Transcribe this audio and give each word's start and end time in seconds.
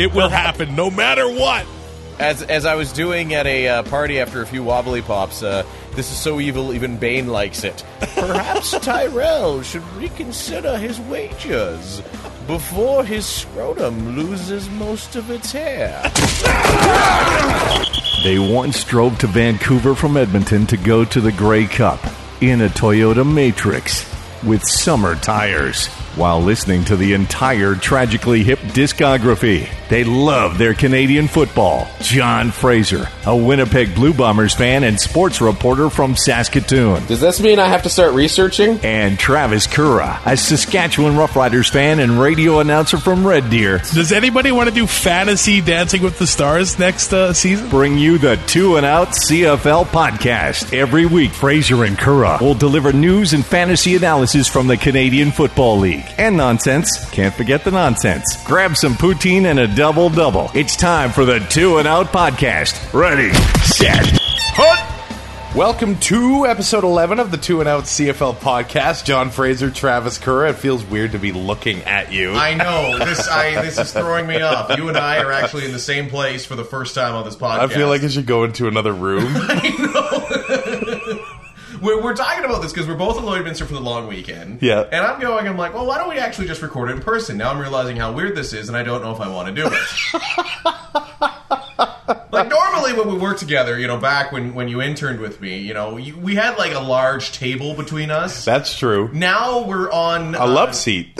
It 0.00 0.14
will 0.14 0.30
happen 0.30 0.74
no 0.74 0.90
matter 0.90 1.28
what. 1.28 1.66
As 2.18 2.40
as 2.40 2.64
I 2.64 2.74
was 2.74 2.90
doing 2.90 3.34
at 3.34 3.46
a 3.46 3.68
uh, 3.68 3.82
party 3.82 4.18
after 4.18 4.40
a 4.40 4.46
few 4.46 4.64
wobbly 4.64 5.02
pops, 5.02 5.42
uh, 5.42 5.62
this 5.94 6.10
is 6.10 6.16
so 6.16 6.40
evil 6.40 6.72
even 6.72 6.96
Bane 6.96 7.26
likes 7.26 7.64
it. 7.64 7.84
Perhaps 8.14 8.70
Tyrell 8.80 9.60
should 9.60 9.86
reconsider 9.92 10.78
his 10.78 10.98
wagers 11.00 12.00
before 12.46 13.04
his 13.04 13.26
scrotum 13.26 14.16
loses 14.16 14.70
most 14.70 15.16
of 15.16 15.30
its 15.30 15.52
hair. 15.52 16.00
They 18.24 18.38
once 18.38 18.82
drove 18.84 19.18
to 19.18 19.26
Vancouver 19.26 19.94
from 19.94 20.16
Edmonton 20.16 20.66
to 20.68 20.78
go 20.78 21.04
to 21.04 21.20
the 21.20 21.32
Grey 21.32 21.66
Cup 21.66 22.02
in 22.40 22.62
a 22.62 22.68
Toyota 22.68 23.30
Matrix 23.30 24.10
with 24.42 24.62
summer 24.64 25.14
tires 25.16 25.90
while 26.16 26.40
listening 26.40 26.84
to 26.86 26.96
the 26.96 27.12
entire 27.12 27.74
Tragically 27.74 28.42
Hip 28.44 28.58
discography. 28.58 29.68
They 29.88 30.04
love 30.04 30.56
their 30.56 30.72
Canadian 30.74 31.26
football. 31.26 31.88
John 32.00 32.52
Fraser, 32.52 33.08
a 33.26 33.36
Winnipeg 33.36 33.94
Blue 33.94 34.14
Bombers 34.14 34.54
fan 34.54 34.84
and 34.84 35.00
sports 35.00 35.40
reporter 35.40 35.90
from 35.90 36.14
Saskatoon. 36.16 37.04
Does 37.06 37.20
this 37.20 37.40
mean 37.40 37.58
I 37.58 37.66
have 37.66 37.82
to 37.82 37.88
start 37.88 38.14
researching? 38.14 38.78
And 38.84 39.18
Travis 39.18 39.66
Currah, 39.66 40.20
a 40.24 40.36
Saskatchewan 40.36 41.14
Roughriders 41.14 41.70
fan 41.70 41.98
and 41.98 42.20
radio 42.20 42.60
announcer 42.60 42.98
from 42.98 43.26
Red 43.26 43.50
Deer. 43.50 43.78
Does 43.78 44.12
anybody 44.12 44.52
want 44.52 44.68
to 44.68 44.74
do 44.74 44.86
fantasy 44.86 45.60
Dancing 45.60 46.02
with 46.02 46.18
the 46.20 46.26
Stars 46.26 46.78
next 46.78 47.12
uh, 47.12 47.32
season? 47.32 47.68
Bring 47.68 47.98
you 47.98 48.18
the 48.18 48.36
Two 48.46 48.76
and 48.76 48.86
Out 48.86 49.08
CFL 49.08 49.86
podcast. 49.86 50.72
Every 50.72 51.06
week, 51.06 51.32
Fraser 51.32 51.84
and 51.84 51.98
Currah 51.98 52.38
will 52.40 52.54
deliver 52.54 52.92
news 52.92 53.32
and 53.32 53.44
fantasy 53.44 53.96
analysis 53.96 54.46
from 54.46 54.68
the 54.68 54.76
Canadian 54.76 55.32
Football 55.32 55.78
League. 55.78 55.99
And 56.18 56.36
nonsense. 56.36 57.08
Can't 57.10 57.34
forget 57.34 57.64
the 57.64 57.70
nonsense. 57.70 58.42
Grab 58.44 58.76
some 58.76 58.94
poutine 58.94 59.44
and 59.44 59.58
a 59.58 59.66
double 59.66 60.08
double. 60.10 60.50
It's 60.54 60.76
time 60.76 61.10
for 61.10 61.24
the 61.24 61.38
Two 61.50 61.78
and 61.78 61.88
Out 61.88 62.06
podcast. 62.06 62.92
Ready, 62.92 63.32
set, 63.64 64.06
hut. 64.54 64.86
Welcome 65.56 65.98
to 65.98 66.46
episode 66.46 66.84
11 66.84 67.18
of 67.18 67.32
the 67.32 67.36
Two 67.36 67.58
and 67.58 67.68
Out 67.68 67.84
CFL 67.84 68.36
podcast. 68.36 69.04
John 69.04 69.30
Fraser, 69.30 69.68
Travis 69.68 70.16
Currah. 70.16 70.50
It 70.50 70.56
feels 70.56 70.84
weird 70.84 71.12
to 71.12 71.18
be 71.18 71.32
looking 71.32 71.82
at 71.82 72.12
you. 72.12 72.32
I 72.34 72.54
know 72.54 72.98
this. 73.04 73.26
I 73.28 73.60
this 73.60 73.76
is 73.76 73.92
throwing 73.92 74.28
me 74.28 74.40
off. 74.42 74.76
You 74.78 74.88
and 74.88 74.96
I 74.96 75.18
are 75.22 75.32
actually 75.32 75.64
in 75.64 75.72
the 75.72 75.80
same 75.80 76.08
place 76.08 76.44
for 76.44 76.54
the 76.54 76.64
first 76.64 76.94
time 76.94 77.16
on 77.16 77.24
this 77.24 77.34
podcast. 77.34 77.58
I 77.58 77.66
feel 77.66 77.88
like 77.88 78.04
I 78.04 78.08
should 78.08 78.26
go 78.26 78.44
into 78.44 78.68
another 78.68 78.92
room. 78.92 79.34
we're, 81.80 82.02
we're 82.02 82.14
talking 82.14 82.44
about 82.44 82.62
this 82.62 82.72
because 82.72 82.86
we're 82.88 82.96
both 82.96 83.16
at 83.16 83.24
Lloydminster 83.24 83.66
for 83.66 83.74
the 83.74 83.80
long 83.80 84.06
weekend. 84.06 84.62
Yeah. 84.62 84.82
And 84.82 85.04
I'm 85.04 85.20
going. 85.20 85.48
I'm 85.48 85.56
like, 85.56 85.74
well, 85.74 85.86
why 85.86 85.98
don't 85.98 86.08
we 86.08 86.18
actually 86.18 86.46
just 86.46 86.62
record 86.62 86.90
it 86.90 86.94
in 86.96 87.02
person? 87.02 87.36
Now 87.36 87.50
I'm 87.50 87.58
realizing 87.58 87.96
how 87.96 88.12
weird 88.12 88.36
this 88.36 88.52
is, 88.52 88.68
and 88.68 88.76
I 88.76 88.82
don't 88.82 89.02
know 89.02 89.12
if 89.12 89.20
I 89.20 89.28
want 89.28 89.54
to 89.54 89.62
do 89.62 89.68
it. 89.70 89.72
like 92.32 92.48
normally 92.48 92.92
when 92.92 93.08
we 93.08 93.18
work 93.18 93.38
together, 93.38 93.78
you 93.78 93.86
know, 93.86 93.98
back 93.98 94.32
when 94.32 94.54
when 94.54 94.68
you 94.68 94.82
interned 94.82 95.20
with 95.20 95.40
me, 95.40 95.58
you 95.58 95.74
know, 95.74 95.96
you, 95.96 96.16
we 96.16 96.34
had 96.34 96.56
like 96.56 96.74
a 96.74 96.80
large 96.80 97.32
table 97.32 97.74
between 97.74 98.10
us. 98.10 98.44
That's 98.44 98.76
true. 98.78 99.10
Now 99.12 99.64
we're 99.64 99.90
on 99.90 100.34
A 100.34 100.46
love 100.46 100.74
seat. 100.74 101.18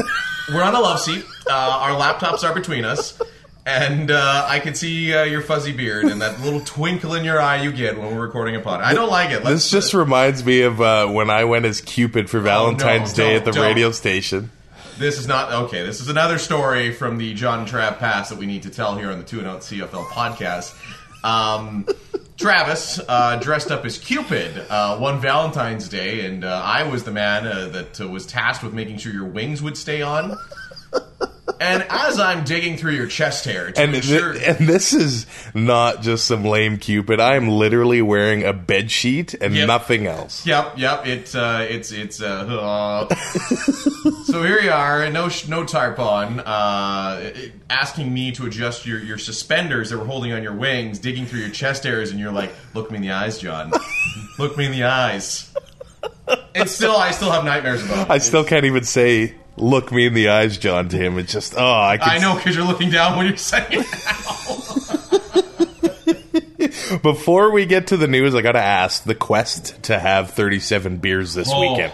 We're 0.52 0.62
on 0.62 0.74
a 0.74 0.80
love 0.80 1.00
seat. 1.00 1.24
Uh, 1.48 1.52
our 1.52 1.90
laptops 1.90 2.42
are 2.42 2.54
between 2.54 2.84
us. 2.84 3.20
And 3.70 4.10
uh, 4.10 4.46
I 4.48 4.58
can 4.60 4.74
see 4.74 5.14
uh, 5.14 5.22
your 5.24 5.42
fuzzy 5.42 5.72
beard 5.72 6.06
and 6.06 6.20
that 6.22 6.40
little 6.40 6.60
twinkle 6.60 7.14
in 7.14 7.24
your 7.24 7.40
eye 7.40 7.62
you 7.62 7.70
get 7.72 7.96
when 7.98 8.14
we're 8.14 8.20
recording 8.26 8.56
a 8.56 8.60
pod. 8.60 8.80
I 8.80 8.94
don't 8.94 9.10
like 9.10 9.30
it. 9.30 9.44
This 9.44 9.70
just 9.70 9.94
reminds 9.94 10.44
me 10.44 10.62
of 10.62 10.80
uh, 10.80 11.06
when 11.06 11.30
I 11.30 11.44
went 11.44 11.66
as 11.66 11.80
Cupid 11.80 12.28
for 12.28 12.40
Valentine's 12.40 13.12
Day 13.12 13.36
at 13.36 13.44
the 13.44 13.50
Oh, 13.50 13.54
don't, 13.54 13.66
radio 13.66 13.90
station. 13.92 14.50
This 14.98 15.18
is 15.18 15.26
not 15.28 15.52
okay. 15.64 15.84
This 15.86 16.00
is 16.00 16.08
another 16.08 16.38
story 16.38 16.92
from 16.92 17.16
the 17.18 17.32
John 17.34 17.64
Trapp 17.64 17.98
past 18.00 18.30
that 18.30 18.38
we 18.38 18.46
need 18.46 18.64
to 18.64 18.70
tell 18.70 18.96
here 18.96 19.10
on 19.10 19.18
the 19.18 19.24
Two 19.24 19.38
and 19.38 19.46
Out 19.48 19.60
CFL 19.60 20.04
podcast. 20.06 20.74
Um, 21.24 21.86
Travis 22.36 22.98
uh, 23.08 23.36
dressed 23.36 23.70
up 23.70 23.84
as 23.84 23.98
Cupid 23.98 24.56
uh, 24.68 24.98
one 24.98 25.20
Valentine's 25.20 25.88
Day, 25.88 26.26
and 26.26 26.44
uh, 26.44 26.60
I 26.64 26.82
was 26.84 27.04
the 27.04 27.10
man 27.12 27.46
uh, 27.46 27.68
that 27.68 28.00
uh, 28.00 28.08
was 28.08 28.26
tasked 28.26 28.64
with 28.64 28.72
making 28.74 28.98
sure 28.98 29.12
your 29.12 29.26
wings 29.26 29.62
would 29.62 29.76
stay 29.76 30.02
on. 30.02 30.36
And 31.58 31.84
as 31.88 32.18
I'm 32.20 32.44
digging 32.44 32.76
through 32.76 32.92
your 32.92 33.06
chest 33.06 33.44
hair 33.46 33.70
to 33.72 33.80
And, 33.80 33.92
thi- 33.92 33.96
ensure, 33.98 34.32
and 34.32 34.68
this 34.68 34.92
is 34.92 35.26
not 35.54 36.02
just 36.02 36.26
some 36.26 36.44
lame 36.44 36.76
Cupid. 36.78 37.18
I 37.20 37.36
am 37.36 37.48
literally 37.48 38.02
wearing 38.02 38.44
a 38.44 38.52
bed 38.52 38.90
sheet 38.90 39.34
and 39.34 39.54
Yep. 39.54 39.66
nothing 39.66 40.06
else. 40.06 40.46
Yep, 40.46 40.74
yep. 40.78 41.06
It, 41.06 41.34
uh, 41.34 41.66
it's 41.68 41.92
it's. 41.92 42.20
Uh, 42.22 43.06
so 44.24 44.42
here 44.42 44.60
you 44.60 44.70
are, 44.70 45.08
no 45.10 45.28
sh- 45.28 45.48
no 45.48 45.64
tarp 45.64 45.98
on, 45.98 46.40
uh, 46.40 47.32
asking 47.68 48.12
me 48.12 48.32
to 48.32 48.46
adjust 48.46 48.86
your, 48.86 48.98
your 48.98 49.18
suspenders 49.18 49.90
that 49.90 49.98
were 49.98 50.04
holding 50.04 50.32
on 50.32 50.42
your 50.42 50.54
wings, 50.54 50.98
digging 50.98 51.26
through 51.26 51.40
your 51.40 51.50
chest 51.50 51.84
hairs, 51.84 52.10
and 52.10 52.20
you're 52.20 52.32
like, 52.32 52.52
"Look 52.74 52.90
me 52.90 52.96
in 52.96 53.02
the 53.02 53.10
eyes, 53.12 53.38
John. 53.38 53.72
Look 54.38 54.56
me 54.56 54.66
in 54.66 54.72
the 54.72 54.84
eyes." 54.84 55.52
And 56.54 56.68
still, 56.68 56.96
I 56.96 57.10
still 57.10 57.30
have 57.30 57.44
nightmares 57.44 57.84
about 57.84 58.06
it. 58.06 58.10
I 58.10 58.18
still 58.18 58.44
can't 58.44 58.64
even 58.64 58.84
say, 58.84 59.34
look 59.60 59.92
me 59.92 60.06
in 60.06 60.14
the 60.14 60.28
eyes, 60.30 60.58
John, 60.58 60.88
to 60.88 60.96
him. 60.96 61.18
It's 61.18 61.32
just, 61.32 61.54
oh, 61.56 61.72
I 61.80 61.98
can 61.98 62.08
I 62.10 62.18
know 62.18 62.34
because 62.36 62.56
you're 62.56 62.64
looking 62.66 62.90
down 62.90 63.16
when 63.16 63.26
you're 63.26 63.36
saying 63.36 63.66
it. 63.70 63.86
Before 67.02 67.50
we 67.52 67.66
get 67.66 67.88
to 67.88 67.96
the 67.96 68.06
news, 68.08 68.34
I 68.34 68.42
got 68.42 68.52
to 68.52 68.60
ask 68.62 69.04
the 69.04 69.14
quest 69.14 69.82
to 69.84 69.98
have 69.98 70.30
37 70.30 70.98
beers 70.98 71.34
this 71.34 71.48
Oh. 71.52 71.60
weekend. 71.60 71.92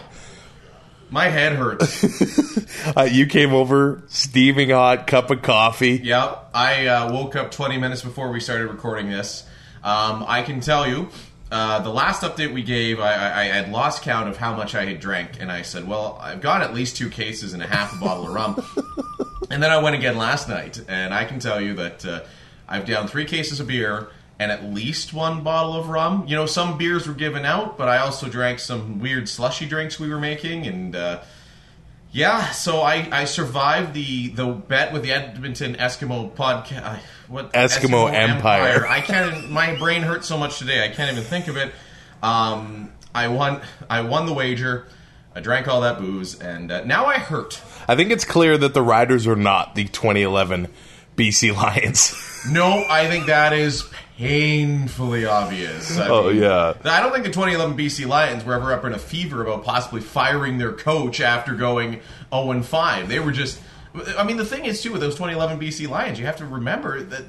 My 1.10 1.28
head 1.28 1.52
hurts. 1.52 2.56
Uh, 2.96 3.02
you 3.02 3.26
came 3.26 3.52
over, 3.52 4.02
steaming 4.06 4.70
hot 4.70 5.06
cup 5.08 5.30
of 5.30 5.42
coffee. 5.42 6.00
Yep, 6.04 6.50
I 6.54 6.86
uh, 6.86 7.12
woke 7.12 7.34
up 7.34 7.50
20 7.50 7.78
minutes 7.78 8.02
before 8.02 8.30
we 8.30 8.38
started 8.38 8.68
recording 8.68 9.10
this. 9.10 9.44
Um, 9.82 10.24
I 10.28 10.42
can 10.42 10.60
tell 10.60 10.86
you, 10.86 11.08
uh, 11.50 11.80
the 11.80 11.90
last 11.90 12.22
update 12.22 12.52
we 12.52 12.62
gave, 12.62 12.98
I, 12.98 13.12
I, 13.12 13.40
I 13.40 13.44
had 13.44 13.70
lost 13.70 14.02
count 14.02 14.28
of 14.28 14.36
how 14.36 14.56
much 14.56 14.74
I 14.74 14.84
had 14.84 14.98
drank, 15.00 15.40
and 15.40 15.50
I 15.50 15.62
said, 15.62 15.86
"Well, 15.86 16.18
I've 16.20 16.40
got 16.40 16.62
at 16.62 16.74
least 16.74 16.96
two 16.96 17.08
cases 17.08 17.52
and 17.52 17.62
a 17.62 17.66
half 17.66 17.94
a 17.94 17.98
bottle 17.98 18.26
of 18.26 18.34
rum." 18.34 18.64
and 19.50 19.62
then 19.62 19.70
I 19.70 19.80
went 19.80 19.94
again 19.94 20.16
last 20.16 20.48
night, 20.48 20.82
and 20.88 21.14
I 21.14 21.24
can 21.24 21.38
tell 21.38 21.60
you 21.60 21.74
that 21.74 22.04
uh, 22.04 22.20
I've 22.68 22.84
down 22.84 23.06
three 23.06 23.26
cases 23.26 23.60
of 23.60 23.68
beer 23.68 24.08
and 24.38 24.52
at 24.52 24.64
least 24.64 25.14
one 25.14 25.42
bottle 25.42 25.76
of 25.76 25.88
rum. 25.88 26.26
You 26.26 26.36
know, 26.36 26.44
some 26.44 26.76
beers 26.76 27.06
were 27.06 27.14
given 27.14 27.46
out, 27.46 27.78
but 27.78 27.88
I 27.88 27.98
also 27.98 28.28
drank 28.28 28.58
some 28.58 28.98
weird 29.00 29.28
slushy 29.28 29.66
drinks 29.66 30.00
we 30.00 30.08
were 30.08 30.20
making, 30.20 30.66
and. 30.66 30.96
Uh, 30.96 31.22
yeah, 32.12 32.50
so 32.52 32.80
I, 32.80 33.06
I 33.12 33.24
survived 33.26 33.92
the, 33.92 34.28
the 34.28 34.46
bet 34.46 34.90
with 34.90 35.02
the 35.02 35.12
Edmonton 35.12 35.74
Eskimo 35.74 36.32
podcast. 36.32 37.00
What 37.28 37.52
Eskimo 37.52 38.12
Empire. 38.12 38.86
I 38.86 39.00
can't. 39.00 39.50
My 39.50 39.74
brain 39.76 40.02
hurts 40.02 40.26
so 40.26 40.38
much 40.38 40.58
today. 40.58 40.84
I 40.84 40.88
can't 40.94 41.10
even 41.10 41.24
think 41.24 41.48
of 41.48 41.56
it. 41.56 41.72
Um, 42.22 42.92
I 43.14 43.28
won. 43.28 43.60
I 43.90 44.02
won 44.02 44.26
the 44.26 44.32
wager. 44.32 44.86
I 45.34 45.40
drank 45.40 45.68
all 45.68 45.82
that 45.82 45.98
booze, 45.98 46.38
and 46.40 46.70
uh, 46.72 46.84
now 46.84 47.06
I 47.06 47.18
hurt. 47.18 47.60
I 47.88 47.94
think 47.94 48.10
it's 48.10 48.24
clear 48.24 48.56
that 48.56 48.72
the 48.74 48.82
Riders 48.82 49.26
are 49.26 49.36
not 49.36 49.74
the 49.74 49.84
2011 49.84 50.68
BC 51.16 51.54
Lions. 51.62 52.14
No, 52.50 52.84
I 52.88 53.06
think 53.08 53.26
that 53.26 53.52
is 53.52 53.84
painfully 54.16 55.26
obvious. 55.26 55.98
I 55.98 56.08
Oh, 56.08 56.28
yeah. 56.30 56.74
I 56.84 57.00
don't 57.00 57.12
think 57.12 57.24
the 57.24 57.32
2011 57.32 57.76
BC 57.76 58.06
Lions 58.06 58.44
were 58.44 58.54
ever 58.54 58.72
up 58.72 58.84
in 58.84 58.92
a 58.92 58.98
fever 58.98 59.42
about 59.42 59.62
possibly 59.64 60.00
firing 60.00 60.58
their 60.58 60.72
coach 60.72 61.20
after 61.20 61.54
going 61.54 62.00
0 62.32 62.50
and 62.52 62.64
5. 62.64 63.08
They 63.08 63.20
were 63.20 63.32
just. 63.32 63.60
I 64.18 64.24
mean, 64.24 64.36
the 64.36 64.44
thing 64.44 64.64
is 64.64 64.82
too 64.82 64.92
with 64.92 65.00
those 65.00 65.14
2011 65.14 65.58
BC 65.58 65.88
Lions, 65.88 66.18
you 66.18 66.26
have 66.26 66.36
to 66.36 66.46
remember 66.46 67.02
that 67.02 67.22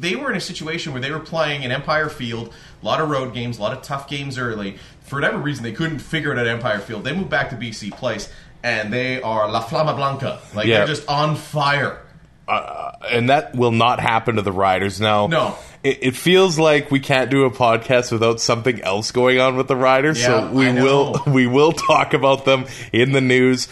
they 0.00 0.16
were 0.16 0.30
in 0.30 0.36
a 0.36 0.40
situation 0.40 0.92
where 0.92 1.00
they 1.00 1.10
were 1.10 1.20
playing 1.20 1.62
in 1.62 1.70
Empire 1.72 2.08
Field, 2.08 2.52
a 2.82 2.84
lot 2.84 3.00
of 3.00 3.08
road 3.08 3.34
games, 3.34 3.58
a 3.58 3.62
lot 3.62 3.72
of 3.76 3.82
tough 3.82 4.08
games 4.08 4.38
early. 4.38 4.78
For 5.02 5.16
whatever 5.16 5.38
reason, 5.38 5.62
they 5.62 5.72
couldn't 5.72 5.98
figure 6.00 6.32
it 6.32 6.38
out 6.38 6.46
at 6.46 6.52
Empire 6.52 6.80
Field. 6.80 7.04
They 7.04 7.12
moved 7.12 7.30
back 7.30 7.50
to 7.50 7.56
BC 7.56 7.92
Place, 7.92 8.32
and 8.62 8.92
they 8.92 9.20
are 9.22 9.50
La 9.50 9.62
Flama 9.62 9.94
Blanca. 9.96 10.40
Like 10.54 10.66
Yeah. 10.66 10.78
they're 10.78 10.86
just 10.88 11.08
on 11.08 11.36
fire. 11.36 12.02
Uh, 12.48 12.52
uh, 12.52 12.92
and 13.10 13.28
that 13.30 13.54
will 13.56 13.72
not 13.72 13.98
happen 14.00 14.36
to 14.36 14.42
the 14.42 14.52
Riders. 14.52 15.00
Now, 15.00 15.26
No. 15.26 15.56
It, 15.82 15.98
it 16.02 16.16
feels 16.16 16.58
like 16.58 16.90
we 16.90 16.98
can't 16.98 17.30
do 17.30 17.44
a 17.44 17.50
podcast 17.50 18.10
without 18.10 18.40
something 18.40 18.80
else 18.80 19.12
going 19.12 19.38
on 19.38 19.56
with 19.56 19.68
the 19.68 19.76
Riders. 19.76 20.20
Yeah, 20.20 20.48
so 20.48 20.50
we 20.52 20.72
will 20.72 21.20
we 21.26 21.46
will 21.46 21.70
talk 21.72 22.12
about 22.12 22.44
them 22.44 22.66
in 22.92 23.12
the 23.12 23.20
news 23.20 23.68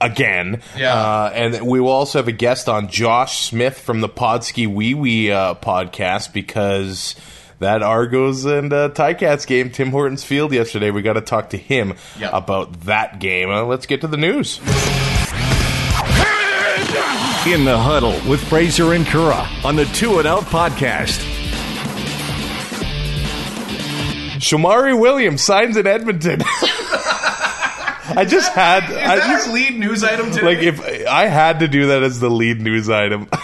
again. 0.00 0.62
Yeah. 0.76 0.94
Uh, 0.94 1.30
and 1.34 1.66
we 1.66 1.80
will 1.80 1.90
also 1.90 2.18
have 2.18 2.28
a 2.28 2.32
guest 2.32 2.68
on 2.68 2.88
Josh 2.88 3.40
Smith 3.48 3.78
from 3.78 4.00
the 4.00 4.08
PodSkeeWeeWee 4.08 5.30
uh, 5.30 5.54
podcast 5.56 6.32
because 6.32 7.14
that 7.58 7.82
Argos 7.82 8.44
and 8.44 8.72
uh, 8.72 8.90
Ticats 8.90 9.46
game, 9.46 9.70
Tim 9.70 9.90
Hortons 9.90 10.22
Field 10.24 10.52
yesterday. 10.52 10.90
We 10.92 11.02
got 11.02 11.14
to 11.14 11.20
talk 11.20 11.50
to 11.50 11.56
him 11.56 11.94
Yeah. 12.18 12.30
about 12.32 12.82
that 12.82 13.18
game. 13.18 13.50
Uh, 13.50 13.64
let's 13.64 13.86
get 13.86 14.00
to 14.02 14.06
the 14.06 14.16
news. 14.16 14.58
In 17.46 17.64
the 17.64 17.78
huddle 17.78 18.12
with 18.30 18.40
Fraser 18.48 18.92
and 18.92 19.06
Currah 19.06 19.48
on 19.64 19.74
the 19.76 19.86
Two 19.86 20.18
and 20.18 20.28
Out 20.28 20.42
podcast. 20.42 21.24
Shamari 24.38 24.98
Williams 24.98 25.42
signs 25.42 25.76
in 25.76 25.86
Edmonton. 25.86 26.40
I 28.16 28.24
just 28.24 28.52
had. 28.52 28.84
Is 28.90 28.96
I 28.96 29.16
that 29.16 29.26
just 29.28 29.50
lead 29.52 29.78
news 29.78 30.02
item 30.04 30.30
today? 30.30 30.46
like 30.46 30.58
if 30.58 31.06
I 31.06 31.26
had 31.26 31.60
to 31.60 31.68
do 31.68 31.88
that 31.88 32.02
as 32.02 32.20
the 32.20 32.30
lead 32.30 32.60
news 32.60 32.88
item. 32.90 33.28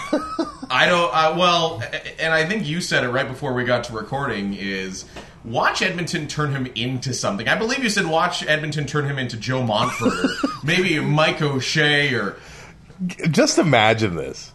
I 0.69 0.87
don't. 0.87 1.11
Uh, 1.13 1.35
well, 1.37 1.83
and 2.19 2.33
I 2.33 2.45
think 2.45 2.65
you 2.67 2.81
said 2.81 3.03
it 3.03 3.09
right 3.09 3.27
before 3.27 3.53
we 3.53 3.63
got 3.63 3.83
to 3.85 3.93
recording. 3.93 4.55
Is 4.55 5.05
watch 5.43 5.81
Edmonton 5.81 6.27
turn 6.27 6.51
him 6.51 6.65
into 6.75 7.13
something. 7.13 7.47
I 7.47 7.55
believe 7.55 7.83
you 7.83 7.89
said 7.89 8.07
watch 8.07 8.45
Edmonton 8.47 8.85
turn 8.85 9.05
him 9.05 9.19
into 9.19 9.37
Joe 9.37 9.63
Montford 9.63 10.13
or 10.13 10.29
maybe 10.63 10.99
Mike 10.99 11.41
O'Shea 11.41 12.13
or 12.13 12.35
Just 13.29 13.57
imagine 13.59 14.15
this. 14.15 14.51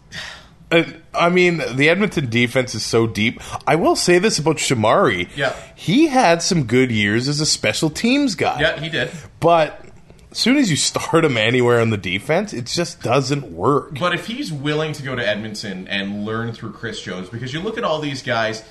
Uh, 0.69 0.83
I 1.13 1.29
mean, 1.29 1.61
the 1.75 1.89
Edmonton 1.89 2.29
defense 2.29 2.75
is 2.75 2.85
so 2.85 3.05
deep. 3.05 3.41
I 3.67 3.75
will 3.75 3.95
say 3.97 4.19
this 4.19 4.39
about 4.39 4.55
Shamari. 4.57 5.29
Yeah. 5.35 5.53
He 5.75 6.07
had 6.07 6.41
some 6.41 6.63
good 6.63 6.91
years 6.91 7.27
as 7.27 7.41
a 7.41 7.45
special 7.45 7.89
teams 7.89 8.35
guy. 8.35 8.59
yeah, 8.61 8.79
he 8.79 8.87
did. 8.89 9.11
But 9.41 9.85
as 10.31 10.37
soon 10.37 10.57
as 10.57 10.69
you 10.71 10.77
start 10.77 11.23
him 11.25 11.37
anywhere 11.37 11.79
on 11.81 11.89
the 11.89 11.97
defense, 11.97 12.53
it 12.53 12.65
just 12.65 13.01
doesn't 13.01 13.51
work. 13.51 13.99
But 13.99 14.13
if 14.13 14.27
he's 14.27 14.51
willing 14.51 14.93
to 14.93 15.03
go 15.03 15.15
to 15.15 15.27
Edmonton 15.27 15.87
and 15.87 16.25
learn 16.25 16.53
through 16.53 16.71
Chris 16.73 17.01
Jones, 17.01 17.29
because 17.29 17.53
you 17.53 17.59
look 17.61 17.77
at 17.77 17.83
all 17.83 17.99
these 17.99 18.21
guys, 18.23 18.63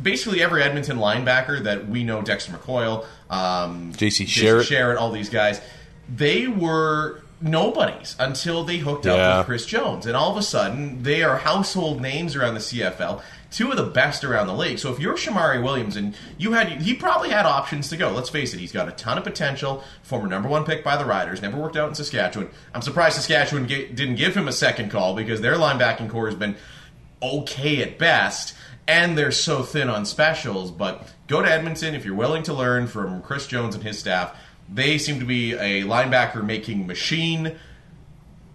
basically 0.00 0.42
every 0.42 0.62
Edmonton 0.62 0.96
linebacker 0.98 1.62
that 1.64 1.86
we 1.88 2.02
know, 2.04 2.22
Dexter 2.22 2.52
McCoil, 2.52 3.04
um, 3.30 3.92
J.C. 3.96 4.24
Sherritt. 4.24 4.62
Sherritt, 4.70 4.98
all 4.98 5.10
these 5.12 5.28
guys, 5.28 5.60
they 6.14 6.46
were 6.48 7.20
nobodies 7.40 8.16
until 8.18 8.64
they 8.64 8.78
hooked 8.78 9.04
Yeah. 9.04 9.12
up 9.14 9.38
with 9.38 9.46
Chris 9.46 9.66
Jones, 9.66 10.06
and 10.06 10.16
all 10.16 10.30
of 10.30 10.36
a 10.36 10.42
sudden 10.42 11.02
they 11.02 11.22
are 11.22 11.36
household 11.38 12.00
names 12.00 12.36
around 12.36 12.54
the 12.54 12.60
CFL. 12.60 13.20
Two 13.52 13.70
of 13.70 13.76
the 13.76 13.84
best 13.84 14.24
around 14.24 14.46
the 14.46 14.54
league. 14.54 14.78
So 14.78 14.90
if 14.92 14.98
you're 14.98 15.14
Shamari 15.14 15.62
Williams 15.62 15.96
and 15.96 16.16
you 16.38 16.52
had, 16.52 16.82
he 16.82 16.94
probably 16.94 17.28
had 17.28 17.44
options 17.44 17.90
to 17.90 17.98
go. 17.98 18.10
Let's 18.10 18.30
face 18.30 18.54
it, 18.54 18.60
he's 18.60 18.72
got 18.72 18.88
a 18.88 18.92
ton 18.92 19.18
of 19.18 19.24
potential. 19.24 19.84
Former 20.02 20.26
number 20.26 20.48
one 20.48 20.64
pick 20.64 20.82
by 20.82 20.96
the 20.96 21.04
Riders, 21.04 21.42
never 21.42 21.60
worked 21.60 21.76
out 21.76 21.88
in 21.88 21.94
Saskatchewan. 21.94 22.48
I'm 22.74 22.80
surprised 22.80 23.16
Saskatchewan 23.16 23.66
didn't 23.66 24.16
give 24.16 24.34
him 24.34 24.48
a 24.48 24.52
second 24.52 24.90
call 24.90 25.14
because 25.14 25.42
their 25.42 25.56
linebacking 25.56 26.08
core 26.08 26.26
has 26.26 26.34
been 26.34 26.56
okay 27.22 27.82
at 27.82 27.98
best, 27.98 28.54
and 28.88 29.16
they're 29.16 29.30
so 29.30 29.62
thin 29.62 29.88
on 29.88 30.06
specials. 30.06 30.70
But 30.70 31.06
go 31.28 31.42
to 31.42 31.50
Edmonton 31.50 31.94
if 31.94 32.04
you're 32.04 32.14
willing 32.14 32.42
to 32.44 32.54
learn 32.54 32.86
from 32.86 33.22
Chris 33.22 33.46
Jones 33.46 33.74
and 33.74 33.84
his 33.84 33.98
staff. 33.98 34.34
They 34.72 34.96
seem 34.96 35.20
to 35.20 35.26
be 35.26 35.52
a 35.52 35.82
linebacker 35.82 36.42
making 36.42 36.86
machine. 36.86 37.56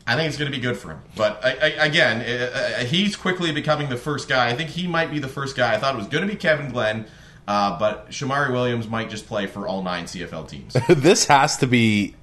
I 0.08 0.16
think 0.16 0.30
it's 0.30 0.38
going 0.38 0.50
to 0.50 0.58
be 0.58 0.62
good 0.62 0.78
for 0.78 0.92
him. 0.92 1.02
But 1.16 1.44
I, 1.44 1.50
I, 1.50 1.86
again, 1.86 2.22
uh, 2.22 2.80
uh, 2.80 2.86
he's 2.86 3.16
quickly 3.16 3.52
becoming 3.52 3.90
the 3.90 3.98
first 3.98 4.30
guy. 4.30 4.48
I 4.48 4.56
think 4.56 4.70
he 4.70 4.88
might 4.88 5.12
be 5.12 5.20
the 5.20 5.28
first 5.28 5.56
guy. 5.58 5.76
I 5.76 5.78
thought 5.78 5.96
it 5.96 5.98
was 5.98 6.08
going 6.08 6.26
to 6.26 6.32
be 6.32 6.38
Kevin 6.38 6.72
Glenn, 6.72 7.06
uh, 7.48 7.78
but 7.78 8.10
Shamari 8.10 8.52
Williams 8.52 8.88
might 8.88 9.10
just 9.10 9.28
play 9.28 9.48
for 9.48 9.68
all 9.68 9.84
nine 9.84 10.06
CFL 10.06 10.48
teams. 10.50 10.78
this 10.90 11.26
has 11.26 11.58
to 11.58 11.68
be 11.68 12.16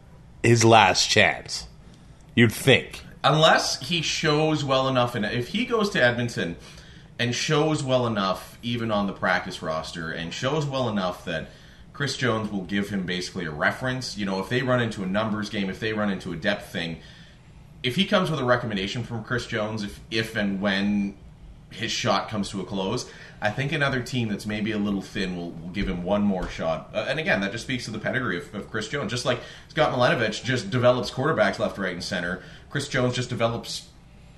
his 0.43 0.65
last 0.65 1.09
chance. 1.11 1.69
You'd 2.35 2.53
think. 2.53 3.03
unless 3.23 3.81
he 3.81 4.03
shows 4.03 4.65
well 4.65 4.89
enough 4.89 5.15
and 5.15 5.25
if 5.25 5.49
he 5.49 5.65
goes 5.65 5.89
to 5.91 6.03
Edmonton 6.03 6.57
and 7.19 7.35
shows 7.35 7.83
well 7.83 8.07
enough 8.07 8.59
even 8.63 8.91
on 8.91 9.07
the 9.07 9.13
practice 9.13 9.63
roster 9.63 10.11
and 10.11 10.33
shows 10.33 10.67
well 10.67 10.89
enough 10.89 11.25
that 11.25 11.49
Chris 11.93 12.17
Jones 12.17 12.51
will 12.51 12.63
give 12.65 12.91
him 12.91 13.07
basically 13.07 13.45
a 13.45 13.51
reference, 13.51 14.19
you 14.19 14.27
know, 14.27 14.41
if 14.41 14.49
they 14.49 14.63
run 14.63 14.83
into 14.83 15.05
a 15.05 15.07
numbers 15.07 15.49
game, 15.49 15.71
if 15.71 15.79
they 15.79 15.93
run 15.93 16.11
into 16.11 16.33
a 16.33 16.37
depth 16.37 16.73
thing, 16.73 16.99
if 17.85 17.97
he 17.97 18.07
comes 18.07 18.31
with 18.31 18.41
a 18.41 18.45
recommendation 18.45 19.05
from 19.05 19.23
Chris 19.23 19.47
Jones 19.47 19.85
if 19.85 20.01
if 20.11 20.35
and 20.35 20.61
when 20.61 21.15
his 21.71 21.91
shot 21.91 22.29
comes 22.29 22.51
to 22.51 22.61
a 22.61 22.65
close, 22.65 23.11
I 23.41 23.51
think 23.51 23.73
another 23.73 24.01
team 24.01 24.29
that's 24.29 24.47
maybe 24.47 24.71
a 24.73 24.79
little 24.79 25.03
thin 25.03 25.37
will, 25.37 25.51
will 25.51 25.71
give 25.71 25.89
him 25.89 26.05
one 26.05 26.23
more 26.23 26.49
shot. 26.49 26.91
Uh, 26.95 27.07
and 27.09 27.19
again, 27.19 27.41
that 27.41 27.53
just 27.53 27.65
speaks 27.65 27.85
to 27.87 27.91
the 27.91 27.99
pedigree 27.99 28.39
of, 28.39 28.55
of 28.55 28.71
Chris 28.71 28.89
Jones. 28.89 29.11
Just 29.11 29.25
like 29.25 29.41
Scott 29.69 29.93
Milanovich 29.93 30.45
just 30.45 30.71
develops 30.71 31.11
quarterbacks 31.11 31.59
left, 31.59 31.77
right, 31.77 31.93
and 31.93 32.03
center, 32.03 32.43
Chris 32.71 32.89
Jones 32.89 33.15
just 33.15 33.29
develops 33.29 33.89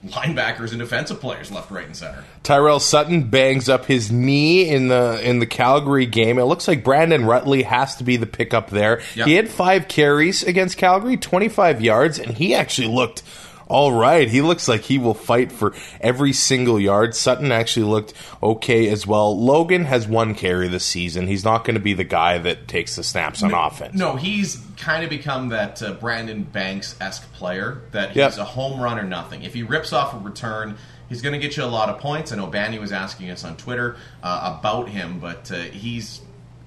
linebackers 0.09 0.71
and 0.71 0.79
defensive 0.79 1.21
players 1.21 1.51
left, 1.51 1.71
right, 1.71 1.87
and 1.87 1.97
center. 1.97 2.25
Tyrell 2.43 2.81
Sutton 2.81 3.25
bangs 3.25 3.69
up 3.69 3.87
his 3.87 4.11
knee 4.11 4.69
in 4.69 4.89
the 4.89 5.21
in 5.23 5.39
the 5.39 5.47
Calgary 5.47 6.07
game. 6.07 6.39
It 6.39 6.45
looks 6.45 6.69
like 6.69 6.85
Brandon 6.85 7.23
Rutley 7.23 7.65
has 7.65 7.97
to 7.97 8.05
be 8.05 8.17
the 8.17 8.27
pickup 8.27 8.71
there. 8.71 9.01
Yep. 9.15 9.27
He 9.27 9.35
had 9.35 9.49
five 9.49 9.89
carries 9.89 10.43
against 10.43 10.79
Calgary, 10.79 11.17
twenty 11.17 11.49
five 11.49 11.83
yards, 11.83 12.19
and 12.19 12.37
he 12.37 12.55
actually 12.55 12.89
looked 12.89 13.23
all 13.67 13.93
right. 13.93 14.29
He 14.29 14.43
looks 14.43 14.69
like 14.69 14.83
he 14.83 14.99
will 14.99 15.15
fight 15.15 15.51
for 15.53 15.75
every 16.01 16.33
single 16.33 16.79
yard. 16.79 17.15
Sutton 17.15 17.51
actually 17.53 17.87
looked 17.87 18.15
okay 18.43 18.89
as 18.89 19.07
well. 19.07 19.39
Logan 19.39 19.85
has 19.87 20.07
one 20.07 20.35
carry 20.35 20.69
this 20.69 20.85
season. 20.85 21.27
He's 21.27 21.45
not 21.45 21.65
going 21.65 21.75
to 21.75 21.81
be 21.81 21.95
the 21.95 22.05
guy 22.05 22.39
that 22.39 22.69
takes 22.69 22.97
the 22.97 23.03
snaps 23.03 23.43
on 23.43 23.53
offense. 23.53 23.95
No, 23.95 24.17
he's 24.17 24.65
kind 24.77 25.03
of 25.05 25.11
become 25.11 25.49
that 25.49 25.83
uh, 25.83 25.95
Brandon 25.95 26.43
Banks 26.45 26.95
esque 27.01 27.31
player 27.33 27.83
that 27.93 28.09
he's 28.11 28.17
Yep. 28.17 28.39
a 28.39 28.45
home 28.45 28.81
run 28.81 28.99
or 28.99 29.05
nothing. 29.05 29.43
If 29.43 29.55
he 29.55 29.63
rips 29.63 29.93
off 29.93 30.15
a 30.15 30.19
return, 30.19 30.77
he's 31.09 31.23
going 31.23 31.33
to 31.33 31.39
get 31.39 31.57
you 31.57 31.65
a 31.65 31.67
lot 31.67 31.89
of 31.89 31.99
points. 31.99 32.33
I 32.33 32.37
know 32.37 32.47
Banny 32.47 32.81
was 32.81 32.93
asking 32.93 33.31
us 33.31 33.45
on 33.45 33.57
Twitter 33.57 33.97
uh, 34.23 34.59
about 34.61 34.89
him, 34.89 35.19
but 35.19 35.51
uh, 35.51 35.57
he's 35.57 36.21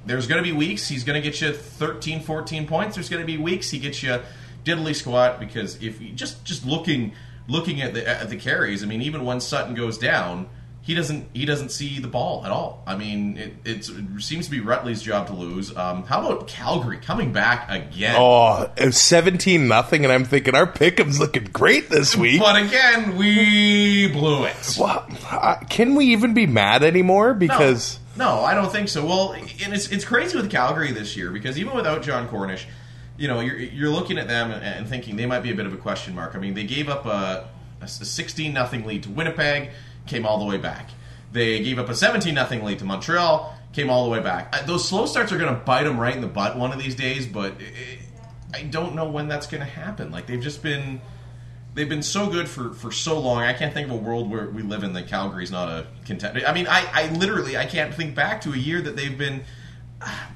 there's 0.06 0.28
going 0.28 0.44
to 0.44 0.50
be 0.50 0.56
weeks 0.56 0.88
he's 0.88 1.04
going 1.04 1.22
to 1.22 1.30
get 1.30 1.40
you 1.42 1.51
13, 1.54 2.22
14 2.22 2.68
points. 2.68 2.96
There's 2.96 3.10
going 3.10 3.22
to 3.22 3.28
be 3.28 3.38
weeks 3.38 3.69
he 3.69 3.80
gets 3.80 4.01
you 4.01 4.19
diddly 4.64 4.96
squat 4.96 5.40
because 5.40 5.82
if 5.82 6.02
you 6.02 6.12
just 6.12 6.44
just 6.46 6.66
looking 6.66 7.14
looking 7.48 7.82
at 7.82 7.94
the 7.94 8.08
at 8.08 8.30
the 8.30 8.38
carries, 8.38 8.84
I 8.84 8.88
mean, 8.88 9.02
even 9.02 9.26
when 9.26 9.40
Sutton 9.40 9.76
goes 9.76 9.98
down. 9.98 10.50
He 10.82 10.96
doesn't. 10.96 11.28
He 11.34 11.46
doesn't 11.46 11.70
see 11.70 12.00
the 12.00 12.08
ball 12.08 12.44
at 12.46 12.52
all. 12.52 12.84
I 12.88 12.96
mean, 12.96 13.38
it, 13.38 13.54
it's, 13.64 13.90
it 13.90 14.06
seems 14.22 14.46
to 14.46 14.52
be 14.52 14.60
Rutley's 14.60 15.04
job 15.04 15.28
to 15.28 15.34
lose. 15.34 15.76
Um, 15.76 16.04
how 16.04 16.26
about 16.26 16.48
Calgary 16.48 16.98
coming 16.98 17.32
back 17.32 17.70
again? 17.70 18.16
Oh, 18.18 18.68
17 18.90 19.68
nothing, 19.68 20.04
and 20.04 20.12
I'm 20.12 20.24
thinking 20.24 20.56
our 20.56 20.66
pick'em's 20.66 21.20
looking 21.20 21.44
great 21.44 21.90
this 21.90 22.16
week. 22.16 22.40
But 22.40 22.64
again, 22.64 23.18
we 23.18 24.08
blew 24.08 24.46
it. 24.46 24.78
Well, 24.80 25.06
uh, 25.30 25.58
can 25.70 25.94
we 25.94 26.06
even 26.06 26.34
be 26.34 26.48
mad 26.48 26.82
anymore? 26.82 27.36
Because 27.36 28.00
no, 28.20 28.38
no, 28.38 28.44
I 28.44 28.54
don't 28.54 28.72
think 28.72 28.90
so. 28.90 29.06
Well, 29.06 29.34
and 29.34 29.74
it's 29.74 29.90
it's 29.90 30.06
crazy 30.06 30.38
with 30.38 30.50
Calgary 30.50 30.92
this 30.92 31.16
year 31.16 31.30
because 31.32 31.60
even 31.60 31.76
without 31.76 32.02
Jon 32.02 32.28
Cornish, 32.28 32.68
you 33.19 33.27
know, 33.27 33.42
you're 33.42 33.57
you're 33.57 33.89
looking 33.89 34.18
at 34.18 34.27
them 34.27 34.51
and, 34.51 34.88
thinking 34.88 35.18
they 35.18 35.25
might 35.25 35.42
be 35.42 35.51
a 35.51 35.56
bit 35.56 35.66
of 35.66 35.74
a 35.74 35.77
question 35.77 36.16
mark. 36.16 36.36
I 36.36 36.39
mean, 36.39 36.54
they 36.54 36.63
gave 36.63 36.88
up 36.88 37.06
a, 37.06 37.50
a 37.81 37.88
16 37.88 38.54
nothing 38.54 38.86
lead 38.86 39.04
to 39.04 39.10
Winnipeg, 39.10 39.71
came 40.07 40.25
all 40.25 40.39
the 40.39 40.45
way 40.45 40.57
back. 40.57 40.89
They 41.31 41.62
gave 41.62 41.77
up 41.77 41.89
a 41.89 41.95
17 41.95 42.33
nothing 42.33 42.63
lead 42.63 42.80
to 42.80 42.86
Montreal, 42.86 43.56
came 43.74 43.89
all 43.89 44.06
the 44.06 44.10
way 44.10 44.21
back. 44.21 44.66
Those 44.66 44.88
slow 44.88 45.06
starts 45.06 45.31
are 45.31 45.38
going 45.38 45.54
to 45.54 45.60
bite 45.60 45.83
them 45.83 46.00
right 46.00 46.16
in 46.16 46.21
the 46.21 46.27
butt 46.27 46.57
one 46.57 46.71
of 46.71 46.80
these 46.80 46.95
days, 46.95 47.27
but 47.27 47.54
it, 47.60 48.00
I 48.54 48.63
don't 48.63 48.95
know 48.95 49.10
when 49.10 49.27
that's 49.27 49.48
going 49.48 49.62
to 49.62 49.69
happen. 49.69 50.12
Like 50.12 50.25
they've 50.25 50.42
just 50.42 50.63
been 50.63 51.01
they've 51.75 51.89
been 51.89 52.01
so 52.01 52.30
good 52.30 52.48
for, 52.48 52.74
for 52.74 52.92
so 52.92 53.19
long. 53.19 53.44
I 53.44 53.54
can't 53.54 53.74
think 53.74 53.88
of 53.88 53.94
a 53.94 53.98
world 53.98 54.31
where 54.31 54.50
we 54.50 54.63
live 54.63 54.83
in 54.83 54.94
that 54.94 55.07
Calgary's 55.07 55.51
not 55.51 55.69
a 55.69 55.88
contender. 56.06 56.42
I 56.48 56.54
mean, 56.54 56.68
I, 56.68 56.88
I 56.92 57.10
literally 57.13 57.58
I 57.58 57.65
can't 57.65 57.94
think 57.94 58.15
back 58.15 58.41
to 58.41 58.53
a 58.53 58.58
year 58.58 58.82
that 58.82 58.96
they've 58.96 59.17
been. 59.17 59.44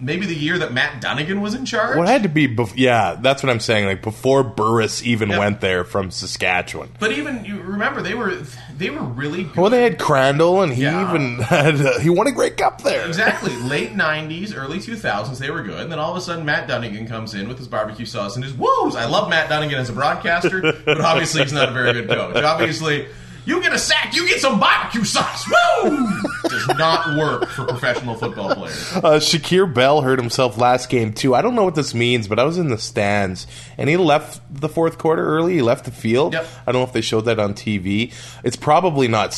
Maybe 0.01 0.25
the 0.25 0.35
year 0.35 0.57
that 0.59 0.73
Matt 0.73 0.99
Dunnigan 1.01 1.39
was 1.39 1.53
in 1.53 1.65
charge. 1.65 1.97
what 1.97 2.07
had 2.09 2.23
to 2.23 2.29
be, 2.29 2.49
bef- 2.49 2.73
yeah, 2.75 3.15
that's 3.21 3.41
what 3.41 3.49
I'm 3.49 3.61
saying. 3.61 3.85
Like 3.85 4.01
before 4.01 4.43
Burris 4.43 5.01
even 5.03 5.29
Yep. 5.29 5.39
went 5.39 5.61
there 5.61 5.85
from 5.85 6.11
Saskatchewan. 6.11 6.89
But 6.99 7.13
even 7.13 7.45
you 7.45 7.61
remember 7.61 8.01
they 8.01 8.13
were 8.13 8.35
they 8.77 8.89
were 8.89 8.99
really 9.01 9.43
good. 9.43 9.55
Well, 9.55 9.69
they 9.69 9.83
had 9.83 9.97
Crandell, 9.99 10.63
and 10.63 10.73
he 10.73 10.83
Yeah. 10.83 11.09
even 11.09 11.37
had 11.39 11.79
uh, 11.79 11.99
he 11.99 12.09
won 12.09 12.27
a 12.27 12.33
Grey 12.33 12.49
Cup 12.49 12.81
there. 12.81 13.07
Exactly. 13.07 13.55
Late 13.55 13.93
'90s, 13.95 14.53
early 14.55 14.79
2000s, 14.79 15.37
they 15.39 15.49
were 15.49 15.61
good. 15.63 15.79
And 15.79 15.91
then 15.91 15.99
all 15.99 16.11
of 16.11 16.17
a 16.17 16.21
sudden, 16.21 16.43
Matt 16.43 16.67
Dunnigan 16.67 17.07
comes 17.07 17.33
in 17.33 17.47
with 17.47 17.57
his 17.57 17.69
barbecue 17.69 18.05
sauce 18.05 18.35
and 18.35 18.43
his 18.43 18.53
woos. 18.53 18.97
I 18.97 19.05
love 19.05 19.29
Matt 19.29 19.47
Dunnigan 19.47 19.79
as 19.79 19.89
a 19.89 19.93
broadcaster, 19.93 20.73
but 20.85 20.99
obviously 20.99 21.41
he's 21.43 21.53
not 21.53 21.69
a 21.69 21.71
very 21.71 21.93
good 21.93 22.09
coach. 22.09 22.35
Obviously, 22.43 23.07
you 23.45 23.61
get 23.61 23.73
a 23.73 23.79
sack, 23.79 24.15
you 24.15 24.27
get 24.27 24.39
some 24.39 24.59
barbecue 24.59 25.03
sauce. 25.03 25.45
Woo! 25.47 26.07
Does 26.49 26.67
not 26.77 27.17
work 27.17 27.49
for 27.49 27.65
professional 27.65 28.15
football 28.15 28.53
players. 28.55 28.91
Uh, 28.95 29.19
Shakir 29.19 29.71
Bell 29.73 30.01
hurt 30.01 30.19
himself 30.19 30.57
last 30.57 30.89
game 30.89 31.13
too. 31.13 31.33
I 31.35 31.41
don't 31.41 31.55
know 31.55 31.63
what 31.63 31.75
this 31.75 31.93
means, 31.93 32.27
but 32.27 32.39
I 32.39 32.43
was 32.43 32.57
in 32.57 32.67
the 32.69 32.77
stands 32.77 33.47
and 33.77 33.89
he 33.89 33.97
left 33.97 34.41
the 34.49 34.69
fourth 34.69 34.97
quarter 34.97 35.25
early. 35.25 35.53
He 35.55 35.61
left 35.61 35.85
the 35.85 35.91
field. 35.91 36.33
Yep. 36.33 36.47
I 36.67 36.71
don't 36.71 36.81
know 36.81 36.87
if 36.87 36.93
they 36.93 37.01
showed 37.01 37.21
that 37.25 37.39
on 37.39 37.53
TV. 37.53 38.13
It's 38.43 38.55
probably 38.55 39.07
not. 39.07 39.33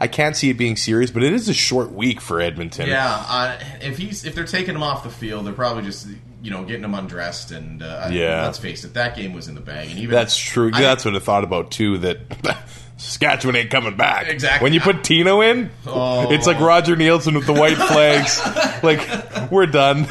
I 0.00 0.08
can't 0.08 0.36
see 0.36 0.50
it 0.50 0.54
being 0.54 0.76
serious, 0.76 1.10
but 1.10 1.22
it 1.22 1.32
is 1.32 1.48
a 1.48 1.54
short 1.54 1.92
week 1.92 2.20
for 2.20 2.40
Edmonton. 2.40 2.88
Yeah, 2.88 3.24
uh, 3.28 3.58
if 3.80 3.96
he's 3.96 4.24
if 4.24 4.34
they're 4.34 4.44
taking 4.44 4.74
him 4.74 4.82
off 4.82 5.04
the 5.04 5.10
field, 5.10 5.46
they're 5.46 5.52
probably 5.54 5.84
just 5.84 6.08
you 6.42 6.50
know 6.50 6.64
getting 6.64 6.84
him 6.84 6.94
undressed. 6.94 7.52
And 7.52 7.82
uh, 7.82 8.08
Yeah. 8.10 8.42
let's 8.44 8.58
face 8.58 8.84
it, 8.84 8.94
that 8.94 9.14
game 9.16 9.32
was 9.32 9.46
in 9.48 9.54
the 9.54 9.60
bag. 9.60 9.90
And 9.90 9.98
even 9.98 10.14
That's 10.14 10.36
true. 10.36 10.70
I- 10.74 10.80
That's 10.80 11.04
what 11.04 11.14
I 11.14 11.20
thought 11.20 11.44
about 11.44 11.70
too. 11.70 11.98
That 11.98 12.18
Saskatchewan 12.96 13.56
ain't 13.56 13.70
coming 13.70 13.96
back. 13.96 14.28
Exactly. 14.28 14.64
When 14.64 14.72
you 14.72 14.80
put 14.80 15.02
Tino 15.04 15.40
in, 15.40 15.70
Oh. 15.86 16.30
it's 16.32 16.46
like 16.46 16.60
Roger 16.60 16.94
Neilson 16.96 17.34
with 17.34 17.46
the 17.46 17.52
white 17.52 17.76
flags. 17.76 18.40
like 18.82 19.50
we're 19.50 19.66
done. 19.66 20.06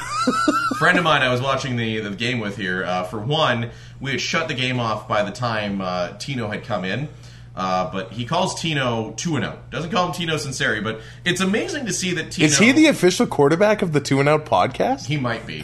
friend 0.77 0.97
of 0.97 1.03
mine 1.03 1.21
I 1.21 1.31
was 1.31 1.41
watching 1.41 1.75
the, 1.77 1.99
the 2.01 2.09
game 2.11 2.39
with 2.39 2.57
here. 2.57 2.83
Uh, 2.83 3.03
for 3.03 3.19
one, 3.19 3.69
we 4.01 4.11
had 4.11 4.21
shut 4.21 4.47
the 4.47 4.53
game 4.53 4.79
off 4.79 5.07
by 5.07 5.23
the 5.23 5.31
time 5.31 5.79
uh, 5.81 6.09
Tino 6.17 6.49
had 6.49 6.63
come 6.65 6.83
in. 6.83 7.07
Uh, 7.55 7.91
but 7.91 8.11
he 8.11 8.25
calls 8.25 8.59
Tino 8.59 9.11
2 9.15 9.35
and 9.35 9.45
0. 9.45 9.59
Doesn't 9.69 9.91
call 9.91 10.07
him 10.07 10.13
Tino 10.13 10.35
Sunseri, 10.35 10.83
but 10.83 11.01
it's 11.23 11.39
amazing 11.39 11.85
to 11.85 11.93
see 11.93 12.13
that 12.15 12.31
Tino. 12.31 12.47
Is 12.47 12.57
he 12.57 12.71
the 12.71 12.87
official 12.87 13.27
quarterback 13.27 13.83
of 13.83 13.93
the 13.93 13.99
Two 14.01 14.19
and 14.19 14.27
Out 14.27 14.45
podcast? 14.45 15.05
He 15.05 15.17
might 15.17 15.45
be. 15.45 15.63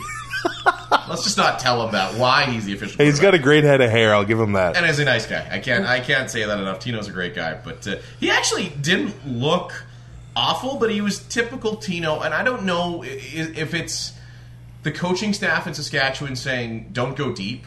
Let's 1.07 1.23
just 1.23 1.37
not 1.37 1.59
tell 1.59 1.83
him 1.85 1.91
that. 1.93 2.15
Why 2.15 2.45
he's 2.45 2.65
the 2.65 2.73
official. 2.73 2.97
Hey, 2.97 3.05
he's 3.05 3.19
got 3.19 3.33
a 3.33 3.39
great 3.39 3.63
head 3.63 3.81
of 3.81 3.89
hair. 3.89 4.13
I'll 4.13 4.25
give 4.25 4.39
him 4.39 4.53
that. 4.53 4.75
and 4.77 4.85
he's 4.85 4.99
a 4.99 5.05
nice 5.05 5.25
guy. 5.25 5.47
I 5.51 5.59
can't 5.59 5.85
I 5.85 5.99
can't 5.99 6.29
say 6.29 6.45
that 6.45 6.59
enough. 6.59 6.79
Tino's 6.79 7.07
a 7.07 7.11
great 7.11 7.33
guy, 7.35 7.55
but 7.63 7.87
uh, 7.87 7.95
he 8.19 8.29
actually 8.29 8.69
didn't 8.69 9.15
look 9.27 9.85
awful, 10.35 10.77
but 10.77 10.91
he 10.91 11.01
was 11.01 11.19
typical 11.19 11.75
Tino. 11.77 12.19
And 12.21 12.33
I 12.33 12.43
don't 12.43 12.63
know 12.63 13.03
if 13.05 13.73
it's 13.73 14.13
the 14.83 14.91
coaching 14.91 15.33
staff 15.33 15.65
in 15.67 15.73
Saskatchewan 15.73 16.35
saying 16.35 16.89
don't 16.93 17.15
go 17.17 17.33
deep, 17.33 17.65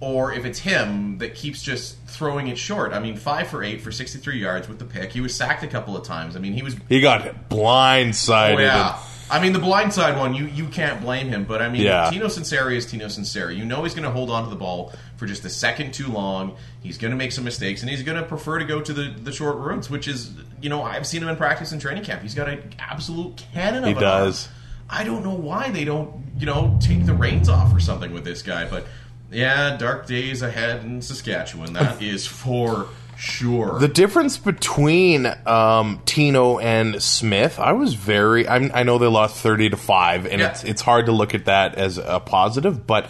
or 0.00 0.32
if 0.32 0.44
it's 0.44 0.58
him 0.58 1.18
that 1.18 1.34
keeps 1.34 1.62
just 1.62 1.96
throwing 2.06 2.48
it 2.48 2.58
short. 2.58 2.92
I 2.92 2.98
mean, 3.00 3.16
five 3.16 3.48
for 3.48 3.64
eight 3.64 3.80
for 3.80 3.90
sixty 3.90 4.18
three 4.18 4.38
yards 4.38 4.68
with 4.68 4.78
the 4.78 4.84
pick. 4.84 5.12
He 5.12 5.20
was 5.22 5.34
sacked 5.34 5.62
a 5.62 5.68
couple 5.68 5.96
of 5.96 6.04
times. 6.04 6.36
I 6.36 6.40
mean, 6.40 6.52
he 6.52 6.62
was 6.62 6.76
He 6.90 7.00
got 7.00 7.48
blindsided. 7.48 8.56
Oh, 8.56 8.60
yeah. 8.60 8.98
I 9.28 9.40
mean, 9.42 9.52
the 9.52 9.58
blindside 9.58 10.16
one, 10.18 10.34
you, 10.34 10.46
you 10.46 10.66
can't 10.68 11.00
blame 11.00 11.28
him. 11.28 11.44
But 11.44 11.60
I 11.60 11.68
mean, 11.68 11.82
Yeah. 11.82 12.08
Tino 12.10 12.26
Sunseri 12.26 12.76
is 12.76 12.86
Tino 12.86 13.06
Sunseri. 13.06 13.56
You 13.56 13.64
know 13.64 13.82
he's 13.82 13.94
going 13.94 14.04
to 14.04 14.10
hold 14.10 14.30
on 14.30 14.44
to 14.44 14.50
the 14.50 14.56
ball 14.56 14.92
for 15.16 15.26
just 15.26 15.44
a 15.44 15.48
second 15.50 15.92
too 15.94 16.06
long. 16.08 16.56
He's 16.80 16.96
going 16.98 17.10
to 17.10 17.16
make 17.16 17.32
some 17.32 17.42
mistakes, 17.44 17.80
and 17.82 17.90
he's 17.90 18.02
going 18.04 18.18
to 18.20 18.24
prefer 18.26 18.58
to 18.60 18.64
go 18.64 18.80
to 18.80 18.92
the, 18.92 19.14
the 19.22 19.32
short 19.32 19.56
routes, 19.56 19.90
which 19.90 20.06
is, 20.06 20.30
you 20.60 20.68
know, 20.68 20.82
I've 20.82 21.06
seen 21.06 21.22
him 21.22 21.28
in 21.28 21.36
practice 21.36 21.72
and 21.72 21.80
training 21.80 22.04
camp. 22.04 22.22
He's 22.22 22.34
got 22.34 22.48
an 22.48 22.72
absolute 22.78 23.42
cannon 23.52 23.82
of 23.82 23.88
He 23.88 23.90
an 23.92 23.96
arm. 23.96 24.24
does. 24.26 24.48
I 24.88 25.02
don't 25.02 25.24
know 25.24 25.34
why 25.34 25.70
they 25.70 25.84
don't, 25.84 26.12
you 26.38 26.46
know, 26.46 26.78
take 26.80 27.04
the 27.06 27.14
reins 27.14 27.48
off 27.48 27.74
or 27.74 27.80
something 27.80 28.12
with 28.12 28.24
this 28.24 28.42
guy. 28.42 28.68
But 28.68 28.86
yeah, 29.32 29.76
dark 29.76 30.06
days 30.06 30.42
ahead 30.42 30.84
in 30.84 31.02
Saskatchewan. 31.02 31.72
That 31.72 32.00
is 32.02 32.24
for 32.28 32.86
sure. 33.16 33.78
The 33.78 33.88
difference 33.88 34.38
between 34.38 35.26
um, 35.46 36.00
Tino 36.04 36.58
and 36.58 37.02
Smith, 37.02 37.58
I 37.58 37.72
was 37.72 37.94
very. 37.94 38.46
I'm, 38.48 38.70
I 38.74 38.82
know 38.82 38.98
they 38.98 39.06
lost 39.06 39.36
thirty 39.42 39.68
to 39.70 39.76
five, 39.76 40.26
and 40.26 40.40
Yeah. 40.40 40.50
it's 40.50 40.64
it's 40.64 40.82
hard 40.82 41.06
to 41.06 41.12
look 41.12 41.34
at 41.34 41.46
that 41.46 41.74
as 41.76 41.98
a 41.98 42.20
positive. 42.20 42.86
But 42.86 43.08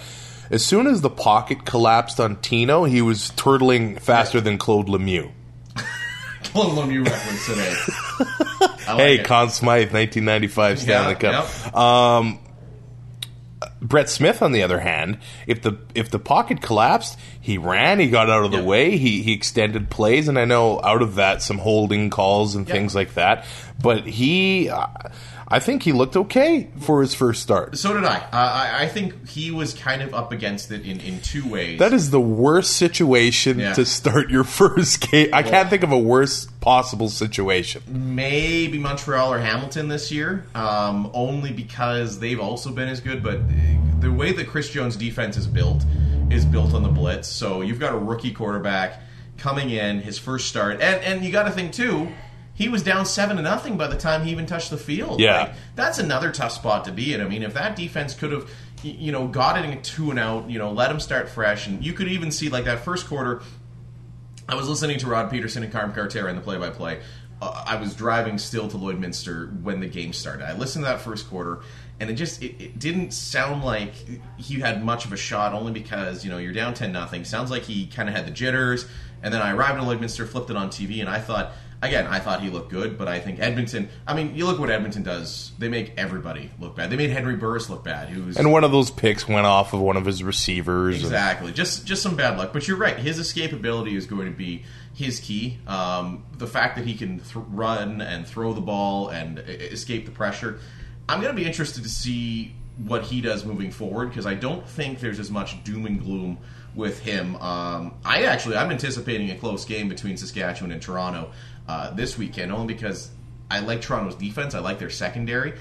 as 0.50 0.64
soon 0.64 0.86
as 0.86 1.00
the 1.00 1.10
pocket 1.10 1.64
collapsed 1.64 2.20
on 2.20 2.36
Tino, 2.40 2.84
he 2.84 3.02
was 3.02 3.30
turtling 3.32 4.00
faster 4.00 4.40
than 4.40 4.58
Claude 4.58 4.86
Lemieux. 4.88 5.30
Little 6.54 6.72
Lemieux 6.72 7.04
reference 7.04 7.46
today. 7.46 7.74
Like 8.88 8.98
hey, 8.98 9.14
it. 9.18 9.24
Conn 9.26 9.50
Smythe, 9.50 9.92
1995 9.92 10.78
Stanley 10.78 11.16
Yeah, 11.20 11.42
Cup. 11.42 11.76
Um, 11.76 12.38
Brett 13.80 14.08
Smith, 14.08 14.40
on 14.40 14.52
the 14.52 14.62
other 14.62 14.80
hand, 14.80 15.18
if 15.46 15.60
the 15.62 15.78
if 15.94 16.10
the 16.10 16.18
pocket 16.18 16.62
collapsed, 16.62 17.18
he 17.40 17.58
ran, 17.58 17.98
he 17.98 18.08
got 18.08 18.30
out 18.30 18.44
of 18.44 18.50
the 18.50 18.62
way, 18.62 18.96
he 18.96 19.22
he 19.22 19.32
extended 19.32 19.90
plays, 19.90 20.28
and 20.28 20.38
I 20.38 20.46
know 20.46 20.80
out 20.82 21.02
of 21.02 21.16
that 21.16 21.42
some 21.42 21.58
holding 21.58 22.08
calls 22.08 22.54
and 22.54 22.66
things 22.66 22.94
like 22.94 23.14
that. 23.14 23.44
But 23.80 24.06
he, 24.06 24.70
uh, 24.70 24.86
I 25.48 25.60
think 25.60 25.84
he 25.84 25.92
looked 25.92 26.16
okay 26.16 26.68
for 26.80 27.00
his 27.02 27.14
first 27.14 27.40
start. 27.42 27.78
So 27.78 27.92
did 27.94 28.04
I. 28.04 28.16
Uh, 28.16 28.28
I. 28.32 28.82
I 28.82 28.88
think 28.88 29.28
he 29.28 29.50
was 29.52 29.74
kind 29.74 30.02
of 30.02 30.12
up 30.12 30.32
against 30.32 30.72
it 30.72 30.84
in, 30.84 30.98
in 31.00 31.20
two 31.20 31.48
ways. 31.48 31.78
That 31.78 31.92
is 31.92 32.10
the 32.10 32.20
worst 32.20 32.72
situation 32.76 33.60
Yeah. 33.60 33.72
to 33.74 33.84
start 33.86 34.28
your 34.30 34.42
first 34.60 35.08
game. 35.08 35.28
I 35.32 35.42
can't 35.44 35.70
think 35.70 35.84
of 35.84 35.92
a 35.92 35.98
worse 35.98 36.46
possible 36.60 37.08
situation. 37.08 37.82
maybe 37.86 38.76
Montreal 38.78 39.32
or 39.32 39.38
Hamilton 39.38 39.86
this 39.88 40.10
year, 40.10 40.44
um, 40.56 41.10
only 41.14 41.52
because 41.52 42.18
they've 42.18 42.40
also 42.40 42.70
been 42.72 42.88
as 42.88 42.98
good. 43.00 43.22
But 43.22 43.36
uh, 43.36 43.42
the 44.00 44.10
way 44.10 44.32
that 44.32 44.48
Chris 44.48 44.68
Jones' 44.70 44.96
defense 44.96 45.36
is 45.36 45.46
built 45.46 45.84
is 46.28 46.44
built 46.44 46.74
on 46.74 46.82
the 46.82 46.88
blitz. 46.88 47.28
So 47.28 47.60
you've 47.60 47.78
got 47.78 47.94
a 47.94 47.98
rookie 47.98 48.32
quarterback 48.32 49.00
coming 49.38 49.70
in, 49.70 50.00
his 50.00 50.18
first 50.18 50.48
start, 50.48 50.80
and 50.80 51.00
and 51.04 51.24
you 51.24 51.30
got 51.30 51.44
to 51.44 51.50
think 51.52 51.72
too. 51.72 52.08
He 52.56 52.70
was 52.70 52.82
down 52.82 53.04
seven 53.04 53.36
to 53.36 53.42
nothing 53.42 53.76
by 53.76 53.86
the 53.86 53.98
time 53.98 54.24
he 54.24 54.30
even 54.30 54.46
touched 54.46 54.70
the 54.70 54.78
field. 54.78 55.20
Yeah. 55.20 55.40
Like, 55.40 55.52
that's 55.74 55.98
another 55.98 56.32
tough 56.32 56.52
spot 56.52 56.86
to 56.86 56.92
be 56.92 57.12
in. 57.12 57.20
I 57.20 57.28
mean, 57.28 57.42
if 57.42 57.52
that 57.52 57.76
defense 57.76 58.14
could 58.14 58.32
have, 58.32 58.50
you 58.82 59.12
know, 59.12 59.28
got 59.28 59.58
it 59.58 59.66
in 59.66 59.72
a 59.76 59.80
two 59.82 60.10
and 60.10 60.18
out, 60.18 60.48
you 60.48 60.58
know, 60.58 60.72
let 60.72 60.90
him 60.90 60.98
start 60.98 61.28
fresh, 61.28 61.66
and 61.66 61.84
you 61.84 61.92
could 61.92 62.08
even 62.08 62.30
see 62.30 62.48
like 62.48 62.64
that 62.64 62.80
first 62.80 63.06
quarter. 63.06 63.42
I 64.48 64.54
was 64.54 64.68
listening 64.68 64.98
to 65.00 65.06
Rod 65.06 65.30
Pedersen 65.30 65.62
and 65.64 65.72
Carm 65.72 65.92
Carter 65.92 66.28
in 66.28 66.36
the 66.36 66.42
play-by-play. 66.42 67.00
Uh, 67.42 67.64
I 67.66 67.76
was 67.76 67.94
driving 67.94 68.38
still 68.38 68.68
to 68.68 68.76
Lloydminster 68.78 69.60
when 69.62 69.80
the 69.80 69.86
game 69.86 70.14
started. 70.14 70.48
I 70.48 70.56
listened 70.56 70.86
to 70.86 70.90
that 70.90 71.02
first 71.02 71.28
quarter, 71.28 71.60
and 72.00 72.08
it 72.08 72.14
just 72.14 72.42
it, 72.42 72.58
it 72.58 72.78
didn't 72.78 73.12
sound 73.12 73.62
like 73.64 73.92
he 74.38 74.60
had 74.60 74.82
much 74.82 75.04
of 75.04 75.12
a 75.12 75.16
shot. 75.18 75.52
Only 75.52 75.72
because 75.72 76.24
you 76.24 76.30
know 76.30 76.38
you're 76.38 76.54
down 76.54 76.72
ten 76.72 76.90
nothing. 76.90 77.24
Sounds 77.26 77.50
like 77.50 77.64
he 77.64 77.86
kind 77.86 78.08
of 78.08 78.14
had 78.14 78.26
the 78.26 78.30
jitters. 78.30 78.86
And 79.22 79.32
then 79.34 79.42
I 79.42 79.52
arrived 79.52 79.78
in 79.78 79.84
Lloydminster, 79.84 80.26
flipped 80.28 80.50
it 80.50 80.56
on 80.56 80.68
TV, 80.68 81.00
and 81.00 81.08
I 81.08 81.18
thought 81.18 81.52
again, 81.82 82.06
I 82.06 82.18
thought 82.18 82.40
he 82.42 82.50
looked 82.50 82.70
good, 82.70 82.96
but 82.98 83.08
I 83.08 83.20
think 83.20 83.38
Edmonton. 83.40 83.88
I 84.06 84.14
mean, 84.14 84.34
you 84.34 84.46
look 84.46 84.58
what 84.58 84.70
Edmonton 84.70 85.02
does. 85.02 85.52
They 85.58 85.68
make 85.68 85.92
everybody 85.96 86.50
look 86.60 86.76
bad. 86.76 86.90
They 86.90 86.96
made 86.96 87.10
Henry 87.10 87.36
Burris 87.36 87.68
look 87.70 87.84
bad, 87.84 88.08
who's 88.08 88.36
And 88.36 88.50
one 88.52 88.64
of 88.64 88.72
those 88.72 88.90
picks 88.90 89.28
went 89.28 89.46
off 89.46 89.72
of 89.72 89.80
one 89.80 89.96
of 89.96 90.04
his 90.04 90.22
receivers. 90.22 90.96
and- 90.96 91.04
Exactly. 91.04 91.52
Just 91.52 91.86
just 91.86 92.02
some 92.02 92.16
bad 92.16 92.38
luck. 92.38 92.52
But 92.52 92.66
you're 92.68 92.76
right. 92.76 92.98
His 92.98 93.18
escapability 93.18 93.96
is 93.96 94.06
going 94.06 94.30
to 94.30 94.36
be 94.36 94.64
his 94.94 95.20
key. 95.20 95.58
Um, 95.66 96.24
the 96.38 96.46
fact 96.46 96.76
that 96.76 96.86
he 96.86 96.94
can 96.94 97.18
th- 97.20 97.44
run 97.50 98.00
and 98.00 98.26
throw 98.26 98.52
the 98.52 98.60
ball 98.60 99.08
and 99.08 99.38
escape 99.38 100.06
the 100.06 100.12
pressure. 100.12 100.58
I'm 101.08 101.20
going 101.20 101.34
to 101.34 101.40
be 101.40 101.46
interested 101.46 101.82
to 101.84 101.88
see 101.88 102.54
what 102.84 103.04
he 103.04 103.20
does 103.20 103.44
moving 103.44 103.70
forward 103.70 104.08
because 104.10 104.26
I 104.26 104.34
don't 104.34 104.66
think 104.68 105.00
there's 105.00 105.18
as 105.18 105.30
much 105.30 105.62
doom 105.64 105.86
and 105.86 105.98
gloom 106.02 106.38
with 106.74 106.98
him. 107.00 107.36
Um, 107.36 107.94
I 108.04 108.24
actually 108.24 108.56
I'm 108.56 108.70
anticipating 108.70 109.30
a 109.30 109.36
close 109.36 109.64
game 109.64 109.88
between 109.88 110.16
Saskatchewan 110.16 110.72
and 110.72 110.82
Toronto 110.82 111.30
uh, 111.68 111.90
this 111.90 112.16
weekend 112.16 112.52
only 112.52 112.74
because 112.74 113.10
I 113.50 113.60
like 113.60 113.80
Toronto's 113.80 114.16
defense. 114.16 114.54
I 114.54 114.60
like 114.60 114.78
their 114.78 114.90
secondary 114.90 115.54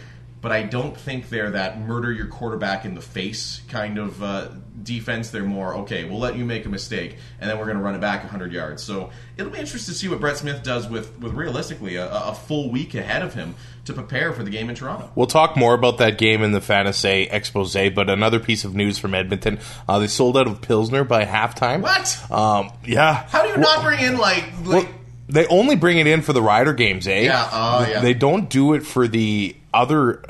but 0.45 0.51
I 0.51 0.61
don't 0.61 0.95
think 0.95 1.29
they're 1.29 1.49
that 1.49 1.79
murder 1.79 2.11
your 2.11 2.27
quarterback 2.27 2.85
in 2.85 2.93
the 2.93 3.01
face 3.01 3.61
kind 3.67 3.97
of 3.97 4.21
uh, 4.21 4.49
defense. 4.83 5.31
They're 5.31 5.43
more 5.43 5.73
okay. 5.77 6.03
We'll 6.03 6.19
let 6.19 6.35
you 6.35 6.45
make 6.45 6.67
a 6.67 6.69
mistake, 6.69 7.17
and 7.39 7.49
then 7.49 7.57
we're 7.57 7.65
going 7.65 7.77
to 7.77 7.83
run 7.83 7.95
it 7.95 7.99
back 7.99 8.21
100 8.21 8.53
yards. 8.53 8.83
So 8.83 9.09
it'll 9.37 9.51
be 9.51 9.57
interesting 9.57 9.91
to 9.91 9.99
see 9.99 10.07
what 10.07 10.19
Brett 10.19 10.37
Smith 10.37 10.61
does 10.61 10.87
with 10.87 11.17
with 11.17 11.33
realistically 11.33 11.95
a, 11.95 12.07
a 12.11 12.35
full 12.35 12.69
week 12.69 12.93
ahead 12.93 13.23
of 13.23 13.33
him 13.33 13.55
to 13.85 13.93
prepare 13.93 14.33
for 14.33 14.43
the 14.43 14.51
game 14.51 14.69
in 14.69 14.75
Toronto. 14.75 15.09
We'll 15.15 15.25
talk 15.25 15.57
more 15.57 15.73
about 15.73 15.97
that 15.97 16.19
game 16.19 16.43
in 16.43 16.51
the 16.51 16.61
fantasy 16.61 17.23
expose, 17.23 17.73
but 17.73 18.07
another 18.07 18.39
piece 18.39 18.63
of 18.63 18.75
news 18.75 18.99
from 18.99 19.15
Edmonton: 19.15 19.57
uh, 19.89 19.97
they 19.97 20.05
sold 20.05 20.37
out 20.37 20.45
of 20.45 20.61
Pilsner 20.61 21.03
by 21.03 21.25
halftime. 21.25 21.81
What? 21.81 22.31
Um, 22.31 22.71
yeah. 22.85 23.25
How 23.29 23.41
do 23.41 23.49
you 23.49 23.57
not 23.57 23.83
bring 23.83 23.99
in 23.99 24.19
like 24.19 24.45
like? 24.63 24.85
Well, 24.85 24.87
they 25.27 25.47
only 25.47 25.75
bring 25.75 25.97
it 25.97 26.07
in 26.07 26.21
for 26.21 26.33
the 26.33 26.41
Rider 26.41 26.73
games, 26.73 27.07
eh? 27.07 27.21
Yeah, 27.21 27.49
oh, 27.51 27.87
yeah. 27.87 28.01
They 28.01 28.13
don't 28.13 28.49
do 28.49 28.73
it 28.73 28.85
for 28.85 29.07
the 29.07 29.55
other 29.73 30.23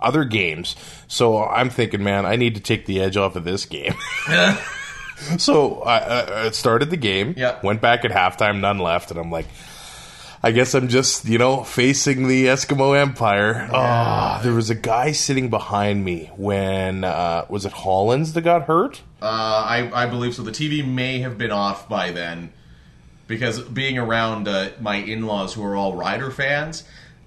other 0.00 0.24
games. 0.24 0.76
So 1.06 1.44
I'm 1.44 1.70
thinking, 1.70 2.02
man, 2.02 2.24
I 2.24 2.36
need 2.36 2.54
to 2.54 2.60
take 2.60 2.86
the 2.86 3.00
edge 3.00 3.16
off 3.16 3.36
of 3.36 3.44
this 3.44 3.66
game. 3.66 3.94
so 5.38 5.82
I, 5.82 6.46
I 6.46 6.50
started 6.50 6.90
the 6.90 6.96
game. 6.96 7.34
Yeah. 7.36 7.58
Went 7.62 7.80
back 7.80 8.04
at 8.04 8.10
halftime, 8.10 8.60
none 8.60 8.78
left, 8.78 9.10
and 9.10 9.20
I'm 9.20 9.30
like. 9.30 9.46
I 10.40 10.52
guess 10.52 10.72
I'm 10.74 10.86
just, 10.86 11.24
you 11.24 11.36
know, 11.36 11.64
facing 11.64 12.28
the 12.28 12.46
Eskimo 12.46 12.96
Empire. 12.96 13.68
Oh, 13.72 14.38
there 14.44 14.52
was 14.52 14.70
a 14.70 14.74
guy 14.76 15.10
sitting 15.10 15.50
behind 15.50 16.04
me 16.04 16.30
when 16.36 17.02
uh, 17.02 17.44
was 17.48 17.66
it 17.66 17.72
Hollins 17.72 18.34
that 18.34 18.42
got 18.42 18.62
hurt? 18.62 19.02
Uh, 19.20 19.24
I, 19.24 19.90
I 19.92 20.06
believe 20.06 20.36
so. 20.36 20.42
The 20.42 20.52
TV 20.52 20.86
may 20.86 21.18
have 21.18 21.38
been 21.38 21.50
off 21.50 21.88
by 21.88 22.12
then 22.12 22.52
because 23.28 23.60
being 23.60 23.98
around 23.98 24.48
uh, 24.48 24.70
my 24.80 24.96
in-laws 24.96 25.54
who 25.54 25.62
are 25.62 25.76
all 25.76 25.94
Rider 25.94 26.32
fans, 26.32 26.82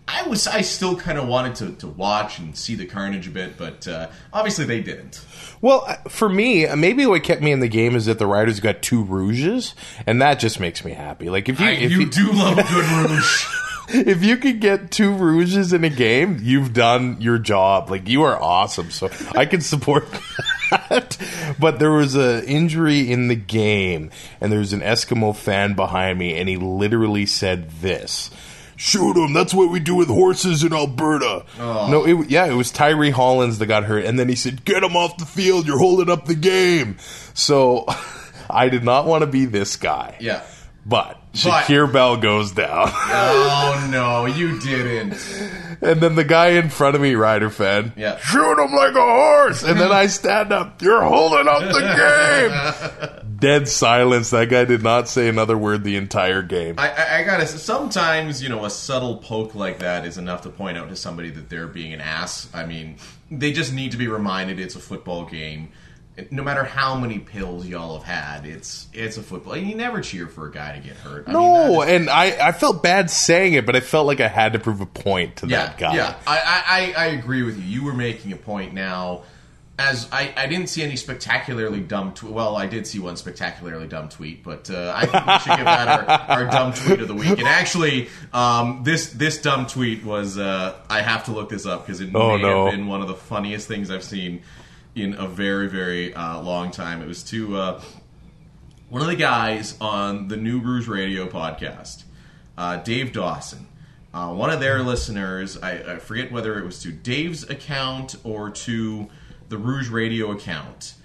I 0.07 0.27
was 0.27 0.47
I 0.47 0.61
still 0.61 0.97
kind 0.97 1.17
of 1.17 1.27
wanted 1.27 1.55
to, 1.55 1.71
to 1.77 1.87
watch 1.87 2.39
and 2.39 2.57
see 2.57 2.75
the 2.75 2.85
carnage 2.85 3.27
a 3.27 3.31
bit, 3.31 3.57
but 3.57 3.87
uh, 3.87 4.09
obviously 4.33 4.65
they 4.65 4.81
didn't. 4.81 5.23
Well, 5.61 5.85
uh, 5.87 5.95
for 6.09 6.27
me, 6.27 6.65
uh, 6.65 6.75
maybe 6.75 7.05
what 7.05 7.23
kept 7.23 7.41
me 7.41 7.51
in 7.51 7.61
the 7.61 7.69
game 7.69 7.95
is 7.95 8.07
that 8.07 8.19
the 8.19 8.27
Riders 8.27 8.59
got 8.59 8.81
two 8.81 9.03
rouges, 9.03 9.73
and 10.05 10.21
that 10.21 10.39
just 10.39 10.59
makes 10.59 10.83
me 10.83 10.91
happy. 10.91 11.29
Like 11.29 11.47
if 11.47 11.59
you 11.59 11.67
I, 11.67 11.71
if 11.71 11.91
you 11.91 12.01
you, 12.01 12.09
do 12.09 12.31
love 12.33 12.57
a 12.57 12.63
good 12.63 13.09
rouge. 13.09 13.45
if 13.93 14.23
you 14.23 14.37
could 14.37 14.59
get 14.59 14.91
two 14.91 15.13
rouges 15.13 15.73
in 15.73 15.83
a 15.83 15.89
game, 15.89 16.39
you've 16.41 16.73
done 16.73 17.17
your 17.21 17.37
job. 17.37 17.89
Like 17.89 18.07
you 18.07 18.23
are 18.23 18.41
awesome. 18.41 18.91
So 18.91 19.09
I 19.35 19.45
can 19.45 19.61
support 19.61 20.05
that. 20.71 21.17
But 21.59 21.79
there 21.79 21.91
was 21.91 22.15
a 22.15 22.43
injury 22.45 23.11
in 23.11 23.27
the 23.27 23.35
game, 23.35 24.11
and 24.39 24.51
there's 24.51 24.73
an 24.73 24.81
Eskimo 24.81 25.35
fan 25.35 25.73
behind 25.73 26.17
me, 26.19 26.37
and 26.37 26.47
he 26.49 26.57
literally 26.57 27.25
said 27.25 27.69
this. 27.81 28.29
Shoot 28.77 29.15
him! 29.15 29.33
That's 29.33 29.53
what 29.53 29.69
we 29.69 29.79
do 29.79 29.93
with 29.93 30.07
horses 30.07 30.63
in 30.63 30.73
Alberta. 30.73 31.45
Oh. 31.59 31.87
No, 31.91 32.03
it, 32.03 32.31
yeah, 32.31 32.45
it 32.47 32.55
was 32.55 32.71
Tyree 32.71 33.11
Hollins 33.11 33.59
that 33.59 33.67
got 33.67 33.83
hurt, 33.83 34.05
and 34.05 34.17
then 34.17 34.27
he 34.27 34.33
said, 34.33 34.65
"Get 34.65 34.81
him 34.83 34.95
off 34.95 35.17
the 35.17 35.25
field! 35.27 35.67
You're 35.67 35.77
holding 35.77 36.09
up 36.09 36.25
the 36.25 36.33
game." 36.33 36.97
So, 37.35 37.85
I 38.49 38.69
did 38.69 38.83
not 38.83 39.05
want 39.05 39.21
to 39.21 39.27
be 39.27 39.45
this 39.45 39.75
guy. 39.75 40.17
yeah. 40.19 40.41
But 40.83 41.20
Shakir 41.33 41.91
Bell 41.91 42.17
goes 42.17 42.51
down. 42.51 42.91
Oh 43.73 43.87
no, 43.91 44.25
you 44.25 44.59
didn't. 44.59 45.13
And 45.81 46.01
then 46.01 46.15
the 46.15 46.23
guy 46.23 46.49
in 46.49 46.69
front 46.69 46.95
of 46.95 47.01
me, 47.01 47.15
Rider 47.15 47.49
fan, 47.49 47.93
Yeah. 47.95 48.17
shoot 48.17 48.61
him 48.63 48.71
like 48.73 48.93
a 48.93 49.01
horse. 49.01 49.63
And 49.63 49.79
then 49.79 49.91
I 49.91 50.07
stand 50.07 50.51
up, 50.51 50.81
you're 50.81 51.03
holding 51.03 51.47
up 51.47 51.59
the 51.61 53.13
game. 53.21 53.29
Dead 53.39 53.67
silence. 53.67 54.29
That 54.31 54.49
guy 54.49 54.65
did 54.65 54.83
not 54.83 55.07
say 55.07 55.27
another 55.27 55.57
word 55.57 55.83
the 55.83 55.95
entire 55.95 56.41
game. 56.43 56.75
I, 56.77 56.89
I, 56.91 57.17
I 57.19 57.23
gotta. 57.23 57.47
Sometimes 57.47 58.43
you 58.43 58.49
know 58.49 58.65
a 58.65 58.69
subtle 58.69 59.17
poke 59.17 59.55
like 59.55 59.79
that 59.79 60.05
is 60.05 60.17
enough 60.17 60.41
to 60.43 60.49
point 60.49 60.77
out 60.77 60.89
to 60.89 60.95
somebody 60.95 61.29
that 61.31 61.49
they're 61.49 61.67
being 61.67 61.93
an 61.93 62.01
ass. 62.01 62.49
I 62.53 62.65
mean, 62.65 62.97
they 63.31 63.51
just 63.51 63.73
need 63.73 63.91
to 63.93 63.97
be 63.97 64.07
reminded 64.07 64.59
it's 64.59 64.75
a 64.75 64.79
football 64.79 65.25
game. 65.25 65.69
No 66.29 66.43
matter 66.43 66.63
how 66.65 66.95
many 66.95 67.19
pills 67.19 67.65
y'all 67.65 67.97
have 67.97 68.03
had, 68.05 68.45
it's 68.45 68.87
it's 68.93 69.17
a 69.17 69.23
football. 69.23 69.55
You 69.55 69.75
never 69.75 70.01
cheer 70.01 70.27
for 70.27 70.47
a 70.47 70.51
guy 70.51 70.75
to 70.77 70.79
get 70.85 70.97
hurt. 70.97 71.23
I 71.27 71.31
mean, 71.33 71.41
no, 71.41 71.81
and 71.83 72.09
I, 72.09 72.49
I 72.49 72.51
felt 72.51 72.83
bad 72.83 73.09
saying 73.09 73.53
it, 73.53 73.65
but 73.65 73.75
I 73.75 73.79
felt 73.79 74.07
like 74.07 74.19
I 74.19 74.27
had 74.27 74.53
to 74.53 74.59
prove 74.59 74.81
a 74.81 74.85
point 74.85 75.37
to 75.37 75.47
yeah, 75.47 75.67
that 75.67 75.77
guy. 75.77 75.95
yeah. 75.95 76.15
I, 76.27 76.37
I, 76.37 76.63
I 77.01 77.03
I 77.03 77.05
agree 77.11 77.43
with 77.43 77.57
you. 77.57 77.63
You 77.63 77.83
were 77.85 77.93
making 77.93 78.33
a 78.33 78.37
point 78.37 78.73
now. 78.73 79.23
As 79.79 80.07
I, 80.11 80.31
I 80.37 80.45
didn't 80.45 80.67
see 80.67 80.83
any 80.83 80.95
spectacularly 80.95 81.79
dumb 81.79 82.13
tweet. 82.13 82.31
Well, 82.33 82.55
I 82.55 82.67
did 82.67 82.85
see 82.85 82.99
one 82.99 83.17
spectacularly 83.17 83.87
dumb 83.87 84.09
tweet, 84.09 84.43
but 84.43 84.69
uh, 84.69 84.93
I 84.95 85.07
think 85.07 85.25
we 85.25 85.39
should 85.39 85.57
give 85.57 85.65
that 85.65 86.09
our, 86.29 86.37
our 86.43 86.51
dumb 86.51 86.73
tweet 86.73 86.99
of 86.99 87.07
the 87.07 87.15
week. 87.15 87.39
And 87.39 87.47
actually, 87.47 88.09
um, 88.31 88.81
this 88.83 89.11
this 89.13 89.41
dumb 89.41 89.65
tweet 89.65 90.03
was 90.05 90.37
uh, 90.37 90.75
I 90.87 91.01
have 91.01 91.23
to 91.25 91.31
look 91.31 91.49
this 91.49 91.65
up 91.65 91.87
because 91.87 91.99
it 91.99 92.11
Oh, 92.13 92.35
may 92.37 92.43
no. 92.43 92.65
have 92.65 92.75
been 92.75 92.85
one 92.87 93.01
of 93.01 93.07
the 93.07 93.15
funniest 93.15 93.67
things 93.67 93.89
I've 93.89 94.03
seen 94.03 94.43
in 94.95 95.13
a 95.13 95.27
very 95.27 95.67
very 95.67 96.13
uh, 96.13 96.41
long 96.41 96.71
time. 96.71 97.01
It 97.01 97.07
was 97.07 97.23
to 97.23 97.57
uh, 97.57 97.81
one 98.89 99.01
of 99.01 99.07
the 99.07 99.15
guys 99.15 99.77
on 99.79 100.27
the 100.27 100.37
New 100.37 100.59
Rouge 100.59 100.87
Radio 100.87 101.27
podcast, 101.27 102.03
uh, 102.57 102.77
Dave 102.77 103.13
Dawson. 103.13 103.67
Uh, 104.13 104.33
one 104.33 104.49
of 104.49 104.59
their 104.59 104.83
listeners, 104.83 105.57
I, 105.57 105.93
I 105.93 105.99
forget 105.99 106.33
whether 106.33 106.59
it 106.59 106.65
was 106.65 106.81
to 106.81 106.91
Dave's 106.91 107.49
account 107.49 108.15
or 108.25 108.49
to 108.49 109.07
the 109.47 109.57
Rouge 109.57 109.89
Radio 109.89 110.31
account, 110.31 110.95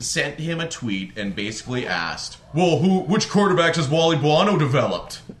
sent 0.00 0.40
him 0.40 0.58
a 0.58 0.68
tweet 0.68 1.16
and 1.16 1.36
basically 1.36 1.86
asked, 1.86 2.38
"Well, 2.52 2.78
who, 2.78 3.00
which 3.00 3.28
quarterbacks 3.28 3.76
has 3.76 3.88
Wally 3.88 4.16
Buono 4.16 4.58
developed?" 4.58 5.22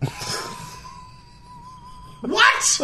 what? 2.20 2.80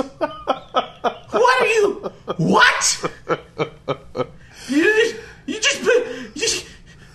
What 1.31 1.63
are 1.63 1.67
you? 1.67 2.13
What? 2.39 3.13
You, 4.69 5.15
you 5.47 5.61
just, 5.61 5.85
you 5.85 6.41
just 6.43 6.67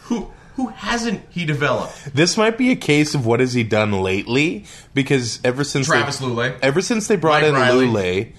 who 0.04 0.32
who 0.56 0.68
hasn't 0.68 1.22
he 1.42 1.46
developed? 1.46 2.16
This 2.16 2.38
might 2.38 2.58
be 2.58 2.72
a 2.72 2.76
case 2.76 3.14
of 3.16 3.26
what 3.26 3.40
has 3.40 3.54
he 3.54 3.64
done 3.64 3.92
lately? 3.92 4.66
Because 4.94 5.40
ever 5.44 5.64
since 5.64 5.88
Travis 5.88 6.18
they, 6.20 6.26
Lulay. 6.26 6.58
ever 6.62 6.82
since 6.82 7.08
they 7.08 7.16
brought 7.18 7.42
Mike 7.42 7.50
in 7.50 7.56
Reilly. 7.56 7.88
Lulay, 7.88 8.32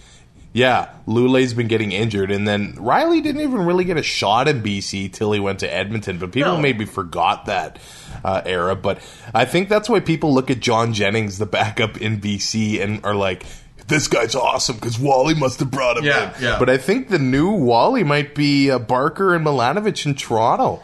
yeah, 0.54 0.90
Lulay's 1.06 1.54
been 1.54 1.68
getting 1.68 1.92
injured, 1.92 2.30
and 2.30 2.46
then 2.46 2.76
Reilly 2.78 3.22
didn't 3.22 3.40
even 3.40 3.64
really 3.64 3.84
get 3.84 3.96
a 3.96 4.02
shot 4.02 4.48
in 4.48 4.62
BC 4.62 5.10
till 5.12 5.32
he 5.32 5.40
went 5.40 5.60
to 5.60 5.74
Edmonton. 5.74 6.18
But 6.18 6.32
people 6.32 6.56
No. 6.56 6.60
maybe 6.60 6.84
forgot 6.84 7.46
that 7.46 7.78
uh, 8.22 8.42
era. 8.44 8.76
But 8.76 8.98
I 9.34 9.46
think 9.46 9.68
that's 9.70 9.88
why 9.88 10.00
people 10.00 10.34
look 10.34 10.50
at 10.50 10.60
John 10.60 10.92
Jennings, 10.92 11.38
the 11.38 11.46
backup 11.46 11.96
in 12.00 12.20
BC, 12.20 12.80
and 12.82 13.04
are 13.04 13.14
like. 13.14 13.44
This 13.88 14.06
guy's 14.08 14.36
awesome 14.36 14.76
because 14.76 14.96
Wally 14.98 15.34
must 15.34 15.58
have 15.58 15.70
brought 15.70 15.98
him 15.98 16.04
Yeah, 16.04 16.34
in. 16.36 16.42
yeah. 16.44 16.58
But 16.58 16.70
I 16.70 16.78
think 16.78 17.08
the 17.08 17.18
new 17.18 17.50
Wally 17.50 18.04
might 18.04 18.32
be 18.34 18.70
uh, 18.70 18.78
Barker 18.78 19.34
and 19.34 19.44
Milanovich 19.44 20.06
in 20.06 20.14
Toronto. 20.14 20.80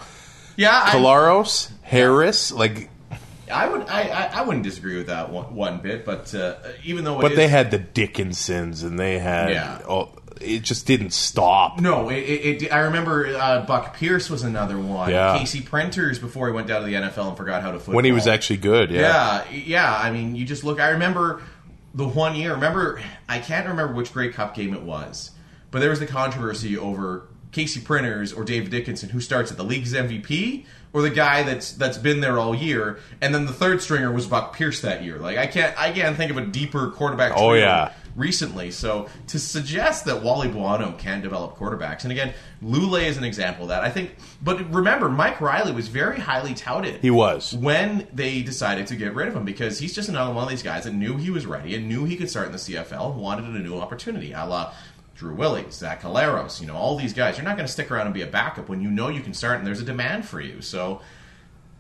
Yeah, 0.57 0.79
I, 0.85 0.91
Collaros, 0.97 1.71
Harris, 1.89 2.53
like 2.53 2.91
I 3.51 3.67
would 3.69 3.83
I, 3.89 4.03
I, 4.03 4.23
I 4.35 4.43
wouldn't 4.43 4.63
disagree 4.65 4.97
with 4.99 5.07
that 5.07 5.31
one, 5.31 5.55
one 5.55 5.79
bit, 5.81 6.05
but 6.05 6.35
uh, 6.35 6.57
even 6.85 7.05
though 7.05 7.19
it 7.19 7.23
But 7.23 7.31
is- 7.33 7.37
they 7.39 7.49
had 7.49 7.71
the 7.71 7.79
Dickensons, 7.79 8.83
and 8.83 8.99
they 8.99 9.19
had 9.19 9.51
Yeah. 9.51 9.81
oh, 9.89 10.11
it 10.41 10.61
just 10.63 10.87
didn't 10.87 11.13
stop. 11.13 11.81
no, 11.81 12.11
it, 12.11 12.19
it, 12.19 12.63
it, 12.65 12.73
I 12.73 12.81
remember 12.81 13.27
uh, 13.37 13.65
Buck 13.65 13.97
Pierce 13.97 14.29
was 14.31 14.43
another 14.45 14.79
one. 14.79 15.11
Yeah. 15.11 15.37
Casey 15.39 15.61
Printers 15.63 16.19
before 16.19 16.47
he 16.47 16.53
went 16.53 16.69
down 16.69 16.83
to 16.83 16.87
the 16.87 16.95
NFL 16.95 17.29
and 17.29 17.37
forgot 17.37 17.63
how 17.63 17.73
to 17.73 17.79
football. 17.79 17.97
When 17.97 18.05
he 18.05 18.13
was 18.13 18.27
actually 18.29 18.59
good, 18.59 18.91
yeah. 18.91 19.45
Yeah, 19.51 19.57
yeah. 19.65 19.97
I 19.97 20.11
mean, 20.13 20.37
you 20.37 20.45
just 20.45 20.63
look. 20.63 20.79
I 20.79 20.91
remember 20.91 21.43
the 21.95 22.07
one 22.07 22.37
year. 22.37 22.53
Remember, 22.53 23.01
I 23.29 23.39
can't 23.41 23.67
remember 23.67 23.95
which 23.95 24.13
Grey 24.13 24.29
Cup 24.31 24.55
game 24.55 24.75
it 24.75 24.83
was, 24.83 25.31
but 25.71 25.81
there 25.81 25.91
was 25.91 25.99
the 26.01 26.07
controversy 26.07 26.77
over 26.79 27.27
Casey 27.53 27.81
Printers 27.81 28.33
or 28.33 28.45
David 28.45 28.71
Dickenson, 28.71 29.09
who 29.11 29.21
starts 29.21 29.51
at 29.51 29.57
the 29.57 29.65
league's 29.65 29.95
MVP, 29.95 30.65
or 30.93 31.03
the 31.03 31.11
guy 31.11 31.43
that's 31.43 31.73
that's 31.73 31.99
been 31.99 32.21
there 32.21 32.39
all 32.39 32.55
year, 32.55 32.99
and 33.21 33.35
then 33.35 33.47
the 33.47 33.53
third 33.53 33.81
stringer 33.83 34.13
was 34.13 34.27
Buck 34.27 34.55
Pierce 34.57 34.81
that 34.83 35.03
year. 35.05 35.19
Like 35.19 35.39
I 35.39 35.47
can't 35.47 35.79
I 35.79 35.93
can't 35.93 36.17
think 36.17 36.31
of 36.31 36.37
a 36.37 36.47
deeper 36.47 36.91
quarterback. 36.91 37.33
Oh, 37.37 37.53
yeah. 37.55 37.93
recently. 38.17 38.71
So 38.71 39.09
to 39.29 39.39
suggest 39.39 40.05
that 40.07 40.23
Wally 40.23 40.49
Buono 40.49 40.93
can 40.99 41.21
develop 41.21 41.57
quarterbacks, 41.57 42.03
and 42.05 42.11
again, 42.13 42.33
Lulay 42.63 43.05
is 43.05 43.17
an 43.17 43.25
example 43.25 43.65
of 43.65 43.69
that. 43.69 43.85
I 43.85 43.91
think, 43.91 44.17
but 44.43 44.73
remember, 44.73 45.09
Mike 45.09 45.41
Reilly 45.41 45.73
was 45.73 45.89
very 45.89 46.19
highly 46.19 46.53
touted 46.55 47.01
He 47.01 47.11
was. 47.11 47.53
when 47.55 48.09
they 48.13 48.43
decided 48.43 48.87
to 48.89 48.97
get 48.97 49.15
rid 49.15 49.29
of 49.29 49.37
him 49.37 49.45
because 49.45 49.79
he's 49.79 49.95
just 49.95 50.09
another 50.09 50.33
one 50.35 50.43
of 50.45 50.51
these 50.51 50.63
guys 50.63 50.85
that 50.85 50.95
knew 50.95 51.17
he 51.17 51.31
was 51.31 51.47
ready 51.47 51.75
and 51.77 51.89
knew 51.89 52.05
he 52.07 52.17
could 52.17 52.29
start 52.31 52.47
in 52.47 52.53
the 52.53 52.59
CFL 52.59 53.13
and 53.13 53.21
wanted 53.21 53.45
a 53.45 53.59
new 53.59 53.77
opportunity, 53.79 54.33
a 54.33 54.45
la 54.45 54.73
Drew 55.19 55.35
Willy, 55.35 55.65
Zach 55.71 56.01
Collaros, 56.03 56.61
you 56.61 56.69
know, 56.69 56.77
all 56.77 56.97
these 56.97 57.13
guys. 57.13 57.37
You're 57.37 57.45
not 57.45 57.57
going 57.57 57.67
to 57.67 57.73
stick 57.73 57.91
around 57.91 58.07
and 58.07 58.15
be 58.15 58.23
a 58.23 58.27
backup 58.27 58.69
when 58.69 58.81
you 58.81 58.89
know 58.91 59.09
you 59.09 59.21
can 59.21 59.35
start 59.35 59.59
and 59.59 59.67
there's 59.67 59.81
a 59.81 59.85
demand 59.85 60.25
for 60.27 60.41
you. 60.41 60.63
So 60.63 61.01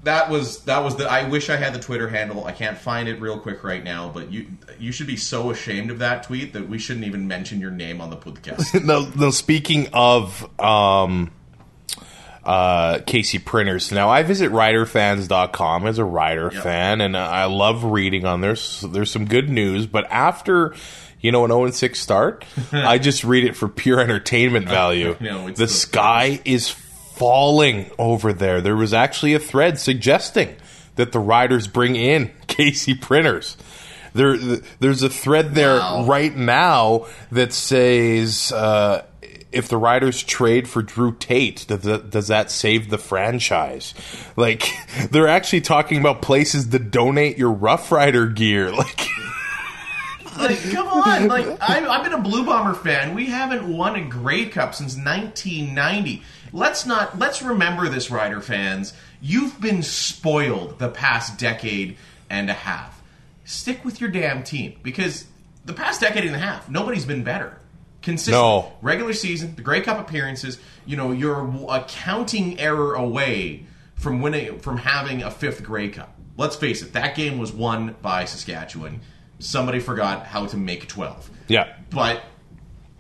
that 0.02 0.28
was 0.28 0.64
that 0.64 0.82
was 0.82 0.96
the. 0.96 1.08
I 1.10 1.28
wish 1.28 1.48
I 1.48 1.56
had 1.56 1.72
the 1.72 1.78
Twitter 1.78 2.08
handle. 2.08 2.44
I 2.44 2.52
can't 2.52 2.76
find 2.76 3.08
it 3.08 3.20
real 3.20 3.38
quick 3.38 3.62
right 3.62 3.82
now, 3.82 4.08
but 4.12 4.32
you 4.32 4.46
you 4.78 4.90
should 4.90 5.06
be 5.06 5.16
so 5.16 5.50
ashamed 5.50 5.90
of 5.92 6.00
that 6.00 6.24
tweet 6.24 6.52
that 6.54 6.68
we 6.68 6.78
shouldn't 6.78 7.06
even 7.06 7.28
mention 7.28 7.60
your 7.60 7.70
name 7.70 8.00
on 8.00 8.10
the 8.10 8.16
podcast. 8.16 8.80
No, 8.84 9.08
no. 9.16 9.30
Speaking 9.30 9.88
of 9.92 10.48
um, 10.60 11.30
uh, 12.44 13.00
Casey 13.06 13.38
Printers, 13.38 13.92
now 13.92 14.08
I 14.08 14.22
visit 14.22 14.50
riderfans.com 14.52 15.86
as 15.86 15.98
a 15.98 16.04
rider 16.04 16.50
Yep. 16.52 16.62
fan, 16.62 17.00
and 17.00 17.16
I 17.16 17.44
love 17.46 17.84
reading 17.84 18.24
on 18.24 18.40
there. 18.40 18.56
There's 18.82 19.10
some 19.10 19.24
good 19.26 19.48
news, 19.48 19.86
but 19.86 20.06
after. 20.10 20.74
You 21.20 21.32
know, 21.32 21.44
an 21.44 21.50
0 21.50 21.70
6 21.70 21.98
start, 22.00 22.44
I 22.72 22.98
just 22.98 23.24
read 23.24 23.44
it 23.44 23.56
for 23.56 23.68
pure 23.68 24.00
entertainment 24.00 24.68
value. 24.70 25.16
No, 25.20 25.48
it's 25.48 25.58
the 25.58 25.66
the- 25.66 25.72
sky 25.72 26.40
is 26.44 26.70
falling 26.70 27.90
over 27.98 28.32
there. 28.32 28.60
There 28.60 28.76
was 28.76 28.94
actually 28.94 29.34
a 29.34 29.40
thread 29.40 29.78
suggesting 29.80 30.54
that 30.94 31.10
the 31.12 31.18
riders 31.18 31.66
bring 31.66 31.96
in 31.96 32.30
Casey 32.46 32.94
Printers. 32.94 33.56
There, 34.14 34.36
there's 34.80 35.02
a 35.02 35.10
thread 35.10 35.54
there 35.54 35.78
Wow. 35.78 36.04
right 36.06 36.34
now 36.34 37.06
that 37.30 37.52
says 37.52 38.50
uh, 38.52 39.04
if 39.52 39.68
the 39.68 39.76
Riders 39.76 40.22
trade 40.22 40.66
for 40.68 40.82
Drew 40.82 41.14
Tate, 41.16 41.66
does 41.68 41.82
that, 41.82 42.10
does 42.10 42.28
that 42.28 42.50
save 42.50 42.90
the 42.90 42.98
franchise? 42.98 43.94
Like 44.36 44.64
they're 45.10 45.28
actually 45.28 45.60
talking 45.62 45.98
about 45.98 46.22
places 46.22 46.68
to 46.68 46.78
donate 46.78 47.36
your 47.38 47.52
Rough 47.52 47.90
Rider 47.92 48.26
gear. 48.26 48.70
Like 48.72 49.06
like, 50.38 50.70
come 50.72 50.86
on! 50.88 51.28
Like, 51.28 51.46
I, 51.60 51.86
I've 51.86 52.02
been 52.04 52.12
a 52.14 52.20
Blue 52.22 52.44
Bomber 52.44 52.74
fan. 52.74 53.14
We 53.14 53.26
haven't 53.26 53.68
won 53.76 53.96
a 53.96 54.04
Grey 54.04 54.46
Cup 54.46 54.74
since 54.74 54.96
1990. 54.96 56.22
Let's 56.52 56.86
not. 56.86 57.18
Let's 57.18 57.42
remember 57.42 57.88
this, 57.88 58.10
Rider 58.10 58.40
fans. 58.40 58.92
You've 59.20 59.60
been 59.60 59.82
spoiled 59.82 60.78
the 60.78 60.88
past 60.88 61.38
decade 61.38 61.96
and 62.30 62.48
a 62.50 62.54
half. 62.54 63.02
Stick 63.44 63.84
with 63.84 64.00
your 64.00 64.10
damn 64.10 64.42
team 64.42 64.78
because 64.82 65.26
the 65.64 65.72
past 65.72 66.00
decade 66.00 66.24
and 66.24 66.34
a 66.34 66.38
half, 66.38 66.68
nobody's 66.68 67.04
been 67.04 67.24
better. 67.24 67.58
Consistent 68.00 68.34
No. 68.36 68.72
regular 68.80 69.12
season, 69.12 69.54
the 69.56 69.62
Grey 69.62 69.80
Cup 69.80 69.98
appearances. 69.98 70.58
You 70.86 70.96
know, 70.96 71.10
you're 71.12 71.40
a 71.68 71.84
counting 71.88 72.58
error 72.60 72.94
away 72.94 73.64
from 73.96 74.20
winning, 74.22 74.60
from 74.60 74.76
having 74.78 75.22
a 75.22 75.30
fifth 75.30 75.62
Grey 75.64 75.88
Cup. 75.88 76.14
Let's 76.36 76.54
face 76.54 76.82
it, 76.82 76.92
that 76.92 77.16
game 77.16 77.38
was 77.38 77.52
won 77.52 77.96
by 78.00 78.24
Saskatchewan. 78.24 79.00
Somebody 79.38 79.80
forgot 79.80 80.26
how 80.26 80.46
to 80.46 80.56
make 80.56 80.88
twelve. 80.88 81.30
yeah, 81.48 81.74
But 81.90 82.22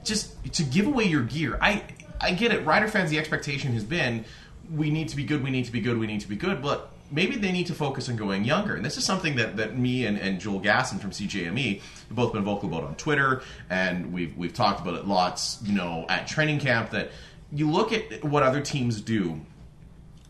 just 0.04 0.52
to 0.54 0.62
give 0.62 0.86
away 0.86 1.04
your 1.04 1.22
gear, 1.22 1.58
I 1.60 1.82
I 2.20 2.32
get 2.32 2.52
it. 2.52 2.64
Rider 2.64 2.88
fans, 2.88 3.10
the 3.10 3.18
expectation 3.18 3.72
has 3.72 3.84
been 3.84 4.24
we 4.72 4.90
need 4.90 5.08
to 5.08 5.16
be 5.16 5.24
good, 5.24 5.42
we 5.42 5.50
need 5.50 5.64
to 5.64 5.72
be 5.72 5.80
good, 5.80 5.98
we 5.98 6.06
need 6.06 6.20
to 6.20 6.28
be 6.28 6.36
good, 6.36 6.60
but 6.62 6.90
maybe 7.10 7.36
they 7.36 7.52
need 7.52 7.66
to 7.66 7.74
focus 7.74 8.08
on 8.08 8.16
going 8.16 8.44
younger. 8.44 8.74
And 8.74 8.84
this 8.84 8.96
is 8.96 9.04
something 9.04 9.36
that, 9.36 9.56
that 9.56 9.78
me 9.78 10.04
and, 10.04 10.18
and 10.18 10.40
Joel 10.40 10.60
Gasson 10.60 11.00
from 11.00 11.10
CJME 11.10 11.80
have 11.80 12.16
both 12.16 12.32
been 12.32 12.44
vocal 12.44 12.68
about 12.68 12.84
on 12.84 12.94
Twitter, 12.96 13.42
and 13.70 14.12
we've 14.12 14.36
we've 14.36 14.52
talked 14.52 14.80
about 14.80 14.94
it 14.94 15.06
lots, 15.06 15.58
you 15.62 15.74
know, 15.74 16.06
at 16.08 16.26
training 16.26 16.60
camp. 16.60 16.90
That 16.90 17.10
you 17.52 17.70
look 17.70 17.92
at 17.92 18.24
what 18.24 18.42
other 18.42 18.60
teams 18.60 19.00
do. 19.00 19.40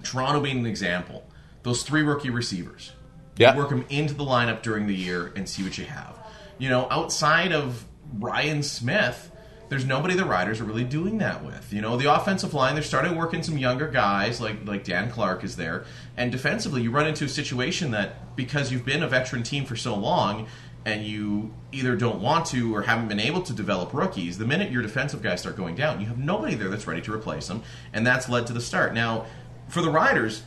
Toronto 0.04 0.40
being 0.40 0.58
an 0.60 0.66
example, 0.66 1.26
those 1.64 1.82
three 1.82 2.02
rookie 2.02 2.30
receivers. 2.30 2.92
Yeah. 3.38 3.56
Work 3.56 3.70
them 3.70 3.84
into 3.88 4.14
the 4.14 4.24
lineup 4.24 4.62
during 4.62 4.86
the 4.86 4.94
year 4.94 5.32
and 5.34 5.48
see 5.48 5.62
what 5.62 5.78
you 5.78 5.84
have. 5.84 6.18
You 6.58 6.68
know, 6.68 6.88
outside 6.90 7.52
of 7.52 7.84
Ryan 8.18 8.62
Smith, 8.62 9.30
there's 9.68 9.84
nobody 9.84 10.14
the 10.14 10.24
Riders 10.24 10.60
are 10.60 10.64
really 10.64 10.84
doing 10.84 11.18
that 11.18 11.44
with. 11.44 11.72
You 11.72 11.82
know, 11.82 11.96
the 11.96 12.12
offensive 12.12 12.54
line, 12.54 12.74
they're 12.74 12.82
starting 12.82 13.16
working 13.16 13.42
some 13.42 13.58
younger 13.58 13.88
guys, 13.88 14.40
like 14.40 14.66
like 14.66 14.84
Dan 14.84 15.10
Clark 15.10 15.44
is 15.44 15.56
there. 15.56 15.84
And 16.16 16.32
defensively, 16.32 16.82
you 16.82 16.90
run 16.90 17.06
into 17.06 17.24
a 17.24 17.28
situation 17.28 17.90
that 17.92 18.34
because 18.34 18.72
you've 18.72 18.84
been 18.84 19.02
a 19.02 19.08
veteran 19.08 19.42
team 19.42 19.64
for 19.64 19.76
so 19.76 19.94
long 19.94 20.46
and 20.84 21.04
you 21.04 21.52
either 21.70 21.96
don't 21.96 22.20
want 22.20 22.46
to 22.46 22.74
or 22.74 22.82
haven't 22.82 23.08
been 23.08 23.20
able 23.20 23.42
to 23.42 23.52
develop 23.52 23.92
rookies, 23.92 24.38
the 24.38 24.46
minute 24.46 24.70
your 24.70 24.80
defensive 24.80 25.22
guys 25.22 25.40
start 25.40 25.56
going 25.56 25.74
down, 25.74 26.00
you 26.00 26.06
have 26.06 26.18
nobody 26.18 26.54
there 26.54 26.68
that's 26.68 26.86
ready 26.86 27.02
to 27.02 27.12
replace 27.12 27.46
them. 27.46 27.62
And 27.92 28.06
that's 28.06 28.28
led 28.28 28.46
to 28.46 28.52
the 28.54 28.60
start. 28.60 28.94
Now, 28.94 29.26
for 29.68 29.82
the 29.82 29.90
Riders, 29.90 30.42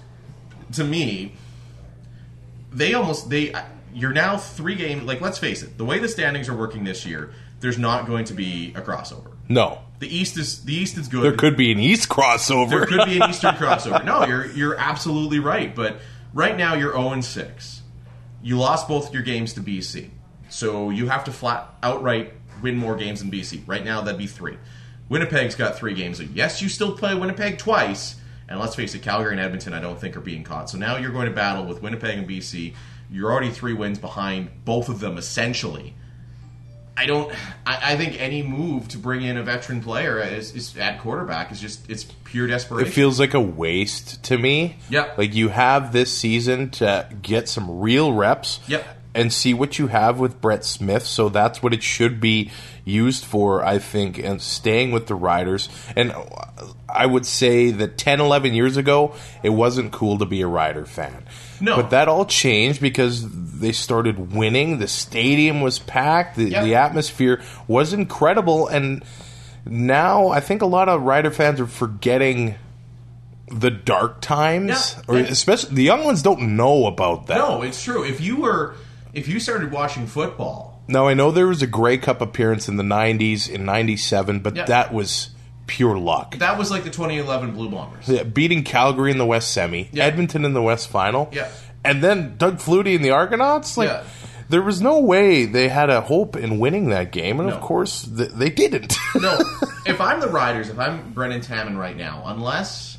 to 0.74 0.84
me, 0.84 1.36
they 2.72 2.94
almost 2.94 3.30
they 3.30 3.54
you're 3.94 4.14
now 4.14 4.38
three 4.38 4.76
games. 4.76 5.04
Like 5.04 5.22
let's 5.22 5.38
face 5.38 5.64
it, 5.64 5.78
the 5.78 5.86
way 5.86 6.00
the 6.00 6.08
standings 6.08 6.50
are 6.50 6.56
working 6.56 6.84
this 6.84 7.06
year, 7.06 7.34
there's 7.60 7.78
not 7.78 8.08
going 8.08 8.26
to 8.26 8.34
be 8.34 8.74
a 8.76 8.82
crossover. 8.82 9.34
No. 9.50 9.80
The 10.00 10.08
East 10.16 10.38
is 10.38 10.64
the 10.64 10.74
East 10.74 10.98
is 10.98 11.08
good. 11.08 11.24
There 11.24 11.36
could 11.36 11.56
be 11.56 11.72
an 11.72 11.80
East 11.80 12.10
crossover. 12.10 12.70
There 12.70 12.86
could 12.86 13.06
be 13.06 13.20
an 13.20 13.30
Eastern 13.30 13.56
crossover. 13.56 14.04
No, 14.04 14.26
you're 14.26 14.48
you're 14.48 14.78
absolutely 14.78 15.40
right. 15.40 15.76
But 15.76 16.00
right 16.34 16.58
now 16.58 16.74
you're 16.76 16.94
0 16.94 17.10
and 17.10 17.26
6. 17.26 17.82
You 18.44 18.58
lost 18.58 18.88
both 18.88 19.14
your 19.14 19.22
games 19.22 19.54
to 19.54 19.62
BC. 19.62 20.10
So 20.50 20.90
you 20.90 21.08
have 21.08 21.26
to 21.26 21.32
flat 21.32 21.70
outright 21.84 22.34
win 22.62 22.78
more 22.78 22.96
games 22.96 23.20
than 23.20 23.32
BC. 23.32 23.68
Right 23.68 23.84
now 23.84 24.02
that'd 24.02 24.18
be 24.18 24.28
three. 24.28 24.58
Winnipeg's 25.10 25.56
got 25.56 25.78
three 25.78 25.94
games. 25.94 26.22
Yes, 26.22 26.62
you 26.62 26.70
still 26.70 26.96
play 26.96 27.14
Winnipeg 27.14 27.58
twice. 27.58 28.16
And 28.52 28.60
let's 28.60 28.76
face 28.76 28.94
it, 28.94 29.02
Calgary 29.02 29.32
and 29.32 29.40
Edmonton 29.40 29.74
I 29.74 29.80
don't 29.80 30.00
think 30.00 30.18
are 30.18 30.22
being 30.22 30.44
caught. 30.44 30.70
So 30.70 30.78
now 30.78 30.98
you're 30.98 31.12
going 31.12 31.28
to 31.28 31.34
battle 31.34 31.66
with 31.66 31.82
Winnipeg 31.82 32.18
and 32.18 32.28
BC. 32.28 32.74
You're 33.10 33.32
already 33.32 33.50
three 33.50 33.74
wins 33.74 33.98
behind 33.98 34.50
both 34.66 34.90
of 34.90 35.00
them 35.00 35.18
essentially. 35.18 35.94
I 36.98 37.06
don't. 37.06 37.34
I, 37.66 37.94
I 37.94 37.98
think 37.98 38.20
any 38.20 38.44
move 38.44 38.90
to 38.90 38.98
bring 38.98 39.24
in 39.24 39.38
a 39.38 39.44
veteran 39.44 39.82
player 39.82 40.20
is, 40.20 40.54
is 40.54 40.78
at 40.78 41.00
quarterback 41.00 41.52
is 41.52 41.62
just 41.62 41.90
it's 41.90 42.04
pure 42.04 42.46
desperation. 42.46 42.92
It 42.92 42.94
feels 42.94 43.20
like 43.20 43.34
a 43.34 43.40
waste 43.40 44.22
to 44.26 44.38
me. 44.38 44.76
Yeah, 44.90 45.12
Like 45.18 45.34
you 45.34 45.48
have 45.48 45.94
this 45.94 46.12
season 46.12 46.70
to 46.72 47.08
get 47.22 47.48
some 47.48 47.80
real 47.80 48.12
reps. 48.12 48.60
Yep. 48.68 48.86
And 49.14 49.34
see 49.34 49.54
what 49.54 49.78
you 49.78 49.88
have 49.88 50.20
with 50.20 50.40
Brett 50.40 50.64
Smith. 50.64 51.04
So 51.06 51.28
that's 51.28 51.62
what 51.62 51.74
it 51.74 51.84
should 51.84 52.22
be 52.22 52.50
used 52.86 53.26
for, 53.26 53.62
I 53.62 53.78
think, 53.78 54.18
and 54.18 54.42
staying 54.42 54.94
with 54.94 55.08
the 55.08 55.16
Riders. 55.16 55.68
And 55.98 56.14
I 56.88 57.06
would 57.08 57.26
say 57.26 57.72
that 57.72 57.98
10, 57.98 58.22
11 58.22 58.54
years 58.54 58.78
ago, 58.78 59.14
it 59.44 59.50
wasn't 59.50 59.92
cool 59.92 60.18
to 60.20 60.26
be 60.26 60.40
a 60.42 60.48
Rider 60.48 60.86
fan. 60.86 61.26
No. 61.60 61.76
But 61.76 61.90
that 61.90 62.08
all 62.08 62.26
changed 62.26 62.80
because 62.80 63.28
they 63.60 63.74
started 63.74 64.34
winning. 64.34 64.80
The 64.80 64.88
stadium 64.88 65.60
was 65.60 65.78
packed. 65.78 66.38
The, 66.38 66.50
Yep. 66.50 66.64
the 66.64 66.76
atmosphere 66.76 67.42
was 67.68 67.92
incredible. 67.92 68.68
And 68.70 69.04
now 69.66 70.30
I 70.30 70.40
think 70.40 70.62
a 70.62 70.66
lot 70.66 70.88
of 70.88 71.02
Rider 71.02 71.32
fans 71.32 71.60
are 71.60 71.68
forgetting 71.68 72.56
the 73.52 73.70
dark 73.72 74.22
times, 74.22 74.96
Yeah. 74.98 75.04
or 75.14 75.18
especially 75.18 75.76
the 75.76 75.84
young 75.84 76.06
ones 76.06 76.22
don't 76.22 76.56
know 76.56 76.86
about 76.88 77.28
that. 77.28 77.38
no, 77.38 77.62
it's 77.62 77.84
true. 77.84 78.06
If 78.06 78.22
you 78.22 78.38
were 78.38 78.76
if 79.14 79.28
you 79.28 79.40
started 79.40 79.72
watching 79.72 80.08
football, 80.08 80.82
Now 80.88 81.08
I 81.08 81.14
know 81.14 81.32
there 81.32 81.48
was 81.48 81.62
a 81.62 81.68
Grey 81.68 81.98
Cup 81.98 82.22
appearance 82.22 82.68
in 82.68 82.78
the 82.78 82.84
'90s 82.84 83.48
in 83.50 83.66
'97, 83.66 84.40
but 84.40 84.56
Yeah. 84.56 84.66
that 84.66 84.94
was 84.94 85.30
pure 85.68 85.98
luck. 85.98 86.38
that 86.40 86.58
was 86.58 86.70
like 86.70 86.84
the 86.84 86.90
2011 86.90 87.52
Blue 87.52 87.70
Bombers. 87.70 88.08
Yeah, 88.10 88.24
beating 88.24 88.64
Calgary 88.64 89.12
in 89.12 89.18
the 89.18 89.26
West 89.26 89.52
Semi, 89.52 89.90
Yeah. 89.94 90.04
Edmonton 90.06 90.44
in 90.44 90.54
the 90.54 90.62
West 90.62 90.90
Final, 90.90 91.30
Yeah. 91.32 91.48
and 91.86 92.04
then 92.04 92.36
Doug 92.38 92.58
Flutie 92.58 92.96
and 92.96 93.06
the 93.06 93.12
Argonauts. 93.12 93.78
Like, 93.78 93.88
Yeah. 93.88 94.04
there 94.50 94.62
was 94.62 94.82
no 94.82 95.00
way 95.00 95.46
they 95.46 95.70
had 95.70 95.90
a 95.90 96.02
hope 96.02 96.36
in 96.36 96.60
winning 96.60 96.90
that 96.90 97.12
game, 97.14 97.40
and 97.40 97.48
No. 97.48 97.56
of 97.56 97.62
course 97.62 98.04
th- 98.04 98.32
they 98.32 98.50
didn't. 98.50 98.98
no, 99.22 99.38
if 99.86 100.02
I'm 100.02 100.20
the 100.20 100.28
Riders, 100.28 100.68
if 100.70 100.78
I'm 100.78 101.12
Brendan 101.14 101.40
Taman 101.40 101.78
right 101.78 101.96
now, 101.96 102.24
unless 102.26 102.98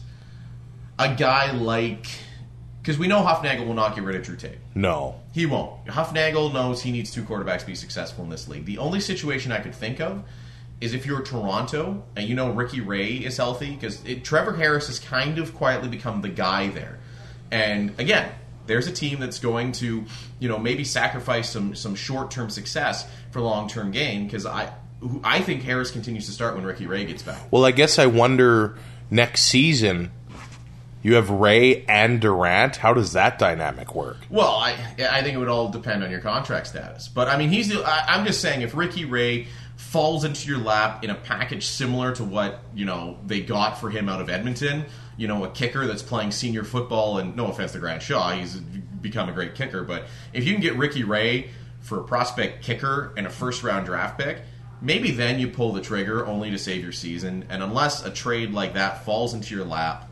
a 0.99 1.15
guy 1.15 1.51
like 1.53 2.07
because 2.83 2.99
we 2.99 3.07
know 3.07 3.23
Hufnagel 3.23 3.65
will 3.65 3.75
not 3.75 3.95
get 3.95 4.03
rid 4.03 4.17
of 4.17 4.25
Drew 4.25 4.35
Tate. 4.37 4.59
no, 4.75 5.21
He 5.33 5.47
won't. 5.47 5.87
Hufnagel 5.87 6.53
knows 6.53 6.83
he 6.83 6.91
needs 6.91 7.13
two 7.13 7.23
quarterbacks 7.23 7.61
to 7.61 7.67
be 7.67 7.77
successful 7.77 8.25
in 8.25 8.31
this 8.31 8.49
league. 8.49 8.65
The 8.65 8.79
only 8.79 8.99
situation 8.99 9.53
I 9.53 9.61
could 9.61 9.75
think 9.75 10.01
of 10.01 10.25
is 10.81 10.93
if 10.93 11.07
you're 11.07 11.23
Toronto 11.23 12.03
and 12.17 12.29
you 12.29 12.35
know 12.35 12.51
Ricky 12.51 12.81
Ray 12.81 13.13
is 13.15 13.37
healthy 13.37 13.71
because 13.71 14.03
Trevor 14.25 14.55
Harris 14.55 14.89
has 14.89 14.99
kind 14.99 15.39
of 15.39 15.55
quietly 15.55 15.89
become 15.89 16.23
the 16.23 16.29
guy 16.29 16.69
there. 16.69 16.99
And 17.53 17.99
again, 18.01 18.33
there's 18.67 18.89
a 18.89 18.93
team 18.93 19.21
that's 19.21 19.39
going 19.39 19.73
to, 19.73 20.05
you 20.41 20.49
know, 20.49 20.59
maybe 20.59 20.83
sacrifice 20.83 21.51
some 21.51 21.77
some 21.77 21.95
short 21.95 22.33
term 22.33 22.51
success 22.51 23.09
for 23.31 23.41
long 23.41 23.69
term 23.69 23.93
gain 23.93 24.25
because 24.25 24.45
I 24.45 24.73
I 25.23 25.41
think 25.41 25.63
Harris 25.63 25.91
continues 25.93 26.27
to 26.27 26.33
start 26.33 26.57
when 26.57 26.65
Ricky 26.65 26.87
Ray 26.87 27.05
gets 27.05 27.23
back. 27.23 27.41
Well, 27.53 27.65
I 27.65 27.71
guess 27.71 27.99
I 27.99 28.07
wonder 28.07 28.77
next 29.11 29.43
season. 29.45 30.11
You 31.03 31.15
have 31.15 31.31
Ray 31.31 31.85
and 31.87 32.21
Durant. 32.21 32.77
How 32.77 32.95
does 32.95 33.13
that 33.15 33.39
dynamic 33.39 33.95
work? 33.95 34.19
Well, 34.31 34.51
I 34.51 34.77
I 35.11 35.23
think 35.23 35.35
it 35.35 35.39
would 35.39 35.49
all 35.49 35.69
depend 35.69 36.05
on 36.05 36.11
your 36.11 36.21
contract 36.21 36.69
status. 36.69 37.09
But 37.09 37.29
I 37.29 37.37
mean, 37.37 37.49
he's 37.49 37.69
the, 37.69 37.83
I, 37.85 38.15
I'm 38.15 38.25
just 38.25 38.41
saying 38.41 38.63
if 38.63 38.75
Ricky 38.75 39.05
Ray 39.05 39.49
falls 39.77 40.25
into 40.25 40.49
your 40.49 40.59
lap 40.59 41.03
in 41.03 41.11
a 41.11 41.15
package 41.15 41.67
similar 41.67 42.15
to 42.15 42.25
what 42.25 42.61
you 42.75 42.85
know 42.85 43.19
they 43.27 43.41
got 43.41 43.81
for 43.81 43.91
him 43.91 44.09
out 44.09 44.21
of 44.21 44.31
Edmonton, 44.31 44.85
you 45.17 45.27
know, 45.27 45.45
a 45.45 45.51
kicker 45.51 45.87
that's 45.87 46.03
playing 46.03 46.31
senior 46.31 46.63
football, 46.63 47.19
and 47.19 47.35
no 47.37 47.47
offense 47.49 47.73
to 47.73 47.79
Grant 47.79 48.03
Shaw, 48.03 48.31
he's 48.31 48.57
become 48.57 49.29
a 49.29 49.33
great 49.33 49.57
kicker, 49.57 49.83
but 49.83 50.05
if 50.33 50.45
you 50.47 50.53
can 50.53 50.63
get 50.63 50.77
Ricky 50.77 51.03
Ray 51.03 51.51
for 51.83 51.99
a 52.01 52.05
prospect 52.05 52.63
kicker 52.63 53.13
and 53.17 53.27
a 53.27 53.31
first 53.31 53.63
round 53.63 53.87
draft 53.87 54.19
pick. 54.19 54.43
Maybe 54.81 55.13
then 55.13 55.39
you 55.39 55.49
pull 55.49 55.73
the 55.73 55.81
trigger 55.81 56.27
only 56.27 56.51
to 56.51 56.59
save 56.59 56.83
your 56.83 56.93
season, 56.93 57.45
and 57.49 57.63
unless 57.63 58.05
a 58.05 58.11
trade 58.11 58.53
like 58.53 58.75
that 58.75 59.05
falls 59.05 59.35
into 59.35 59.55
your 59.55 59.65
lap, 59.65 60.11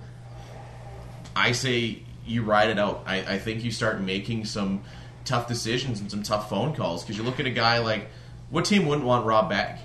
I 1.37 1.53
say 1.53 2.03
you 2.27 2.43
ride 2.43 2.71
it 2.71 2.79
out. 2.79 3.03
I, 3.07 3.19
I 3.35 3.39
think 3.39 3.65
you 3.65 3.71
start 3.71 4.01
making 4.01 4.45
some 4.45 4.83
tough 5.25 5.49
decisions 5.49 6.01
and 6.01 6.11
some 6.11 6.23
tough 6.23 6.49
phone 6.49 6.75
calls 6.75 7.03
because 7.03 7.17
you 7.17 7.23
look 7.23 7.41
at 7.41 7.47
a 7.47 7.51
guy 7.51 7.79
like 7.79 8.09
what 8.51 8.65
team 8.65 8.87
wouldn't 8.87 9.07
want 9.07 9.27
Rob 9.27 9.49
Bagg 9.51 9.79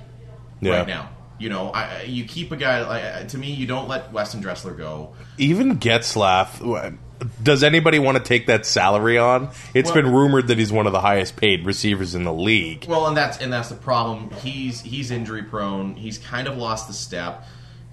Yeah. 0.62 0.78
right 0.78 0.88
now? 0.88 1.10
You 1.38 1.50
know, 1.50 1.70
I, 1.70 2.04
you 2.04 2.24
keep 2.24 2.52
a 2.54 2.56
guy 2.56 2.82
like 2.88 3.04
uh, 3.04 3.24
to 3.28 3.38
me. 3.38 3.52
You 3.52 3.68
don't 3.68 3.90
let 3.90 4.14
Weston 4.14 4.40
Dressler 4.42 4.74
go. 4.74 5.16
Even 5.38 5.80
Getzlaff. 5.80 6.98
Does 7.42 7.64
anybody 7.64 7.98
want 8.00 8.18
to 8.18 8.24
take 8.24 8.48
that 8.48 8.66
salary 8.66 9.18
on? 9.18 9.50
It's 9.74 9.88
Well- 9.88 9.96
been 10.04 10.12
rumored 10.14 10.48
that 10.48 10.58
he's 10.58 10.72
one 10.72 10.86
of 10.88 10.94
the 10.94 11.02
highest 11.02 11.36
paid 11.36 11.66
receivers 11.66 12.16
in 12.16 12.24
the 12.24 12.34
league. 12.34 12.86
Well, 12.88 13.08
and 13.08 13.16
that's 13.18 13.38
and 13.40 13.52
that's 13.52 13.70
the 13.70 13.76
problem. 13.76 14.32
He's 14.44 14.82
he's 14.82 15.12
injury 15.12 15.44
prone. 15.44 15.96
He's 15.96 16.18
kind 16.18 16.48
of 16.48 16.58
lost 16.58 16.88
the 16.88 16.94
step. 16.94 17.46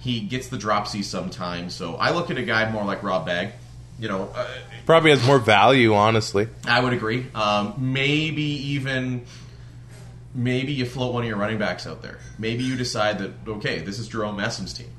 He 0.02 0.20
gets 0.20 0.48
the 0.48 0.58
dropsy 0.58 1.02
sometimes. 1.02 1.74
So 1.74 1.94
I 1.94 2.10
look 2.10 2.30
at 2.30 2.36
a 2.36 2.42
guy 2.42 2.70
more 2.70 2.84
like 2.84 3.02
Rob 3.02 3.24
Bagg. 3.26 3.52
You 4.00 4.08
know, 4.08 4.30
uh, 4.34 4.48
Probably 4.84 5.10
has 5.10 5.24
more 5.24 5.38
value, 5.38 5.94
honestly. 5.94 6.48
I 6.66 6.80
would 6.80 6.92
agree. 6.92 7.26
Um, 7.34 7.74
maybe 7.78 8.42
even 8.42 9.24
maybe 10.34 10.72
you 10.72 10.86
float 10.86 11.14
one 11.14 11.22
of 11.22 11.28
your 11.28 11.38
running 11.38 11.58
backs 11.58 11.86
out 11.86 12.02
there. 12.02 12.18
Maybe 12.38 12.64
you 12.64 12.76
decide 12.76 13.18
that 13.20 13.30
okay, 13.46 13.78
this 13.80 13.98
is 13.98 14.08
Jerome 14.08 14.36
Messam's 14.36 14.72
team. 14.72 14.90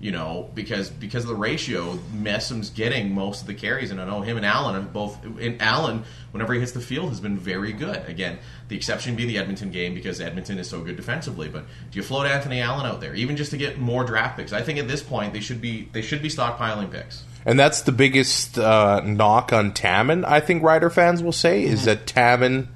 You 0.00 0.12
know, 0.12 0.50
because 0.54 0.88
because 0.88 1.24
of 1.24 1.28
the 1.28 1.34
ratio, 1.34 1.98
Messam's 2.14 2.70
getting 2.70 3.14
most 3.14 3.42
of 3.42 3.46
the 3.46 3.52
carries, 3.52 3.90
and 3.90 4.00
I 4.00 4.06
know 4.06 4.22
him 4.22 4.38
and 4.38 4.46
Allen 4.46 4.74
have 4.74 4.94
both. 4.94 5.22
And 5.22 5.60
Allen, 5.60 6.04
whenever 6.30 6.54
he 6.54 6.60
hits 6.60 6.72
the 6.72 6.80
field, 6.80 7.10
has 7.10 7.20
been 7.20 7.36
very 7.36 7.74
good. 7.74 8.08
Again, 8.08 8.38
the 8.68 8.76
exception 8.76 9.14
being 9.14 9.28
the 9.28 9.36
Edmonton 9.36 9.70
game 9.70 9.92
because 9.92 10.18
Edmonton 10.18 10.58
is 10.58 10.70
so 10.70 10.80
good 10.80 10.96
defensively. 10.96 11.50
But 11.50 11.66
do 11.90 11.98
you 11.98 12.02
float 12.02 12.26
Anthony 12.26 12.62
Allen 12.62 12.86
out 12.86 13.02
there, 13.02 13.14
even 13.14 13.36
just 13.36 13.50
to 13.50 13.58
get 13.58 13.78
more 13.78 14.02
draft 14.04 14.38
picks? 14.38 14.54
I 14.54 14.62
think 14.62 14.78
at 14.78 14.88
this 14.88 15.02
point 15.02 15.34
they 15.34 15.40
should 15.40 15.60
be 15.60 15.90
they 15.92 16.00
should 16.00 16.22
be 16.22 16.30
stockpiling 16.30 16.90
picks. 16.90 17.22
And 17.44 17.58
that's 17.58 17.82
the 17.82 17.92
biggest 17.92 18.58
uh, 18.58 19.00
knock 19.00 19.52
on 19.52 19.72
Taman, 19.72 20.24
I 20.24 20.40
think 20.40 20.62
Rider 20.62 20.90
fans 20.90 21.22
will 21.22 21.32
say, 21.32 21.62
is 21.64 21.84
that 21.84 22.06
Taman 22.06 22.68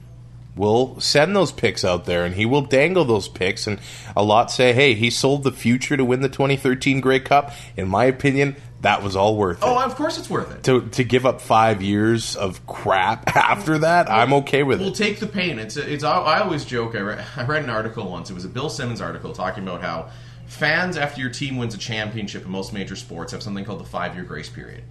will 0.56 1.00
send 1.00 1.34
those 1.34 1.52
picks 1.52 1.84
out 1.84 2.04
there 2.04 2.24
and 2.24 2.34
he 2.34 2.46
will 2.46 2.62
dangle 2.62 3.04
those 3.04 3.28
picks. 3.28 3.66
And 3.66 3.80
a 4.16 4.22
lot 4.22 4.50
say, 4.50 4.72
hey, 4.72 4.94
he 4.94 5.10
sold 5.10 5.42
the 5.42 5.52
future 5.52 5.96
to 5.96 6.04
win 6.04 6.20
the 6.20 6.28
2013 6.28 7.00
Grey 7.00 7.20
Cup. 7.20 7.52
In 7.76 7.88
my 7.88 8.04
opinion, 8.04 8.56
that 8.82 9.02
was 9.02 9.16
all 9.16 9.36
worth 9.36 9.58
it. 9.58 9.64
Oh, 9.64 9.80
of 9.82 9.96
course 9.96 10.18
it's 10.18 10.28
worth 10.28 10.54
it. 10.54 10.62
to, 10.64 10.88
to 10.90 11.04
give 11.04 11.24
up 11.24 11.40
five 11.40 11.82
years 11.82 12.36
of 12.36 12.66
crap 12.66 13.24
after 13.36 13.78
that, 13.78 14.10
I'm 14.10 14.32
okay 14.34 14.62
with 14.62 14.80
it. 14.80 14.84
We'll 14.84 14.92
take 14.92 15.20
the 15.20 15.26
pain. 15.26 15.58
It's 15.58 15.76
it's. 15.76 16.04
I 16.04 16.40
always 16.40 16.64
joke. 16.64 16.94
I 16.94 17.00
read, 17.00 17.24
I 17.36 17.44
read 17.44 17.64
an 17.64 17.70
article 17.70 18.08
once. 18.10 18.30
It 18.30 18.34
was 18.34 18.44
a 18.44 18.48
Bill 18.48 18.68
Simmons 18.68 19.00
article 19.00 19.32
talking 19.32 19.62
about 19.62 19.80
how 19.80 20.10
fans, 20.46 20.98
after 20.98 21.20
your 21.20 21.30
team 21.30 21.56
wins 21.56 21.74
a 21.74 21.78
championship 21.78 22.44
in 22.44 22.50
most 22.50 22.72
major 22.74 22.94
sports, 22.94 23.32
have 23.32 23.42
something 23.42 23.64
called 23.64 23.80
the 23.80 23.84
five 23.84 24.14
year 24.14 24.24
grace 24.24 24.50
period, 24.50 24.84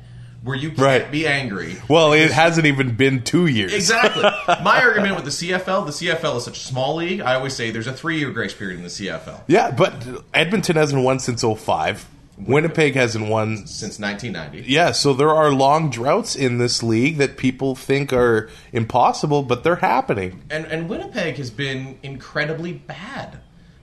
where 0.43 0.57
you 0.57 0.69
can't 0.69 0.79
Right. 0.79 1.11
be 1.11 1.25
angry. 1.25 1.77
Well, 1.87 2.13
it 2.13 2.31
hasn't 2.31 2.65
even 2.67 2.95
been 2.95 3.23
two 3.23 3.45
years. 3.47 3.73
Exactly. 3.73 4.23
My 4.63 4.81
argument 4.81 5.15
with 5.15 5.25
the 5.25 5.31
CFL, 5.31 5.85
the 5.85 5.91
CFL 5.91 6.37
is 6.37 6.43
such 6.43 6.57
a 6.57 6.61
small 6.61 6.95
league. 6.95 7.21
I 7.21 7.35
always 7.35 7.53
say 7.55 7.71
there's 7.71 7.87
a 7.87 7.93
three 7.93 8.19
year 8.19 8.31
grace 8.31 8.53
period 8.53 8.77
in 8.77 8.83
the 8.83 8.89
CFL 8.89 9.41
Yeah, 9.47 9.71
but 9.71 9.93
Edmonton 10.33 10.75
hasn't 10.75 11.01
won 11.03 11.19
since 11.19 11.43
05. 11.43 12.05
Winnipeg 12.35 12.95
hasn't 12.95 13.29
won 13.29 13.67
since 13.67 13.99
1990. 13.99 14.69
Yeah, 14.69 14.91
so 14.91 15.13
there 15.13 15.29
are 15.29 15.51
long 15.51 15.91
droughts 15.91 16.35
in 16.35 16.57
this 16.57 16.81
league 16.81 17.17
that 17.17 17.37
people 17.37 17.75
think 17.75 18.11
are 18.11 18.49
impossible, 18.73 19.43
but 19.43 19.63
they're 19.63 19.75
happening. 19.77 20.41
And 20.49 20.65
and 20.65 20.89
Winnipeg 20.89 21.35
has 21.37 21.51
been 21.51 21.99
incredibly 22.01 22.73
bad. 22.73 23.37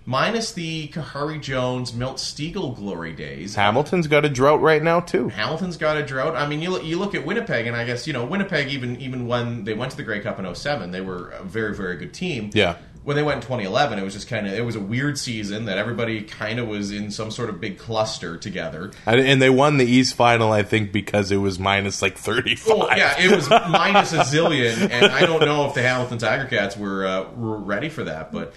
Minus 0.06 0.52
the 0.52 0.88
Khari 0.88 1.40
Jones, 1.40 1.92
Milt 1.94 2.16
Stegall 2.16 2.74
glory 2.74 3.12
days, 3.12 3.54
Hamilton's 3.54 4.06
got 4.06 4.24
a 4.24 4.28
drought 4.28 4.60
right 4.60 4.82
now 4.82 5.00
too. 5.00 5.28
Hamilton's 5.28 5.76
got 5.76 5.96
a 5.98 6.02
drought. 6.02 6.34
I 6.34 6.48
mean, 6.48 6.62
you 6.62 6.70
look, 6.70 6.84
you 6.84 6.98
look 6.98 7.14
at 7.14 7.24
Winnipeg, 7.24 7.66
and 7.66 7.76
I 7.76 7.84
guess 7.84 8.06
you 8.06 8.12
know 8.12 8.24
Winnipeg. 8.24 8.68
Even 8.68 9.00
even 9.00 9.26
when 9.26 9.64
they 9.64 9.74
went 9.74 9.90
to 9.92 9.96
the 9.96 10.02
Grey 10.02 10.20
Cup 10.20 10.38
in 10.38 10.52
07, 10.54 10.90
they 10.90 11.00
were 11.02 11.30
a 11.30 11.44
very 11.44 11.74
very 11.74 11.96
good 11.96 12.14
team. 12.14 12.50
Yeah. 12.54 12.76
when 13.04 13.16
they 13.16 13.22
went 13.22 13.36
in 13.36 13.42
2011, 13.42 13.98
it 13.98 14.02
was 14.02 14.14
just 14.14 14.26
kind 14.26 14.46
of 14.46 14.54
it 14.54 14.64
was 14.64 14.74
a 14.74 14.80
weird 14.80 15.18
season 15.18 15.66
that 15.66 15.78
everybody 15.78 16.22
kind 16.22 16.58
of 16.58 16.66
was 16.66 16.90
in 16.90 17.10
some 17.10 17.30
sort 17.30 17.50
of 17.50 17.60
big 17.60 17.78
cluster 17.78 18.36
together. 18.36 18.90
And, 19.06 19.20
and 19.20 19.40
they 19.42 19.50
won 19.50 19.76
the 19.76 19.86
East 19.86 20.14
final, 20.14 20.50
I 20.50 20.62
think, 20.62 20.92
because 20.92 21.30
it 21.30 21.36
was 21.38 21.58
minus 21.58 22.00
like 22.02 22.16
thirty 22.16 22.56
five. 22.56 22.78
Well, 22.78 22.88
yeah, 22.96 23.20
it 23.20 23.34
was 23.36 23.48
minus 23.50 24.12
a 24.14 24.20
zillion, 24.20 24.90
and 24.90 25.06
I 25.12 25.20
don't 25.26 25.40
know 25.40 25.66
if 25.68 25.74
the 25.74 25.82
Hamilton 25.82 26.18
Tiger 26.18 26.46
Cats 26.46 26.76
were 26.76 27.06
uh, 27.06 27.30
were 27.32 27.58
ready 27.58 27.90
for 27.90 28.04
that. 28.04 28.32
But 28.32 28.54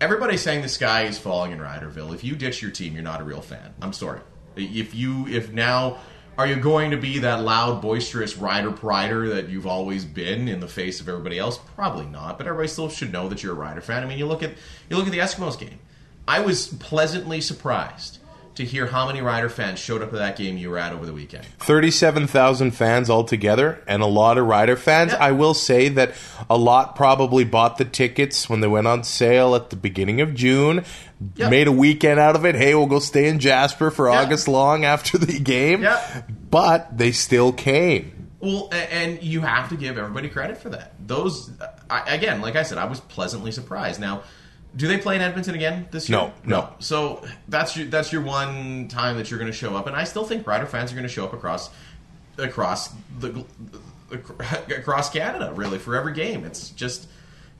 everybody's 0.00 0.42
saying 0.42 0.62
the 0.62 0.68
sky 0.68 1.02
is 1.04 1.18
falling 1.18 1.52
in 1.52 1.58
Riderville. 1.58 2.14
If 2.14 2.24
you 2.24 2.36
ditch 2.36 2.62
your 2.62 2.70
team, 2.70 2.94
you're 2.94 3.02
not 3.02 3.20
a 3.20 3.24
real 3.24 3.40
fan. 3.40 3.74
I'm 3.80 3.92
sorry. 3.92 4.20
If 4.56 4.94
you 4.94 5.26
if 5.26 5.52
now 5.52 5.98
are 6.38 6.46
you 6.46 6.56
going 6.56 6.90
to 6.90 6.98
be 6.98 7.20
that 7.20 7.42
loud, 7.42 7.80
boisterous 7.80 8.36
rider 8.36 8.70
prider 8.70 9.34
that 9.34 9.48
you've 9.48 9.66
always 9.66 10.04
been 10.04 10.48
in 10.48 10.60
the 10.60 10.68
face 10.68 11.00
of 11.00 11.08
everybody 11.08 11.38
else? 11.38 11.58
Probably 11.74 12.04
not. 12.04 12.36
But 12.36 12.46
everybody 12.46 12.68
still 12.68 12.90
should 12.90 13.10
know 13.10 13.28
that 13.28 13.42
you're 13.42 13.52
a 13.52 13.56
rider 13.56 13.80
fan. 13.80 14.02
I 14.02 14.06
mean, 14.06 14.18
you 14.18 14.26
look 14.26 14.42
at 14.42 14.52
you 14.90 14.96
look 14.96 15.06
at 15.06 15.12
the 15.12 15.18
Eskimos 15.18 15.58
game. 15.58 15.78
I 16.28 16.40
was 16.40 16.68
pleasantly 16.68 17.40
surprised 17.40 18.18
to 18.56 18.64
hear 18.64 18.86
how 18.86 19.06
many 19.06 19.20
Rider 19.20 19.48
fans 19.48 19.78
showed 19.78 20.02
up 20.02 20.12
at 20.12 20.18
that 20.18 20.36
game 20.36 20.56
you 20.56 20.70
were 20.70 20.78
at 20.78 20.92
over 20.92 21.06
the 21.06 21.12
weekend. 21.12 21.44
37,000 21.60 22.70
fans 22.72 23.08
altogether 23.10 23.82
and 23.86 24.02
a 24.02 24.06
lot 24.06 24.38
of 24.38 24.46
Rider 24.46 24.76
fans. 24.76 25.12
Yeah. 25.12 25.18
I 25.24 25.32
will 25.32 25.54
say 25.54 25.88
that 25.90 26.12
a 26.50 26.56
lot 26.56 26.96
probably 26.96 27.44
bought 27.44 27.78
the 27.78 27.84
tickets 27.84 28.48
when 28.48 28.60
they 28.60 28.66
went 28.68 28.86
on 28.86 29.04
sale 29.04 29.54
at 29.54 29.70
the 29.70 29.76
beginning 29.76 30.20
of 30.20 30.34
June, 30.34 30.84
Yeah. 31.34 31.48
made 31.48 31.66
a 31.68 31.72
weekend 31.72 32.18
out 32.20 32.36
of 32.36 32.44
it. 32.44 32.54
Hey, 32.54 32.74
we'll 32.74 32.86
go 32.86 32.98
stay 32.98 33.28
in 33.28 33.38
Jasper 33.38 33.90
for 33.90 34.08
Yeah. 34.10 34.20
August 34.22 34.48
long 34.48 34.84
after 34.84 35.16
the 35.18 35.38
game. 35.38 35.86
But 36.50 36.96
they 36.98 37.12
still 37.12 37.52
came. 37.52 38.12
Well, 38.40 38.68
and 38.72 39.22
you 39.22 39.40
have 39.40 39.70
to 39.70 39.76
give 39.76 39.96
everybody 39.98 40.28
credit 40.28 40.58
for 40.58 40.68
that. 40.70 40.92
Those, 41.04 41.50
uh, 41.60 42.00
again, 42.06 42.40
like 42.42 42.54
I 42.54 42.62
said, 42.64 42.78
I 42.78 42.84
was 42.84 43.00
pleasantly 43.00 43.50
surprised. 43.50 43.98
Now, 44.00 44.22
do 44.76 44.86
they 44.86 44.98
play 44.98 45.16
in 45.16 45.22
Edmonton 45.22 45.54
again 45.54 45.88
this 45.90 46.08
year? 46.08 46.18
No, 46.18 46.32
no. 46.44 46.68
So 46.78 47.26
that's 47.48 47.76
your 47.76 47.86
that's 47.86 48.12
your 48.12 48.22
one 48.22 48.88
time 48.88 49.16
that 49.16 49.30
you're 49.30 49.38
going 49.38 49.50
to 49.50 49.56
show 49.56 49.74
up, 49.74 49.86
and 49.86 49.96
I 49.96 50.04
still 50.04 50.24
think 50.24 50.46
Rider 50.46 50.66
fans 50.66 50.92
are 50.92 50.94
going 50.94 51.06
to 51.06 51.12
show 51.12 51.24
up 51.24 51.32
across 51.32 51.70
across 52.38 52.90
the 53.18 53.44
across 54.10 55.10
Canada, 55.10 55.52
really, 55.54 55.78
for 55.78 55.96
every 55.96 56.12
game. 56.12 56.44
It's 56.44 56.70
just 56.70 57.08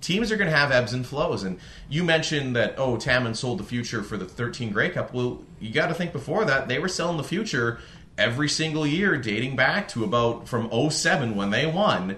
teams 0.01 0.31
are 0.31 0.37
going 0.37 0.51
to 0.51 0.57
have 0.57 0.71
ebbs 0.71 0.93
and 0.93 1.07
flows. 1.07 1.43
And 1.43 1.59
you 1.89 2.05
mentioned 2.05 2.55
that 2.57 2.75
oh, 2.79 2.97
Taman 2.97 3.35
sold 3.35 3.59
the 3.59 3.65
future 3.65 4.03
for 4.03 4.17
the 4.17 4.27
13 4.27 4.71
Grey 4.73 4.91
Cup. 4.91 5.13
Well, 5.13 5.43
you 5.61 5.73
got 5.73 5.89
to 5.89 5.95
think 5.95 6.13
before 6.13 6.45
that 6.45 6.69
they 6.69 6.79
were 6.79 6.89
selling 6.89 7.17
the 7.17 7.25
future 7.25 7.79
every 8.19 8.49
single 8.49 8.87
year, 8.87 9.17
dating 9.17 9.57
back 9.57 9.89
to 9.89 10.05
about 10.05 10.49
from 10.49 10.71
07 10.91 11.35
when 11.35 11.51
they 11.51 11.67
won. 11.67 12.17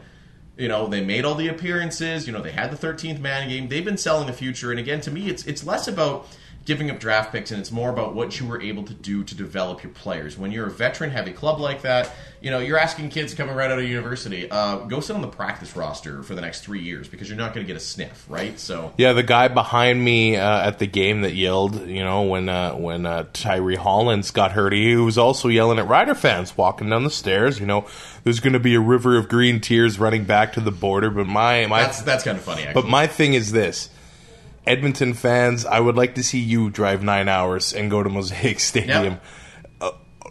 You 0.58 0.66
know, 0.66 0.88
they 0.88 1.00
made 1.02 1.24
all 1.24 1.36
the 1.36 1.48
appearances. 1.48 2.26
You 2.26 2.32
know, 2.32 2.42
they 2.42 2.50
had 2.50 2.72
the 2.72 2.76
13th 2.76 3.20
man 3.20 3.48
game. 3.48 3.68
They've 3.68 3.84
been 3.84 3.96
selling 3.96 4.26
the 4.26 4.32
future. 4.32 4.70
And 4.72 4.80
again, 4.80 5.00
to 5.02 5.10
me, 5.10 5.28
it's 5.28 5.46
it's 5.46 5.64
less 5.64 5.86
about 5.86 6.26
giving 6.68 6.90
up 6.90 7.00
draft 7.00 7.32
picks 7.32 7.50
and 7.50 7.58
it's 7.58 7.72
more 7.72 7.88
about 7.88 8.14
what 8.14 8.38
you 8.38 8.46
were 8.46 8.60
able 8.60 8.82
to 8.82 8.92
do 8.92 9.24
to 9.24 9.34
develop 9.34 9.82
your 9.82 9.90
players. 9.90 10.36
When 10.36 10.52
you're 10.52 10.66
a 10.66 10.70
veteran 10.70 11.10
heavy 11.10 11.32
club 11.32 11.58
like 11.58 11.80
that, 11.80 12.12
you 12.42 12.50
know, 12.50 12.58
you're 12.58 12.78
asking 12.78 13.08
kids 13.08 13.32
coming 13.32 13.54
right 13.54 13.70
out 13.70 13.78
of 13.78 13.86
university, 13.86 14.50
uh, 14.50 14.80
go 14.80 15.00
sit 15.00 15.16
on 15.16 15.22
the 15.22 15.28
practice 15.28 15.74
roster 15.74 16.22
for 16.22 16.34
the 16.34 16.42
next 16.42 16.60
three 16.60 16.82
years 16.82 17.08
because 17.08 17.26
you're 17.26 17.38
not 17.38 17.54
going 17.54 17.64
to 17.64 17.66
get 17.66 17.78
a 17.78 17.82
sniff, 17.82 18.26
right? 18.28 18.60
So 18.60 18.92
Yeah, 18.98 19.14
the 19.14 19.22
guy 19.22 19.48
behind 19.48 20.04
me 20.04 20.36
uh, 20.36 20.68
at 20.68 20.78
the 20.78 20.86
game 20.86 21.22
that 21.22 21.34
yelled, 21.34 21.88
you 21.88 22.04
know, 22.04 22.24
when 22.24 22.50
uh, 22.50 22.74
when 22.74 23.06
uh, 23.06 23.24
Tyree 23.32 23.76
Hollins 23.76 24.30
got 24.30 24.52
hurt, 24.52 24.74
he 24.74 24.94
was 24.96 25.16
also 25.16 25.48
yelling 25.48 25.78
at 25.78 25.88
Rider 25.88 26.14
fans 26.14 26.54
walking 26.54 26.90
down 26.90 27.02
the 27.02 27.10
stairs. 27.10 27.58
You 27.58 27.64
know, 27.64 27.86
there's 28.24 28.40
going 28.40 28.52
to 28.52 28.60
be 28.60 28.74
a 28.74 28.80
river 28.80 29.16
of 29.16 29.30
green 29.30 29.62
tears 29.62 29.98
running 29.98 30.24
back 30.24 30.52
to 30.52 30.60
the 30.60 30.70
border. 30.70 31.08
But 31.08 31.26
my 31.28 31.64
my 31.64 31.80
that's 31.80 32.02
that's 32.02 32.24
kind 32.24 32.36
of 32.36 32.44
funny. 32.44 32.64
Actually. 32.64 32.82
but 32.82 32.90
my 32.90 33.06
thing 33.06 33.32
is 33.32 33.52
this. 33.52 33.88
Edmonton 34.68 35.14
fans, 35.14 35.64
I 35.64 35.80
would 35.80 35.96
like 35.96 36.14
to 36.16 36.22
see 36.22 36.38
you 36.38 36.70
drive 36.70 37.02
nine 37.02 37.28
hours 37.28 37.72
and 37.72 37.90
go 37.90 38.02
to 38.02 38.08
Mosaic 38.08 38.60
Stadium. 38.70 39.04
Yep. 39.04 39.24
Uh, 39.80 39.90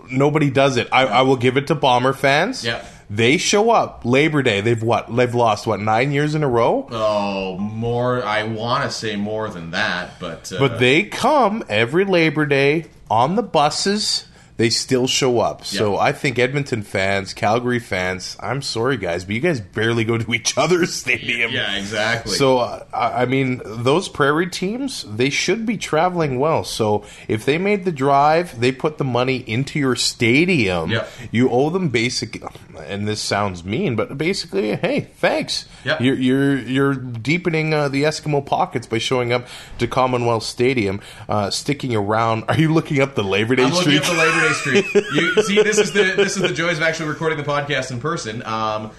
nobody 0.09 0.49
does 0.49 0.77
it. 0.77 0.87
I, 0.91 1.05
I 1.05 1.21
will 1.23 1.37
give 1.37 1.57
it 1.57 1.67
to 1.67 1.75
Bomber 1.75 2.13
fans. 2.13 2.63
Yep. 2.63 2.85
They 3.09 3.37
show 3.37 3.71
up 3.71 4.01
Labor 4.03 4.43
Day. 4.43 4.59
They've 4.61 4.81
what? 4.83 5.13
They've 5.15 5.33
lost 5.33 5.65
what 5.65 5.79
nine 5.79 6.11
years 6.11 6.35
in 6.35 6.43
a 6.43 6.47
row. 6.47 6.87
oh, 6.91 7.57
more. 7.57 8.21
I 8.23 8.43
want 8.43 8.83
to 8.83 8.91
say 8.91 9.15
more 9.15 9.49
than 9.49 9.71
that, 9.71 10.19
but 10.19 10.51
uh, 10.51 10.59
But 10.59 10.79
they 10.79 11.03
come 11.03 11.63
every 11.69 12.03
Labor 12.03 12.45
Day 12.45 12.85
on 13.09 13.35
the 13.35 13.43
buses. 13.43 14.25
They 14.57 14.69
still 14.71 15.05
show 15.07 15.39
up. 15.39 15.63
So 15.65 15.93
Yeah. 15.93 15.99
I 15.99 16.11
think 16.11 16.39
Edmonton 16.39 16.81
fans, 16.81 17.33
Calgary 17.33 17.79
fans, 17.79 18.35
I'm 18.39 18.61
sorry 18.63 18.97
guys, 18.97 19.23
but 19.23 19.35
you 19.35 19.41
guys 19.41 19.61
barely 19.61 20.03
go 20.03 20.17
to 20.17 20.33
each 20.33 20.57
other's 20.57 20.93
stadium. 21.01 21.51
yeah, 21.51 21.75
exactly. 21.77 22.33
So 22.35 22.57
uh, 22.59 22.83
I 22.93 23.21
I 23.21 23.25
mean, 23.25 23.61
those 23.65 24.09
prairie 24.09 24.49
teams, 24.49 25.03
they 25.07 25.29
should 25.29 25.65
be 25.65 25.77
traveling 25.77 26.39
well. 26.39 26.63
So 26.63 27.05
if 27.27 27.45
they 27.45 27.57
made 27.57 27.85
the 27.85 27.91
drive, 27.91 28.59
they 28.59 28.71
put 28.71 28.97
the 28.97 29.03
money 29.03 29.37
into 29.37 29.79
your 29.79 29.95
stadium. 29.95 30.89
Yep. 30.91 31.09
You 31.31 31.49
owe 31.49 31.69
them 31.69 31.89
basic, 31.89 32.41
and 32.85 33.07
this 33.07 33.21
sounds 33.21 33.63
mean, 33.63 33.95
but 33.95 34.17
basically, 34.17 34.75
hey, 34.75 35.01
thanks. 35.17 35.65
Yep. 35.85 36.01
You're 36.01 36.15
you're 36.15 36.57
you're 36.57 36.93
deepening 36.95 37.73
uh, 37.73 37.89
the 37.89 38.03
Eskimo 38.03 38.45
pockets 38.45 38.87
by 38.87 38.97
showing 38.97 39.31
up 39.33 39.47
to 39.79 39.87
Commonwealth 39.87 40.43
Stadium, 40.43 40.99
uh, 41.29 41.49
sticking 41.49 41.95
around. 41.95 42.43
Are 42.49 42.57
you 42.57 42.73
looking 42.73 43.01
up 43.01 43.15
the 43.15 43.23
Labor 43.23 43.55
Day 43.55 43.63
I'm 43.63 43.69
looking 43.71 44.01
streak? 44.01 44.03
At 44.49 44.63
the 44.63 44.69
Labor 44.71 44.81
Day 44.81 45.01
streak. 45.01 45.13
You 45.13 45.43
see, 45.43 45.61
this 45.61 45.77
is 45.77 45.91
the 45.93 46.13
this 46.15 46.35
is 46.37 46.41
the 46.43 46.53
joys 46.53 46.77
of 46.77 46.83
actually 46.83 47.09
recording 47.09 47.37
the 47.37 47.43
podcast 47.43 47.91
in 47.91 47.99
person. 47.99 48.43
Um, 48.45 48.91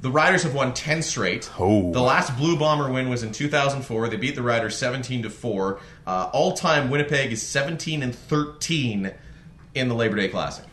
the 0.00 0.10
Riders 0.10 0.42
have 0.42 0.54
won 0.54 0.74
ten 0.74 1.02
straight. 1.02 1.50
Oh. 1.58 1.92
The 1.92 2.02
last 2.02 2.36
Blue 2.36 2.56
Bomber 2.58 2.90
win 2.92 3.08
was 3.08 3.22
in 3.22 3.32
2004. 3.32 4.08
They 4.10 4.16
beat 4.16 4.34
the 4.34 4.42
Riders 4.42 4.76
17 4.76 5.22
to 5.22 5.30
four. 5.30 5.80
Uh, 6.06 6.28
All 6.32 6.52
time, 6.52 6.90
Winnipeg 6.90 7.32
is 7.32 7.42
17 7.42 8.02
and 8.02 8.14
13 8.14 9.12
in 9.74 9.88
the 9.88 9.94
Labor 9.94 10.16
Day 10.16 10.28
Classic. 10.28 10.64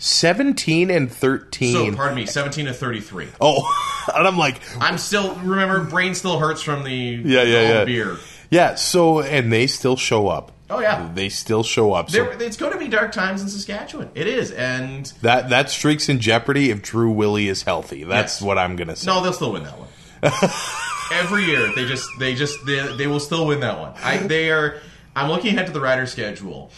Seventeen 0.00 0.90
and 0.92 1.10
thirteen. 1.10 1.72
So, 1.72 1.96
pardon 1.96 2.14
me, 2.14 2.26
17 2.26 2.66
to 2.66 2.72
33. 2.72 3.28
oh, 3.40 4.06
and 4.14 4.28
I'm 4.28 4.38
like, 4.38 4.60
I'm 4.80 4.96
still 4.96 5.34
remember, 5.36 5.82
brain 5.82 6.14
still 6.14 6.38
hurts 6.38 6.62
from 6.62 6.84
the 6.84 6.92
Yeah, 6.92 7.42
yeah, 7.42 7.60
yeah. 7.62 7.84
beer. 7.84 8.16
yeah. 8.48 8.74
So 8.76 9.20
and 9.22 9.52
they 9.52 9.66
still 9.66 9.96
show 9.96 10.28
up. 10.28 10.52
Oh, 10.70 10.80
yeah. 10.80 11.10
they 11.14 11.28
still 11.30 11.62
show 11.62 11.92
up. 11.94 12.10
So 12.10 12.24
There, 12.24 12.42
it's 12.42 12.56
going 12.58 12.72
to 12.72 12.78
be 12.78 12.88
dark 12.88 13.12
times 13.12 13.40
in 13.42 13.48
Saskatchewan. 13.48 14.10
It 14.14 14.26
is, 14.26 14.50
and 14.50 15.06
That 15.22 15.48
that 15.50 15.70
streak's 15.70 16.08
in 16.08 16.20
jeopardy 16.20 16.70
if 16.70 16.82
Drew 16.82 17.10
Willy 17.10 17.48
is 17.48 17.62
healthy. 17.62 18.04
That's 18.04 18.40
Yes. 18.40 18.42
what 18.46 18.58
I'm 18.58 18.76
gonna 18.76 18.96
say. 18.96 19.06
No, 19.06 19.22
they'll 19.22 19.32
still 19.32 19.52
win 19.52 19.64
that 19.64 19.78
one. 19.78 19.88
Every 21.10 21.44
year, 21.44 21.72
they 21.74 21.86
just 21.86 22.06
they 22.18 22.34
just 22.34 22.66
they, 22.66 22.96
they 22.96 23.06
will 23.06 23.20
still 23.20 23.46
win 23.46 23.60
that 23.60 23.78
one. 23.78 23.94
I 24.02 24.18
they 24.18 24.50
are. 24.50 24.78
I'm 25.16 25.30
looking 25.30 25.54
ahead 25.54 25.66
to 25.66 25.72
the 25.72 25.80
Riders' 25.80 26.12
schedule, 26.12 26.70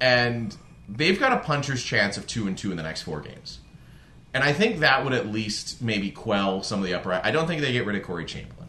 and 0.00 0.54
they've 0.88 1.18
got 1.18 1.32
a 1.32 1.38
puncher's 1.38 1.82
chance 1.84 2.16
of 2.16 2.26
two 2.26 2.48
and 2.48 2.58
two 2.58 2.72
in 2.72 2.76
the 2.76 2.82
next 2.82 3.02
four 3.02 3.20
games. 3.20 3.60
And 4.34 4.42
I 4.42 4.52
think 4.52 4.80
that 4.80 5.04
would 5.04 5.12
at 5.14 5.28
least 5.28 5.80
maybe 5.80 6.10
quell 6.10 6.62
some 6.62 6.80
of 6.80 6.84
the 6.86 6.94
upright. 6.94 7.24
I 7.24 7.30
don't 7.30 7.46
think 7.46 7.62
they 7.62 7.72
get 7.72 7.86
rid 7.86 7.96
of 7.96 8.02
Corey 8.02 8.24
Chamblin. 8.24 8.66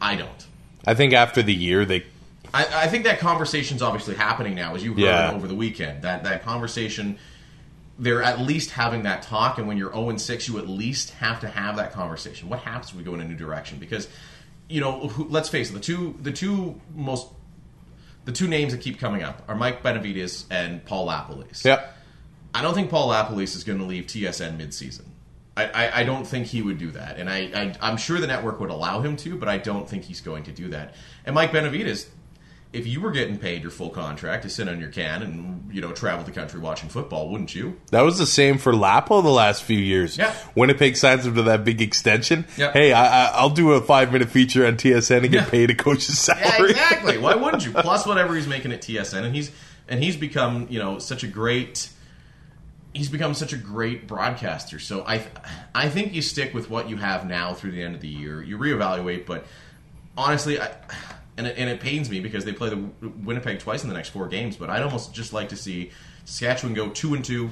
I 0.00 0.16
don't. 0.16 0.46
I 0.86 0.94
think 0.94 1.12
after 1.14 1.42
the 1.42 1.54
year 1.54 1.84
they 1.84 2.04
I, 2.52 2.84
I 2.84 2.88
think 2.88 3.04
that 3.04 3.18
conversation's 3.20 3.82
obviously 3.82 4.14
happening 4.14 4.54
now, 4.54 4.74
as 4.74 4.82
you 4.82 4.90
heard 4.92 5.00
Yeah. 5.00 5.32
over 5.32 5.46
the 5.46 5.54
weekend. 5.54 6.02
That 6.02 6.24
that 6.24 6.42
conversation, 6.44 7.18
they're 7.98 8.22
at 8.22 8.40
least 8.40 8.70
having 8.70 9.02
that 9.04 9.22
talk, 9.22 9.58
and 9.58 9.68
when 9.68 9.76
you're 9.76 9.92
0 9.92 10.10
and 10.10 10.20
6, 10.20 10.48
you 10.48 10.58
at 10.58 10.68
least 10.68 11.10
have 11.10 11.40
to 11.40 11.48
have 11.48 11.76
that 11.76 11.92
conversation. 11.92 12.48
What 12.48 12.60
happens 12.60 12.90
if 12.90 12.96
we 12.96 13.02
go 13.02 13.14
in 13.14 13.20
a 13.20 13.24
new 13.24 13.36
direction? 13.36 13.78
Because, 13.78 14.08
you 14.68 14.80
know, 14.80 15.08
who, 15.08 15.28
let's 15.28 15.48
face 15.48 15.70
it, 15.70 15.74
the 15.74 15.80
two 15.80 16.16
the 16.22 16.32
two 16.32 16.80
most 16.94 17.28
the 18.24 18.32
two 18.32 18.48
names 18.48 18.72
that 18.72 18.80
keep 18.80 18.98
coming 18.98 19.22
up 19.22 19.42
are 19.48 19.54
Mike 19.54 19.82
Benevides 19.82 20.44
and 20.50 20.84
Paul 20.84 21.06
LaPolice. 21.08 21.64
yeah. 21.64 21.86
I 22.52 22.62
don't 22.62 22.74
think 22.74 22.90
Paul 22.90 23.08
LaPolice 23.08 23.54
is 23.56 23.62
going 23.64 23.78
to 23.78 23.84
leave 23.84 24.06
TSN 24.06 24.58
midseason. 24.58 25.02
I, 25.56 25.66
I, 25.66 26.00
I 26.00 26.04
don't 26.04 26.26
think 26.26 26.46
he 26.48 26.62
would 26.62 26.78
do 26.78 26.90
that, 26.92 27.16
and 27.18 27.30
I, 27.30 27.38
I 27.54 27.74
I'm 27.80 27.96
sure 27.96 28.18
the 28.18 28.26
network 28.26 28.60
would 28.60 28.70
allow 28.70 29.00
him 29.02 29.16
to, 29.18 29.36
but 29.36 29.48
I 29.48 29.58
don't 29.58 29.88
think 29.88 30.04
he's 30.04 30.20
going 30.20 30.44
to 30.44 30.52
do 30.52 30.68
that. 30.70 30.94
And 31.24 31.34
Mike 31.34 31.52
Benevides, 31.52 32.06
if 32.72 32.86
you 32.86 33.00
were 33.00 33.10
getting 33.10 33.36
paid 33.36 33.62
your 33.62 33.70
full 33.72 33.90
contract 33.90 34.44
to 34.44 34.48
sit 34.48 34.68
on 34.68 34.78
your 34.78 34.90
can 34.90 35.22
and 35.22 35.74
you 35.74 35.80
know 35.80 35.90
travel 35.92 36.24
the 36.24 36.30
country 36.30 36.60
watching 36.60 36.88
football, 36.88 37.28
wouldn't 37.28 37.54
you? 37.54 37.80
That 37.90 38.02
was 38.02 38.18
the 38.18 38.26
same 38.26 38.58
for 38.58 38.72
Lapo 38.72 39.22
the 39.22 39.28
last 39.28 39.62
few 39.64 39.78
years. 39.78 40.16
Yeah. 40.16 40.34
Winnipeg 40.54 40.96
signs 40.96 41.26
him 41.26 41.34
to 41.34 41.42
that 41.42 41.64
big 41.64 41.82
extension. 41.82 42.46
Yeah. 42.56 42.72
Hey, 42.72 42.92
I, 42.92 43.24
I, 43.26 43.30
I'll 43.34 43.50
do 43.50 43.72
a 43.72 43.80
five 43.80 44.12
minute 44.12 44.28
feature 44.30 44.66
on 44.66 44.74
TSN 44.76 45.22
and 45.24 45.32
get 45.32 45.44
Yeah. 45.44 45.50
paid 45.50 45.70
a 45.70 45.74
coach's 45.74 46.28
Yeah, 46.28 46.34
salary. 46.50 46.70
exactly. 46.70 47.18
Why 47.18 47.34
wouldn't 47.42 47.66
you? 47.66 47.72
Plus 47.72 48.06
whatever 48.06 48.34
he's 48.36 48.46
making 48.46 48.72
at 48.72 48.82
TSN, 48.82 49.24
and 49.24 49.34
he's 49.34 49.50
and 49.88 50.02
he's 50.02 50.16
become 50.16 50.66
you 50.70 50.78
know 50.78 50.98
such 51.00 51.24
a 51.24 51.26
great. 51.28 51.88
He's 52.92 53.08
become 53.08 53.34
such 53.34 53.52
a 53.52 53.56
great 53.56 54.08
broadcaster. 54.08 54.80
So 54.80 55.04
I, 55.06 55.22
I 55.72 55.88
think 55.88 56.12
you 56.12 56.22
stick 56.22 56.52
with 56.54 56.68
what 56.70 56.88
you 56.90 56.96
have 56.96 57.24
now 57.24 57.54
through 57.54 57.70
the 57.70 57.82
end 57.84 57.94
of 57.94 58.00
the 58.00 58.08
year. 58.08 58.42
You 58.42 58.58
reevaluate, 58.58 59.26
but 59.26 59.46
honestly, 60.18 60.60
I, 60.60 60.72
and 61.40 61.46
it, 61.46 61.56
and 61.56 61.70
it 61.70 61.80
pains 61.80 62.10
me 62.10 62.20
because 62.20 62.44
they 62.44 62.52
play 62.52 62.68
the 62.68 63.08
Winnipeg 63.24 63.60
twice 63.60 63.82
in 63.82 63.88
the 63.88 63.94
next 63.94 64.10
four 64.10 64.28
games. 64.28 64.56
But 64.56 64.68
I'd 64.68 64.82
almost 64.82 65.14
just 65.14 65.32
like 65.32 65.48
to 65.48 65.56
see 65.56 65.90
Saskatchewan 66.26 66.74
go 66.74 66.90
two 66.90 67.14
and 67.14 67.24
two, 67.24 67.50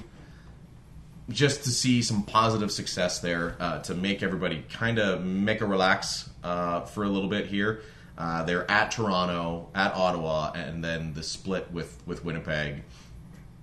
just 1.31 1.64
to 1.64 1.70
see 1.70 2.03
some 2.03 2.22
positive 2.22 2.70
success 2.70 3.20
there 3.20 3.57
uh, 3.59 3.79
to 3.81 3.94
make 3.94 4.22
everybody 4.22 4.64
kind 4.70 4.98
of 4.98 5.24
make 5.24 5.62
a 5.62 5.66
relax 5.66 6.29
uh, 6.44 6.83
for 6.83 7.05
a 7.05 7.09
little 7.09 7.31
bit 7.31 7.46
here. 7.46 7.81
Uh, 8.18 8.42
they're 8.42 8.70
at 8.70 8.90
Toronto, 8.90 9.68
at 9.74 9.94
Ottawa, 9.94 10.53
and 10.55 10.85
then 10.85 11.14
the 11.14 11.22
split 11.22 11.70
with 11.72 12.03
with 12.05 12.24
Winnipeg. 12.24 12.83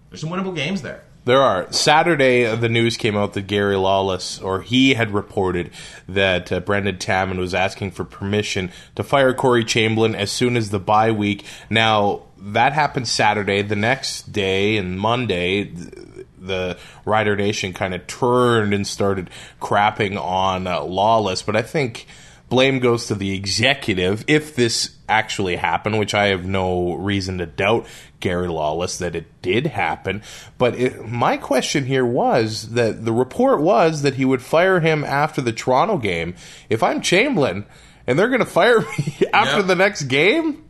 There's 0.09 0.21
some 0.21 0.29
winnable 0.31 0.55
games 0.55 0.81
there. 0.81 1.03
There 1.25 1.41
are. 1.41 1.71
Saturday, 1.73 2.45
uh, 2.45 2.55
the 2.55 2.69
news 2.69 2.97
came 2.97 3.17
out 3.17 3.33
that 3.33 3.47
Gary 3.47 3.75
Lawless, 3.75 4.39
or 4.39 4.61
he 4.61 4.93
had 4.93 5.09
reported 5.09 5.71
that 6.07 6.51
uh, 6.51 6.59
Brendan 6.59 6.99
Taman 6.99 7.39
was 7.39 7.55
asking 7.55 7.91
for 7.91 8.03
permission 8.03 8.71
to 8.93 9.03
fire 9.03 9.33
Corey 9.33 9.65
Chamblin 9.65 10.13
as 10.13 10.31
soon 10.31 10.55
as 10.55 10.69
the 10.69 10.79
bye 10.79 11.11
week. 11.11 11.43
Now, 11.67 12.21
that 12.37 12.73
happened 12.73 13.07
Saturday. 13.07 13.63
The 13.63 13.75
next 13.75 14.31
day 14.31 14.77
and 14.77 14.99
Monday, 14.99 15.73
the 16.39 16.77
Rider 17.05 17.35
Nation 17.35 17.73
kind 17.73 17.95
of 17.95 18.05
turned 18.05 18.75
and 18.75 18.85
started 18.85 19.31
crapping 19.59 20.21
on 20.21 20.67
uh, 20.67 20.83
Lawless. 20.83 21.41
But 21.41 21.55
I 21.55 21.63
think 21.63 22.05
blame 22.55 22.79
goes 22.79 23.07
to 23.07 23.15
the 23.15 23.33
executive 23.35 24.23
if 24.27 24.55
this 24.55 24.95
actually 25.09 25.57
happened, 25.57 25.99
which 25.99 26.13
I 26.13 26.27
have 26.27 26.45
no 26.45 26.93
reason 26.93 27.39
to 27.39 27.45
doubt 27.45 27.85
Gary 28.21 28.47
Lawless 28.47 28.97
that 28.99 29.13
it 29.13 29.25
did 29.41 29.67
happen. 29.67 30.23
But 30.57 30.75
it, 30.75 31.05
my 31.05 31.35
question 31.35 31.85
here 31.85 32.05
was 32.05 32.69
that 32.71 33.03
the 33.03 33.11
report 33.11 33.59
was 33.61 34.03
that 34.03 34.13
he 34.13 34.23
would 34.23 34.41
fire 34.41 34.79
him 34.79 35.03
after 35.03 35.41
the 35.41 35.51
Toronto 35.51 35.97
game. 35.97 36.35
If 36.69 36.81
I'm 36.81 37.01
Chamblin 37.01 37.65
and 38.07 38.17
they're 38.17 38.29
going 38.29 38.39
to 38.39 38.45
fire 38.45 38.79
me 38.97 39.27
after 39.33 39.57
Yep. 39.57 39.67
the 39.67 39.75
next 39.75 40.03
game, 40.03 40.63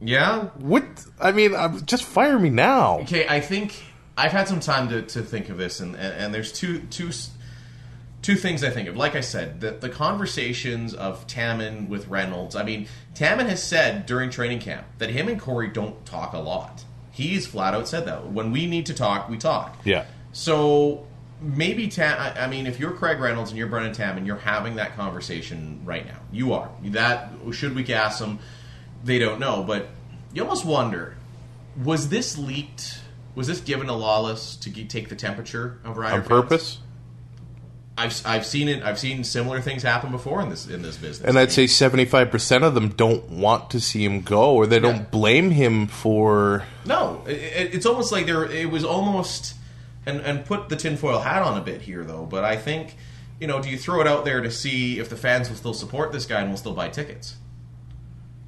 Yeah. 0.00 0.44
what? 0.56 0.84
I 1.20 1.32
mean, 1.32 1.52
just 1.84 2.04
fire 2.04 2.38
me 2.38 2.48
now. 2.48 3.00
Okay, 3.00 3.26
I 3.28 3.40
think 3.40 3.74
I've 4.16 4.32
had 4.32 4.48
some 4.48 4.60
time 4.60 4.88
to, 4.88 5.02
to 5.02 5.20
think 5.22 5.50
of 5.50 5.58
this, 5.58 5.80
and, 5.80 5.94
and, 5.96 6.14
and 6.14 6.34
there's 6.34 6.50
two 6.52 6.80
two 6.90 7.10
two 8.22 8.36
things 8.36 8.62
I 8.62 8.70
think 8.70 8.88
of. 8.88 8.96
Like 8.96 9.14
I 9.14 9.20
said, 9.20 9.60
the, 9.60 9.72
the 9.72 9.88
conversations 9.88 10.94
of 10.94 11.26
Taman 11.26 11.88
with 11.88 12.08
Reynolds. 12.08 12.56
I 12.56 12.62
mean, 12.62 12.86
Taman 13.14 13.46
has 13.46 13.62
said 13.62 14.06
during 14.06 14.30
training 14.30 14.60
camp 14.60 14.86
that 14.98 15.10
him 15.10 15.28
and 15.28 15.40
Corey 15.40 15.68
don't 15.68 16.04
talk 16.04 16.32
a 16.32 16.38
lot. 16.38 16.84
He's 17.10 17.46
flat 17.46 17.74
out 17.74 17.88
said 17.88 18.06
that 18.06 18.30
when 18.30 18.52
we 18.52 18.66
need 18.66 18.86
to 18.86 18.94
talk, 18.94 19.28
we 19.28 19.36
talk. 19.36 19.76
Yeah. 19.84 20.06
So 20.32 21.06
maybe 21.40 21.88
Tam. 21.88 22.16
I 22.18 22.44
I 22.44 22.46
mean, 22.46 22.66
if 22.66 22.78
you're 22.78 22.92
Craig 22.92 23.18
Reynolds 23.18 23.50
and 23.50 23.58
you're 23.58 23.66
Brennan 23.66 23.92
Tam 23.92 24.16
and 24.16 24.26
you're 24.26 24.36
having 24.36 24.76
that 24.76 24.96
conversation 24.96 25.80
right 25.84 26.06
now, 26.06 26.18
you 26.30 26.52
are. 26.52 26.70
That 26.84 27.30
should 27.52 27.74
we 27.74 27.82
gas 27.82 28.18
them? 28.18 28.38
They 29.02 29.18
don't 29.18 29.40
know, 29.40 29.62
but 29.62 29.88
you 30.32 30.42
almost 30.42 30.64
wonder: 30.64 31.16
was 31.82 32.08
this 32.08 32.38
leaked? 32.38 33.00
Was 33.34 33.46
this 33.46 33.60
given 33.60 33.86
to 33.86 33.92
Lawless 33.92 34.56
to 34.56 34.84
take 34.84 35.08
the 35.08 35.16
temperature 35.16 35.78
of 35.84 35.96
Rider 35.96 36.16
On 36.16 36.22
purpose? 36.22 36.78
I've 38.00 38.22
I've 38.26 38.46
seen 38.46 38.68
it. 38.68 38.82
I've 38.82 38.98
seen 38.98 39.24
similar 39.24 39.60
things 39.60 39.82
happen 39.82 40.10
before 40.10 40.40
in 40.42 40.48
this 40.50 40.66
in 40.66 40.82
this 40.82 40.96
business. 40.96 41.28
And 41.28 41.38
I'd 41.38 41.52
say 41.52 41.64
75% 41.64 42.62
of 42.62 42.74
them 42.74 42.88
don't 42.90 43.28
want 43.30 43.70
to 43.70 43.80
see 43.80 44.04
him 44.04 44.20
go, 44.22 44.54
or 44.54 44.66
they 44.66 44.76
Yeah. 44.76 44.82
don't 44.92 45.10
blame 45.10 45.50
him 45.50 45.86
for. 45.86 46.64
No, 46.84 47.22
it- 47.26 47.74
it's 47.74 47.86
almost 47.86 48.10
like 48.12 48.26
there. 48.26 48.44
It 48.44 48.70
was 48.70 48.84
almost, 48.84 49.54
and 50.06 50.20
and 50.20 50.44
put 50.44 50.68
the 50.68 50.76
tinfoil 50.76 51.20
hat 51.20 51.42
on 51.42 51.58
a 51.58 51.60
bit 51.60 51.82
here 51.82 52.04
though. 52.04 52.24
But 52.24 52.44
I 52.44 52.56
think, 52.56 52.96
you 53.38 53.46
know, 53.46 53.60
do 53.60 53.68
you 53.68 53.76
throw 53.78 54.00
it 54.00 54.06
out 54.06 54.24
there 54.24 54.40
to 54.40 54.50
see 54.50 54.98
if 54.98 55.08
the 55.08 55.16
fans 55.16 55.48
will 55.48 55.56
still 55.56 55.74
support 55.74 56.12
this 56.12 56.26
guy 56.26 56.40
and 56.40 56.50
will 56.50 56.56
still 56.58 56.74
buy 56.74 56.88
tickets? 56.88 57.34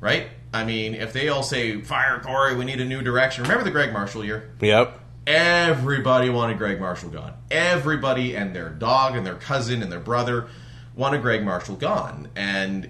Right. 0.01 0.29
I 0.55 0.65
mean, 0.65 0.95
if 0.95 1.13
they 1.13 1.29
all 1.29 1.43
say 1.43 1.81
fire 1.81 2.21
Corey, 2.21 2.57
we 2.57 2.65
need 2.65 2.81
a 2.81 2.85
new 2.85 3.03
direction. 3.03 3.43
Remember 3.45 3.65
the 3.65 3.71
Greg 3.71 3.93
Marshall 3.93 4.25
year? 4.25 4.51
Yep. 4.61 4.99
Everybody 5.27 6.31
wanted 6.31 6.59
Greg 6.59 6.81
Marshall 6.81 7.11
gone. 7.11 7.35
Everybody 7.51 8.35
and 8.35 8.55
their 8.55 8.71
dog 8.71 9.17
and 9.17 9.25
their 9.25 9.37
cousin 9.37 9.83
and 9.83 9.93
their 9.93 10.01
brother 10.01 10.49
wanted 10.97 11.23
Greg 11.23 11.45
Marshall 11.45 11.77
gone, 11.77 12.29
and 12.35 12.89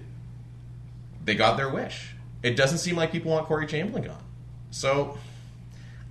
they 1.23 1.35
got 1.35 1.57
their 1.57 1.69
wish. 1.69 2.15
It 2.41 2.55
doesn't 2.55 2.79
seem 2.79 2.95
like 2.95 3.11
people 3.11 3.31
want 3.31 3.45
Corey 3.45 3.67
Chamblin 3.67 4.05
gone. 4.05 4.23
So 4.71 5.17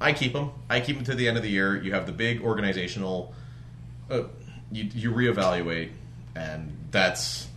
I 0.01 0.13
keep 0.13 0.33
him. 0.35 0.51
I 0.71 0.81
keep 0.81 0.97
him 0.97 1.05
to 1.05 1.15
the 1.15 1.29
end 1.29 1.37
of 1.37 1.43
the 1.43 1.51
year. 1.51 1.81
You 1.83 1.93
have 1.93 2.07
the 2.07 2.13
big 2.13 2.43
organizational. 2.43 3.35
Uh, 4.11 4.23
you 4.71 4.85
you 4.95 5.13
reevaluate, 5.13 5.91
and 6.35 6.77
that's. 6.91 7.49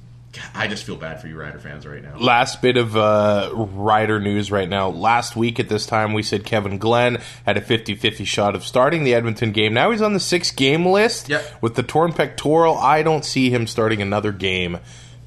I 0.54 0.68
just 0.68 0.84
feel 0.84 0.96
bad 0.96 1.22
for 1.22 1.28
you 1.28 1.40
Rider 1.40 1.60
fans 1.60 1.86
right 1.86 2.02
now. 2.02 2.18
Last 2.18 2.62
bit 2.62 2.78
of 2.78 2.96
uh, 2.96 3.52
rider 3.54 4.20
news 4.20 4.52
right 4.52 4.68
now. 4.68 4.90
Last 4.90 5.36
week 5.36 5.60
at 5.60 5.70
this 5.70 5.86
time, 5.86 6.14
we 6.14 6.24
said 6.24 6.46
Kevin 6.46 6.78
Glenn 6.78 7.22
had 7.46 7.58
a 7.58 7.62
50 7.62 7.96
50 7.96 8.26
shot 8.26 8.56
of 8.56 8.66
starting 8.66 9.04
the 9.04 9.14
Edmonton 9.14 9.52
game. 9.52 9.74
Now 9.74 9.92
he's 9.92 10.02
on 10.02 10.14
the 10.14 10.20
six 10.20 10.52
game 10.52 10.86
list. 10.86 11.30
Yep. 11.30 11.62
With 11.62 11.76
the 11.76 11.84
torn 11.84 12.14
pectoral, 12.14 12.78
I 12.78 13.04
don't 13.04 13.26
see 13.26 13.50
him 13.50 13.68
starting 13.68 14.02
another 14.02 14.32
game 14.32 14.80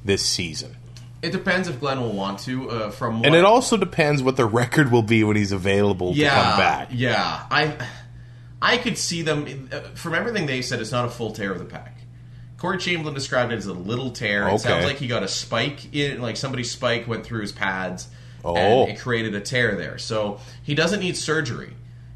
this 0.03 0.25
season. 0.25 0.75
It 1.21 1.31
depends 1.31 1.67
if 1.67 1.79
Glenn 1.79 1.99
will 1.99 2.13
want 2.13 2.39
to. 2.39 2.69
Uh, 2.69 2.89
from 2.91 3.25
And 3.25 3.35
it 3.35 3.43
also 3.43 3.75
depends 3.75 4.23
what 4.23 4.37
the 4.37 4.45
record 4.45 4.91
will 4.91 5.03
be 5.03 5.23
when 5.23 5.35
he's 5.35 5.51
available 5.51 6.13
to 6.13 6.21
come 6.21 6.57
back. 6.57 6.89
Yeah, 6.91 7.45
I 7.51 7.75
I 8.61 8.77
could 8.77 8.97
see 8.97 9.21
them 9.21 9.69
uh, 9.71 9.79
from 9.95 10.15
everything 10.15 10.45
they 10.45 10.61
said. 10.61 10.79
It's 10.79 10.91
not 10.91 11.05
a 11.05 11.09
full 11.09 11.31
tear 11.31 11.51
of 11.51 11.59
the 11.59 11.65
pack. 11.65 11.98
Corey 12.59 12.77
Chamblin 12.77 13.13
described 13.15 13.51
it 13.53 13.57
as 13.57 13.65
a 13.67 13.73
little 13.73 14.11
tear. 14.11 14.47
It 14.49 14.59
sounds 14.59 14.85
like 14.85 14.97
he 14.97 15.07
got 15.07 15.23
a 15.23 15.27
spike 15.27 15.93
in, 15.95 16.21
like 16.21 16.35
somebody's 16.37 16.69
spike 16.69 17.07
went 17.07 17.25
through 17.25 17.41
his 17.41 17.51
pads, 17.51 18.07
Oh. 18.43 18.55
and 18.55 18.91
it 18.91 18.99
created 18.99 19.33
a 19.35 19.41
tear 19.41 19.75
there. 19.75 19.97
So 19.97 20.39
he 20.63 20.75
doesn't 20.75 20.99
need 20.99 21.17
surgery. 21.17 21.73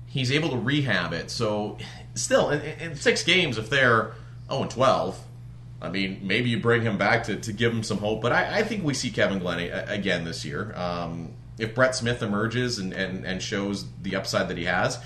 He's 0.08 0.32
able 0.32 0.50
to 0.50 0.58
rehab 0.58 1.14
it. 1.14 1.32
So 1.32 1.78
still, 2.14 2.50
in, 2.50 2.62
in 2.80 2.96
six 2.96 3.24
games, 3.24 3.58
if 3.58 3.70
they're 3.70 4.14
zero 4.50 4.62
and 4.64 4.70
twelve. 4.70 5.20
I 5.82 5.90
mean, 5.90 6.22
maybe 6.24 6.50
you 6.50 6.62
bring 6.62 6.82
him 6.84 6.98
back 6.98 7.26
to, 7.26 7.36
to 7.36 7.52
give 7.52 7.74
him 7.74 7.84
some 7.84 7.98
hope, 7.98 8.22
but 8.22 8.32
I, 8.32 8.60
I 8.60 8.64
think 8.64 8.86
we 8.86 8.94
see 8.94 9.10
Kevin 9.12 9.40
Glenn 9.40 9.60
again 9.90 10.24
this 10.24 10.46
year. 10.46 10.74
Um, 10.78 11.34
if 11.58 11.76
Brett 11.76 11.94
Smith 11.94 12.24
emerges 12.24 12.80
and, 12.80 12.94
and, 12.94 13.26
and 13.26 13.42
shows 13.42 13.86
the 14.02 14.16
upside 14.16 14.48
that 14.48 14.58
he 14.58 14.64
has, 14.64 14.98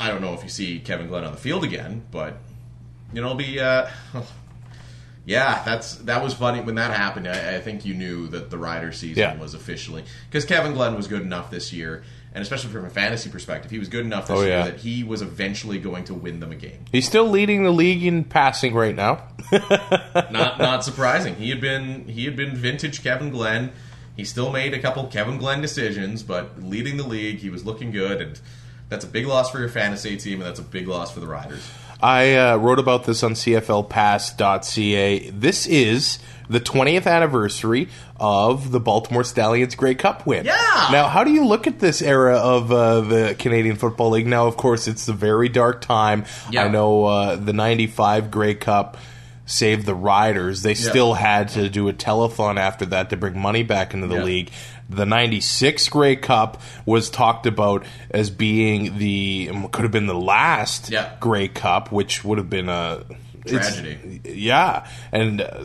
I 0.00 0.08
don't 0.08 0.22
know 0.22 0.32
if 0.32 0.42
you 0.42 0.48
see 0.48 0.78
Kevin 0.78 1.08
Glenn 1.08 1.24
on 1.24 1.32
the 1.32 1.38
field 1.38 1.62
again, 1.62 2.04
but 2.10 2.38
you 3.12 3.20
know, 3.20 3.28
it'll 3.28 3.34
be 3.36 3.58
uh, 3.60 3.88
yeah, 5.24 5.62
that's 5.64 5.96
that 5.96 6.22
was 6.22 6.34
funny 6.34 6.60
when 6.60 6.76
that 6.76 6.96
happened. 6.96 7.26
I, 7.28 7.56
I 7.56 7.60
think 7.60 7.84
you 7.84 7.94
knew 7.94 8.28
that 8.28 8.50
the 8.50 8.58
Rider 8.58 8.92
season 8.92 9.18
Yeah. 9.20 9.36
was 9.36 9.54
officially 9.54 10.04
because 10.30 10.44
Kevin 10.44 10.72
Glenn 10.74 10.94
was 10.94 11.06
good 11.08 11.22
enough 11.22 11.50
this 11.50 11.72
year, 11.72 12.04
and 12.34 12.42
especially 12.42 12.70
from 12.70 12.84
a 12.84 12.90
fantasy 12.90 13.28
perspective, 13.30 13.70
he 13.70 13.78
was 13.78 13.88
good 13.88 14.04
enough 14.04 14.28
this 14.28 14.38
Oh, 14.38 14.42
year 14.42 14.62
that 14.64 14.76
he 14.78 15.02
was 15.02 15.22
eventually 15.22 15.78
going 15.78 16.04
to 16.04 16.14
win 16.14 16.38
them 16.40 16.52
a 16.52 16.56
game. 16.56 16.84
He's 16.92 17.06
still 17.06 17.28
leading 17.28 17.62
the 17.64 17.70
league 17.72 18.04
in 18.04 18.24
passing 18.24 18.74
right 18.74 18.94
now. 18.94 19.22
not 19.52 20.58
not 20.58 20.84
surprising. 20.84 21.34
He 21.36 21.50
had 21.50 21.60
been 21.60 22.06
he 22.08 22.24
had 22.24 22.36
been 22.36 22.54
vintage 22.54 23.02
Kevin 23.02 23.30
Glenn. 23.30 23.72
He 24.16 24.24
still 24.24 24.50
made 24.50 24.72
a 24.72 24.78
couple 24.80 25.04
Kevin 25.08 25.36
Glenn 25.38 25.60
decisions, 25.60 26.22
but 26.22 26.62
leading 26.62 26.96
the 26.96 27.06
league, 27.06 27.38
he 27.40 27.50
was 27.50 27.66
looking 27.66 27.90
good, 27.90 28.22
and 28.22 28.40
that's 28.88 29.04
a 29.04 29.08
big 29.08 29.26
loss 29.26 29.50
for 29.50 29.58
your 29.58 29.68
fantasy 29.68 30.16
team, 30.16 30.40
and 30.40 30.48
that's 30.48 30.58
a 30.60 30.62
big 30.62 30.88
loss 30.88 31.10
for 31.12 31.20
the 31.20 31.26
Riders. 31.26 31.68
I 32.02 32.34
uh, 32.34 32.56
wrote 32.56 32.78
about 32.78 33.04
this 33.04 33.22
on 33.22 33.32
CFLPass.ca. 33.32 35.30
This 35.30 35.66
is 35.66 36.18
the 36.48 36.60
20th 36.60 37.06
anniversary 37.06 37.88
of 38.20 38.70
the 38.70 38.78
Baltimore 38.80 39.24
Stallions 39.24 39.74
Grey 39.74 39.94
Cup 39.94 40.26
win. 40.26 40.44
Yeah! 40.46 40.88
Now, 40.92 41.08
how 41.08 41.24
do 41.24 41.30
you 41.32 41.44
look 41.44 41.66
at 41.66 41.80
this 41.80 42.02
era 42.02 42.36
of 42.36 42.70
uh, 42.70 43.00
the 43.00 43.36
Canadian 43.38 43.76
Football 43.76 44.10
League? 44.10 44.26
Now, 44.26 44.46
of 44.46 44.56
course, 44.56 44.86
it's 44.88 45.08
a 45.08 45.12
very 45.12 45.48
dark 45.48 45.80
time. 45.80 46.24
Yeah. 46.50 46.64
I 46.64 46.68
know 46.68 47.04
uh, 47.06 47.36
the 47.36 47.52
95 47.52 48.30
Grey 48.30 48.54
Cup 48.54 48.96
saved 49.48 49.86
the 49.86 49.94
Riders. 49.94 50.62
They 50.62 50.74
still 50.74 51.14
had 51.14 51.50
to 51.50 51.68
do 51.68 51.88
a 51.88 51.92
telethon 51.92 52.56
after 52.58 52.84
that 52.86 53.10
to 53.10 53.16
bring 53.16 53.38
money 53.38 53.62
back 53.62 53.94
into 53.94 54.06
the 54.08 54.16
Yeah. 54.16 54.22
league. 54.24 54.50
The 54.88 55.04
96 55.06 55.88
Grey 55.88 56.16
Cup 56.16 56.60
was 56.84 57.10
talked 57.10 57.46
about 57.46 57.84
as 58.10 58.30
being 58.30 58.98
the 58.98 59.50
could 59.72 59.82
have 59.82 59.90
been 59.92 60.06
the 60.06 60.14
last 60.14 60.90
Yeah. 60.90 61.12
Grey 61.20 61.48
Cup, 61.48 61.90
which 61.90 62.24
would 62.24 62.38
have 62.38 62.48
been 62.50 62.68
a 62.68 63.02
it's- 63.44 63.76
Tragedy. 63.76 64.20
Yeah, 64.24 64.86
and 65.12 65.40
uh, 65.40 65.64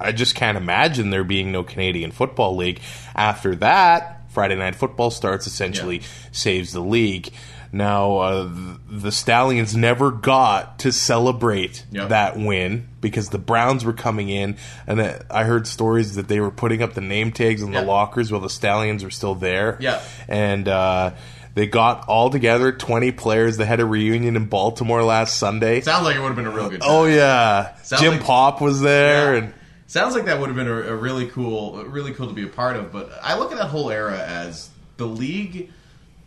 I 0.00 0.12
just 0.12 0.34
can't 0.34 0.56
imagine 0.56 1.10
there 1.10 1.24
being 1.24 1.52
no 1.52 1.62
Canadian 1.62 2.10
Football 2.10 2.56
League. 2.56 2.80
After 3.14 3.54
that, 3.56 4.22
Friday 4.30 4.56
Night 4.56 4.74
Football 4.76 5.10
starts, 5.10 5.46
essentially 5.46 5.98
Yeah. 5.98 6.06
saves 6.32 6.72
the 6.72 6.80
league. 6.80 7.30
Now, 7.70 8.16
uh, 8.18 8.50
the 8.90 9.12
Stallions 9.12 9.76
never 9.76 10.10
got 10.10 10.78
to 10.80 10.92
celebrate 10.92 11.84
Yep. 11.92 12.08
that 12.08 12.38
win 12.38 12.88
because 13.00 13.28
the 13.28 13.38
Browns 13.38 13.84
were 13.84 13.92
coming 13.92 14.28
in, 14.30 14.56
and 14.86 15.00
I 15.30 15.44
heard 15.44 15.66
stories 15.66 16.14
that 16.14 16.28
they 16.28 16.40
were 16.40 16.50
putting 16.50 16.82
up 16.82 16.94
the 16.94 17.00
name 17.02 17.30
tags 17.32 17.62
on 17.62 17.72
Yeah. 17.72 17.80
the 17.82 17.86
lockers 17.86 18.32
while 18.32 18.40
the 18.40 18.48
Stallions 18.50 19.04
were 19.04 19.10
still 19.10 19.34
there. 19.34 19.76
Yeah. 19.80 20.00
and 20.28 20.66
uh, 20.68 21.10
they 21.54 21.66
got 21.66 22.06
all 22.08 22.30
together, 22.30 22.70
twenty 22.72 23.10
players. 23.12 23.56
They 23.56 23.64
had 23.66 23.80
a 23.80 23.84
reunion 23.84 24.36
in 24.36 24.46
Baltimore 24.46 25.02
last 25.02 25.36
Sunday. 25.38 25.80
Sounds 25.80 26.04
like 26.04 26.16
it 26.16 26.20
would 26.20 26.28
have 26.28 26.36
been 26.36 26.46
a 26.46 26.50
real 26.50 26.68
good. 26.70 26.82
Oh 26.84 27.04
yeah, 27.04 27.74
Sounds 27.82 28.00
Jim 28.02 28.12
like- 28.14 28.24
Popp 28.24 28.60
was 28.60 28.80
there, 28.80 29.34
Yeah. 29.34 29.42
and 29.42 29.54
Sounds 29.88 30.14
like 30.14 30.26
that 30.26 30.38
would 30.38 30.48
have 30.48 30.56
been 30.56 30.68
a, 30.68 30.82
a 30.92 30.94
really 30.96 31.26
cool, 31.28 31.82
really 31.84 32.12
cool 32.12 32.28
to 32.28 32.34
be 32.34 32.44
a 32.44 32.48
part 32.48 32.76
of. 32.76 32.92
But 32.92 33.10
I 33.22 33.38
look 33.38 33.52
at 33.52 33.58
that 33.58 33.68
whole 33.68 33.90
era 33.90 34.18
as 34.18 34.68
the 34.98 35.06
league 35.06 35.70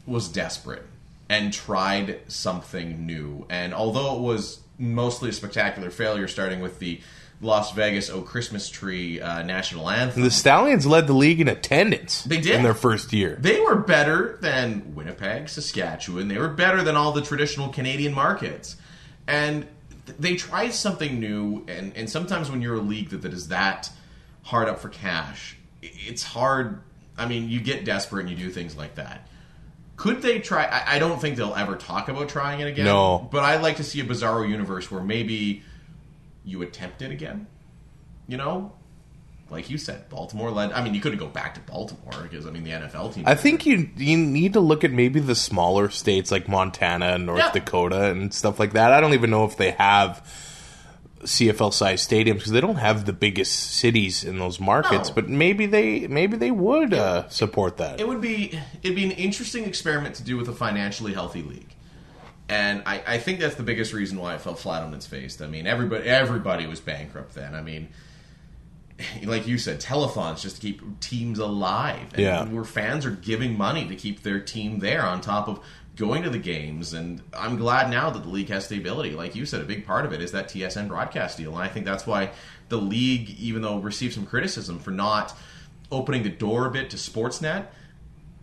was 0.08 0.28
desperate 0.30 0.84
and 1.32 1.54
tried 1.54 2.20
something 2.28 3.06
new. 3.06 3.46
And 3.50 3.74
although 3.74 4.18
it 4.18 4.22
was 4.22 4.60
mostly 4.78 5.30
a 5.30 5.34
spectacular 5.34 5.90
failure, 5.90 6.28
starting 6.28 6.60
with 6.60 6.80
the 6.80 7.00
Las 7.40 7.72
Vegas 7.72 8.10
"Oh 8.10 8.22
Christmas 8.22 8.70
Tree" 8.70 9.22
uh, 9.22 9.42
national 9.42 9.90
anthem. 9.90 10.24
The 10.24 10.30
Stallions 10.30 10.86
led 10.86 11.08
the 11.08 11.14
league 11.14 11.40
in 11.40 11.48
attendance. 11.48 12.24
They 12.24 12.42
did. 12.42 12.56
in 12.56 12.64
their 12.64 12.74
first 12.74 13.14
year. 13.14 13.38
They 13.40 13.62
were 13.62 13.78
better 13.78 14.38
than 14.42 14.94
Winnipeg, 14.94 15.48
Saskatchewan. 15.48 16.28
They 16.28 16.38
were 16.38 16.50
better 16.50 16.84
than 16.84 16.98
all 16.98 17.14
the 17.14 17.22
traditional 17.22 17.70
Canadian 17.70 18.14
markets. 18.14 18.76
And 19.26 19.66
th- 20.06 20.18
they 20.20 20.36
tried 20.36 20.74
something 20.74 21.18
new. 21.20 21.66
And, 21.70 21.96
and 21.96 22.10
sometimes 22.10 22.52
when 22.52 22.62
you're 22.62 22.76
a 22.76 22.82
league 22.82 23.10
that, 23.10 23.22
that 23.22 23.34
is 23.34 23.48
that 23.48 23.90
hard 24.44 24.68
up 24.68 24.80
for 24.80 24.90
cash, 24.90 25.56
it's 25.82 26.24
hard. 26.24 26.82
I 27.18 27.26
mean, 27.26 27.50
you 27.50 27.62
get 27.62 27.86
desperate 27.86 28.28
and 28.28 28.30
you 28.30 28.36
do 28.36 28.52
things 28.52 28.76
like 28.76 28.96
that. 28.96 29.28
Could 30.02 30.24
they 30.24 30.40
try? 30.40 30.66
I, 30.66 30.96
I 30.96 31.00
don't 31.00 31.22
think 31.22 31.36
they'll 31.36 31.54
ever 31.54 31.76
talk 31.76 32.10
about 32.10 32.28
trying 32.28 32.60
it 32.60 32.68
again. 32.68 32.86
No. 32.86 33.30
But 33.32 33.44
I'd 33.44 33.62
like 33.62 33.78
to 33.78 33.84
see 33.84 34.00
a 34.00 34.04
Bizarro 34.04 34.50
universe 34.50 34.90
where 34.90 35.04
maybe 35.04 35.62
you 36.44 36.64
attempt 36.64 37.04
it 37.04 37.12
again. 37.12 37.46
You 38.28 38.38
know? 38.38 38.74
Like 39.52 39.70
you 39.70 39.78
said, 39.78 40.10
Baltimore 40.10 40.50
led. 40.50 40.72
I 40.72 40.84
mean, 40.84 40.96
you 40.96 41.02
couldn't 41.02 41.20
go 41.20 41.28
back 41.28 41.54
to 41.54 41.60
Baltimore 41.60 42.24
because, 42.24 42.48
I 42.48 42.50
mean, 42.50 42.64
the 42.64 42.72
NFL 42.72 43.14
team. 43.14 43.26
I 43.28 43.36
think 43.36 43.68
you 43.68 43.92
you 43.96 44.18
need 44.18 44.54
to 44.54 44.60
look 44.60 44.84
at 44.84 44.92
maybe 44.92 45.20
the 45.20 45.36
smaller 45.36 45.92
states 45.92 46.32
like 46.32 46.48
Montana 46.48 47.08
and 47.08 47.28
North 47.28 47.38
Yeah. 47.38 47.52
Dakota 47.52 48.10
and 48.10 48.34
stuff 48.34 48.60
like 48.60 48.74
that. 48.74 48.92
I 48.92 49.02
don't 49.02 49.14
even 49.14 49.30
know 49.30 49.46
if 49.46 49.56
they 49.58 49.72
have 49.72 50.26
CFL 51.24 51.74
size 51.74 52.06
stadiums 52.08 52.36
because 52.36 52.52
they 52.52 52.62
don't 52.62 52.76
have 52.78 53.06
the 53.06 53.14
biggest 53.14 53.54
cities 53.76 54.24
in 54.24 54.40
those 54.40 54.60
markets. 54.60 55.10
No. 55.10 55.16
But 55.16 55.30
maybe 55.30 55.66
they 55.66 56.08
maybe 56.08 56.38
they 56.38 56.52
would 56.52 56.94
uh, 56.94 57.28
support 57.30 57.78
that. 57.78 58.00
it 58.00 58.08
would 58.08 58.22
be 58.22 58.60
it'd 58.84 58.96
be 58.96 59.04
an 59.06 59.12
interesting 59.12 59.66
experiment 59.66 60.16
to 60.16 60.24
do 60.24 60.38
with 60.38 60.48
a 60.50 60.54
financially 60.54 61.14
healthy 61.14 61.42
league. 61.42 61.76
And 62.50 62.84
I, 62.86 63.02
I 63.08 63.18
think 63.18 63.40
that's 63.40 63.56
the 63.56 63.64
biggest 63.64 63.94
reason 63.94 64.18
why 64.20 64.36
it 64.36 64.42
fell 64.42 64.56
flat 64.56 64.84
on 64.84 64.94
its 64.94 65.08
face. 65.08 65.40
I 65.42 65.48
mean, 65.48 65.68
everybody 65.68 66.10
everybody 66.10 66.68
was 66.68 66.80
bankrupt 66.82 67.34
then. 67.34 67.56
I 67.56 67.62
mean, 67.62 67.88
like 69.24 69.48
you 69.48 69.58
said, 69.58 69.80
telethons 69.80 70.42
just 70.42 70.58
to 70.58 70.62
keep 70.62 71.00
teams 71.00 71.40
alive. 71.40 72.10
And 72.14 72.22
Yeah. 72.22 72.44
where 72.46 72.64
fans 72.64 73.06
are 73.06 73.12
giving 73.12 73.58
money 73.58 73.88
to 73.88 73.96
keep 73.96 74.24
their 74.24 74.40
team 74.40 74.80
there 74.80 75.04
on 75.06 75.22
top 75.22 75.48
of 75.48 75.60
going 76.02 76.24
to 76.24 76.32
the 76.32 76.40
games. 76.40 76.94
And 76.94 77.22
I'm 77.32 77.58
glad 77.58 77.92
now 77.92 78.10
that 78.10 78.24
the 78.24 78.30
league 78.30 78.50
has 78.50 78.66
stability. 78.66 79.12
Like 79.12 79.36
you 79.36 79.46
said, 79.46 79.62
a 79.62 79.66
big 79.66 79.86
part 79.86 80.04
of 80.04 80.12
it 80.12 80.22
is 80.22 80.32
that 80.32 80.50
TSN 80.50 80.88
broadcast 80.88 81.38
deal. 81.38 81.54
And 81.54 81.62
I 81.62 81.68
think 81.68 81.86
that's 81.86 82.08
why 82.08 82.32
the 82.70 82.78
league, 82.78 83.30
even 83.40 83.62
though 83.62 83.78
received 83.78 84.16
some 84.16 84.26
criticism 84.26 84.80
for 84.80 84.90
not 84.90 85.38
opening 85.92 86.24
the 86.24 86.30
door 86.30 86.66
a 86.66 86.72
bit 86.72 86.90
to 86.90 86.98
Sportsnet, 86.98 87.68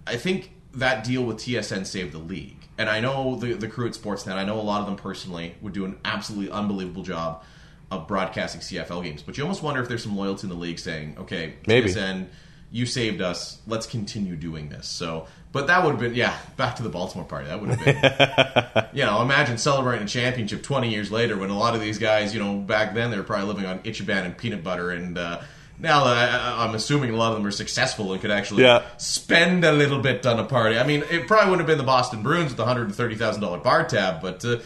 I 0.07 0.17
think 0.17 0.53
that 0.75 1.03
deal 1.03 1.25
with 1.25 1.39
TSN 1.39 1.85
saved 1.85 2.13
the 2.13 2.19
league. 2.19 2.69
And 2.79 2.89
I 2.89 3.01
know 3.01 3.35
the, 3.35 3.55
the 3.55 3.67
crew 3.67 3.89
at 3.89 3.95
Sportsnet, 3.95 4.35
I 4.35 4.45
know 4.45 4.61
a 4.61 4.63
lot 4.63 4.81
of 4.81 4.87
them 4.87 4.95
personally 4.95 5.57
would 5.61 5.73
do 5.73 5.85
an 5.85 5.99
absolutely 6.05 6.53
unbelievable 6.53 7.03
job 7.03 7.43
of 7.91 8.07
broadcasting 8.07 8.61
CFL 8.61 9.03
games. 9.03 9.23
But 9.23 9.37
you 9.37 9.43
almost 9.43 9.65
wonder 9.65 9.83
if 9.83 9.89
there's 9.89 10.05
some 10.05 10.17
loyalty 10.17 10.45
in 10.45 10.51
the 10.51 10.55
league 10.55 10.79
saying, 10.79 11.17
okay, 11.19 11.55
Maybe. 11.67 11.91
TSN, 11.91 12.29
you 12.71 12.87
saved 12.87 13.21
us. 13.21 13.61
Let's 13.67 13.87
continue 13.87 14.37
doing 14.37 14.69
this. 14.69 14.87
So, 14.87 15.27
but 15.53 15.67
that 15.69 15.83
would 15.85 15.93
have 15.93 16.01
been, 16.01 16.15
yeah, 16.15 16.37
back 16.57 16.77
to 16.77 16.83
the 16.83 16.89
Baltimore 16.89 17.25
party. 17.27 17.47
That 17.49 17.61
would 17.61 17.71
have 17.71 17.85
been, 17.85 18.85
you 18.99 19.05
know, 19.05 19.23
imagine 19.23 19.59
celebrating 19.59 20.05
a 20.05 20.09
championship 20.09 20.63
20 20.63 20.91
years 20.91 21.11
later 21.11 21.37
when 21.37 21.51
a 21.51 21.59
lot 21.59 21.75
of 21.75 21.81
these 21.81 21.99
guys, 21.99 22.35
you 22.35 22.41
know, 22.43 22.57
back 22.57 22.95
then 22.95 23.11
they 23.11 23.17
were 23.17 23.23
probably 23.23 23.47
living 23.47 23.67
on 23.67 23.79
Ichiban 23.81 24.25
and 24.25 24.37
peanut 24.37 24.63
butter. 24.63 24.91
And 24.91 25.17
uh, 25.17 25.41
now 25.79 26.05
I, 26.05 26.65
I'm 26.65 26.75
assuming 26.75 27.11
a 27.11 27.17
lot 27.17 27.31
of 27.33 27.39
them 27.39 27.47
are 27.47 27.51
successful 27.51 28.13
and 28.13 28.21
could 28.21 28.31
actually 28.31 28.65
Yeah. 28.65 28.83
spend 28.99 29.65
a 29.65 29.73
little 29.73 30.01
bit 30.01 30.27
on 30.27 30.39
a 30.39 30.45
party. 30.45 30.77
I 30.79 30.85
mean, 30.87 31.03
it 31.11 31.27
probably 31.27 31.51
wouldn't 31.51 31.67
have 31.67 31.67
been 31.67 31.79
the 31.79 31.91
Boston 31.91 32.23
Bruins 32.23 32.49
with 32.51 32.57
the 32.59 32.67
$130,000 32.67 33.63
bar 33.63 33.85
tab, 33.85 34.21
but 34.21 34.45
uh, 34.45 34.59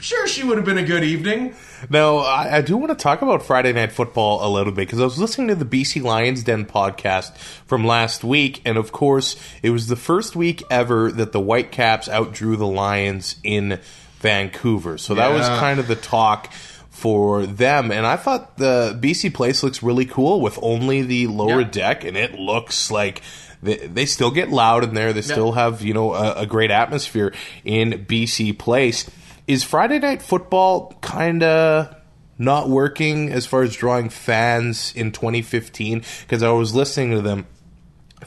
sure, 0.00 0.26
she 0.28 0.44
would 0.44 0.56
have 0.56 0.64
been 0.66 0.78
a 0.78 0.82
good 0.84 1.04
evening. 1.04 1.54
Now, 1.90 2.18
I, 2.18 2.56
I 2.56 2.60
do 2.60 2.76
want 2.76 2.90
to 2.96 3.00
talk 3.02 3.22
about 3.22 3.42
Friday 3.42 3.72
Night 3.72 3.92
Football 3.92 4.46
a 4.46 4.50
little 4.50 4.72
bit 4.72 4.86
because 4.86 5.00
I 5.00 5.04
was 5.04 5.18
listening 5.18 5.48
to 5.48 5.54
the 5.54 5.64
BC 5.64 6.02
Lions 6.02 6.42
Den 6.42 6.64
podcast 6.66 7.36
from 7.66 7.86
last 7.86 8.24
week, 8.24 8.60
and 8.64 8.76
of 8.78 8.92
course, 8.92 9.36
it 9.62 9.70
was 9.70 9.86
the 9.88 9.96
first 9.96 10.34
week 10.36 10.62
ever 10.70 11.10
that 11.12 11.32
the 11.32 11.40
Whitecaps 11.40 12.08
outdrew 12.08 12.56
the 12.56 12.66
Lions 12.66 13.36
in 13.44 13.80
Vancouver. 14.20 14.98
So 14.98 15.14
that 15.14 15.32
was 15.32 15.46
kind 15.48 15.78
of 15.78 15.86
the 15.88 15.96
talk 15.96 16.52
for 16.90 17.46
them, 17.46 17.92
and 17.92 18.04
I 18.04 18.16
thought 18.16 18.56
the 18.58 18.98
BC 19.00 19.32
place 19.32 19.62
looks 19.62 19.82
really 19.84 20.04
cool 20.04 20.40
with 20.40 20.58
only 20.62 21.02
the 21.02 21.28
lower 21.28 21.60
Yeah. 21.60 21.68
deck, 21.70 22.04
and 22.04 22.16
it 22.16 22.34
looks 22.34 22.90
like. 22.90 23.22
They, 23.60 23.74
they 23.88 24.06
still 24.06 24.30
get 24.30 24.50
loud 24.50 24.84
in 24.84 24.94
there. 24.94 25.12
They 25.12 25.20
still 25.20 25.50
have, 25.50 25.82
you 25.82 25.92
know, 25.92 26.14
a, 26.14 26.42
a 26.42 26.46
great 26.46 26.70
atmosphere 26.70 27.34
in 27.64 28.04
BC 28.06 28.56
Place. 28.56 29.10
Is 29.48 29.64
Friday 29.64 29.98
Night 29.98 30.20
Football 30.20 30.92
kind 31.00 31.42
of 31.42 31.96
not 32.36 32.68
working 32.68 33.32
as 33.32 33.46
far 33.46 33.62
as 33.62 33.74
drawing 33.74 34.10
fans 34.10 34.92
in 34.94 35.10
2015? 35.10 36.02
Because 36.20 36.42
I 36.42 36.50
was 36.50 36.74
listening 36.74 37.12
to 37.12 37.22
them. 37.22 37.46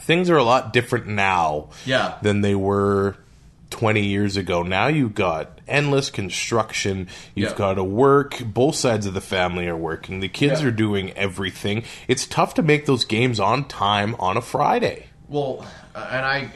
Things 0.00 0.28
are 0.30 0.36
a 0.36 0.42
lot 0.42 0.72
different 0.72 1.06
now 1.06 1.68
Yeah. 1.86 2.14
than 2.22 2.40
they 2.40 2.56
were 2.56 3.14
20 3.70 4.04
years 4.04 4.36
ago. 4.36 4.64
Now 4.64 4.88
you've 4.88 5.14
got 5.14 5.60
endless 5.68 6.10
construction. 6.10 7.06
You've 7.36 7.50
Yeah. 7.50 7.56
got 7.56 7.74
to 7.74 7.84
work. 7.84 8.42
Both 8.44 8.74
sides 8.74 9.06
of 9.06 9.14
the 9.14 9.20
family 9.20 9.68
are 9.68 9.76
working. 9.76 10.18
The 10.18 10.28
kids 10.28 10.60
Yeah. 10.60 10.68
are 10.68 10.72
doing 10.72 11.12
everything. 11.12 11.84
It's 12.08 12.26
tough 12.26 12.52
to 12.54 12.62
make 12.62 12.86
those 12.86 13.04
games 13.04 13.38
on 13.38 13.66
time 13.66 14.16
on 14.18 14.36
a 14.36 14.42
Friday. 14.42 15.06
Well, 15.28 15.64
and 15.94 16.26
I. 16.26 16.48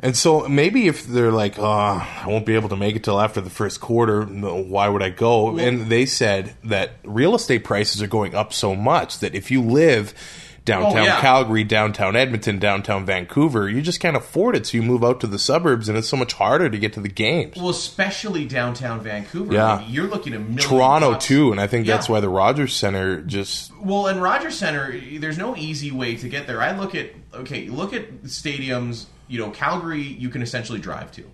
And 0.00 0.16
so 0.16 0.48
maybe 0.48 0.86
if 0.88 1.06
they're 1.06 1.30
like, 1.32 1.58
oh, 1.58 1.64
I 1.64 2.24
won't 2.26 2.44
be 2.44 2.56
able 2.56 2.68
to 2.70 2.76
make 2.76 2.96
it 2.96 3.04
till 3.04 3.20
after 3.20 3.40
the 3.40 3.50
first 3.50 3.80
quarter, 3.80 4.26
no, 4.26 4.56
why 4.56 4.88
would 4.88 5.02
I 5.02 5.10
go? 5.10 5.56
and 5.56 5.88
they 5.88 6.04
said 6.04 6.54
that 6.64 6.92
real 7.04 7.34
estate 7.34 7.64
prices 7.64 8.02
are 8.02 8.08
going 8.08 8.34
up 8.34 8.52
so 8.52 8.74
much 8.74 9.20
that 9.20 9.34
if 9.34 9.50
you 9.50 9.62
live 9.62 10.12
downtown 10.64 10.96
Oh, 10.96 11.04
yeah. 11.04 11.20
Calgary, 11.20 11.64
downtown 11.64 12.16
Edmonton, 12.16 12.58
downtown 12.58 13.04
Vancouver, 13.04 13.68
you 13.68 13.82
just 13.82 14.00
can't 14.00 14.16
afford 14.16 14.56
it. 14.56 14.66
So 14.66 14.76
you 14.78 14.82
move 14.82 15.04
out 15.04 15.20
to 15.20 15.26
the 15.26 15.38
suburbs 15.38 15.88
and 15.88 15.98
it's 15.98 16.08
so 16.08 16.16
much 16.16 16.32
harder 16.34 16.70
to 16.70 16.78
get 16.78 16.92
to 16.94 17.00
the 17.00 17.08
games. 17.08 17.56
Well, 17.56 17.68
especially 17.68 18.44
downtown 18.46 19.00
Vancouver. 19.00 19.52
Yeah. 19.52 19.74
I 19.74 19.80
mean, 19.80 19.90
you're 19.90 20.06
looking 20.06 20.32
at 20.32 20.40
million 20.40 20.58
Toronto 20.58 21.12
bucks. 21.12 21.26
too, 21.26 21.52
and 21.52 21.60
I 21.60 21.66
think 21.66 21.86
that's 21.86 22.08
why 22.08 22.20
the 22.20 22.28
Rogers 22.28 22.74
Center 22.74 23.20
just 23.22 23.76
Well, 23.78 24.06
and 24.06 24.22
Rogers 24.22 24.56
Center, 24.56 24.98
there's 25.18 25.38
no 25.38 25.56
easy 25.56 25.90
way 25.90 26.16
to 26.16 26.28
get 26.28 26.46
there. 26.46 26.62
I 26.62 26.76
look 26.76 26.94
at 26.94 27.10
okay, 27.34 27.68
look 27.68 27.92
at 27.92 28.22
stadiums. 28.24 29.06
You 29.26 29.38
know, 29.40 29.50
Calgary, 29.50 30.02
you 30.02 30.28
can 30.28 30.42
essentially 30.42 30.78
drive 30.78 31.10
to. 31.12 31.24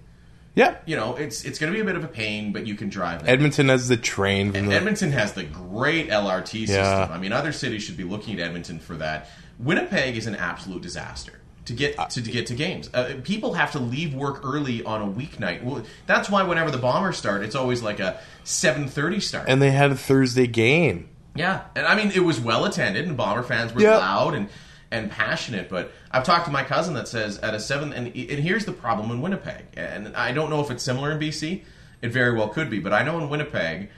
Yeah. 0.55 0.77
You 0.87 0.97
know, 0.97 1.17
it's 1.17 1.45
it's 1.45 1.59
going 1.59 1.73
to 1.73 1.77
be 1.77 1.81
a 1.81 1.85
bit 1.85 1.97
of 1.97 2.05
a 2.05 2.09
pain, 2.09 2.53
but 2.53 2.67
you 2.67 2.75
can 2.75 2.89
drive 2.89 3.25
there. 3.25 3.33
Edmonton 3.33 3.69
has 3.69 3.89
the 3.89 3.97
train. 3.97 4.53
From 4.53 4.67
the, 4.67 4.75
Edmonton 4.75 5.13
has 5.13 5.33
the 5.33 5.45
great 5.45 6.09
LRT 6.11 6.67
system. 6.67 6.77
Yeah. 6.77 7.09
I 7.11 7.19
mean, 7.19 7.33
other 7.33 7.53
cities 7.53 7.83
should 7.83 7.97
be 7.97 8.05
looking 8.05 8.35
at 8.41 8.47
Edmonton 8.47 8.79
for 8.81 8.97
that. 8.97 9.29
Winnipeg 9.59 10.17
is 10.17 10.27
an 10.27 10.35
absolute 10.37 10.83
disaster 10.83 11.41
to 11.67 11.73
get 11.75 12.11
to, 12.11 12.23
to 12.23 12.31
get 12.31 12.47
to 12.47 12.55
games. 12.55 12.89
Uh, 12.93 13.17
people 13.23 13.53
have 13.55 13.73
to 13.73 13.79
leave 13.79 14.15
work 14.15 14.41
early 14.45 14.83
on 14.83 15.03
a 15.03 15.07
weeknight. 15.07 15.63
Well, 15.63 15.85
that's 16.07 16.29
why 16.31 16.43
whenever 16.43 16.71
the 16.71 16.79
Bombers 16.79 17.17
start, 17.19 17.43
it's 17.43 17.55
always 17.55 17.83
like 17.83 18.01
a 18.01 18.19
seven 18.45 18.89
thirty 18.89 19.21
start. 19.21 19.49
and 19.49 19.61
they 19.63 19.71
had 19.71 19.91
a 19.93 19.97
Thursday 19.97 20.47
game. 20.47 21.09
Yeah, 21.37 21.63
and 21.77 21.87
I 21.87 21.95
mean 21.95 22.11
it 22.11 22.21
was 22.25 22.41
well 22.41 22.65
attended, 22.65 23.07
and 23.07 23.17
Bomber 23.17 23.43
fans 23.45 23.73
were 23.73 23.83
Yeah. 23.83 23.99
loud 23.99 24.35
and 24.35 24.49
and 24.91 25.11
passionate. 25.11 25.69
But 25.69 25.93
I've 26.11 26.25
talked 26.25 26.47
to 26.47 26.51
my 26.51 26.65
cousin 26.65 26.95
that 26.95 27.09
says 27.09 27.39
at 27.39 27.55
a 27.55 27.61
seven, 27.61 27.93
and 27.93 28.07
and 28.09 28.17
here's 28.41 28.65
the 28.65 28.73
problem 28.73 29.11
in 29.11 29.21
Winnipeg, 29.21 29.65
and 29.77 30.15
I 30.17 30.33
don't 30.33 30.51
know 30.51 30.61
if 30.61 30.71
it's 30.71 30.83
similar 30.83 31.13
in 31.13 31.19
BC. 31.19 31.63
It 32.03 32.09
very 32.13 32.37
well 32.37 32.49
could 32.49 32.71
be, 32.71 32.79
but 32.81 32.93
I 32.93 33.03
know 33.03 33.19
in 33.19 33.29
Winnipeg, 33.29 33.91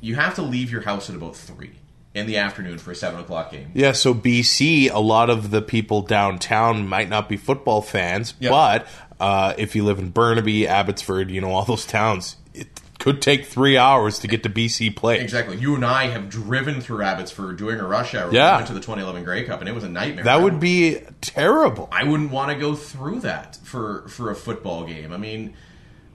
you 0.00 0.16
have 0.16 0.34
to 0.34 0.42
leave 0.42 0.70
your 0.72 0.80
house 0.82 1.08
at 1.08 1.16
about 1.16 1.36
three 1.36 1.72
in 2.12 2.26
the 2.26 2.38
afternoon 2.38 2.76
for 2.78 2.90
a 2.90 2.94
seven 2.94 3.20
o'clock 3.20 3.52
game. 3.52 3.70
Yeah, 3.72 3.92
so 3.92 4.12
BC, 4.14 4.90
a 4.90 4.98
lot 4.98 5.30
of 5.30 5.50
the 5.52 5.62
people 5.62 6.02
downtown 6.02 6.88
might 6.88 7.08
not 7.08 7.28
be 7.28 7.36
football 7.36 7.82
fans, 7.82 8.34
Yeah. 8.40 8.50
but 8.50 8.86
uh, 9.20 9.54
if 9.58 9.76
you 9.76 9.84
live 9.84 10.00
in 10.00 10.10
Burnaby, 10.10 10.66
Abbotsford, 10.66 11.30
you 11.30 11.40
know, 11.40 11.52
all 11.52 11.64
those 11.64 11.86
towns, 11.86 12.36
it 12.52 12.66
could 13.00 13.20
take 13.20 13.46
three 13.46 13.76
hours 13.76 14.20
to 14.20 14.28
get 14.28 14.42
to 14.44 14.48
BC 14.48 14.94
Place. 14.94 15.22
Exactly. 15.22 15.56
You 15.56 15.74
and 15.74 15.84
I 15.84 16.06
have 16.08 16.28
driven 16.28 16.80
through 16.80 17.02
Abbotsford 17.02 17.56
during 17.56 17.80
a 17.80 17.86
rush 17.86 18.14
hour. 18.14 18.32
Yeah. 18.32 18.52
We 18.52 18.56
went 18.58 18.66
to 18.68 18.74
the 18.74 18.80
2011 18.80 19.24
Grey 19.24 19.44
Cup, 19.44 19.60
and 19.60 19.68
it 19.68 19.74
was 19.74 19.82
a 19.84 19.88
nightmare. 19.88 20.24
That 20.24 20.42
would 20.42 20.60
be 20.60 21.00
terrible. 21.20 21.88
I 21.90 22.04
wouldn't 22.04 22.30
want 22.30 22.52
to 22.52 22.58
go 22.58 22.74
through 22.76 23.20
that 23.20 23.58
for 23.64 24.06
for 24.08 24.30
a 24.30 24.36
football 24.36 24.84
game. 24.84 25.12
I 25.12 25.16
mean, 25.16 25.54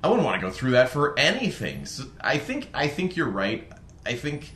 I 0.03 0.07
wouldn't 0.07 0.23
want 0.25 0.39
to 0.39 0.47
go 0.47 0.53
through 0.53 0.71
that 0.71 0.89
for 0.89 1.17
anything. 1.19 1.85
So 1.87 2.05
I 2.21 2.37
think 2.37 2.69
I 2.73 2.87
think 2.87 3.15
you're 3.17 3.29
right. 3.29 3.69
I 4.05 4.13
think 4.13 4.53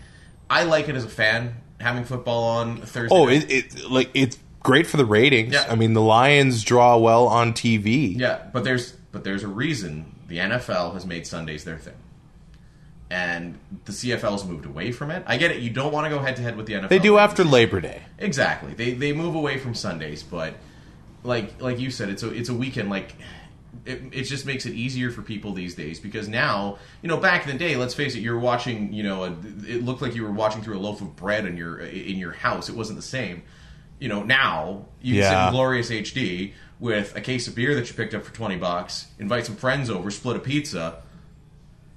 I 0.50 0.64
like 0.64 0.88
it 0.88 0.96
as 0.96 1.04
a 1.04 1.10
fan 1.10 1.56
having 1.80 2.04
football 2.04 2.44
on 2.44 2.78
Thursday. 2.82 3.16
Oh, 3.16 3.28
it, 3.28 3.52
it 3.52 3.90
like 3.90 4.12
it's 4.14 4.38
great 4.62 4.86
for 4.86 4.98
the 4.98 5.06
ratings. 5.06 5.54
Yeah. 5.54 5.66
I 5.68 5.76
mean, 5.76 5.94
the 5.94 6.02
Lions 6.02 6.64
draw 6.64 6.98
well 6.98 7.28
on 7.28 7.54
TV. 7.54 8.16
yeah, 8.18 8.48
but 8.54 8.64
there's 8.64 8.92
but 9.12 9.24
there's 9.24 9.44
a 9.44 9.48
reason 9.48 10.16
the 10.28 10.38
NFL 10.38 10.94
has 10.94 11.06
made 11.08 11.26
Sundays 11.26 11.64
their 11.64 11.78
thing. 11.78 11.96
And 13.12 13.58
the 13.86 13.92
CFL's 13.92 14.46
moved 14.46 14.68
away 14.68 14.92
from 14.92 15.10
it. 15.10 15.24
I 15.26 15.38
get 15.38 15.50
it. 15.50 15.62
You 15.62 15.72
don't 15.72 15.92
want 15.92 16.06
to 16.06 16.10
go 16.12 16.20
head 16.20 16.36
to 16.36 16.44
head 16.44 16.56
with 16.56 16.68
the 16.68 16.74
NFL. 16.74 16.90
They 16.90 17.00
do 17.00 17.18
after 17.18 17.44
Labor 17.44 17.82
Day. 17.82 18.04
Exactly. 18.20 18.74
They 18.76 18.92
they 18.92 19.14
move 19.14 19.34
away 19.34 19.58
from 19.58 19.74
Sundays, 19.74 20.22
but 20.22 20.54
like 21.24 21.60
like 21.60 21.80
you 21.80 21.90
said, 21.90 22.10
it's 22.10 22.22
a 22.22 22.32
it's 22.32 22.50
a 22.50 22.54
weekend. 22.54 22.90
Like 22.92 23.16
it, 23.86 24.02
it 24.12 24.24
just 24.24 24.46
makes 24.46 24.66
it 24.66 24.74
easier 24.74 25.12
for 25.12 25.22
people 25.22 25.54
these 25.54 25.76
days 25.76 26.00
because 26.00 26.28
now 26.28 26.78
you 27.02 27.10
know 27.10 27.18
back 27.18 27.46
in 27.46 27.52
the 27.52 27.58
day 27.58 27.76
let's 27.76 27.94
face 27.94 28.16
it 28.16 28.20
you're 28.20 28.40
watching 28.40 28.94
you 28.94 29.04
know 29.04 29.24
a, 29.24 29.32
it 29.68 29.84
looked 29.84 30.02
like 30.02 30.16
you 30.16 30.24
were 30.24 30.32
watching 30.32 30.62
through 30.62 30.78
a 30.78 30.80
loaf 30.80 31.02
of 31.02 31.16
bread 31.16 31.46
in 31.46 31.58
your 31.58 31.80
in 31.80 32.18
your 32.18 32.32
house 32.32 32.70
it 32.70 32.76
wasn't 32.76 32.98
the 32.98 33.04
same 33.04 33.44
you 34.00 34.08
know 34.08 34.24
now 34.24 34.86
you 35.02 35.22
can 35.22 35.32
sit 35.32 35.46
in 35.48 35.52
glorious 35.52 35.90
hd 35.90 36.54
with 36.80 37.16
a 37.16 37.22
case 37.22 37.48
of 37.48 37.56
beer 37.56 37.76
that 37.76 37.88
you 37.90 37.96
picked 37.96 38.14
up 38.14 38.24
for 38.24 38.34
20 38.34 38.58
bucks 38.58 39.08
invite 39.20 39.46
some 39.46 39.56
friends 39.56 39.90
over 39.90 40.12
split 40.12 40.36
a 40.36 40.40
pizza 40.40 41.02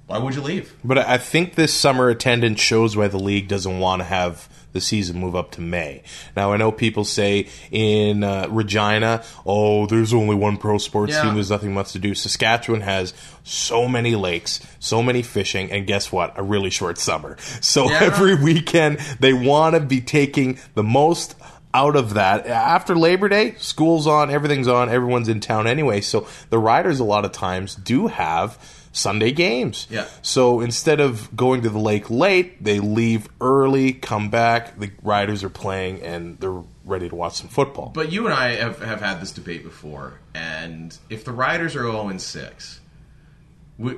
why 0.07 0.17
would 0.17 0.35
you 0.35 0.41
leave 0.41 0.75
But 0.83 0.97
I 0.97 1.17
think 1.17 1.55
this 1.55 1.73
summer 1.73 2.09
attendance 2.09 2.59
shows 2.59 2.95
why 2.97 3.07
the 3.07 3.19
league 3.19 3.47
doesn't 3.47 3.79
want 3.79 4.01
to 4.01 4.05
have 4.05 4.49
the 4.73 4.81
season 4.81 5.19
move 5.19 5.35
up 5.35 5.51
to 5.51 5.61
May. 5.61 6.01
Now 6.35 6.51
I 6.51 6.57
know 6.57 6.71
people 6.71 7.05
say 7.05 7.47
in 7.69 8.23
uh, 8.23 8.47
Regina, 8.49 9.23
"Oh, 9.45 9.85
there's 9.85 10.15
only 10.15 10.35
one 10.35 10.57
pro 10.57 10.79
sports 10.79 11.13
Yeah. 11.13 11.21
team. 11.21 11.35
There's 11.35 11.51
nothing 11.51 11.75
much 11.75 11.91
to 11.91 11.99
do." 11.99 12.15
Saskatchewan 12.15 12.81
has 12.81 13.13
so 13.43 13.87
many 13.87 14.15
lakes, 14.15 14.59
so 14.79 15.03
many 15.03 15.21
fishing, 15.21 15.71
and 15.71 15.85
guess 15.85 16.11
what? 16.11 16.33
A 16.39 16.41
really 16.43 16.71
short 16.71 16.97
summer. 16.97 17.37
So 17.61 17.87
Yeah. 17.87 17.99
every 18.01 18.33
weekend 18.33 18.97
they 19.19 19.31
want 19.33 19.75
to 19.75 19.79
be 19.79 20.01
taking 20.01 20.57
the 20.73 20.83
most 20.83 21.35
out 21.75 21.95
of 21.95 22.15
that 22.15 22.47
after 22.47 22.95
Labor 22.95 23.29
Day, 23.29 23.53
school's 23.59 24.07
on, 24.07 24.31
everything's 24.31 24.67
on, 24.67 24.89
everyone's 24.89 25.29
in 25.29 25.39
town 25.39 25.67
anyway. 25.67 26.01
So 26.01 26.25
the 26.49 26.57
riders 26.59 26.99
a 26.99 27.03
lot 27.03 27.25
of 27.25 27.31
times 27.31 27.75
do 27.75 28.07
have 28.07 28.57
Sunday 28.93 29.31
games. 29.31 29.87
Yeah. 29.89 30.07
So 30.21 30.61
instead 30.61 31.01
of 31.01 31.35
going 31.35 31.63
to 31.63 31.69
the 31.69 31.79
lake 31.79 32.09
late, 32.09 32.63
they 32.63 32.79
leave 32.79 33.27
early, 33.41 33.91
come 33.91 34.29
back, 34.29 34.79
the 34.79 34.91
riders 35.01 35.43
are 35.43 35.49
playing 35.49 36.01
and 36.01 36.39
they're 36.39 36.61
ready 36.85 37.09
to 37.09 37.15
watch 37.15 37.33
some 37.33 37.49
football. 37.49 37.91
But 37.93 38.11
you 38.11 38.25
and 38.25 38.33
I 38.33 38.55
have, 38.55 38.81
have 38.81 39.01
had 39.01 39.19
this 39.19 39.31
debate 39.31 39.63
before, 39.63 40.19
and 40.35 40.97
if 41.09 41.25
the 41.25 41.31
Riders 41.31 41.75
are 41.75 41.83
0 41.83 42.09
and 42.09 42.21
6, 42.21 42.79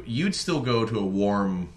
you'd 0.06 0.36
still 0.36 0.62
go 0.62 0.86
to 0.86 1.00
a 1.00 1.06
warm 1.06 1.70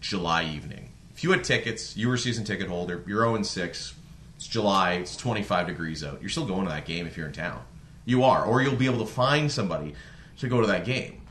July 0.00 0.44
evening. 0.44 0.90
If 1.14 1.24
you 1.24 1.30
had 1.30 1.44
tickets, 1.44 1.96
you 1.96 2.08
were 2.08 2.14
a 2.14 2.18
season 2.18 2.44
ticket 2.44 2.68
holder, 2.68 3.02
you're 3.06 3.22
0 3.22 3.36
and 3.36 3.46
6, 3.46 3.94
it's 4.36 4.46
July, 4.46 4.94
it's 4.94 5.16
25 5.16 5.66
degrees 5.66 6.04
out. 6.04 6.20
You're 6.20 6.28
still 6.28 6.46
going 6.46 6.64
to 6.64 6.70
that 6.70 6.84
game 6.84 7.06
if 7.06 7.16
you're 7.16 7.26
in 7.26 7.32
town. 7.32 7.62
You 8.04 8.24
are, 8.24 8.44
or 8.44 8.60
you'll 8.60 8.76
be 8.76 8.86
able 8.86 8.98
to 8.98 9.10
find 9.10 9.50
somebody 9.50 9.94
to 10.38 10.48
go 10.48 10.60
to 10.60 10.66
that 10.66 10.84
game. 10.84 11.22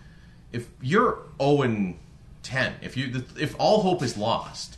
If 0.56 0.70
you're 0.82 1.20
0 1.42 1.64
and 1.64 2.00
10, 2.44 2.76
if 2.82 2.96
you 2.96 3.24
if 3.38 3.56
all 3.60 3.82
hope 3.82 4.02
is 4.02 4.16
lost, 4.18 4.78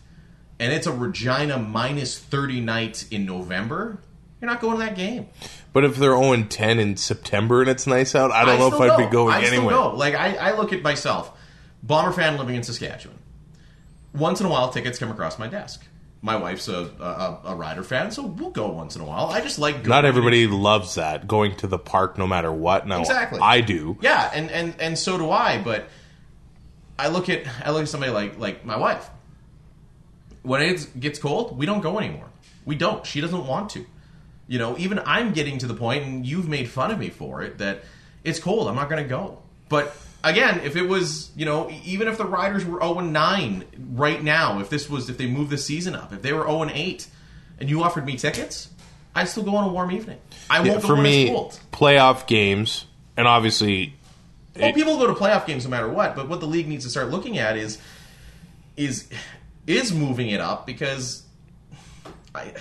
and 0.59 0.73
it's 0.73 0.87
a 0.87 0.91
Regina 0.91 1.59
minus 1.59 2.17
30 2.17 2.61
night 2.61 3.05
in 3.11 3.25
November, 3.25 3.99
you're 4.41 4.49
not 4.49 4.59
going 4.59 4.79
to 4.79 4.85
that 4.85 4.95
game. 4.95 5.27
But 5.73 5.83
if 5.83 5.95
they're 5.95 6.17
0 6.17 6.31
and 6.33 6.49
10 6.49 6.79
in 6.79 6.97
September 6.97 7.61
and 7.61 7.69
it's 7.69 7.85
nice 7.85 8.15
out, 8.15 8.31
I 8.31 8.45
don't 8.45 8.59
know 8.59 8.67
if 8.67 8.81
I'd 8.81 8.97
go. 8.97 9.05
be 9.05 9.11
going 9.11 9.33
I 9.33 9.43
anyway. 9.43 9.67
Still 9.67 9.91
go. 9.91 9.95
Like 9.95 10.15
I, 10.15 10.35
I 10.35 10.57
look 10.57 10.73
at 10.73 10.81
myself, 10.81 11.31
bomber 11.83 12.11
fan 12.11 12.37
living 12.37 12.55
in 12.55 12.63
Saskatchewan. 12.63 13.17
Once 14.13 14.39
in 14.39 14.47
a 14.47 14.49
while, 14.49 14.71
tickets 14.71 14.97
come 14.97 15.11
across 15.11 15.37
my 15.37 15.47
desk. 15.47 15.85
My 16.21 16.35
wife's 16.35 16.67
a, 16.67 16.89
a, 16.99 17.51
a 17.51 17.55
rider 17.55 17.83
fan, 17.83 18.11
so 18.11 18.25
we'll 18.25 18.49
go 18.49 18.69
once 18.69 18.95
in 18.95 19.01
a 19.01 19.05
while. 19.05 19.27
I 19.27 19.41
just 19.41 19.59
like 19.59 19.75
going. 19.75 19.89
Not 19.89 20.05
everybody 20.05 20.47
loves 20.47 20.95
that, 20.95 21.27
going 21.27 21.55
to 21.57 21.67
the 21.67 21.77
park 21.77 22.17
no 22.17 22.25
matter 22.25 22.51
what. 22.51 22.87
No, 22.87 23.01
Exactly. 23.01 23.39
I 23.39 23.61
do. 23.61 23.97
Yeah, 24.01 24.31
and, 24.33 24.49
and, 24.49 24.73
and 24.79 24.97
so 24.97 25.17
do 25.17 25.29
I. 25.29 25.61
But 25.61 25.87
I 26.97 27.09
look 27.09 27.29
at 27.29 27.45
I 27.63 27.71
look 27.71 27.83
at 27.83 27.89
somebody 27.89 28.11
like 28.11 28.39
like 28.39 28.65
my 28.65 28.77
wife. 28.77 29.09
When 30.41 30.61
it 30.61 30.99
gets 30.99 31.19
cold, 31.19 31.57
we 31.57 31.65
don't 31.65 31.81
go 31.81 31.99
anymore. 31.99 32.29
We 32.65 32.75
don't. 32.75 33.05
She 33.05 33.21
doesn't 33.21 33.45
want 33.45 33.69
to. 33.71 33.85
You 34.47 34.59
know, 34.59 34.77
even 34.77 34.99
I'm 35.05 35.33
getting 35.33 35.57
to 35.59 35.67
the 35.67 35.73
point, 35.73 36.05
and 36.05 36.25
you've 36.25 36.47
made 36.47 36.69
fun 36.69 36.89
of 36.89 36.97
me 36.97 37.09
for 37.09 37.41
it, 37.41 37.57
that 37.57 37.83
it's 38.23 38.39
cold. 38.39 38.67
I'm 38.67 38.75
not 38.75 38.89
going 38.89 39.03
to 39.03 39.09
go. 39.09 39.39
But 39.69 39.95
again, 40.27 40.61
if 40.61 40.75
it 40.75 40.83
was, 40.83 41.31
you 41.35 41.45
know, 41.45 41.71
even 41.83 42.07
if 42.07 42.17
the 42.17 42.25
Riders 42.25 42.65
were 42.65 42.79
0 42.79 42.99
9 42.99 43.65
right 43.93 44.23
now, 44.23 44.59
if 44.59 44.69
this 44.69 44.89
was, 44.89 45.09
if 45.09 45.17
they 45.17 45.27
moved 45.27 45.49
the 45.49 45.57
season 45.57 45.95
up, 45.95 46.13
if 46.13 46.21
they 46.21 46.33
were 46.33 46.43
0 46.43 46.69
8, 46.71 47.07
and 47.59 47.69
you 47.69 47.83
offered 47.83 48.05
me 48.05 48.17
tickets, 48.17 48.69
I'd 49.15 49.27
still 49.27 49.43
go 49.43 49.55
on 49.55 49.69
a 49.69 49.71
warm 49.71 49.91
evening. 49.91 50.19
I 50.49 50.61
won't 50.61 50.81
go 50.81 50.87
for 50.87 50.97
me, 50.97 51.29
playoff 51.71 52.27
games, 52.27 52.85
and 53.15 53.27
obviously, 53.27 53.95
Well, 54.59 54.73
people 54.73 54.97
go 54.97 55.07
to 55.07 55.13
playoff 55.13 55.45
games 55.45 55.63
no 55.65 55.71
matter 55.71 55.89
what, 55.89 56.15
but 56.15 56.29
what 56.29 56.39
the 56.39 56.47
league 56.47 56.67
needs 56.67 56.85
to 56.85 56.91
start 56.91 57.09
looking 57.09 57.37
at 57.37 57.57
is 57.57 57.79
is 58.75 59.09
is 59.65 59.91
moving 59.91 60.29
it 60.29 60.39
up 60.39 60.65
because 60.65 61.23
I, 62.33 62.53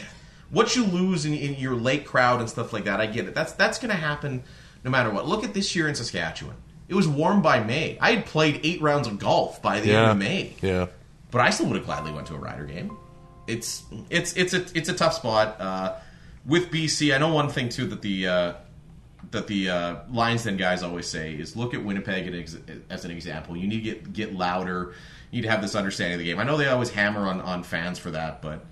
what 0.51 0.75
you 0.75 0.85
lose 0.85 1.27
in, 1.27 1.35
in 1.35 1.55
your 1.55 1.75
late 1.75 2.07
crowd 2.07 2.41
and 2.41 2.49
stuff 2.49 2.73
like 2.73 2.85
that, 2.85 3.01
I 3.01 3.07
get 3.07 3.27
it. 3.27 3.35
That's 3.35 3.53
that's 3.53 3.79
going 3.79 3.91
to 3.91 3.97
happen 3.97 4.43
no 4.85 4.91
matter 4.91 5.11
what. 5.11 5.27
Look 5.27 5.45
at 5.45 5.55
this 5.55 5.77
year 5.77 5.89
in 5.89 5.95
Saskatchewan. 5.95 6.57
It 6.89 6.95
was 6.95 7.09
warm 7.09 7.43
by 7.43 7.61
May. 7.61 7.99
I 8.01 8.13
had 8.13 8.27
played 8.27 8.61
eight 8.63 8.81
rounds 8.81 9.09
of 9.09 9.19
golf 9.19 9.61
by 9.61 9.81
the 9.81 9.93
end 9.93 10.11
of 10.11 10.17
May, 10.17 10.55
yeah. 10.63 10.87
but 11.31 11.41
I 11.41 11.51
still 11.51 11.67
would 11.67 11.77
have 11.77 11.85
gladly 11.85 12.13
went 12.13 12.29
to 12.29 12.35
a 12.35 12.39
Rider 12.39 12.65
game. 12.65 12.97
It's 13.47 13.85
it's 14.11 14.37
it's 14.37 14.55
a 14.55 14.65
it's 14.75 14.89
a 14.89 14.95
tough 14.95 15.15
spot 15.15 15.61
uh, 15.61 15.95
with 16.45 16.71
BC. 16.71 17.15
I 17.15 17.19
know 17.19 17.33
one 17.33 17.49
thing 17.49 17.69
too 17.69 17.87
that 17.89 18.03
the 18.03 18.27
uh, 18.27 18.53
that 19.31 19.47
the 19.47 19.71
uh, 19.71 19.97
Lions 20.11 20.45
Den 20.45 20.57
guys 20.57 20.83
always 20.83 21.09
say 21.09 21.35
is 21.35 21.57
look 21.57 21.75
at 21.75 21.83
Winnipeg 21.83 22.33
as, 22.33 22.59
as 22.91 23.05
an 23.05 23.11
example. 23.11 23.57
You 23.57 23.67
need 23.67 23.83
to 23.83 23.83
get 23.83 24.13
get 24.13 24.35
louder. 24.35 24.95
You 25.31 25.41
need 25.41 25.47
to 25.47 25.51
have 25.51 25.63
this 25.63 25.75
understanding 25.75 26.15
of 26.15 26.19
the 26.21 26.25
game. 26.27 26.39
I 26.39 26.45
know 26.45 26.57
they 26.57 26.69
always 26.69 26.91
hammer 26.91 27.27
on, 27.27 27.41
on 27.41 27.63
fans 27.63 27.99
for 27.99 28.13
that, 28.13 28.43
but 28.43 28.65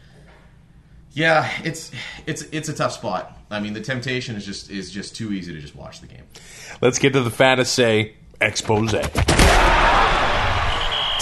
yeah, 1.12 1.50
it's 1.64 1.90
it's 2.26 2.42
it's 2.42 2.68
a 2.68 2.74
tough 2.74 2.92
spot. 2.92 3.36
I 3.54 3.60
mean, 3.60 3.72
the 3.72 3.80
temptation 3.80 4.36
is 4.36 4.44
just 4.44 4.70
is 4.70 4.90
just 4.90 5.16
too 5.16 5.32
easy 5.32 5.52
to 5.52 5.60
just 5.60 5.76
watch 5.76 6.00
the 6.00 6.06
game. 6.06 6.24
Let's 6.80 6.98
get 6.98 7.12
to 7.12 7.22
the 7.22 7.30
fantasy 7.30 8.14
expose. 8.40 8.92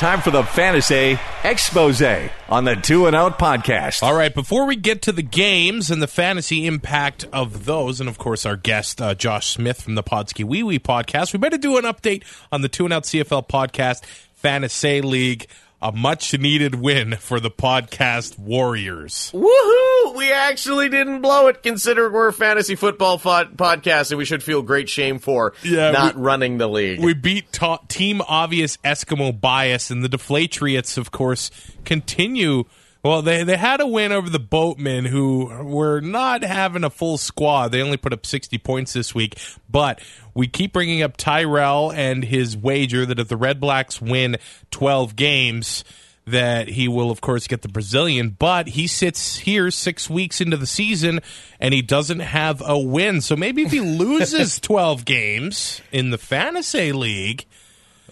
Time 0.02 0.20
for 0.20 0.32
the 0.32 0.42
Fantasy 0.42 1.16
Expose 1.44 2.02
on 2.48 2.64
the 2.64 2.74
Two 2.74 3.06
and 3.06 3.14
Out 3.14 3.38
podcast. 3.38 4.02
All 4.02 4.14
right, 4.14 4.34
before 4.34 4.66
we 4.66 4.74
get 4.74 5.02
to 5.02 5.12
the 5.12 5.22
games 5.22 5.92
and 5.92 6.02
the 6.02 6.08
fantasy 6.08 6.66
impact 6.66 7.24
of 7.32 7.66
those, 7.66 8.00
and 8.00 8.08
of 8.08 8.18
course 8.18 8.44
our 8.44 8.56
guest 8.56 9.00
uh, 9.00 9.14
Josh 9.14 9.54
Smith 9.54 9.80
from 9.80 9.94
the 9.94 10.02
PodSkeeWeeWee 10.02 10.80
podcast, 10.80 11.32
we 11.32 11.38
better 11.38 11.56
do 11.56 11.76
an 11.76 11.84
update 11.84 12.24
on 12.50 12.62
the 12.62 12.68
Two 12.68 12.84
and 12.84 12.92
Out 12.92 13.04
CFL 13.04 13.46
podcast 13.46 14.04
Fantasy 14.34 15.02
League. 15.02 15.46
A 15.84 15.90
much 15.90 16.32
needed 16.38 16.76
win 16.76 17.16
for 17.16 17.40
the 17.40 17.50
podcast 17.50 18.38
Warriors. 18.38 19.32
Woohoo! 19.34 20.14
We 20.16 20.30
actually 20.32 20.88
didn't 20.88 21.22
blow 21.22 21.48
it, 21.48 21.62
considering 21.64 22.12
we're 22.12 22.28
a 22.28 22.32
fantasy 22.32 22.76
football 22.76 23.18
fo- 23.18 23.46
podcast, 23.46 24.12
and 24.12 24.18
we 24.18 24.24
should 24.24 24.44
feel 24.44 24.62
great 24.62 24.88
shame 24.88 25.18
for 25.18 25.54
Yeah, 25.64 25.90
not 25.90 26.14
we- 26.14 26.22
running 26.22 26.58
the 26.58 26.68
league. 26.68 27.00
We 27.00 27.14
beat 27.14 27.50
ta- 27.52 27.80
Team 27.88 28.22
Obvious 28.28 28.76
Eskimo 28.84 29.38
Bias, 29.40 29.90
and 29.90 30.04
the 30.04 30.08
Deflatriots, 30.08 30.96
of 30.96 31.10
course, 31.10 31.50
continue. 31.84 32.62
Well, 33.04 33.22
they, 33.22 33.42
they 33.42 33.56
had 33.56 33.80
a 33.80 33.86
win 33.86 34.12
over 34.12 34.30
the 34.30 34.38
Boatmen, 34.38 35.06
who 35.06 35.46
were 35.64 36.00
not 36.00 36.44
having 36.44 36.84
a 36.84 36.90
full 36.90 37.18
squad. 37.18 37.72
They 37.72 37.82
only 37.82 37.96
put 37.96 38.12
up 38.12 38.24
60 38.24 38.58
points 38.58 38.92
this 38.92 39.12
week. 39.12 39.38
But 39.68 40.00
we 40.34 40.46
keep 40.46 40.72
bringing 40.72 41.02
up 41.02 41.16
Tyrell 41.16 41.90
and 41.90 42.24
his 42.24 42.56
wager 42.56 43.04
that 43.04 43.18
if 43.18 43.26
the 43.26 43.36
Red 43.36 43.58
Blacks 43.58 44.00
win 44.00 44.36
12 44.70 45.16
games, 45.16 45.82
that 46.26 46.68
he 46.68 46.86
will, 46.86 47.10
of 47.10 47.20
course, 47.20 47.48
get 47.48 47.62
the 47.62 47.68
Brazilian. 47.68 48.36
But 48.38 48.68
he 48.68 48.86
sits 48.86 49.38
here 49.38 49.72
six 49.72 50.08
weeks 50.08 50.40
into 50.40 50.56
the 50.56 50.66
season 50.66 51.20
and 51.58 51.74
he 51.74 51.82
doesn't 51.82 52.20
have 52.20 52.62
a 52.64 52.78
win. 52.78 53.20
So 53.20 53.34
maybe 53.34 53.62
if 53.62 53.72
he 53.72 53.80
loses 53.98 54.60
12 54.60 55.04
games 55.04 55.80
in 55.90 56.10
the 56.10 56.18
fantasy 56.18 56.92
league, 56.92 57.46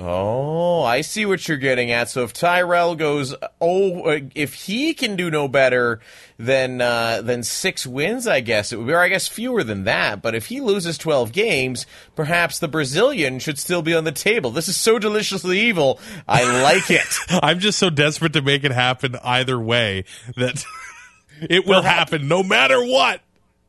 Oh, 0.02 0.82
I 0.82 1.02
see 1.02 1.26
what 1.26 1.46
you're 1.46 1.58
getting 1.58 1.90
at. 1.90 2.08
So 2.08 2.24
if 2.24 2.32
Tyrell 2.32 2.96
goes, 2.96 3.34
oh, 3.60 4.20
if 4.34 4.54
he 4.54 4.94
can 4.94 5.14
do 5.14 5.30
no 5.30 5.46
better 5.46 6.00
than 6.38 6.80
uh, 6.80 7.20
than 7.20 7.42
six 7.42 7.86
wins, 7.86 8.26
I 8.26 8.40
guess 8.40 8.72
it 8.72 8.78
would 8.78 8.86
be, 8.86 8.94
or 8.94 9.00
I 9.00 9.08
guess 9.08 9.28
fewer 9.28 9.62
than 9.62 9.84
that. 9.84 10.22
But 10.22 10.34
if 10.34 10.46
he 10.46 10.62
loses 10.62 10.96
12 10.96 11.32
games, 11.32 11.84
perhaps 12.16 12.58
the 12.58 12.68
Brazilian 12.68 13.40
should 13.40 13.58
still 13.58 13.82
be 13.82 13.94
on 13.94 14.04
the 14.04 14.12
table. 14.12 14.50
This 14.50 14.68
is 14.68 14.76
so 14.78 14.98
deliciously 14.98 15.60
evil. 15.60 16.00
I 16.26 16.62
like 16.62 16.90
it. 16.90 17.14
I'm 17.42 17.58
just 17.58 17.78
so 17.78 17.90
desperate 17.90 18.32
to 18.32 18.42
make 18.42 18.64
it 18.64 18.72
happen 18.72 19.16
either 19.22 19.60
way 19.60 20.04
that 20.34 20.64
it 21.42 21.66
will 21.66 21.82
happen 21.82 22.26
no 22.26 22.42
matter 22.42 22.82
what. 22.82 23.20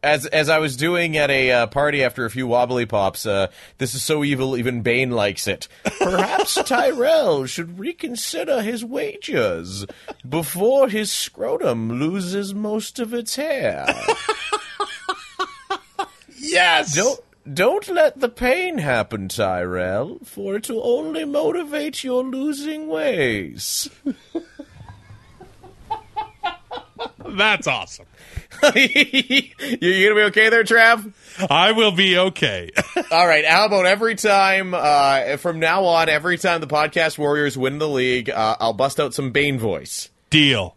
As 0.04 0.26
as 0.26 0.50
I 0.50 0.58
was 0.58 0.76
doing 0.78 1.16
at 1.16 1.30
a 1.30 1.52
uh, 1.52 1.68
party 1.68 2.04
after 2.04 2.26
a 2.26 2.30
few 2.32 2.48
wobbly 2.48 2.88
pops, 2.88 3.26
uh, 3.26 3.48
this 3.78 3.94
is 3.94 4.02
so 4.02 4.24
evil 4.24 4.58
even 4.58 4.82
Bane 4.82 5.12
likes 5.12 5.48
it. 5.48 5.68
Perhaps 6.00 6.56
Tyrell 6.66 7.46
should 7.46 7.78
reconsider 7.78 8.64
his 8.64 8.84
wagers 8.84 9.86
before 10.28 10.90
his 10.90 11.12
scrotum 11.12 12.00
loses 12.00 12.54
most 12.54 12.98
of 13.00 13.14
its 13.14 13.36
hair. 13.36 13.86
Yes. 16.42 16.96
Don't 16.96 17.20
don't 17.54 17.88
let 17.88 18.20
the 18.20 18.30
pain 18.30 18.78
happen, 18.80 19.28
Tyrell, 19.28 20.20
for 20.24 20.56
it 20.56 20.70
will 20.70 20.86
only 20.86 21.24
motivate 21.26 22.04
your 22.04 22.24
losing 22.24 22.88
ways. 22.88 23.90
That's 27.26 27.68
awesome. 27.68 28.06
you, 28.76 29.44
you 29.82 30.10
gonna 30.10 30.16
be 30.16 30.26
okay 30.28 30.50
there, 30.50 30.64
Trav? 30.64 31.12
I 31.50 31.72
will 31.72 31.92
be 31.92 32.18
okay. 32.18 32.70
All 33.12 33.26
right. 33.28 33.46
How 33.46 33.66
about 33.66 33.86
every 33.86 34.16
time 34.16 34.74
uh, 34.74 35.38
from 35.38 35.60
now 35.60 35.86
on, 35.86 36.10
every 36.10 36.38
time 36.38 36.62
the 36.62 36.68
podcast 36.68 37.18
Warriors 37.18 37.58
win 37.58 37.80
the 37.80 37.88
league, 37.88 38.30
uh, 38.30 38.58
I'll 38.60 38.74
bust 38.74 39.00
out 39.00 39.14
some 39.14 39.32
Bane 39.32 39.58
voice. 39.58 40.10
Deal. 40.30 40.76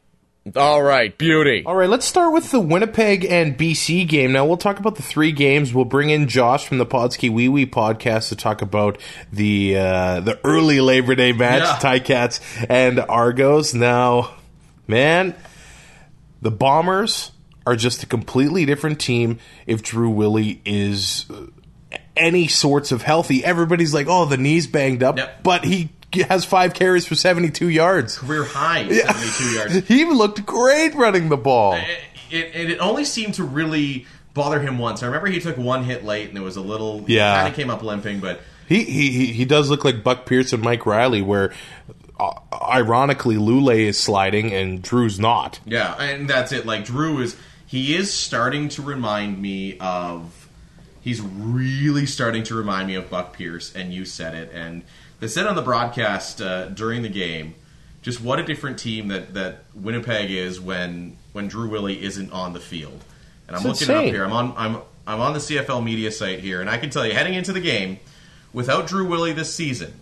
All 0.57 0.83
right, 0.83 1.17
beauty. 1.17 1.63
All 1.65 1.75
right, 1.75 1.89
let's 1.89 2.05
start 2.05 2.35
with 2.35 2.51
the 2.51 2.61
Winnipeg 2.61 3.25
and 3.25 3.57
BC 3.57 4.07
game. 4.07 4.33
Now 4.33 4.45
we'll 4.45 4.59
talk 4.59 4.79
about 4.79 4.97
the 4.97 5.03
three 5.03 5.33
games. 5.33 5.73
We'll 5.73 5.87
bring 5.87 6.11
in 6.11 6.29
Josh 6.29 6.67
from 6.69 6.77
the 6.77 6.85
PodSkeeWeeWee 6.85 7.71
podcast 7.71 8.29
to 8.29 8.37
talk 8.37 8.61
about 8.61 8.99
the 9.33 9.79
uh, 9.79 10.21
the 10.21 10.39
early 10.45 10.83
Labor 10.83 11.15
Day 11.15 11.33
match, 11.33 11.63
Yeah. 11.63 11.79
Ticats 11.99 12.41
and 12.69 13.01
Argos. 13.01 13.73
Now, 13.73 14.35
man, 14.87 15.35
the 16.43 16.51
Bombers 16.51 17.31
are 17.67 17.77
just 17.77 18.03
a 18.03 18.07
completely 18.07 18.65
different 18.67 19.01
team 19.01 19.39
if 19.67 19.83
Drew 19.83 20.11
Willy 20.11 20.61
is 20.65 21.27
uh, 21.31 21.47
any 22.17 22.47
sorts 22.49 22.93
of 22.93 23.03
healthy. 23.03 23.45
Everybody's 23.45 23.95
like, 23.95 24.07
"Oh, 24.09 24.25
the 24.27 24.37
knee's 24.37 24.67
banged 24.67 25.03
up," 25.03 25.17
Yep. 25.19 25.43
but 25.43 25.65
he 25.65 25.91
has 26.29 26.45
five 26.45 26.75
carries 26.75 27.07
for 27.07 27.15
seventy 27.15 27.51
two 27.51 27.69
yards. 27.69 28.19
Career 28.19 28.45
high, 28.45 28.89
72 28.89 29.45
yards. 29.55 29.75
He 29.89 30.05
looked 30.05 30.45
great 30.47 30.95
running 30.95 31.29
the 31.29 31.37
ball. 31.37 31.75
It, 31.75 31.99
it, 32.31 32.71
it 32.73 32.79
only 32.79 33.05
seemed 33.05 33.35
to 33.35 33.45
really 33.45 34.07
bother 34.33 34.61
him 34.61 34.79
once. 34.79 35.03
I 35.03 35.07
remember 35.07 35.29
he 35.29 35.41
took 35.41 35.57
one 35.57 35.85
hit 35.85 36.05
late 36.05 36.29
and 36.29 36.37
it 36.39 36.41
was 36.43 36.57
a 36.57 36.61
little. 36.61 37.05
Yeah. 37.07 37.35
Kind 37.37 37.49
of 37.49 37.55
came 37.55 37.71
up 37.71 37.83
limping, 37.83 38.21
but 38.21 38.41
He, 38.69 38.85
he 38.85 39.11
he- 39.11 39.33
he 39.33 39.45
does 39.45 39.71
look 39.71 39.85
like 39.85 40.03
Buck 40.05 40.27
Pierce 40.27 40.53
and 40.53 40.63
Mike 40.63 40.87
Reilly, 40.87 41.23
where 41.23 41.53
uh, 42.21 42.33
ironically 42.53 43.37
Lulay 43.37 43.81
is 43.87 43.99
sliding 44.01 44.53
and 44.53 44.83
Drew's 44.83 45.19
not. 45.19 45.61
Yeah, 45.67 45.95
and 46.01 46.29
that's 46.29 46.53
it. 46.53 46.65
Like 46.67 46.85
Drew 46.85 47.21
is, 47.21 47.37
he 47.75 47.97
is 47.97 48.15
starting 48.15 48.69
to 48.69 48.83
remind 48.83 49.43
me 49.43 49.77
of. 49.79 50.49
He's 51.01 51.21
really 51.21 52.07
starting 52.07 52.45
to 52.45 52.55
remind 52.55 52.87
me 52.87 52.95
of 52.95 53.11
Buck 53.11 53.33
Pierce, 53.33 53.75
and 53.75 53.93
you 53.93 54.05
said 54.05 54.33
it. 54.33 54.53
And 54.55 54.85
they 55.19 55.27
said 55.27 55.49
on 55.49 55.57
the 55.57 55.63
broadcast 55.63 56.41
uh, 56.41 56.69
during 56.69 57.03
the 57.03 57.09
game, 57.09 57.57
just 58.01 58.21
what 58.21 58.39
a 58.39 58.45
different 58.45 58.79
team 58.79 59.09
that 59.09 59.35
that 59.35 59.65
Winnipeg 59.75 60.31
is 60.31 60.61
when 60.61 61.17
when 61.33 61.49
Drew 61.49 61.69
Willy 61.69 62.01
isn't 62.01 62.31
on 62.31 62.53
the 62.53 62.61
field. 62.61 63.03
And 63.49 63.57
I'm 63.57 63.67
It's 63.67 63.81
looking 63.81 63.93
up 63.93 64.05
here. 64.05 64.25
I'm 64.25 64.33
on 64.33 64.55
I'm 64.57 64.83
I'm 65.05 65.21
on 65.21 65.33
the 65.33 65.41
CFL 65.41 65.83
media 65.83 66.13
site 66.13 66.39
here, 66.39 66.61
and 66.61 66.71
I 66.71 66.79
can 66.79 66.91
tell 66.91 67.05
you, 67.05 67.13
heading 67.13 67.35
into 67.35 67.53
the 67.53 67.61
game, 67.61 67.99
without 68.53 68.87
Drew 68.87 69.05
Willy 69.05 69.33
this 69.33 69.53
season, 69.53 69.99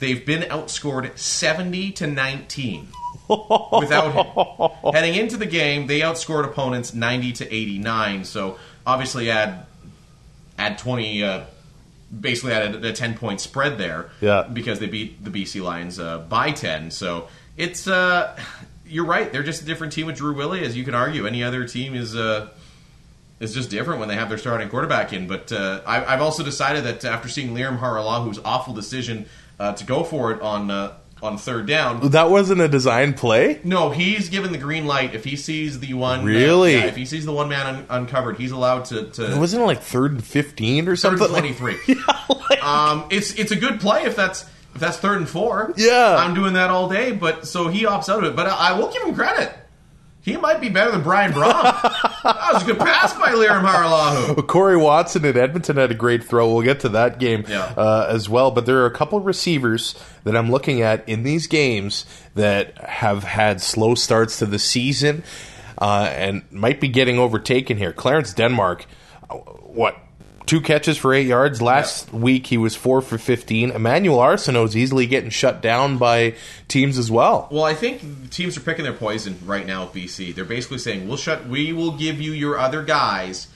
they've 0.00 0.26
been 0.26 0.42
outscored 0.42 1.16
70 1.16 1.92
to 1.92 2.08
19 2.08 2.88
without 3.78 4.12
him. 4.12 4.92
Heading 4.94 5.14
into 5.14 5.36
the 5.36 5.46
game, 5.46 5.86
they 5.86 6.00
outscored 6.00 6.44
opponents 6.44 6.94
90 6.94 7.32
to 7.34 7.54
89. 7.54 8.24
So 8.24 8.58
obviously, 8.86 9.30
add 9.30 9.66
add 10.58 10.78
20, 10.78 11.22
uh, 11.22 11.44
basically 12.20 12.52
added 12.52 12.84
a 12.84 12.92
10 12.92 13.16
point 13.16 13.40
spread 13.40 13.78
there. 13.78 14.10
Yeah. 14.20 14.48
because 14.52 14.78
they 14.78 14.86
beat 14.86 15.24
the 15.24 15.30
BC 15.30 15.62
Lions 15.62 15.98
uh, 15.98 16.18
by 16.18 16.52
10. 16.52 16.90
So 16.90 17.28
it's 17.56 17.86
uh, 17.86 18.38
you're 18.86 19.04
right. 19.06 19.30
They're 19.30 19.42
just 19.42 19.62
a 19.62 19.64
different 19.64 19.92
team 19.92 20.06
with 20.06 20.16
Drew 20.16 20.34
Willy, 20.34 20.64
as 20.64 20.76
you 20.76 20.84
can 20.84 20.94
argue. 20.94 21.26
Any 21.26 21.42
other 21.44 21.66
team 21.66 21.94
is. 21.94 22.16
Uh, 22.16 22.48
is 23.40 23.54
just 23.54 23.70
different 23.70 24.00
when 24.00 24.08
they 24.08 24.16
have 24.16 24.28
their 24.28 24.38
starting 24.38 24.68
quarterback 24.68 25.12
in. 25.12 25.26
But 25.28 25.52
uh, 25.52 25.80
I, 25.86 26.04
I've 26.12 26.20
also 26.20 26.42
decided 26.42 26.84
that 26.84 27.04
after 27.04 27.28
seeing 27.28 27.54
Liam 27.54 27.78
Harallahu's 27.78 28.40
awful 28.44 28.74
decision 28.74 29.26
uh, 29.60 29.74
to 29.74 29.84
go 29.84 30.02
for 30.02 30.32
it 30.32 30.42
on 30.42 30.70
uh, 30.70 30.94
on 31.22 31.36
third 31.38 31.66
down, 31.66 32.10
That 32.10 32.30
wasn't 32.30 32.60
a 32.60 32.68
design 32.68 33.14
play. 33.14 33.60
no, 33.64 33.90
he's 33.90 34.28
given 34.28 34.52
the 34.52 34.58
green 34.58 34.86
light. 34.86 35.14
If 35.14 35.24
he 35.24 35.36
sees 35.36 35.80
the 35.80 35.94
one, 35.94 36.24
Really? 36.24 36.74
yeah, 36.74 36.84
if 36.86 36.96
he 36.96 37.04
sees 37.04 37.24
the 37.24 37.32
one 37.32 37.48
man 37.48 37.66
un- 37.66 37.86
uncovered, 37.90 38.36
he's 38.38 38.50
allowed 38.52 38.84
to. 38.86 39.04
to 39.10 39.36
Wasn't 39.38 39.62
it 39.62 39.66
like 39.66 39.82
third 39.82 40.12
and 40.12 40.24
fifteen 40.24 40.86
or 40.88 40.92
third 40.96 41.18
something? 41.18 41.22
and 41.26 41.30
twenty 41.30 41.52
three. 41.52 41.76
um, 42.62 43.06
it's 43.10 43.32
it's 43.34 43.50
a 43.52 43.56
good 43.56 43.80
play 43.80 44.04
if 44.04 44.16
that's 44.16 44.42
if 44.74 44.80
that's 44.80 44.96
third 44.98 45.18
and 45.18 45.28
four. 45.28 45.72
Yeah. 45.76 46.16
I'm 46.18 46.34
doing 46.34 46.54
that 46.54 46.70
all 46.70 46.88
day. 46.88 47.12
But 47.12 47.46
so 47.46 47.68
he 47.68 47.82
opts 47.84 48.08
out 48.08 48.22
of 48.22 48.30
it. 48.32 48.36
But 48.36 48.46
I, 48.46 48.70
I 48.70 48.78
will 48.78 48.92
give 48.92 49.02
him 49.02 49.14
credit. 49.14 49.52
He 50.28 50.36
might 50.36 50.60
be 50.60 50.68
better 50.68 50.90
than 50.90 51.02
Brian 51.02 51.32
Brohm. 51.32 51.62
that 52.22 52.50
was 52.52 52.62
a 52.62 52.66
good 52.66 52.78
pass 52.78 53.12
by 53.14 53.32
Liam 53.32 53.62
Haralahu. 53.66 54.46
Corey 54.46 54.76
Watson 54.76 55.24
at 55.24 55.36
Edmonton 55.36 55.76
had 55.76 55.90
a 55.90 55.94
great 55.94 56.24
throw. 56.24 56.52
We'll 56.52 56.62
get 56.64 56.80
to 56.80 56.88
that 56.90 57.18
game 57.18 57.44
Yeah. 57.48 57.72
uh, 57.76 58.06
as 58.10 58.28
well. 58.28 58.50
But 58.50 58.66
there 58.66 58.78
are 58.82 58.86
a 58.86 58.90
couple 58.94 59.20
receivers 59.20 59.94
that 60.24 60.36
I'm 60.36 60.50
looking 60.50 60.82
at 60.82 61.08
in 61.08 61.22
these 61.22 61.46
games 61.46 62.04
that 62.34 62.76
have 62.78 63.24
had 63.24 63.60
slow 63.60 63.94
starts 63.94 64.38
to 64.40 64.46
the 64.46 64.58
season 64.58 65.22
uh, 65.78 66.08
and 66.12 66.42
might 66.50 66.80
be 66.80 66.88
getting 66.88 67.18
overtaken 67.18 67.76
here. 67.76 67.92
Clarence 67.92 68.32
Denmark, 68.34 68.86
uh, 69.30 69.34
what? 69.36 69.96
Two 70.48 70.62
catches 70.62 70.96
for 70.96 71.12
eight 71.12 71.26
yards. 71.26 71.60
Last 71.60 72.10
week 72.10 72.46
he 72.46 72.56
was 72.56 72.74
four 72.74 73.02
for 73.02 73.18
fifteen. 73.18 73.70
Emmanuel 73.70 74.16
Arceneaux's 74.16 74.78
easily 74.78 75.04
getting 75.04 75.28
shut 75.28 75.60
down 75.60 75.98
by 75.98 76.36
teams 76.68 76.96
as 76.96 77.10
well. 77.10 77.48
Well, 77.50 77.64
I 77.64 77.74
think 77.74 78.30
teams 78.30 78.56
are 78.56 78.62
picking 78.62 78.82
their 78.82 78.94
poison 78.94 79.38
right 79.44 79.66
now 79.66 79.82
At 79.82 79.92
BC. 79.92 80.34
They're 80.34 80.46
basically 80.46 80.78
saying, 80.78 81.06
"We'll 81.06 81.18
shut. 81.18 81.46
We 81.46 81.74
will 81.74 81.90
give 81.90 82.18
you 82.18 82.32
your 82.32 82.58
other 82.58 82.82
guys, 82.82 83.48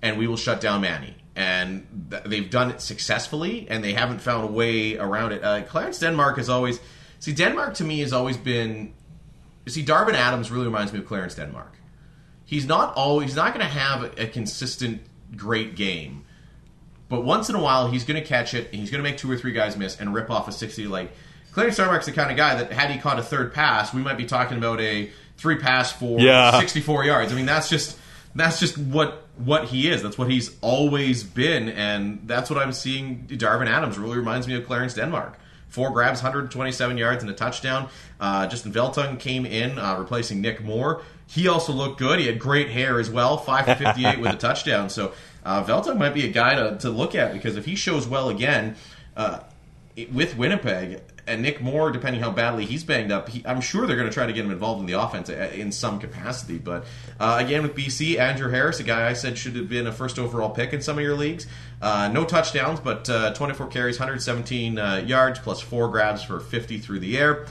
and 0.00 0.16
we 0.16 0.26
will 0.26 0.38
shut 0.38 0.62
down 0.62 0.80
Manny." 0.80 1.16
And 1.36 1.86
th- 2.10 2.22
they've 2.24 2.48
done 2.48 2.70
it 2.70 2.80
successfully, 2.80 3.66
and 3.68 3.84
they 3.84 3.92
haven't 3.92 4.22
found 4.22 4.48
a 4.48 4.50
way 4.50 4.96
around 4.96 5.32
it. 5.32 5.44
Uh, 5.44 5.60
Clarence 5.64 5.98
Denmark 5.98 6.38
has 6.38 6.48
always 6.48 6.80
see 7.18 7.34
Denmark 7.34 7.74
to 7.74 7.84
me 7.84 8.00
has 8.00 8.14
always 8.14 8.38
been. 8.38 8.94
See, 9.66 9.84
Darvin 9.84 10.14
Adams 10.14 10.50
really 10.50 10.64
reminds 10.64 10.94
me 10.94 11.00
of 11.00 11.04
Clarence 11.04 11.34
Denmark. 11.34 11.74
He's 12.46 12.64
not 12.64 12.94
always. 12.94 13.26
He's 13.28 13.36
not 13.36 13.52
going 13.52 13.66
to 13.66 13.70
have 13.70 14.18
a 14.18 14.26
consistent 14.26 15.02
great 15.36 15.76
game. 15.76 16.24
But 17.08 17.24
once 17.24 17.48
in 17.48 17.54
a 17.54 17.60
while, 17.60 17.90
he's 17.90 18.04
going 18.04 18.20
to 18.20 18.26
catch 18.26 18.52
it, 18.54 18.66
and 18.72 18.74
he's 18.80 18.90
going 18.90 19.02
to 19.02 19.08
make 19.08 19.18
two 19.18 19.30
or 19.30 19.36
three 19.36 19.52
guys 19.52 19.76
miss 19.76 19.98
and 19.98 20.12
rip 20.14 20.30
off 20.30 20.46
a 20.48 20.52
60. 20.52 20.86
Like, 20.88 21.10
Clarence 21.52 21.76
Denmark's 21.76 22.06
the 22.06 22.12
kind 22.12 22.30
of 22.30 22.36
guy 22.36 22.56
that, 22.62 22.72
had 22.72 22.90
he 22.90 22.98
caught 22.98 23.18
a 23.18 23.22
third 23.22 23.54
pass, 23.54 23.94
we 23.94 24.02
might 24.02 24.18
be 24.18 24.26
talking 24.26 24.58
about 24.58 24.80
a 24.80 25.10
three 25.38 25.56
pass 25.56 25.90
for 25.92 26.20
Yeah. 26.20 26.58
64 26.58 27.04
yards. 27.04 27.32
I 27.32 27.36
mean, 27.36 27.46
that's 27.46 27.68
just 27.68 27.96
that's 28.34 28.60
just 28.60 28.76
what 28.76 29.24
what 29.38 29.64
he 29.64 29.88
is. 29.88 30.02
That's 30.02 30.18
what 30.18 30.30
he's 30.30 30.54
always 30.60 31.24
been, 31.24 31.68
and 31.70 32.20
that's 32.26 32.50
what 32.50 32.58
I'm 32.58 32.72
seeing. 32.72 33.26
Darvin 33.28 33.66
Adams 33.68 33.98
really 33.98 34.18
reminds 34.18 34.46
me 34.46 34.54
of 34.54 34.66
Clarence 34.66 34.94
Denmark. 34.94 35.38
Four 35.68 35.90
grabs, 35.92 36.22
127 36.22 36.96
yards, 36.98 37.22
and 37.22 37.30
a 37.30 37.34
touchdown. 37.34 37.88
Uh, 38.20 38.46
Justin 38.46 38.72
Veltung 38.72 39.18
came 39.18 39.44
in, 39.46 39.78
uh, 39.78 39.96
replacing 39.98 40.40
Nick 40.40 40.62
Moore. 40.64 41.02
He 41.26 41.46
also 41.46 41.72
looked 41.72 41.98
good. 41.98 42.18
He 42.20 42.26
had 42.26 42.38
great 42.38 42.70
hair 42.70 42.98
as 42.98 43.10
well, 43.10 43.36
5 43.36 43.64
for 43.66 43.74
58 43.74 44.18
with 44.20 44.32
a 44.32 44.36
touchdown. 44.36 44.88
So 44.88 45.12
uh, 45.44 45.64
Veltung 45.64 45.98
might 45.98 46.14
be 46.14 46.24
a 46.24 46.32
guy 46.32 46.54
to, 46.54 46.78
to 46.78 46.90
look 46.90 47.14
at 47.14 47.32
because 47.32 47.56
if 47.56 47.64
he 47.64 47.74
shows 47.74 48.06
well 48.06 48.28
again 48.28 48.76
uh, 49.16 49.40
with 50.12 50.36
Winnipeg 50.36 51.00
and 51.26 51.42
Nick 51.42 51.60
Moore, 51.60 51.90
depending 51.90 52.22
how 52.22 52.30
badly 52.30 52.64
he's 52.64 52.84
banged 52.84 53.12
up, 53.12 53.28
he, 53.28 53.42
I'm 53.46 53.60
sure 53.60 53.86
they're 53.86 53.96
going 53.96 54.08
to 54.08 54.14
try 54.14 54.26
to 54.26 54.32
get 54.32 54.44
him 54.44 54.50
involved 54.50 54.80
in 54.80 54.86
the 54.86 55.00
offense 55.00 55.28
uh, 55.28 55.50
in 55.54 55.72
some 55.72 56.00
capacity. 56.00 56.58
But 56.58 56.84
uh, 57.20 57.36
again, 57.40 57.62
with 57.62 57.74
BC, 57.74 58.18
Andrew 58.18 58.50
Harris, 58.50 58.80
a 58.80 58.82
guy 58.82 59.08
I 59.08 59.12
said 59.12 59.36
should 59.36 59.54
have 59.56 59.68
been 59.68 59.86
a 59.86 59.92
first 59.92 60.18
overall 60.18 60.50
pick 60.50 60.72
in 60.72 60.80
some 60.80 60.96
of 60.96 61.04
your 61.04 61.16
leagues. 61.16 61.46
Uh, 61.80 62.10
no 62.12 62.24
touchdowns, 62.24 62.80
but 62.80 63.08
uh, 63.08 63.34
24 63.34 63.66
carries, 63.68 63.98
117 63.98 64.78
uh, 64.78 65.04
yards, 65.06 65.38
plus 65.38 65.60
four 65.60 65.88
grabs 65.88 66.22
for 66.22 66.40
50 66.40 66.78
through 66.78 67.00
the 67.00 67.18
air. 67.18 67.46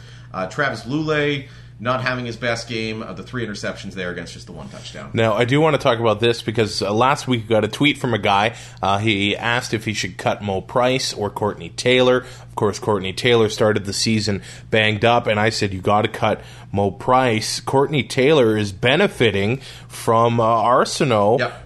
Travis 0.51 0.83
Lulay 0.83 1.47
not 1.79 2.01
having 2.01 2.25
his 2.25 2.35
best 2.35 2.67
game 2.67 3.03
of 3.03 3.17
the 3.17 3.23
three 3.23 3.45
interceptions 3.45 3.93
there 3.93 4.09
against 4.09 4.33
just 4.33 4.47
the 4.47 4.51
one 4.51 4.67
touchdown. 4.69 5.11
Now, 5.13 5.33
I 5.33 5.45
do 5.45 5.61
want 5.61 5.75
to 5.75 5.81
talk 5.81 5.99
about 5.99 6.19
this 6.19 6.41
because 6.41 6.81
uh, 6.81 6.91
last 6.91 7.27
week 7.27 7.43
we 7.43 7.47
got 7.47 7.63
a 7.63 7.67
tweet 7.67 7.99
from 7.99 8.13
a 8.15 8.17
guy. 8.17 8.55
Uh, 8.81 8.97
he 8.97 9.35
asked 9.37 9.73
if 9.73 9.85
he 9.85 9.93
should 9.93 10.17
cut 10.17 10.41
Mo 10.41 10.61
Price 10.61 11.13
or 11.13 11.29
Courtney 11.29 11.69
Taylor. 11.69 12.17
Of 12.17 12.55
course, 12.55 12.79
Courtney 12.79 13.13
Taylor 13.13 13.47
started 13.49 13.85
the 13.85 13.93
season 13.93 14.41
banged 14.71 15.05
up, 15.05 15.27
and 15.27 15.39
I 15.39 15.49
said 15.49 15.71
you 15.71 15.81
got 15.81 16.01
to 16.01 16.07
cut 16.07 16.41
Mo 16.71 16.89
Price. 16.89 17.59
Courtney 17.59 18.01
Taylor 18.03 18.57
is 18.57 18.71
benefiting 18.71 19.57
from 19.87 20.39
uh, 20.39 20.43
Arceneaux. 20.43 21.39
Yep. 21.39 21.63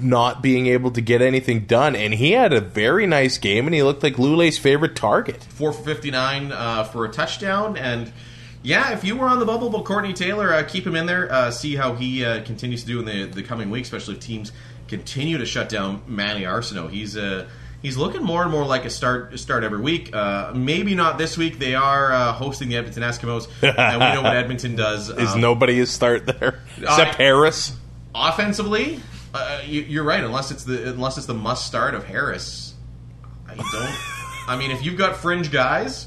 Not 0.00 0.42
being 0.42 0.66
able 0.66 0.90
to 0.90 1.00
get 1.00 1.22
anything 1.22 1.66
done, 1.66 1.94
and 1.94 2.14
he 2.14 2.32
had 2.32 2.52
a 2.52 2.60
very 2.60 3.06
nice 3.06 3.38
game, 3.38 3.66
and 3.66 3.74
he 3.74 3.84
looked 3.84 4.02
like 4.02 4.18
Lulay's 4.18 4.58
favorite 4.58 4.96
target. 4.96 5.44
four 5.44 5.72
for 5.72 5.84
59 5.84 6.50
uh, 6.50 6.82
for 6.84 7.04
a 7.04 7.08
touchdown. 7.08 7.76
And 7.76 8.10
yeah, 8.62 8.92
if 8.92 9.04
you 9.04 9.16
were 9.16 9.26
on 9.26 9.38
the 9.38 9.44
bubble 9.46 9.70
but 9.70 9.84
Courtney 9.84 10.12
Taylor, 10.12 10.52
uh, 10.52 10.62
keep 10.62 10.86
him 10.86 10.96
in 10.96 11.06
there. 11.06 11.30
Uh, 11.32 11.50
see 11.50 11.74
how 11.76 11.94
he 11.94 12.24
uh, 12.24 12.42
continues 12.44 12.82
to 12.82 12.86
do 12.88 12.98
in 13.00 13.04
the, 13.04 13.24
the 13.26 13.42
coming 13.42 13.70
week, 13.70 13.84
especially 13.84 14.14
if 14.14 14.20
teams 14.20 14.52
continue 14.88 15.38
to 15.38 15.46
shut 15.46 15.68
down 15.68 16.02
Manny 16.06 16.42
Arceneaux. 16.42 16.88
He's 16.90 17.16
uh, 17.16 17.48
he's 17.82 17.96
looking 17.96 18.22
more 18.22 18.42
and 18.42 18.50
more 18.52 18.64
like 18.64 18.84
a 18.84 18.90
start 18.90 19.38
start 19.38 19.64
every 19.64 19.80
week. 19.80 20.14
Uh, 20.14 20.52
maybe 20.54 20.94
not 20.94 21.18
this 21.18 21.36
week. 21.36 21.58
They 21.58 21.74
are 21.74 22.12
uh, 22.12 22.32
hosting 22.32 22.68
the 22.68 22.76
Edmonton 22.76 23.02
Eskimos, 23.02 23.48
and 23.62 24.00
we 24.00 24.12
know 24.14 24.22
what 24.22 24.36
Edmonton 24.36 24.76
does. 24.76 25.08
Is 25.10 25.32
Um, 25.32 25.40
nobody 25.40 25.80
a 25.80 25.86
start 25.86 26.26
there 26.26 26.60
except 26.78 27.16
Harris? 27.16 27.76
offensively, 28.14 29.00
uh, 29.34 29.62
you, 29.64 29.80
you're 29.82 30.04
right. 30.04 30.22
Unless 30.22 30.50
it's 30.50 30.64
the 30.64 30.90
unless 30.90 31.16
it's 31.16 31.26
the 31.26 31.34
must 31.34 31.66
start 31.66 31.94
of 31.94 32.04
Harris, 32.04 32.74
I 33.48 33.54
don't. 33.54 33.96
I 34.48 34.56
mean, 34.56 34.70
if 34.70 34.84
you've 34.84 34.98
got 34.98 35.16
fringe 35.16 35.50
guys, 35.50 36.06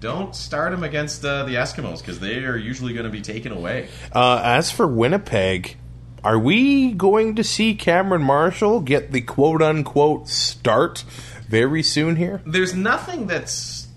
don't 0.00 0.34
start 0.34 0.72
him 0.72 0.82
against 0.84 1.24
uh, 1.24 1.44
the 1.44 1.52
Eskimos 1.54 1.98
because 1.98 2.20
they 2.20 2.44
are 2.44 2.56
usually 2.56 2.92
going 2.92 3.04
to 3.06 3.10
be 3.10 3.22
taken 3.22 3.52
away. 3.52 3.88
Uh, 4.12 4.40
as 4.44 4.70
for 4.70 4.86
Winnipeg, 4.86 5.76
are 6.22 6.38
we 6.38 6.92
going 6.92 7.36
to 7.36 7.44
see 7.44 7.74
Cameron 7.74 8.22
Marshall 8.22 8.80
get 8.80 9.12
the 9.12 9.20
quote 9.20 9.62
unquote 9.62 10.28
start 10.28 11.04
very 11.48 11.82
soon 11.82 12.16
here? 12.16 12.42
There's 12.46 12.74
nothing 12.74 13.26
that's. 13.26 13.88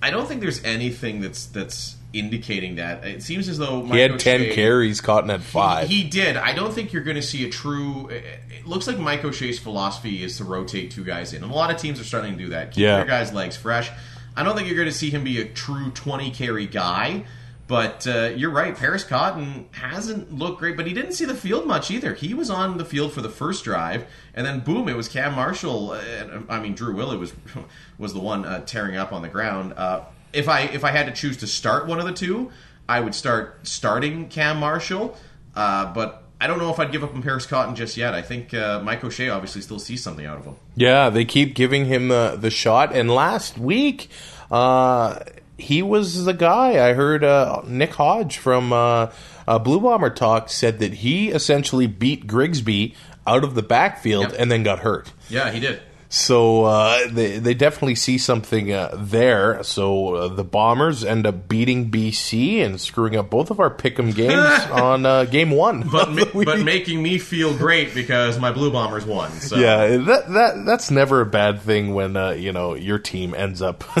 I 0.00 0.10
don't 0.10 0.26
think 0.26 0.40
there's 0.40 0.62
anything 0.64 1.20
that's 1.20 1.46
that's 1.46 1.96
indicating 2.12 2.74
that. 2.76 3.04
It 3.04 3.22
seems 3.22 3.48
as 3.48 3.56
though 3.58 3.84
He 3.84 3.98
had 3.98 4.10
Mike 4.12 4.20
10 4.20 4.40
O'Shea- 4.40 4.54
carries, 4.54 5.00
Cotton 5.00 5.30
had 5.30 5.42
5. 5.42 5.88
He, 5.88 6.02
he 6.02 6.08
did. 6.10 6.36
I 6.36 6.52
don't 6.52 6.72
think 6.74 6.92
you're 6.92 7.04
going 7.04 7.16
to 7.16 7.22
see 7.22 7.46
a 7.46 7.48
true. 7.50 8.08
It 8.08 8.66
looks 8.66 8.86
like 8.86 8.98
Mike 8.98 9.24
O'Shea's 9.24 9.58
philosophy 9.58 10.22
is 10.22 10.36
to 10.38 10.44
rotate 10.44 10.90
two 10.90 11.04
guys 11.04 11.32
in. 11.32 11.42
And 11.42 11.50
a 11.52 11.54
lot 11.54 11.70
of 11.72 11.78
teams 11.80 12.00
are 12.00 12.04
starting 12.04 12.32
to 12.32 12.38
do 12.38 12.48
that. 12.50 12.72
Keep 12.72 12.82
Yeah. 12.82 12.96
their 12.98 13.06
guys' 13.06 13.32
legs 13.32 13.56
fresh. 13.56 13.90
I 14.36 14.42
don't 14.42 14.56
think 14.56 14.68
you're 14.68 14.76
going 14.76 14.88
to 14.88 14.94
see 14.94 15.10
him 15.10 15.24
be 15.24 15.40
a 15.40 15.44
true 15.44 15.90
20 15.90 16.30
carry 16.30 16.66
guy. 16.66 17.24
But 17.68 18.06
uh, 18.06 18.32
you're 18.36 18.50
right. 18.50 18.76
Paris 18.76 19.02
Cotton 19.02 19.66
hasn't 19.70 20.30
looked 20.30 20.58
great, 20.58 20.76
but 20.76 20.86
he 20.86 20.92
didn't 20.92 21.12
see 21.12 21.24
the 21.24 21.34
field 21.34 21.66
much 21.66 21.90
either. 21.90 22.12
He 22.12 22.34
was 22.34 22.50
on 22.50 22.76
the 22.76 22.84
field 22.84 23.12
for 23.12 23.22
the 23.22 23.30
first 23.30 23.64
drive, 23.64 24.04
and 24.34 24.44
then 24.44 24.60
boom, 24.60 24.88
it 24.88 24.96
was 24.96 25.08
Cam 25.08 25.34
Marshall. 25.34 25.92
I 26.50 26.60
mean, 26.60 26.74
Drew 26.74 26.94
Willy 26.94 27.16
was 27.16 27.32
was 27.98 28.12
the 28.12 28.20
one 28.20 28.44
uh, 28.44 28.60
tearing 28.66 28.96
up 28.96 29.12
on 29.12 29.22
the 29.22 29.28
ground. 29.28 29.72
Uh, 29.74 30.02
if 30.32 30.48
I 30.48 30.62
if 30.62 30.84
I 30.84 30.90
had 30.90 31.06
to 31.06 31.12
choose 31.12 31.38
to 31.38 31.46
start 31.46 31.86
one 31.86 31.98
of 31.98 32.04
the 32.04 32.12
two, 32.12 32.50
I 32.88 33.00
would 33.00 33.14
start 33.14 33.66
starting 33.66 34.28
Cam 34.28 34.58
Marshall. 34.58 35.16
Uh, 35.54 35.92
but 35.94 36.21
I 36.42 36.48
don't 36.48 36.58
know 36.58 36.70
if 36.72 36.80
I'd 36.80 36.90
give 36.90 37.04
up 37.04 37.14
on 37.14 37.22
Paris 37.22 37.46
Cotton 37.46 37.76
just 37.76 37.96
yet. 37.96 38.14
I 38.14 38.22
think 38.22 38.52
uh, 38.52 38.80
Mike 38.82 39.04
O'Shea 39.04 39.28
obviously 39.28 39.62
still 39.62 39.78
sees 39.78 40.02
something 40.02 40.26
out 40.26 40.38
of 40.38 40.44
him. 40.44 40.56
Yeah, 40.74 41.08
they 41.08 41.24
keep 41.24 41.54
giving 41.54 41.84
him 41.86 42.08
the, 42.08 42.36
the 42.38 42.50
shot. 42.50 42.92
And 42.94 43.08
last 43.08 43.58
week, 43.58 44.08
uh, 44.50 45.20
he 45.56 45.82
was 45.82 46.24
the 46.24 46.34
guy. 46.34 46.84
I 46.84 46.94
heard 46.94 47.22
uh, 47.22 47.62
Nick 47.66 47.94
Hodge 47.94 48.38
from 48.38 48.72
uh, 48.72 49.12
uh, 49.46 49.58
Blue 49.60 49.80
Bomber 49.80 50.10
Talk 50.10 50.48
said 50.48 50.80
that 50.80 50.94
he 50.94 51.28
essentially 51.30 51.86
beat 51.86 52.26
Grigsby 52.26 52.96
out 53.24 53.44
of 53.44 53.54
the 53.54 53.62
backfield 53.62 54.30
Yep. 54.32 54.40
and 54.40 54.50
then 54.50 54.64
got 54.64 54.80
hurt. 54.80 55.12
Yeah, 55.28 55.50
he 55.52 55.60
did. 55.60 55.80
So 56.12 56.64
uh, 56.66 57.08
they 57.10 57.38
they 57.38 57.54
definitely 57.54 57.94
see 57.94 58.18
something 58.18 58.70
uh, 58.70 58.94
there. 58.98 59.62
So 59.62 60.14
uh, 60.14 60.28
the 60.28 60.44
Bombers 60.44 61.04
end 61.04 61.26
up 61.26 61.48
beating 61.48 61.90
BC 61.90 62.58
and 62.62 62.78
screwing 62.78 63.16
up 63.16 63.30
both 63.30 63.50
of 63.50 63.58
our 63.60 63.74
pick'em 63.74 64.14
games 64.14 64.70
on 64.70 65.06
uh, 65.06 65.24
game 65.24 65.50
one. 65.50 65.88
But 65.88 66.12
ma- 66.12 66.24
but 66.44 66.60
making 66.60 67.02
me 67.02 67.16
feel 67.16 67.56
great 67.56 67.94
because 67.94 68.38
my 68.38 68.52
Blue 68.52 68.70
Bombers 68.70 69.06
won. 69.06 69.30
So 69.32 69.56
yeah, 69.56 69.96
that 69.96 70.28
that 70.28 70.64
that's 70.66 70.90
never 70.90 71.22
a 71.22 71.26
bad 71.26 71.62
thing 71.62 71.94
when 71.94 72.14
uh, 72.14 72.32
you 72.32 72.52
know 72.52 72.74
your 72.74 72.98
team 72.98 73.32
ends 73.34 73.62
up 73.62 73.82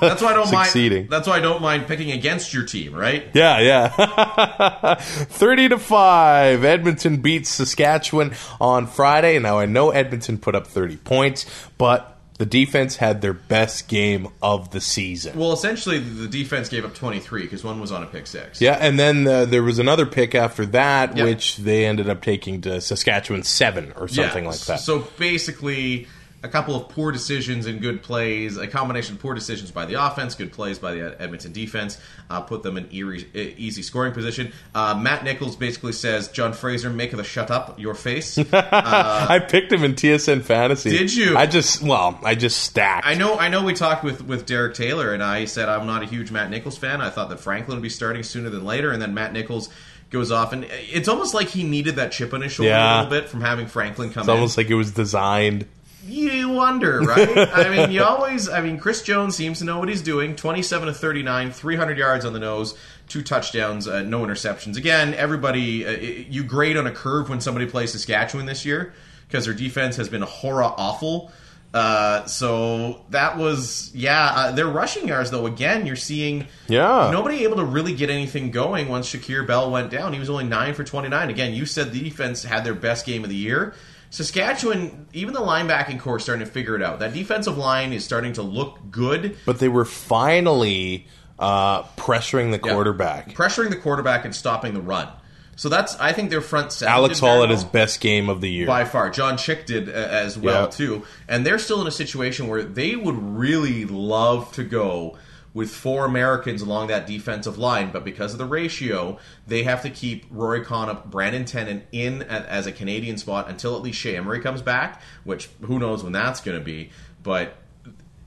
that's 0.00 0.22
why 0.22 0.30
I 0.30 0.34
don't 0.34 0.46
succeeding. 0.46 1.02
mind. 1.02 1.10
That's 1.10 1.26
why 1.26 1.38
I 1.38 1.40
don't 1.40 1.62
mind 1.62 1.88
picking 1.88 2.12
against 2.12 2.54
your 2.54 2.64
team, 2.64 2.94
right? 2.94 3.26
Yeah, 3.34 3.58
yeah. 3.58 4.94
30 5.00 5.70
to 5.70 5.78
5. 5.78 6.64
Edmonton 6.64 7.16
beats 7.18 7.50
Saskatchewan 7.50 8.34
on 8.60 8.86
Friday. 8.86 9.38
Now, 9.38 9.58
I 9.58 9.66
know 9.66 9.90
Edmonton 9.90 10.38
put 10.38 10.54
up 10.54 10.66
30 10.66 10.96
points, 10.98 11.44
but 11.78 12.12
the 12.38 12.44
defense 12.46 12.96
had 12.96 13.22
their 13.22 13.32
best 13.32 13.88
game 13.88 14.28
of 14.42 14.70
the 14.70 14.80
season. 14.80 15.38
Well, 15.38 15.52
essentially, 15.52 15.98
the 15.98 16.28
defense 16.28 16.68
gave 16.68 16.84
up 16.84 16.94
23 16.94 17.42
because 17.42 17.64
one 17.64 17.80
was 17.80 17.90
on 17.90 18.02
a 18.02 18.06
pick 18.06 18.26
six. 18.26 18.60
Yeah, 18.60 18.72
and 18.78 18.98
then 18.98 19.26
uh, 19.26 19.46
there 19.46 19.62
was 19.62 19.78
another 19.78 20.04
pick 20.04 20.34
after 20.34 20.66
that, 20.66 21.16
Yep. 21.16 21.24
which 21.26 21.56
they 21.56 21.86
ended 21.86 22.10
up 22.10 22.20
taking 22.20 22.60
to 22.62 22.80
Saskatchewan 22.82 23.42
7 23.42 23.92
or 23.96 24.06
something 24.06 24.44
Yeah, 24.44 24.50
like 24.50 24.60
that. 24.60 24.80
So 24.80 25.06
basically, 25.18 26.08
a 26.42 26.48
couple 26.48 26.76
of 26.76 26.88
poor 26.88 27.10
decisions 27.10 27.66
and 27.66 27.80
good 27.80 28.02
plays, 28.02 28.56
a 28.56 28.66
combination 28.66 29.16
of 29.16 29.20
poor 29.20 29.34
decisions 29.34 29.70
by 29.70 29.84
the 29.86 29.94
offense, 29.94 30.34
good 30.34 30.52
plays 30.52 30.78
by 30.78 30.92
the 30.94 31.16
Edmonton 31.20 31.52
defense, 31.52 31.98
uh, 32.30 32.40
put 32.40 32.62
them 32.62 32.76
in 32.76 32.88
eerie, 32.94 33.26
easy 33.58 33.82
scoring 33.82 34.12
position. 34.12 34.52
Uh, 34.74 34.94
Matt 34.94 35.24
Nichols 35.24 35.56
basically 35.56 35.92
says, 35.92 36.28
"John 36.28 36.52
Fraser, 36.52 36.90
make 36.90 37.10
the 37.10 37.24
shut 37.24 37.50
up 37.50 37.78
your 37.80 37.94
face." 37.94 38.38
I 38.52 39.38
picked 39.48 39.72
him 39.72 39.82
in 39.84 39.94
TSN 39.94 40.42
Fantasy. 40.42 40.90
Did 40.90 41.14
you? 41.14 41.36
I 41.36 41.46
just, 41.46 41.82
well, 41.82 42.18
I 42.22 42.34
just 42.34 42.62
stacked. 42.62 43.06
I 43.06 43.14
know, 43.14 43.36
I 43.38 43.48
know. 43.48 43.64
We 43.64 43.74
talked 43.74 44.04
with 44.04 44.22
with 44.22 44.46
Derek 44.46 44.74
Taylor, 44.74 45.12
and 45.14 45.22
I 45.22 45.46
said 45.46 45.68
I'm 45.68 45.86
not 45.86 46.02
a 46.02 46.06
huge 46.06 46.30
Matt 46.30 46.50
Nichols 46.50 46.78
fan. 46.78 47.00
I 47.00 47.10
thought 47.10 47.30
that 47.30 47.40
Franklin 47.40 47.76
would 47.78 47.82
be 47.82 47.88
starting 47.88 48.22
sooner 48.22 48.50
than 48.50 48.64
later, 48.64 48.92
and 48.92 49.00
then 49.02 49.14
Matt 49.14 49.32
Nichols 49.32 49.68
goes 50.10 50.30
off, 50.30 50.52
and 50.52 50.64
it's 50.70 51.08
almost 51.08 51.34
like 51.34 51.48
he 51.48 51.64
needed 51.64 51.96
that 51.96 52.12
chip 52.12 52.32
on 52.32 52.40
his 52.40 52.52
shoulder 52.52 52.70
Yeah. 52.70 53.00
a 53.00 53.02
little 53.02 53.10
bit 53.20 53.28
from 53.28 53.40
having 53.40 53.66
Franklin 53.66 54.10
come 54.10 54.20
It's 54.20 54.28
in. 54.28 54.34
almost 54.34 54.56
like 54.56 54.70
it 54.70 54.74
was 54.76 54.92
designed. 54.92 55.66
You 56.06 56.48
wonder, 56.50 57.00
right? 57.00 57.36
I 57.36 57.68
mean, 57.74 57.90
you 57.90 58.02
always. 58.02 58.48
I 58.48 58.60
mean, 58.60 58.78
Chris 58.78 59.02
Jones 59.02 59.34
seems 59.36 59.58
to 59.58 59.64
know 59.64 59.78
what 59.78 59.88
he's 59.88 60.02
doing. 60.02 60.36
Twenty-seven 60.36 60.86
to 60.88 60.94
thirty-nine, 60.94 61.50
three 61.50 61.76
hundred 61.76 61.98
yards 61.98 62.24
on 62.24 62.32
the 62.32 62.38
nose, 62.38 62.76
two 63.08 63.22
touchdowns, 63.22 63.86
uh, 63.88 64.02
no 64.02 64.20
interceptions. 64.24 64.76
Again, 64.76 65.14
everybody, 65.14 65.86
uh, 65.86 65.90
you 66.30 66.44
grade 66.44 66.76
on 66.76 66.86
a 66.86 66.92
curve 66.92 67.28
when 67.28 67.40
somebody 67.40 67.66
plays 67.66 67.92
Saskatchewan 67.92 68.46
this 68.46 68.64
year 68.64 68.94
because 69.28 69.44
their 69.44 69.54
defense 69.54 69.96
has 69.96 70.08
been 70.08 70.22
horror 70.22 70.62
awful. 70.64 71.30
Uh, 71.74 72.24
so 72.24 73.02
that 73.10 73.36
was 73.36 73.90
yeah. 73.94 74.32
Uh, 74.34 74.52
their 74.52 74.66
rushing 74.68 75.08
yards, 75.08 75.30
though, 75.30 75.46
again, 75.46 75.84
you're 75.84 75.94
seeing 75.96 76.46
Yeah. 76.68 77.10
nobody 77.12 77.44
able 77.44 77.56
to 77.56 77.64
really 77.64 77.92
get 77.94 78.08
anything 78.08 78.50
going 78.50 78.88
once 78.88 79.12
Shakir 79.12 79.46
Bell 79.46 79.70
went 79.70 79.90
down. 79.90 80.14
He 80.14 80.18
was 80.18 80.30
only 80.30 80.44
nine 80.44 80.72
for 80.72 80.84
twenty 80.84 81.08
nine. 81.08 81.28
Again, 81.28 81.52
you 81.52 81.66
said 81.66 81.92
the 81.92 82.00
defense 82.02 82.44
had 82.44 82.64
their 82.64 82.74
best 82.74 83.04
game 83.04 83.24
of 83.24 83.30
the 83.30 83.36
year. 83.36 83.74
Saskatchewan, 84.10 85.06
even 85.12 85.34
the 85.34 85.40
linebacking 85.40 86.00
corps, 86.00 86.16
is 86.16 86.22
starting 86.22 86.44
to 86.46 86.50
figure 86.50 86.74
it 86.76 86.82
out. 86.82 87.00
That 87.00 87.12
defensive 87.12 87.56
line 87.58 87.92
is 87.92 88.04
starting 88.04 88.32
to 88.34 88.42
look 88.42 88.78
good. 88.90 89.36
But 89.44 89.58
they 89.58 89.68
were 89.68 89.84
finally 89.84 91.06
uh, 91.38 91.82
pressuring 91.98 92.50
the 92.58 92.66
Yeah. 92.66 92.72
quarterback. 92.72 93.34
pressuring 93.34 93.68
the 93.70 93.76
quarterback 93.76 94.24
and 94.24 94.34
stopping 94.34 94.72
the 94.74 94.80
run. 94.80 95.08
So 95.56 95.68
that's 95.68 95.94
I 95.98 96.12
think 96.12 96.30
their 96.30 96.40
front 96.40 96.72
seven. 96.72 96.92
Alex 96.94 97.18
Hall 97.18 97.42
at 97.42 97.50
his 97.50 97.64
best 97.64 98.00
game 98.00 98.28
of 98.28 98.40
the 98.40 98.50
year. 98.50 98.66
by 98.66 98.84
far. 98.84 99.10
John 99.10 99.36
Chick 99.38 99.66
did 99.66 99.88
uh, 99.88 99.92
as 99.92 100.38
well 100.38 100.62
Yeah. 100.64 100.68
too, 100.70 101.02
and 101.28 101.44
they're 101.46 101.58
still 101.58 101.80
in 101.80 101.86
a 101.86 101.90
situation 101.90 102.48
where 102.48 102.62
they 102.62 102.94
would 102.96 103.16
really 103.18 103.84
love 103.86 104.52
to 104.52 104.64
go 104.64 105.16
with 105.56 105.70
four 105.70 106.04
Americans 106.04 106.60
along 106.60 106.88
that 106.88 107.06
defensive 107.06 107.56
line, 107.56 107.90
but 107.90 108.04
because 108.04 108.34
of 108.34 108.38
the 108.38 108.44
ratio, 108.44 109.18
they 109.46 109.62
have 109.62 109.80
to 109.80 109.88
keep 109.88 110.26
Rory 110.30 110.60
Conop, 110.62 111.06
Brandon 111.06 111.46
Tennant 111.46 111.84
in 111.92 112.20
a- 112.20 112.26
as 112.26 112.66
a 112.66 112.72
Canadian 112.72 113.16
spot 113.16 113.48
until 113.48 113.74
at 113.74 113.80
least 113.80 113.98
Shea 113.98 114.16
Emry 114.16 114.42
comes 114.42 114.60
back, 114.60 115.00
which 115.24 115.48
who 115.62 115.78
knows 115.78 116.04
when 116.04 116.12
that's 116.12 116.40
going 116.40 116.58
to 116.58 116.64
be, 116.64 116.90
but. 117.22 117.56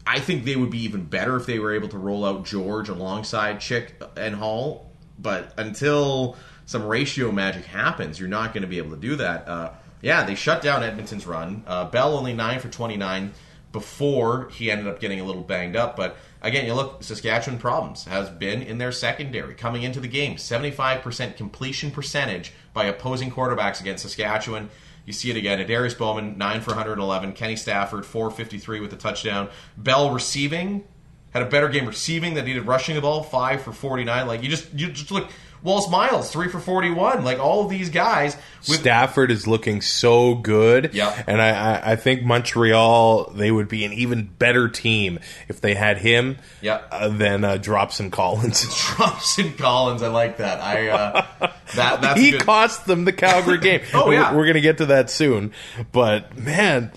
I 0.08 0.20
think 0.20 0.44
they 0.44 0.56
would 0.56 0.72
be 0.72 0.80
even 0.86 1.04
better 1.06 1.36
if 1.36 1.46
they 1.46 1.60
were 1.60 1.72
able 1.76 1.90
to 1.90 1.98
roll 2.00 2.26
out 2.26 2.44
George 2.44 2.90
alongside 2.90 3.60
Chick 3.60 4.02
and 4.18 4.34
Hall. 4.34 4.90
But 5.20 5.54
until 5.56 6.36
some 6.66 6.88
ratio 6.88 7.32
magic 7.32 7.66
happens, 7.66 8.20
you're 8.20 8.28
not 8.28 8.52
going 8.52 8.64
to 8.64 8.68
be 8.68 8.80
able 8.80 8.90
to 8.92 8.98
do 8.98 9.18
that. 9.18 9.48
Uh, 9.48 9.72
yeah, 10.02 10.24
they 10.24 10.34
shut 10.34 10.64
down 10.64 10.82
Edmonton's 10.82 11.28
run. 11.28 11.64
Uh, 11.68 11.86
Bell 11.86 12.18
only 12.18 12.34
nine 12.34 12.60
for 12.60 12.70
29 12.70 13.34
before 13.72 14.50
he 14.50 14.72
ended 14.72 14.88
up 14.88 15.00
getting 15.00 15.20
a 15.20 15.24
little 15.24 15.44
banged 15.44 15.76
up. 15.76 15.96
But 15.96 16.18
again, 16.42 16.66
you 16.66 16.74
look, 16.74 17.04
Saskatchewan 17.04 17.60
problems 17.60 18.06
has 18.06 18.30
been 18.30 18.62
in 18.62 18.78
their 18.78 18.92
secondary 18.92 19.54
coming 19.56 19.84
into 19.84 20.00
the 20.00 20.08
game. 20.08 20.36
75% 20.36 21.36
completion 21.36 21.92
percentage 21.92 22.54
by 22.74 22.86
opposing 22.86 23.32
quarterbacks 23.32 23.82
against 23.82 24.04
Saskatchewan. 24.04 24.70
You 25.06 25.14
see 25.14 25.32
it 25.32 25.38
again. 25.38 25.60
Adarius 25.60 25.98
Bowman, 25.98 26.38
9 26.38 26.62
for 26.62 26.72
111. 26.72 27.34
Kenny 27.34 27.56
Stafford, 27.56 28.06
453 28.06 28.80
with 28.80 28.94
a 28.94 28.96
touchdown. 28.96 29.50
Bell 29.76 30.12
receiving, 30.12 30.84
had 31.32 31.42
a 31.42 31.48
better 31.48 31.68
game 31.68 31.86
receiving 31.86 32.36
than 32.36 32.46
he 32.46 32.54
did 32.54 32.68
rushing 32.68 32.96
the 32.96 33.02
ball, 33.02 33.24
5 33.24 33.62
for 33.62 33.72
49. 33.72 34.28
Like, 34.28 34.44
you 34.44 34.50
just, 34.50 34.72
you 34.74 34.92
just 34.92 35.12
look. 35.12 35.30
Wallace 35.64 35.90
Miles, 35.90 36.32
3 36.32 36.48
for 36.50 36.60
41. 36.60 37.24
Like, 37.24 37.40
all 37.40 37.64
of 37.66 37.70
these 37.70 37.90
guys. 37.90 38.38
With, 38.68 38.80
Stafford 38.82 39.32
is 39.32 39.48
looking 39.48 39.82
so 39.82 40.36
good. 40.36 40.92
Yeah. 40.94 41.24
And 41.28 41.42
I, 41.42 41.50
I, 41.50 41.92
I 41.92 41.96
think 41.96 42.24
Montreal, 42.24 43.32
they 43.36 43.52
would 43.52 43.68
be 43.68 43.86
an 43.86 43.94
even 43.94 44.26
better 44.26 44.68
team 44.70 45.20
if 45.48 45.62
they 45.62 45.76
had 45.76 45.98
him 45.98 46.38
Yeah. 46.62 46.82
uh, 46.92 47.10
than 47.10 47.44
uh, 47.44 47.58
Dropson 47.58 48.12
Collins. 48.12 48.66
Robson 49.00 49.54
Collins, 49.54 50.02
I 50.04 50.08
like 50.10 50.38
that. 50.38 50.60
I, 50.62 50.88
uh, 50.90 51.26
that, 51.76 52.02
that's 52.02 52.20
he 52.20 52.32
good. 52.32 52.42
cost 52.46 52.86
them 52.86 53.06
the 53.06 53.14
Calgary 53.14 53.58
game. 53.62 53.82
Oh, 53.94 54.12
yeah. 54.12 54.32
We're, 54.32 54.38
we're 54.40 54.46
going 54.46 54.56
to 54.56 54.62
get 54.62 54.78
to 54.80 54.88
that 54.88 55.10
soon. 55.10 55.52
But, 55.92 56.38
man, 56.38 56.92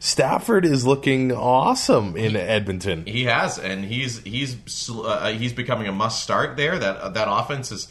Stafford 0.00 0.64
is 0.64 0.86
looking 0.86 1.32
awesome 1.32 2.16
in 2.16 2.36
Edmonton. 2.36 3.04
He 3.06 3.24
has, 3.24 3.58
and 3.58 3.84
he's 3.84 4.18
he's 4.20 4.56
uh, 4.90 5.30
he's 5.30 5.52
becoming 5.52 5.88
a 5.88 5.92
must 5.92 6.22
start 6.22 6.56
there. 6.56 6.78
That 6.78 7.14
that 7.14 7.26
offense 7.28 7.72
is 7.72 7.87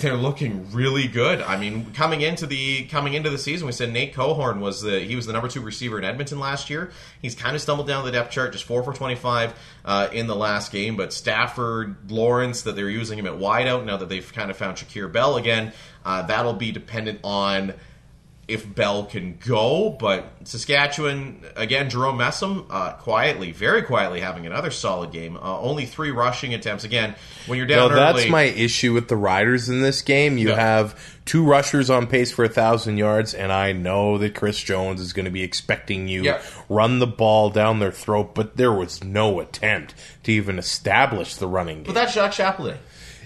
they're 0.00 0.16
looking 0.16 0.70
really 0.72 1.06
good. 1.06 1.40
I 1.42 1.58
mean, 1.58 1.92
coming 1.92 2.20
into 2.20 2.46
the 2.46 2.84
coming 2.84 3.14
into 3.14 3.30
the 3.30 3.38
season, 3.38 3.66
we 3.66 3.72
said 3.72 3.92
Nate 3.92 4.14
Coehoorn 4.14 4.60
was 4.60 4.80
the 4.80 5.00
he 5.00 5.16
was 5.16 5.26
the 5.26 5.32
number 5.32 5.48
two 5.48 5.60
receiver 5.60 5.98
in 5.98 6.04
Edmonton 6.04 6.40
last 6.40 6.70
year. 6.70 6.90
He's 7.20 7.34
kind 7.34 7.54
of 7.54 7.62
stumbled 7.62 7.86
down 7.86 8.04
the 8.04 8.12
depth 8.12 8.30
chart, 8.30 8.52
just 8.52 8.64
four 8.64 8.82
for 8.82 8.92
twenty 8.92 9.16
five 9.16 9.54
uh, 9.84 10.08
in 10.12 10.26
the 10.26 10.36
last 10.36 10.72
game. 10.72 10.96
But 10.96 11.12
Stafford, 11.12 12.10
Lawrence, 12.10 12.62
that 12.62 12.76
they're 12.76 12.88
using 12.90 13.18
him 13.18 13.26
at 13.26 13.34
wideout 13.34 13.84
now 13.84 13.96
that 13.98 14.08
they've 14.08 14.32
kind 14.32 14.50
of 14.50 14.56
found 14.56 14.78
Shakir 14.78 15.12
Bell 15.12 15.36
again. 15.36 15.72
Uh, 16.04 16.22
that'll 16.22 16.54
be 16.54 16.72
dependent 16.72 17.20
on 17.22 17.74
if 18.52 18.74
Bell 18.74 19.04
can 19.04 19.38
go, 19.44 19.90
but 19.90 20.30
Saskatchewan 20.44 21.44
again, 21.56 21.90
Jerome 21.90 22.18
Messam 22.18 22.66
uh, 22.70 22.92
quietly, 22.92 23.52
very 23.52 23.82
quietly 23.82 24.20
having 24.20 24.46
another 24.46 24.70
solid 24.70 25.12
game. 25.12 25.36
Uh, 25.36 25.58
only 25.60 25.86
three 25.86 26.10
rushing 26.10 26.54
attempts. 26.54 26.84
Again, 26.84 27.14
when 27.46 27.58
you're 27.58 27.66
No, 27.66 27.88
down 27.88 27.96
that's 27.96 28.28
my 28.28 28.42
issue 28.44 28.92
with 28.92 29.08
the 29.08 29.16
Riders 29.16 29.68
in 29.68 29.82
this 29.82 30.02
game. 30.02 30.38
You 30.38 30.50
Yeah. 30.50 30.56
have 30.56 31.18
two 31.24 31.44
rushers 31.44 31.88
on 31.90 32.06
pace 32.06 32.32
for 32.32 32.44
a 32.44 32.48
thousand 32.48 32.98
yards, 32.98 33.32
and 33.34 33.52
I 33.52 33.72
know 33.72 34.18
that 34.18 34.34
Chris 34.34 34.58
Jones 34.60 35.00
is 35.00 35.12
going 35.12 35.24
to 35.26 35.30
be 35.30 35.42
expecting 35.42 36.08
you 36.08 36.34
run 36.68 36.98
the 36.98 37.06
ball 37.06 37.50
down 37.50 37.78
their 37.78 37.92
throat, 37.92 38.34
but 38.34 38.56
there 38.56 38.72
was 38.72 39.02
no 39.04 39.40
attempt 39.40 39.94
to 40.24 40.32
even 40.32 40.58
establish 40.58 41.36
the 41.36 41.46
running 41.46 41.78
game. 41.78 41.84
but 41.86 41.94
that's 41.94 42.14
Jacques 42.14 42.32
Chapdelaine. 42.32 42.76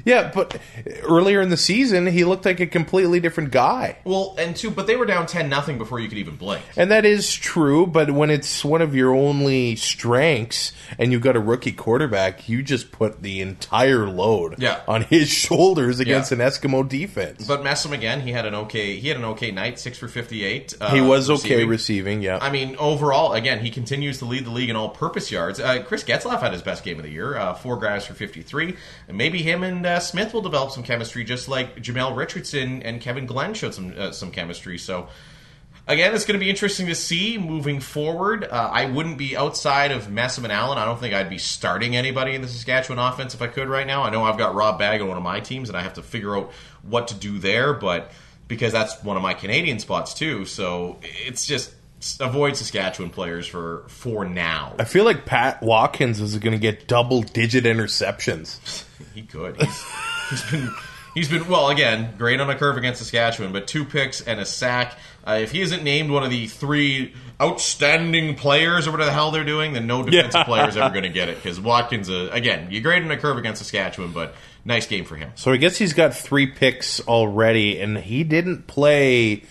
Yeah, 0.07 0.31
but 0.35 0.59
earlier 1.03 1.43
in 1.43 1.51
the 1.51 1.57
season, 1.59 2.07
he 2.07 2.25
looked 2.25 2.47
like 2.47 2.61
a 2.61 2.67
completely 2.67 3.21
different 3.21 3.51
guy. 3.51 3.99
Well, 4.05 4.35
and 4.39 4.57
two, 4.57 4.71
but 4.71 4.87
they 4.87 4.97
were 4.97 5.05
down 5.05 5.27
ten 5.27 5.51
nothing 5.51 5.77
before 5.77 6.01
you 6.01 6.09
could 6.09 6.17
even 6.17 6.37
blink. 6.37 6.63
And 6.77 6.91
that 6.91 7.05
is 7.05 7.35
true, 7.35 7.87
but 7.87 8.11
when 8.13 8.31
it's 8.31 8.65
one 8.65 8.81
of 8.81 8.95
your 8.95 9.15
only 9.15 9.77
strengths 9.77 10.73
and 10.99 11.13
you've 11.13 11.21
got 11.23 11.37
a 11.37 11.41
rookie 11.41 11.73
quarterback, 11.73 12.49
you 12.49 12.63
just 12.63 12.93
put 12.93 13.21
the 13.23 13.41
entire 13.41 14.07
load 14.09 14.55
Yeah. 14.63 14.81
on 14.87 15.03
his 15.03 15.29
shoulders 15.47 16.01
against 16.01 16.31
Yeah. 16.33 16.39
an 16.39 16.45
Eskimo 16.51 16.89
defense. 16.89 17.47
But 17.47 17.63
Messam 17.65 17.93
again, 17.93 18.21
he 18.21 18.33
had 18.33 18.47
an 18.47 18.55
okay, 18.55 18.97
he 18.97 19.09
had 19.09 19.17
an 19.17 19.25
okay 19.25 19.51
night, 19.51 19.79
six 19.79 19.99
for 19.99 20.09
fifty-eight. 20.09 20.75
Uh, 20.81 20.95
he 20.95 21.01
was 21.01 21.29
okay 21.29 21.65
receiving. 21.65 21.69
receiving, 21.69 22.23
yeah. 22.23 22.39
I 22.41 22.51
mean, 22.51 22.77
overall, 22.79 23.33
again, 23.33 23.59
he 23.61 23.71
continues 23.71 24.19
to 24.19 24.25
lead 24.25 24.45
the 24.45 24.51
league 24.51 24.71
in 24.71 24.77
all-purpose 24.77 25.31
yards. 25.33 25.59
Uh, 25.59 25.83
Chris 25.83 26.05
Getzlaff 26.05 26.41
had 26.41 26.53
his 26.53 26.63
best 26.63 26.85
game 26.85 26.99
of 26.99 27.03
the 27.05 27.11
year, 27.11 27.37
uh, 27.37 27.55
four 27.55 27.77
grabs 27.77 28.05
for 28.07 28.15
fifty-three. 28.15 28.77
And 29.09 29.17
maybe 29.19 29.43
him 29.43 29.63
and 29.63 29.85
uh, 29.97 30.01
Smith 30.01 30.35
will 30.35 30.43
develop 30.43 30.71
some 30.71 30.83
chemistry, 30.83 31.25
just 31.25 31.49
like 31.49 31.77
Jamel 31.77 32.17
Richardson 32.17 32.83
and 32.83 33.01
Kevin 33.01 33.27
Glenn 33.27 33.55
showed 33.55 33.75
some 33.75 33.95
uh, 33.97 34.13
some 34.13 34.31
chemistry. 34.31 34.79
So. 34.79 35.09
Again, 35.89 36.17
it's 36.17 36.25
going 36.25 36.37
to 36.37 36.45
be 36.45 36.51
interesting 36.51 36.87
to 36.89 36.97
see 36.97 37.39
moving 37.39 37.79
forward. 37.79 38.43
Uh, 38.43 38.71
I 38.73 38.87
wouldn't 38.87 39.19
be 39.19 39.37
outside 39.37 39.93
of 39.93 40.09
Messam 40.09 40.43
and 40.43 40.51
Allen. 40.51 40.79
I 40.79 40.85
don't 40.85 40.99
think 40.99 41.15
I'd 41.15 41.31
be 41.31 41.39
starting 41.39 41.95
anybody 41.95 42.35
in 42.35 42.43
the 42.43 42.49
Saskatchewan 42.49 42.99
offense 42.99 43.35
if 43.35 43.43
I 43.43 43.47
could 43.47 43.69
right 43.69 43.87
now. 43.87 44.03
I 44.03 44.11
know 44.11 44.25
I've 44.25 44.37
got 44.37 44.57
Rob 44.57 44.81
Bagg 44.81 45.01
on 45.01 45.07
one 45.07 45.17
of 45.17 45.23
my 45.23 45.39
teams, 45.39 45.69
and 45.69 45.79
I 45.79 45.83
have 45.83 45.95
to 45.95 46.03
figure 46.03 46.37
out 46.37 46.51
what 46.83 47.07
to 47.09 47.15
do 47.15 47.39
there. 47.39 47.73
But 47.73 48.11
because 48.49 48.73
that's 48.73 49.01
one 49.05 49.17
of 49.17 49.23
my 49.23 49.35
Canadian 49.35 49.79
spots 49.79 50.13
too, 50.13 50.45
so 50.45 50.99
it's 51.03 51.47
just 51.47 51.73
avoid 52.21 52.57
Saskatchewan 52.57 53.11
players 53.11 53.47
for 53.47 53.85
for 53.89 54.25
now. 54.25 54.75
I 54.79 54.85
feel 54.85 55.05
like 55.05 55.25
Pat 55.27 55.63
Watkins 55.63 56.21
is 56.21 56.37
going 56.39 56.53
to 56.53 56.59
get 56.59 56.87
double 56.89 57.23
digit 57.23 57.65
interceptions. 57.65 58.85
He 59.15 59.23
could. 59.23 59.57
He's, 59.61 59.85
he's 60.31 60.51
been 60.51 60.71
he's 61.15 61.29
been 61.31 61.49
well 61.49 61.69
again 61.71 62.15
great 62.19 62.39
on 62.41 62.49
a 62.51 62.55
curve 62.55 62.77
against 62.77 62.99
Saskatchewan, 63.01 63.53
but 63.53 63.67
two 63.67 63.85
picks 63.85 64.21
and 64.21 64.39
a 64.41 64.45
sack. 64.47 64.97
Uh, 65.27 65.39
if 65.43 65.53
he 65.53 65.61
isn't 65.63 65.83
named 65.83 66.11
one 66.11 66.23
of 66.23 66.29
the 66.31 66.47
three 66.47 67.15
outstanding 67.41 68.35
players 68.37 68.87
or 68.87 68.91
whatever 68.93 69.07
the 69.07 69.13
hell 69.15 69.31
they're 69.31 69.45
doing, 69.45 69.73
then 69.73 69.87
no 69.87 70.03
defensive 70.03 70.35
Yeah. 70.41 70.45
player 70.45 70.69
is 70.69 70.77
ever 70.77 70.91
going 70.91 71.03
to 71.05 71.09
get 71.09 71.29
it 71.29 71.37
because 71.43 71.59
Watkins 71.61 72.11
uh, 72.11 72.29
again 72.33 72.69
you 72.71 72.81
grade 72.81 73.03
on 73.03 73.11
a 73.11 73.17
curve 73.17 73.39
against 73.39 73.61
Saskatchewan, 73.63 74.13
but 74.13 74.35
nice 74.65 74.87
game 74.87 75.05
for 75.05 75.17
him. 75.17 75.31
So 75.35 75.53
I 75.53 75.57
guess 75.57 75.77
he's 75.77 75.93
got 75.95 76.15
three 76.15 76.47
picks 76.47 77.01
already, 77.01 77.81
and 77.81 77.97
he 77.99 78.23
didn't 78.25 78.67
play. 78.67 79.45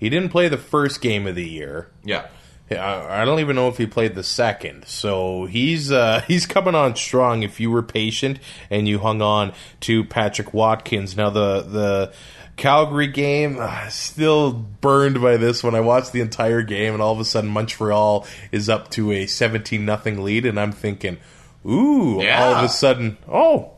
He 0.00 0.08
didn't 0.08 0.30
play 0.30 0.48
the 0.48 0.56
first 0.56 1.02
game 1.02 1.26
of 1.26 1.34
the 1.34 1.46
year. 1.46 1.90
Yeah. 2.02 2.26
I 2.70 3.22
I 3.22 3.24
don't 3.24 3.40
even 3.40 3.54
know 3.54 3.68
if 3.68 3.76
he 3.76 3.86
played 3.86 4.14
the 4.14 4.22
second. 4.22 4.86
So 4.86 5.44
he's 5.44 5.92
uh, 5.92 6.20
he's 6.26 6.46
coming 6.46 6.74
on 6.74 6.96
strong. 6.96 7.42
If 7.42 7.60
you 7.60 7.70
were 7.70 7.82
patient 7.82 8.38
and 8.70 8.88
you 8.88 8.98
hung 8.98 9.20
on 9.20 9.52
to 9.80 10.04
Patrick 10.04 10.54
Watkins, 10.54 11.16
now 11.16 11.28
the 11.30 11.60
the 11.60 12.12
Calgary 12.56 13.08
game 13.08 13.58
uh, 13.60 13.88
still 13.88 14.52
burned 14.52 15.20
by 15.20 15.36
this 15.36 15.62
one. 15.62 15.74
I 15.74 15.80
watched 15.80 16.12
the 16.12 16.20
entire 16.20 16.62
game, 16.62 16.94
and 16.94 17.02
all 17.02 17.12
of 17.12 17.20
a 17.20 17.24
sudden 17.24 17.50
Montreal 17.50 18.26
is 18.52 18.68
up 18.68 18.90
to 18.92 19.12
a 19.12 19.26
seventeen 19.26 19.84
nothing 19.84 20.22
lead, 20.22 20.46
and 20.46 20.58
I'm 20.58 20.72
thinking, 20.72 21.18
ooh! 21.66 22.22
Yeah. 22.22 22.44
All 22.44 22.54
of 22.54 22.64
a 22.64 22.68
sudden, 22.68 23.18
oh, 23.28 23.72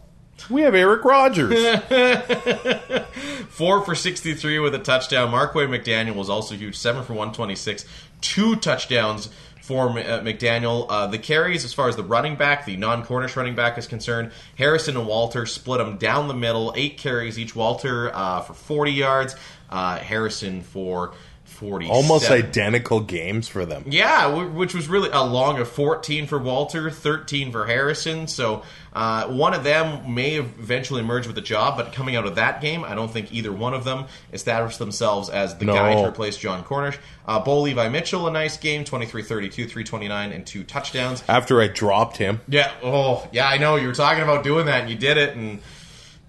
we 0.50 0.62
have 0.62 0.74
Eric 0.74 1.04
Rogers. 1.04 1.80
Four 3.48 3.84
for 3.84 3.94
63 3.94 4.58
with 4.58 4.74
a 4.74 4.78
touchdown. 4.78 5.30
Marquay 5.30 5.66
McDaniel 5.66 6.14
was 6.14 6.30
also 6.30 6.54
huge. 6.54 6.76
Seven 6.76 7.04
for 7.04 7.12
126. 7.12 7.84
Two 8.20 8.56
touchdowns 8.56 9.28
for 9.62 9.90
uh, 9.90 10.20
McDaniel. 10.20 10.86
Uh, 10.88 11.06
the 11.06 11.18
carries, 11.18 11.64
as 11.64 11.72
far 11.72 11.88
as 11.88 11.96
the 11.96 12.02
running 12.02 12.36
back, 12.36 12.66
the 12.66 12.76
non 12.76 13.04
Cornish 13.04 13.36
running 13.36 13.54
back 13.54 13.78
is 13.78 13.86
concerned, 13.86 14.32
Harrison 14.56 14.96
and 14.96 15.06
Walter 15.06 15.46
split 15.46 15.78
them 15.78 15.96
down 15.96 16.28
the 16.28 16.34
middle. 16.34 16.72
Eight 16.76 16.98
carries 16.98 17.38
each. 17.38 17.54
Walter 17.56 18.14
uh, 18.14 18.40
for 18.40 18.54
40 18.54 18.92
yards. 18.92 19.36
Uh, 19.70 19.96
Harrison 19.96 20.60
for 20.60 21.14
40. 21.62 21.88
Almost 21.88 22.28
identical 22.30 23.00
games 23.00 23.46
for 23.46 23.64
them. 23.64 23.84
Yeah, 23.86 24.26
which 24.44 24.74
was 24.74 24.88
really 24.88 25.10
a 25.10 25.22
long 25.22 25.58
of 25.60 25.68
14 25.68 26.26
for 26.26 26.38
Walter, 26.38 26.90
13 26.90 27.52
for 27.52 27.66
Harrison. 27.66 28.26
So 28.26 28.64
uh, 28.92 29.28
one 29.28 29.54
of 29.54 29.62
them 29.62 30.12
may 30.12 30.34
have 30.34 30.46
eventually 30.58 31.00
emerged 31.00 31.28
with 31.28 31.36
the 31.36 31.40
job, 31.42 31.76
but 31.76 31.92
coming 31.92 32.16
out 32.16 32.26
of 32.26 32.34
that 32.34 32.60
game, 32.60 32.82
I 32.84 32.96
don't 32.96 33.10
think 33.10 33.32
either 33.32 33.52
one 33.52 33.74
of 33.74 33.84
them 33.84 34.06
established 34.32 34.80
themselves 34.80 35.30
as 35.30 35.56
the 35.56 35.64
No. 35.66 35.74
guy 35.74 35.94
to 35.94 36.04
replace 36.08 36.36
Jon 36.36 36.64
Cornish. 36.64 36.98
Uh, 37.26 37.38
Bo 37.38 37.60
Levi 37.60 37.88
Mitchell, 37.88 38.26
a 38.26 38.30
nice 38.32 38.56
game, 38.56 38.84
23 38.84 39.22
32, 39.22 39.66
329, 39.68 40.32
and 40.32 40.44
two 40.44 40.64
touchdowns. 40.64 41.22
After 41.28 41.62
I 41.62 41.68
dropped 41.68 42.16
him, 42.16 42.40
Yeah, 42.48 42.72
oh, 42.82 43.26
yeah, 43.32 43.46
I 43.46 43.58
know. 43.58 43.76
You 43.76 43.86
were 43.86 43.94
talking 43.94 44.24
about 44.24 44.42
doing 44.42 44.66
that, 44.66 44.80
and 44.80 44.90
you 44.90 44.96
did 44.96 45.16
it, 45.16 45.36
and. 45.36 45.60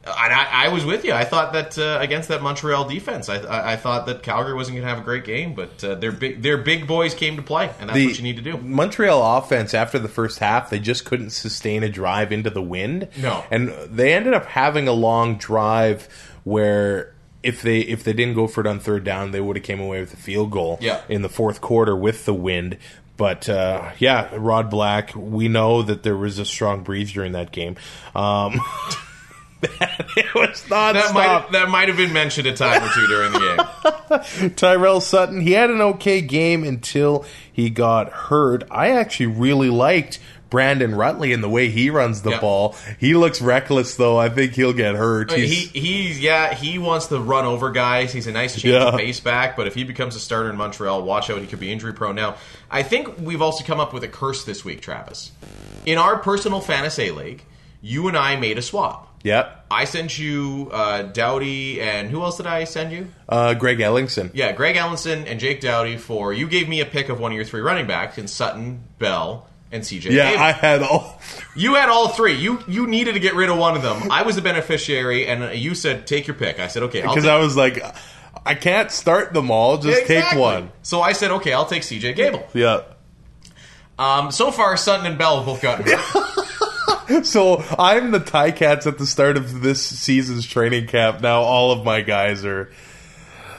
And 0.05 0.33
I, 0.33 0.65
I 0.65 0.67
was 0.67 0.83
with 0.83 1.05
you. 1.05 1.13
I 1.13 1.23
thought 1.23 1.53
that 1.53 1.77
uh, 1.77 1.97
against 2.01 2.27
that 2.27 2.41
Montreal 2.41 2.89
defense, 2.89 3.29
I, 3.29 3.37
I, 3.37 3.73
I 3.73 3.75
thought 3.77 4.05
that 4.07 4.21
Calgary 4.21 4.53
wasn't 4.53 4.75
going 4.75 4.83
to 4.83 4.89
have 4.89 4.99
a 4.99 5.03
great 5.05 5.23
game, 5.23 5.53
but 5.53 5.81
uh, 5.81 5.95
their 5.95 6.11
big 6.11 6.41
their 6.41 6.57
big 6.57 6.87
boys 6.87 7.13
came 7.13 7.37
to 7.37 7.41
play, 7.41 7.71
and 7.79 7.89
that's 7.89 8.05
what 8.05 8.17
you 8.17 8.23
need 8.23 8.35
to 8.35 8.41
do. 8.41 8.57
Montreal 8.57 9.37
offense 9.37 9.73
after 9.73 9.99
the 9.99 10.09
first 10.09 10.39
half, 10.39 10.69
they 10.69 10.79
just 10.79 11.05
couldn't 11.05 11.29
sustain 11.29 11.83
a 11.83 11.89
drive 11.89 12.33
into 12.33 12.49
the 12.49 12.61
wind. 12.61 13.07
No. 13.17 13.45
and 13.49 13.69
they 13.89 14.13
ended 14.13 14.33
up 14.33 14.45
having 14.45 14.89
a 14.89 14.93
long 14.93 15.37
drive 15.37 16.09
where 16.43 17.13
if 17.41 17.61
they 17.61 17.79
if 17.79 18.03
they 18.03 18.11
didn't 18.13 18.35
go 18.35 18.47
for 18.47 18.59
it 18.59 18.67
on 18.67 18.79
third 18.81 19.05
down, 19.05 19.31
they 19.31 19.39
would 19.39 19.55
have 19.55 19.63
came 19.63 19.79
away 19.79 20.01
with 20.01 20.13
a 20.13 20.17
field 20.17 20.51
goal. 20.51 20.79
Yeah. 20.81 21.01
in 21.07 21.21
the 21.21 21.29
fourth 21.29 21.61
quarter 21.61 21.95
with 21.95 22.25
the 22.25 22.33
wind. 22.33 22.77
But 23.15 23.47
uh, 23.47 23.91
yeah, 23.99 24.29
Rod 24.35 24.69
Black, 24.69 25.13
we 25.15 25.47
know 25.47 25.81
that 25.83 26.03
there 26.03 26.17
was 26.17 26.39
a 26.39 26.45
strong 26.45 26.83
breeze 26.83 27.13
during 27.13 27.33
that 27.33 27.51
game. 27.51 27.77
Um, 28.15 28.59
it 30.17 30.33
was 30.35 30.69
not 30.69 30.93
That 30.93 31.13
might 31.13 31.51
that 31.51 31.69
might 31.69 31.87
have 31.87 31.97
been 31.97 32.13
mentioned 32.13 32.47
a 32.47 32.53
time 32.55 32.83
or 32.83 32.89
two 32.93 33.07
during 33.07 33.31
the 33.31 33.39
game. 34.39 34.49
Tyrell 34.55 35.01
Sutton, 35.01 35.41
he 35.41 35.51
had 35.53 35.69
an 35.69 35.81
okay 35.81 36.21
game 36.21 36.63
until 36.63 37.25
he 37.51 37.69
got 37.69 38.09
hurt. 38.11 38.63
I 38.71 38.89
actually 38.91 39.27
really 39.27 39.69
liked 39.69 40.19
Brandon 40.49 40.91
Rutley 40.91 41.33
and 41.33 41.43
the 41.43 41.49
way 41.49 41.69
he 41.69 41.89
runs 41.89 42.21
the 42.21 42.29
Yep. 42.31 42.41
ball. 42.41 42.75
He 42.99 43.15
looks 43.15 43.41
reckless 43.41 43.95
though. 43.95 44.17
I 44.17 44.29
think 44.29 44.53
he'll 44.53 44.71
get 44.73 44.93
hurt. 44.95 45.31
he 45.31 45.47
He's- 45.47 45.69
he's 45.71 46.19
yeah 46.19 46.53
he 46.53 46.77
wants 46.77 47.07
to 47.07 47.19
run 47.19 47.45
over 47.45 47.71
guys. 47.71 48.13
He's 48.13 48.27
a 48.27 48.31
nice 48.31 48.53
change 48.53 48.73
Yeah. 48.75 48.89
of 48.89 48.99
pace 48.99 49.19
back, 49.19 49.55
but 49.57 49.65
if 49.65 49.73
he 49.73 49.83
becomes 49.83 50.15
a 50.15 50.19
starter 50.19 50.49
in 50.51 50.55
Montreal, 50.57 51.01
watch 51.03 51.29
out. 51.31 51.39
He 51.41 51.47
could 51.47 51.59
be 51.59 51.71
injury 51.71 51.93
prone. 51.93 52.15
Now, 52.15 52.35
I 52.69 52.83
think 52.83 53.17
we've 53.19 53.41
also 53.41 53.63
come 53.63 53.79
up 53.79 53.93
with 53.93 54.03
a 54.03 54.07
curse 54.07 54.43
this 54.43 54.63
week, 54.63 54.81
Travis. 54.81 55.31
In 55.87 55.97
our 55.97 56.17
personal 56.17 56.61
fantasy 56.61 57.09
league, 57.09 57.43
you 57.81 58.07
and 58.07 58.15
I 58.15 58.35
made 58.35 58.57
a 58.57 58.61
swap. 58.61 59.09
Yep. 59.23 59.67
I 59.71 59.85
sent 59.85 60.19
you 60.19 60.69
uh, 60.71 61.03
Dowdy 61.03 61.81
and 61.81 62.09
who 62.09 62.21
else 62.21 62.37
did 62.37 62.45
I 62.45 62.65
send 62.65 62.91
you? 62.91 63.07
Uh, 63.27 63.53
Greg 63.53 63.79
Ellingson. 63.79 64.29
Yeah, 64.33 64.51
Greg 64.51 64.75
Ellingson 64.75 65.25
and 65.25 65.39
Jake 65.39 65.61
Dowdy 65.61 65.97
for 65.97 66.33
you 66.33 66.47
gave 66.47 66.69
me 66.69 66.81
a 66.81 66.85
pick 66.85 67.09
of 67.09 67.19
one 67.19 67.31
of 67.31 67.35
your 67.35 67.45
three 67.45 67.61
running 67.61 67.87
backs 67.87 68.17
in 68.17 68.27
Sutton, 68.27 68.83
Bell, 68.99 69.47
and 69.71 69.81
CJ. 69.81 70.11
Yeah. 70.11 70.35
I 70.37 70.51
had 70.51 70.83
all. 70.83 71.19
You 71.55 71.75
had 71.75 71.89
all 71.89 72.09
three. 72.09 72.33
You 72.35 72.59
you 72.67 72.85
needed 72.85 73.13
to 73.13 73.19
get 73.19 73.33
rid 73.33 73.49
of 73.49 73.57
one 73.57 73.75
of 73.75 73.81
them. 73.81 74.11
I 74.11 74.23
was 74.23 74.35
the 74.35 74.41
beneficiary, 74.41 75.25
and 75.25 75.57
you 75.57 75.73
said 75.73 76.05
take 76.05 76.27
your 76.27 76.35
pick. 76.35 76.59
I 76.59 76.67
said 76.67 76.83
okay. 76.83 77.01
Because 77.01 77.25
I 77.25 77.39
was 77.39 77.57
like, 77.57 77.83
I 78.45 78.55
can't 78.55 78.91
start 78.91 79.33
them 79.33 79.51
all. 79.51 79.77
Just 79.77 80.05
take 80.05 80.35
one. 80.35 80.71
So 80.83 81.01
I 81.01 81.13
said 81.13 81.31
okay. 81.31 81.53
I'll 81.53 81.65
take 81.65 81.83
CJ 81.83 82.15
Gable. 82.15 82.47
Yeah. 82.53 82.81
Um, 83.97 84.31
so 84.31 84.51
far, 84.51 84.75
Sutton 84.75 85.05
and 85.05 85.17
Bell 85.17 85.37
have 85.37 85.45
both 85.45 85.61
gotten 85.61 85.85
hurt. 85.85 86.47
So 87.23 87.63
I'm 87.77 88.11
the 88.11 88.19
Tie 88.19 88.51
Cats 88.51 88.85
at 88.87 88.97
the 88.97 89.05
start 89.05 89.37
of 89.37 89.61
this 89.61 89.81
season's 89.81 90.45
training 90.45 90.87
camp. 90.87 91.21
Now 91.21 91.41
all 91.41 91.71
of 91.71 91.83
my 91.85 92.01
guys 92.01 92.43
are. 92.45 92.71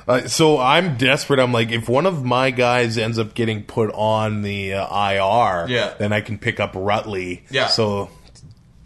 Uh, 0.07 0.27
so 0.29 0.59
I'm 0.61 0.97
desperate. 0.99 1.41
I'm 1.41 1.53
like, 1.53 1.71
if 1.73 1.89
one 1.89 2.05
of 2.05 2.23
my 2.25 2.51
guys 2.51 2.99
ends 2.99 3.19
up 3.19 3.33
getting 3.35 3.63
put 3.63 3.91
on 3.95 4.43
the 4.43 4.75
uh, 4.75 4.87
IR, 5.13 5.67
Yeah. 5.69 5.95
then 5.99 6.13
I 6.13 6.21
can 6.21 6.37
pick 6.39 6.61
up 6.61 6.75
Rutley. 6.75 7.41
Yeah. 7.51 7.69
So 7.69 8.11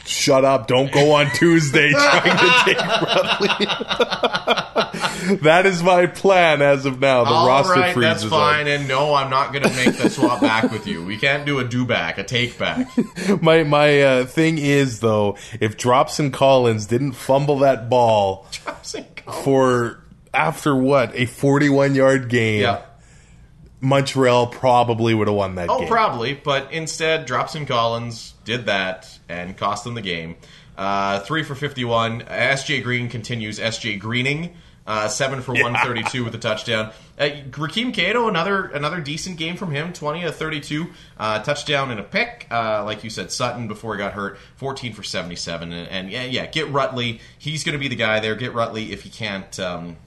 shut 0.09 0.45
up! 0.45 0.67
Don't 0.67 0.91
go 0.91 1.13
on 1.13 1.31
Tuesday 1.33 1.91
trying 1.93 2.37
to 2.37 2.53
take 2.65 2.77
Rutley. 2.79 3.67
that 5.43 5.67
is 5.67 5.83
my 5.83 6.07
plan 6.07 6.63
as 6.63 6.87
of 6.87 7.01
now. 7.01 7.25
The 7.25 7.31
All 7.31 7.47
roster 7.49 7.75
right, 7.75 7.93
freeze 7.95 8.05
that's 8.05 8.25
is 8.25 8.31
fine. 8.31 8.63
on. 8.63 8.69
And 8.69 8.89
no, 8.89 9.15
I'm 9.15 9.31
not 9.31 9.53
going 9.53 9.65
to 9.65 9.75
make 9.75 9.97
the 9.97 10.09
swap 10.11 10.41
back 10.41 10.71
with 10.71 10.87
you. 10.87 11.05
We 11.05 11.17
can't 11.19 11.45
do 11.47 11.59
a 11.59 11.65
do 11.65 11.85
back, 11.85 12.19
a 12.19 12.25
take 12.25 12.59
back. 12.59 12.89
My 13.43 13.63
my 13.65 14.01
uh, 14.01 14.25
thing 14.27 14.59
is 14.59 15.01
though, 15.01 15.37
if 15.61 15.77
Dropson 15.77 16.33
Collins 16.33 16.87
didn't 16.87 17.13
fumble 17.13 17.59
that 17.59 17.89
ball 17.91 18.47
for 19.45 20.03
after 20.35 20.75
what 20.75 21.15
a 21.15 21.27
41 21.27 21.95
yard 21.95 22.29
game, 22.29 22.63
Yeah. 22.63 22.83
Montreal 23.81 24.49
probably 24.49 25.15
would 25.15 25.29
have 25.29 25.37
won 25.37 25.55
that 25.55 25.69
game. 25.69 25.77
Oh, 25.77 25.81
game. 25.81 25.89
probably, 25.89 26.35
but 26.35 26.73
instead, 26.73 27.29
Dropson 27.29 27.65
Collins 27.67 28.35
did 28.49 28.65
that 28.65 29.07
and 29.29 29.57
cost 29.57 29.85
them 29.85 29.95
the 29.95 30.01
game. 30.01 30.37
Uh, 30.77 31.21
three 31.21 31.43
for 31.43 31.55
51. 31.55 32.23
SJ 32.23 32.83
Green 32.83 33.11
continues 33.11 33.61
SJ 33.61 34.01
Greening. 34.01 34.57
Uh, 34.87 35.07
seven 35.07 35.43
for 35.43 35.53
132 35.53 36.25
with 36.25 36.35
a 36.35 36.39
touchdown. 36.39 36.91
Uh, 37.19 37.25
Rakeem 37.51 37.93
Cato, 37.93 38.27
another 38.27 38.65
another 38.69 39.03
decent 39.03 39.37
game 39.37 39.59
from 39.59 39.71
him, 39.71 39.93
20 39.93 40.23
to 40.23 40.33
32, 40.33 40.87
uh, 41.19 41.43
touchdown 41.43 41.91
and 41.91 42.01
a 42.01 42.03
pick. 42.03 42.47
Uh, 42.51 42.83
like 42.87 43.05
you 43.05 43.11
said, 43.11 43.31
Sutton 43.31 43.69
before 43.69 43.95
he 43.95 43.99
got 43.99 44.15
hurt, 44.15 44.39
14 44.57 44.95
for 44.95 45.03
77. 45.03 45.75
And, 45.75 45.89
and 45.89 46.11
yeah, 46.11 46.25
yeah, 46.25 46.47
get 46.47 46.69
Rutley. 46.69 47.21
He's 47.39 47.65
going 47.65 47.75
to 47.75 47.79
be 47.79 47.89
the 47.89 47.97
guy 47.97 48.21
there. 48.21 48.35
Get 48.35 48.55
Rutley 48.55 48.89
if 48.89 49.03
he 49.03 49.11
can't. 49.11 49.61
Um, 49.61 49.99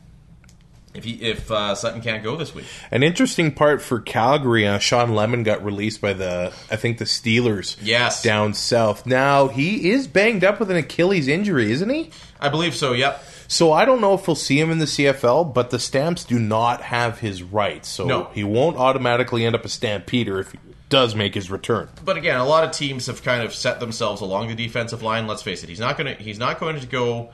if 0.94 1.04
he, 1.04 1.14
if 1.22 1.50
uh, 1.52 1.74
Sutton 1.76 2.02
can't 2.02 2.24
go 2.24 2.36
this 2.36 2.54
week, 2.54 2.66
An 2.92 3.04
interesting 3.04 3.54
part 3.54 3.82
for 3.82 4.00
Calgary, 4.00 4.68
uh, 4.68 4.78
Shawn 4.80 5.14
Lemon 5.16 5.44
got 5.44 5.64
released 5.64 6.02
by 6.02 6.14
the, 6.14 6.54
I 6.70 6.76
think 6.76 6.98
the 6.98 7.06
Steelers. 7.06 7.78
Yes. 7.82 8.22
down 8.22 8.54
south. 8.54 9.06
Now 9.06 9.48
he 9.48 9.90
is 9.92 10.08
banged 10.08 10.44
up 10.44 10.60
with 10.60 10.70
an 10.72 10.78
Achilles 10.78 11.28
injury, 11.28 11.72
isn't 11.72 11.90
he? 11.90 12.12
I 12.40 12.50
believe 12.50 12.76
so. 12.76 12.94
Yep. 12.94 13.24
So 13.48 13.72
I 13.74 13.84
don't 13.86 14.00
know 14.02 14.14
if 14.14 14.28
we'll 14.28 14.36
see 14.36 14.60
him 14.60 14.72
in 14.72 14.80
the 14.80 14.86
CFL, 14.86 15.54
but 15.54 15.72
the 15.72 15.80
Stamps 15.80 16.24
do 16.24 16.40
not 16.40 16.82
have 16.82 17.20
his 17.20 17.44
rights, 17.44 17.90
so 17.90 18.06
No. 18.06 18.30
he 18.34 18.44
won't 18.46 18.78
automatically 18.78 19.44
end 19.46 19.56
up 19.56 19.66
a 19.66 19.70
Stampeder 19.70 20.40
if 20.40 20.52
he 20.54 20.58
does 20.90 21.16
make 21.16 21.34
his 21.36 21.50
return. 21.52 21.90
But 22.04 22.18
again, 22.18 22.38
a 22.38 22.46
lot 22.46 22.64
of 22.64 22.72
teams 22.72 23.08
have 23.08 23.24
kind 23.24 23.44
of 23.44 23.54
set 23.54 23.80
themselves 23.80 24.22
along 24.22 24.48
the 24.50 24.56
defensive 24.56 25.02
line. 25.04 25.28
Let's 25.28 25.42
face 25.42 25.64
it, 25.64 25.70
he's 25.70 25.80
not 25.80 25.98
going 25.98 26.16
to 26.16 26.22
he's 26.24 26.40
not 26.40 26.60
going 26.60 26.80
to 26.80 26.86
go 26.88 27.32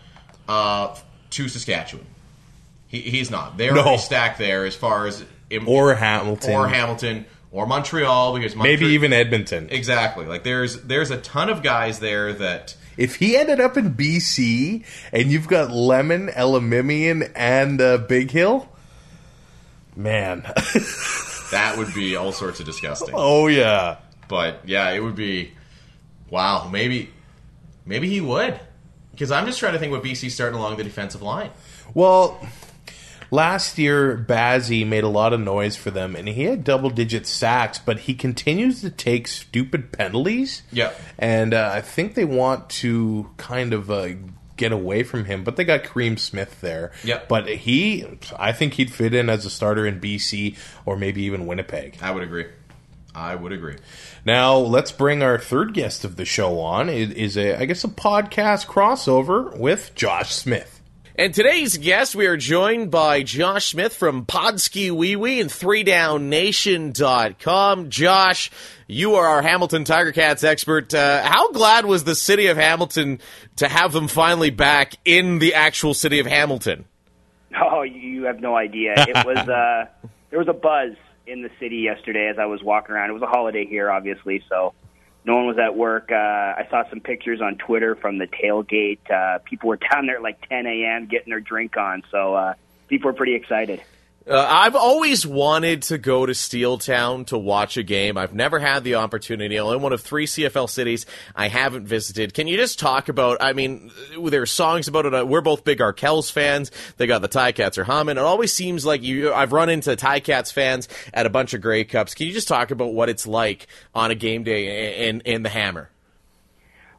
uh, 0.47 0.95
to 1.31 1.47
Saskatchewan. 1.47 2.05
He, 3.01 3.09
he's 3.09 3.29
not. 3.31 3.57
They're 3.57 3.73
No. 3.73 3.81
already 3.81 3.97
stacked 3.99 4.37
there 4.39 4.65
as 4.65 4.75
far 4.75 5.07
as 5.07 5.23
im- 5.49 5.67
Or 5.67 5.95
Hamilton, 5.95 6.53
or 6.53 6.67
Hamilton 6.67 7.25
or 7.51 7.65
Montreal 7.65 8.33
because 8.35 8.55
maybe 8.55 8.87
even 8.87 9.13
Edmonton. 9.13 9.67
exactly 9.71 10.25
like 10.25 10.43
there's 10.43 10.81
there's 10.83 11.11
a 11.11 11.17
ton 11.17 11.49
of 11.49 11.63
guys 11.63 11.99
there 11.99 12.33
that 12.33 12.75
If 12.97 13.15
he 13.15 13.37
ended 13.37 13.59
up 13.61 13.77
in 13.77 13.93
BC 13.93 14.83
and 15.13 15.31
you've 15.31 15.47
got 15.47 15.71
Lemon, 15.71 16.27
Elimimian, 16.29 17.31
and 17.35 17.79
uh, 17.79 17.99
Bighill, 17.99 18.67
man, 19.95 20.41
that 21.51 21.75
would 21.77 21.93
be 21.93 22.15
all 22.15 22.31
sorts 22.31 22.59
of 22.59 22.65
disgusting. 22.65 23.13
oh 23.17 23.47
yeah. 23.47 23.97
But 24.27 24.61
yeah, 24.65 24.91
it 24.91 24.99
would 25.01 25.15
be 25.15 25.51
wow. 26.29 26.67
Maybe 26.69 27.09
maybe 27.85 28.09
he 28.09 28.19
would 28.19 28.59
because 29.11 29.31
I'm 29.31 29.45
just 29.45 29.57
trying 29.59 29.73
to 29.73 29.79
think 29.79 29.91
what 29.93 30.03
BC 30.03 30.29
starting 30.31 30.59
along 30.59 30.75
the 30.77 30.83
defensive 30.83 31.21
line. 31.21 31.49
Well, 31.93 32.45
last 33.31 33.77
year 33.77 34.17
Bazzi 34.17 34.85
made 34.85 35.03
a 35.03 35.09
lot 35.09 35.33
of 35.33 35.39
noise 35.39 35.75
for 35.75 35.91
them, 35.91 36.15
and 36.15 36.27
he 36.27 36.43
had 36.43 36.63
double-digit 36.63 37.25
sacks, 37.27 37.79
but 37.79 37.99
he 37.99 38.13
continues 38.13 38.81
to 38.81 38.89
take 38.89 39.27
stupid 39.27 39.91
penalties. 39.91 40.63
Yeah. 40.71 40.91
and 41.17 41.53
uh, 41.53 41.71
I 41.73 41.81
think 41.81 42.15
they 42.15 42.25
want 42.25 42.69
to 42.81 43.29
kind 43.37 43.73
of. 43.73 43.89
Uh, 43.91 44.09
Get 44.55 44.71
away 44.71 45.03
from 45.03 45.25
him, 45.25 45.43
but 45.43 45.55
they 45.55 45.63
got 45.63 45.83
Kareem 45.83 46.17
Smith 46.17 46.61
there. 46.61 46.91
Yep. 47.03 47.27
But 47.27 47.47
he, 47.47 48.03
I 48.39 48.53
think 48.53 48.73
he'd 48.73 48.91
fit 48.91 49.13
in 49.13 49.29
as 49.29 49.45
a 49.45 49.51
starter 49.51 49.85
in 49.85 50.01
BC 50.01 50.57
or 50.83 50.97
maybe 50.97 51.21
even 51.25 51.45
Winnipeg. 51.45 51.99
I 52.01 52.09
would 52.09 52.23
agree. 52.23 52.47
I 53.13 53.35
would 53.35 53.51
agree. 53.51 53.75
Now 54.25 54.57
let's 54.57 54.91
bring 54.91 55.21
our 55.21 55.37
third 55.37 55.75
guest 55.75 56.03
of 56.05 56.15
the 56.15 56.25
show 56.25 56.59
on. 56.59 56.89
It 56.89 57.11
is 57.11 57.37
a, 57.37 57.55
I 57.61 57.65
guess, 57.65 57.83
a 57.83 57.87
podcast 57.87 58.65
crossover 58.65 59.55
with 59.55 59.91
Josh 59.93 60.33
Smith. 60.33 60.76
And 61.19 61.33
today's 61.33 61.79
guest, 61.79 62.13
we 62.13 62.27
are 62.27 62.37
joined 62.37 62.91
by 62.91 63.23
Josh 63.23 63.71
Smith 63.71 63.95
from 63.95 64.27
PodSkeeWeeWee 64.27 65.41
and 65.41 65.49
3downnation.com. 65.49 67.89
Josh, 67.89 68.51
you 68.85 69.15
are 69.15 69.25
our 69.25 69.41
Hamilton 69.41 69.83
Tiger 69.83 70.11
Cats 70.11 70.43
expert. 70.43 70.93
Uh, 70.93 71.23
how 71.23 71.51
glad 71.53 71.87
was 71.87 72.03
the 72.03 72.13
city 72.13 72.45
of 72.47 72.57
Hamilton 72.57 73.19
to 73.55 73.67
have 73.67 73.93
them 73.93 74.07
finally 74.07 74.51
back 74.51 74.93
in 75.05 75.39
the 75.39 75.55
actual 75.55 75.95
city 75.95 76.19
of 76.19 76.27
Hamilton? 76.27 76.85
Oh, 77.59 77.81
you 77.81 78.25
have 78.25 78.39
no 78.39 78.55
idea. 78.55 78.93
It 78.95 79.25
was 79.25 79.39
uh, 79.49 79.85
there 80.29 80.37
was 80.37 80.47
a 80.47 80.53
buzz 80.53 80.91
in 81.25 81.41
the 81.41 81.49
city 81.59 81.77
yesterday 81.77 82.29
as 82.29 82.37
I 82.37 82.45
was 82.45 82.61
walking 82.61 82.93
around. 82.93 83.09
It 83.09 83.13
was 83.13 83.23
a 83.23 83.27
holiday 83.27 83.65
here, 83.65 83.89
obviously, 83.89 84.43
so 84.47 84.75
no 85.27 85.35
one 85.35 85.45
was 85.45 85.57
at 85.57 85.75
work. 85.75 86.09
Uh, 86.09 86.15
I 86.15 86.65
saw 86.71 86.89
some 86.89 87.01
pictures 87.01 87.41
on 87.41 87.57
Twitter 87.57 87.95
from 87.95 88.17
the 88.17 88.27
tailgate. 88.27 89.11
Uh, 89.11 89.39
people 89.39 89.67
were 89.67 89.75
down 89.75 90.05
there 90.05 90.15
at 90.15 90.23
like 90.23 90.47
10 90.47 90.65
a.m. 90.65 91.05
getting 91.05 91.29
their 91.29 91.41
drink 91.41 91.75
on, 91.75 92.01
so 92.09 92.33
uh, 92.33 92.53
people 92.87 93.09
were 93.11 93.13
pretty 93.13 93.35
excited. 93.35 93.81
Uh, 94.29 94.45
I've 94.45 94.75
always 94.75 95.25
wanted 95.25 95.83
to 95.83 95.97
go 95.97 96.25
to 96.25 96.33
Steeltown 96.33 97.27
to 97.27 97.37
watch 97.37 97.77
a 97.77 97.83
game. 97.83 98.17
I've 98.17 98.33
never 98.33 98.59
had 98.59 98.83
the 98.83 98.95
opportunity. 98.95 99.57
Only 99.57 99.77
one 99.77 99.93
of 99.93 100.01
three 100.01 100.25
CFL 100.25 100.69
cities 100.69 101.05
I 101.33 101.47
haven't 101.47 101.85
visited. 101.85 102.33
Can 102.33 102.47
you 102.47 102.57
just 102.57 102.77
talk 102.77 103.07
about? 103.07 103.37
I 103.39 103.53
mean, 103.53 103.89
there 104.21 104.41
are 104.41 104.47
songs 104.47 104.89
about 104.89 105.05
it. 105.05 105.27
We're 105.27 105.39
both 105.39 105.63
big 105.63 105.79
Arkells 105.79 106.29
fans. 106.29 106.71
They 106.97 107.07
got 107.07 107.21
the 107.21 107.29
Ticats 107.29 107.77
are 107.77 107.85
humming. 107.85 108.17
It 108.17 108.23
always 108.23 108.51
seems 108.51 108.85
like 108.85 109.01
you. 109.01 109.31
I've 109.31 109.53
run 109.53 109.69
into 109.69 109.95
Ticats 109.95 110.51
fans 110.51 110.89
at 111.13 111.25
a 111.25 111.29
bunch 111.29 111.53
of 111.53 111.61
Grey 111.61 111.85
Cups. 111.85 112.13
Can 112.13 112.27
you 112.27 112.33
just 112.33 112.49
talk 112.49 112.71
about 112.71 112.93
what 112.93 113.07
it's 113.07 113.27
like 113.27 113.67
on 113.95 114.11
a 114.11 114.15
game 114.15 114.43
day 114.43 115.07
in 115.07 115.21
in 115.21 115.43
the 115.43 115.49
Hammer? 115.49 115.89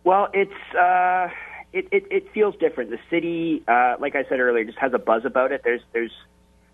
Well, 0.03 0.29
it's 0.33 0.75
uh, 0.75 1.29
it, 1.75 1.89
it 1.93 2.07
it 2.11 2.33
feels 2.33 2.55
different. 2.57 2.89
The 2.89 3.01
city, 3.11 3.63
uh, 3.69 3.97
like 4.01 4.17
I 4.17 4.25
said 4.31 4.41
earlier, 4.41 4.65
just 4.65 4.79
has 4.79 4.95
a 4.95 4.99
buzz 4.99 5.27
about 5.27 5.53
it. 5.53 5.61
There's 5.63 5.83
there's 5.93 6.13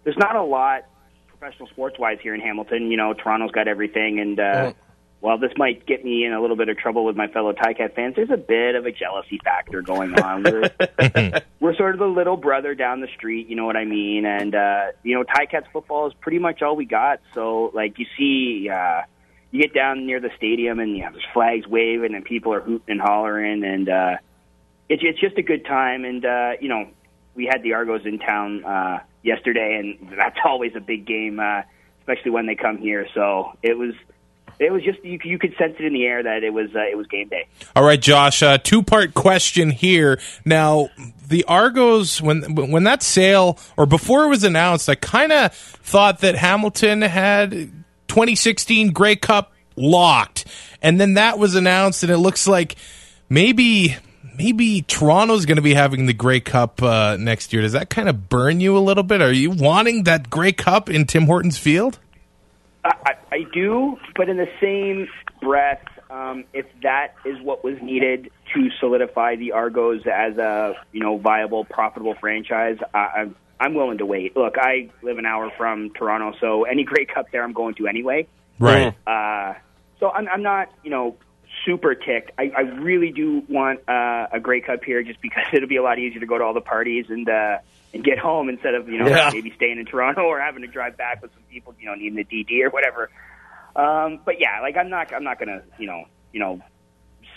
there's 0.04 0.16
not 0.16 0.36
a 0.36 0.42
lot 0.42 0.86
professional 1.26 1.68
sports 1.68 1.98
wise 1.98 2.18
here 2.22 2.34
in 2.34 2.40
Hamilton. 2.40 2.90
You 2.90 2.96
know, 2.96 3.12
Toronto's 3.12 3.50
got 3.50 3.68
everything, 3.68 4.20
and 4.20 4.40
uh, 4.40 4.72
while 5.20 5.38
this 5.38 5.52
might 5.56 5.86
get 5.86 6.04
me 6.04 6.24
in 6.24 6.32
a 6.32 6.40
little 6.40 6.56
bit 6.56 6.68
of 6.68 6.76
trouble 6.78 7.04
with 7.04 7.16
my 7.16 7.28
fellow 7.28 7.52
Ticat 7.52 7.94
fans, 7.94 8.14
there's 8.16 8.30
a 8.30 8.36
bit 8.36 8.74
of 8.74 8.86
a 8.86 8.92
jealousy 8.92 9.40
factor 9.42 9.82
going 9.82 10.14
on. 10.20 10.42
We're, 10.42 10.70
we're 11.60 11.76
sort 11.76 11.94
of 11.94 11.98
the 11.98 12.06
little 12.06 12.36
brother 12.36 12.74
down 12.74 13.00
the 13.00 13.08
street, 13.16 13.48
you 13.48 13.56
know 13.56 13.66
what 13.66 13.76
I 13.76 13.84
mean? 13.84 14.26
And 14.26 14.54
uh, 14.54 14.86
you 15.02 15.14
know, 15.14 15.24
Ticats 15.24 15.64
football 15.72 16.06
is 16.06 16.14
pretty 16.20 16.38
much 16.38 16.62
all 16.62 16.76
we 16.76 16.84
got. 16.84 17.20
So, 17.34 17.70
like, 17.74 17.98
you 17.98 18.06
see. 18.16 18.68
Uh, 18.68 19.02
you 19.50 19.60
get 19.62 19.72
down 19.72 20.04
near 20.04 20.18
the 20.18 20.30
stadium 20.36 20.80
and 20.80 20.96
you 20.96 21.04
know, 21.04 21.12
there's 21.12 21.24
flags 21.32 21.64
waving 21.64 22.16
and 22.16 22.24
people 22.24 22.52
are 22.52 22.60
hooting 22.60 22.88
and 22.88 23.00
hollering 23.00 23.62
and 23.62 23.88
uh 23.88 24.16
it's 24.88 25.00
it's 25.04 25.20
just 25.20 25.38
a 25.38 25.42
good 25.42 25.64
time 25.64 26.04
and 26.04 26.24
uh 26.24 26.54
you 26.60 26.68
know 26.68 26.88
we 27.34 27.46
had 27.46 27.62
the 27.62 27.74
Argos 27.74 28.04
in 28.04 28.18
town 28.18 28.64
uh 28.64 29.00
yesterday 29.22 29.78
and 29.78 30.16
that's 30.16 30.36
always 30.44 30.72
a 30.76 30.80
big 30.80 31.06
game 31.06 31.40
uh 31.40 31.62
especially 32.00 32.30
when 32.30 32.46
they 32.46 32.54
come 32.54 32.78
here 32.78 33.06
so 33.14 33.52
it 33.62 33.76
was 33.76 33.94
it 34.58 34.72
was 34.72 34.82
just 34.82 35.04
you, 35.04 35.18
you 35.24 35.38
could 35.38 35.54
sense 35.58 35.74
it 35.78 35.84
in 35.84 35.92
the 35.92 36.04
air 36.04 36.22
that 36.22 36.44
it 36.44 36.52
was 36.52 36.70
uh, 36.74 36.80
it 36.80 36.96
was 36.96 37.06
game 37.06 37.28
day 37.28 37.46
All 37.74 37.84
right, 37.84 38.00
Josh. 38.00 38.42
Uh, 38.42 38.58
two 38.58 38.82
part 38.82 39.14
question 39.14 39.70
here. 39.70 40.20
Now, 40.44 40.90
the 41.28 41.44
Argos, 41.44 42.22
when 42.22 42.54
when 42.54 42.84
that 42.84 43.02
sale 43.02 43.58
or 43.76 43.86
before 43.86 44.24
it 44.24 44.28
was 44.28 44.44
announced, 44.44 44.88
I 44.88 44.94
kind 44.94 45.32
of 45.32 45.54
thought 45.54 46.20
that 46.20 46.36
Hamilton 46.36 47.02
had 47.02 47.50
2016 48.08 48.92
Grey 48.92 49.16
Cup 49.16 49.52
locked, 49.76 50.44
and 50.82 51.00
then 51.00 51.14
that 51.14 51.38
was 51.38 51.54
announced, 51.54 52.02
and 52.02 52.12
it 52.12 52.18
looks 52.18 52.46
like 52.46 52.76
maybe 53.28 53.96
maybe 54.36 54.82
Toronto's 54.82 55.46
going 55.46 55.56
to 55.56 55.62
be 55.62 55.74
having 55.74 56.06
the 56.06 56.12
Grey 56.12 56.40
Cup 56.40 56.82
uh, 56.82 57.16
next 57.18 57.52
year. 57.52 57.62
Does 57.62 57.72
that 57.72 57.90
kind 57.90 58.08
of 58.08 58.28
burn 58.28 58.60
you 58.60 58.76
a 58.76 58.80
little 58.80 59.02
bit? 59.02 59.20
Are 59.20 59.32
you 59.32 59.50
wanting 59.50 60.04
that 60.04 60.30
Grey 60.30 60.52
Cup 60.52 60.90
in 60.90 61.06
Tim 61.06 61.26
Hortons 61.26 61.58
Field? 61.58 61.98
I, 62.84 63.14
I, 63.32 63.46
do, 63.54 63.96
but 64.14 64.28
in 64.28 64.36
the 64.36 64.48
same 64.60 65.08
breath, 65.40 65.82
um, 66.10 66.44
if 66.52 66.66
that 66.82 67.14
is 67.24 67.40
what 67.40 67.64
was 67.64 67.80
needed 67.80 68.30
to 68.54 68.70
solidify 68.78 69.36
the 69.36 69.52
Argos 69.52 70.02
as 70.06 70.36
a 70.36 70.74
you 70.92 71.00
know 71.00 71.16
viable, 71.16 71.64
profitable 71.64 72.14
franchise, 72.20 72.76
I, 72.92 72.98
I'm 72.98 73.36
I'm 73.58 73.74
willing 73.74 73.98
to 73.98 74.06
wait. 74.06 74.36
Look, 74.36 74.56
I 74.58 74.90
live 75.02 75.16
an 75.16 75.24
hour 75.24 75.50
from 75.56 75.90
Toronto, 75.94 76.36
so 76.40 76.64
any 76.64 76.84
Grey 76.84 77.06
Cup 77.06 77.30
there, 77.32 77.42
I'm 77.42 77.54
going 77.54 77.74
to 77.76 77.86
anyway. 77.86 78.26
Right. 78.58 78.94
Uh, 79.06 79.54
so 79.98 80.10
I'm, 80.10 80.28
I'm 80.28 80.42
not, 80.42 80.68
you 80.82 80.90
know, 80.90 81.16
super 81.64 81.94
ticked. 81.94 82.30
I, 82.38 82.52
I 82.56 82.60
really 82.60 83.10
do 83.10 83.42
want 83.48 83.80
uh, 83.88 84.26
a 84.32 84.40
Grey 84.40 84.60
Cup 84.60 84.84
here, 84.84 85.02
just 85.02 85.20
because 85.20 85.44
it'll 85.52 85.68
be 85.68 85.76
a 85.76 85.82
lot 85.82 85.98
easier 85.98 86.20
to 86.20 86.26
go 86.26 86.38
to 86.38 86.44
all 86.44 86.54
the 86.54 86.60
parties 86.60 87.06
and 87.08 87.28
uh, 87.28 87.58
and 87.92 88.02
get 88.04 88.18
home 88.18 88.48
instead 88.48 88.74
of 88.74 88.88
you 88.88 88.98
know 88.98 89.06
Yeah. 89.08 89.30
maybe 89.32 89.52
staying 89.56 89.78
in 89.78 89.86
Toronto 89.86 90.22
or 90.26 90.40
having 90.40 90.62
to 90.62 90.68
drive 90.68 90.96
back 90.96 91.22
with 91.22 91.32
some 91.32 91.42
people, 91.50 91.74
you 91.80 91.86
know, 91.86 91.94
needing 91.94 92.16
the 92.16 92.24
DD 92.24 92.62
or 92.64 92.70
whatever. 92.70 93.10
Um, 93.76 94.20
but 94.24 94.40
yeah, 94.40 94.60
like 94.60 94.76
I'm 94.76 94.88
not, 94.90 95.12
I'm 95.12 95.24
not 95.24 95.38
gonna, 95.38 95.62
you 95.78 95.86
know, 95.86 96.04
you 96.32 96.40
know, 96.40 96.60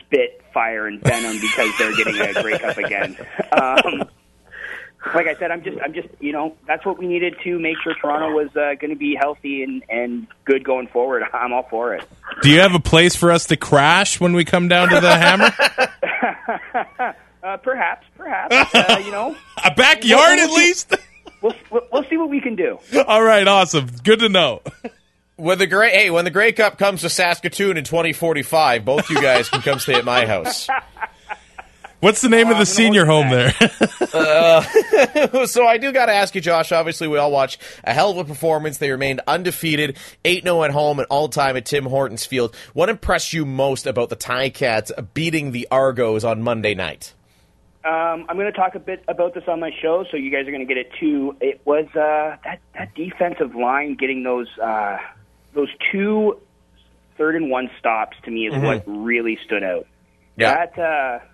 spit 0.02 0.42
fire 0.54 0.88
and 0.88 1.02
venom 1.02 1.40
because 1.42 1.72
they're 1.78 1.96
getting 1.96 2.20
a 2.20 2.42
Grey 2.42 2.58
Cup 2.60 2.78
again. 2.78 3.18
Um, 3.52 4.10
like 5.14 5.28
I 5.28 5.36
said, 5.36 5.52
I'm 5.52 5.64
just, 5.64 5.78
I'm 5.82 5.94
just, 5.94 6.08
you 6.20 6.32
know, 6.32 6.56
that's 6.66 6.86
what 6.86 6.98
we 6.98 7.08
needed 7.08 7.36
to 7.44 7.60
make 7.60 7.78
sure 7.84 7.94
Toronto 7.94 8.36
was 8.36 8.50
uh, 8.56 8.74
going 8.80 8.90
to 8.90 8.96
be 8.96 9.16
healthy 9.16 9.64
and 9.64 9.84
and 9.90 10.28
good 10.46 10.64
going 10.64 10.88
forward. 10.88 11.24
I'm 11.34 11.54
all 11.54 11.68
for 11.70 11.94
it. 11.96 12.04
Do 12.42 12.50
you 12.50 12.60
have 12.60 12.74
a 12.74 12.80
place 12.80 13.16
for 13.16 13.32
us 13.32 13.46
to 13.48 13.58
crash 13.58 14.20
when 14.20 14.34
we 14.34 14.46
come 14.46 14.68
down 14.68 14.90
to 14.90 15.00
the 15.00 15.16
Hammer? 15.16 15.52
Uh, 17.44 17.56
perhaps, 17.56 18.06
perhaps, 18.18 18.54
uh, 18.76 19.02
you 19.06 19.12
know. 19.12 19.34
a 19.64 19.74
backyard 19.74 20.38
at 20.38 20.50
least. 20.50 20.94
we'll, 21.42 21.54
we'll 21.72 21.88
we'll 21.94 22.04
see 22.10 22.18
what 22.18 22.30
we 22.30 22.42
can 22.42 22.58
do. 22.58 22.78
All 23.08 23.24
right, 23.24 23.48
awesome. 23.48 23.88
Good 24.04 24.20
to 24.20 24.28
know. 24.28 24.62
When 25.38 25.58
the 25.58 25.68
Grey, 25.68 25.92
hey, 25.92 26.10
when 26.10 26.26
the 26.26 26.32
Grey 26.32 26.52
Cup 26.52 26.78
comes 26.78 27.02
to 27.02 27.10
Saskatoon 27.10 27.78
in 27.78 27.86
2045, 27.86 28.84
both 28.84 29.10
you 29.10 29.22
guys 29.22 29.48
can 29.50 29.62
come 29.62 29.80
stay 29.80 29.94
at 29.94 30.04
my 30.04 30.26
house. 30.26 30.68
What's 32.00 32.22
the 32.22 32.30
name 32.30 32.50
of 32.50 32.60
the 32.60 32.66
senior 32.66 33.06
home 33.06 33.30
there? 33.30 33.52
so 35.48 35.66
I 35.66 35.78
do 35.80 35.92
got 35.92 36.06
to 36.06 36.14
ask 36.14 36.36
you, 36.36 36.42
Josh. 36.42 36.72
Obviously, 36.72 37.08
we 37.08 37.18
all 37.18 37.32
watch 37.32 37.58
a 37.84 37.92
hell 37.92 38.12
of 38.12 38.18
a 38.18 38.24
performance. 38.24 38.78
They 38.78 38.92
remained 38.92 39.22
undefeated, 39.26 39.98
eight 40.24 40.44
0 40.44 40.64
at 40.64 40.72
home 40.72 41.00
and 41.00 41.08
all 41.10 41.28
time 41.28 41.58
at 41.58 41.66
Tim 41.66 41.86
Hortons 41.86 42.24
Field. 42.24 42.56
What 42.74 42.90
impressed 42.90 43.34
you 43.34 43.46
most 43.46 43.88
about 43.88 44.10
the 44.10 44.16
Ticats 44.16 44.92
beating 45.16 45.52
the 45.52 45.68
Argos 45.72 46.24
on 46.24 46.44
Monday 46.44 46.76
night? 46.76 47.14
Um, 47.84 48.26
I'm 48.30 48.36
going 48.36 48.52
to 48.52 48.58
talk 48.58 48.76
a 48.76 48.80
bit 48.80 49.04
about 49.08 49.34
this 49.34 49.46
on 49.48 49.60
my 49.60 49.72
show, 49.82 50.06
so 50.12 50.18
you 50.18 50.30
guys 50.30 50.48
are 50.48 50.52
going 50.52 50.68
to 50.68 50.72
get 50.72 50.78
it 50.78 50.92
too. 51.00 51.36
It 51.42 51.62
was 51.66 51.88
uh, 51.96 52.38
that 52.44 52.60
that 52.76 52.94
defensive 52.94 53.56
line 53.56 53.96
getting 53.96 54.22
those 54.22 54.50
uh, 54.60 54.98
those 55.56 55.70
two 55.92 56.40
third 57.18 57.36
and 57.36 57.50
one 57.50 57.72
stops 57.80 58.18
to 58.24 58.30
me 58.30 58.48
is 58.48 58.54
what 58.62 58.84
really 58.86 59.40
stood 59.46 59.64
out. 59.64 59.88
Yeah. 60.36 60.54
That 60.54 60.80
uh, 60.80 61.26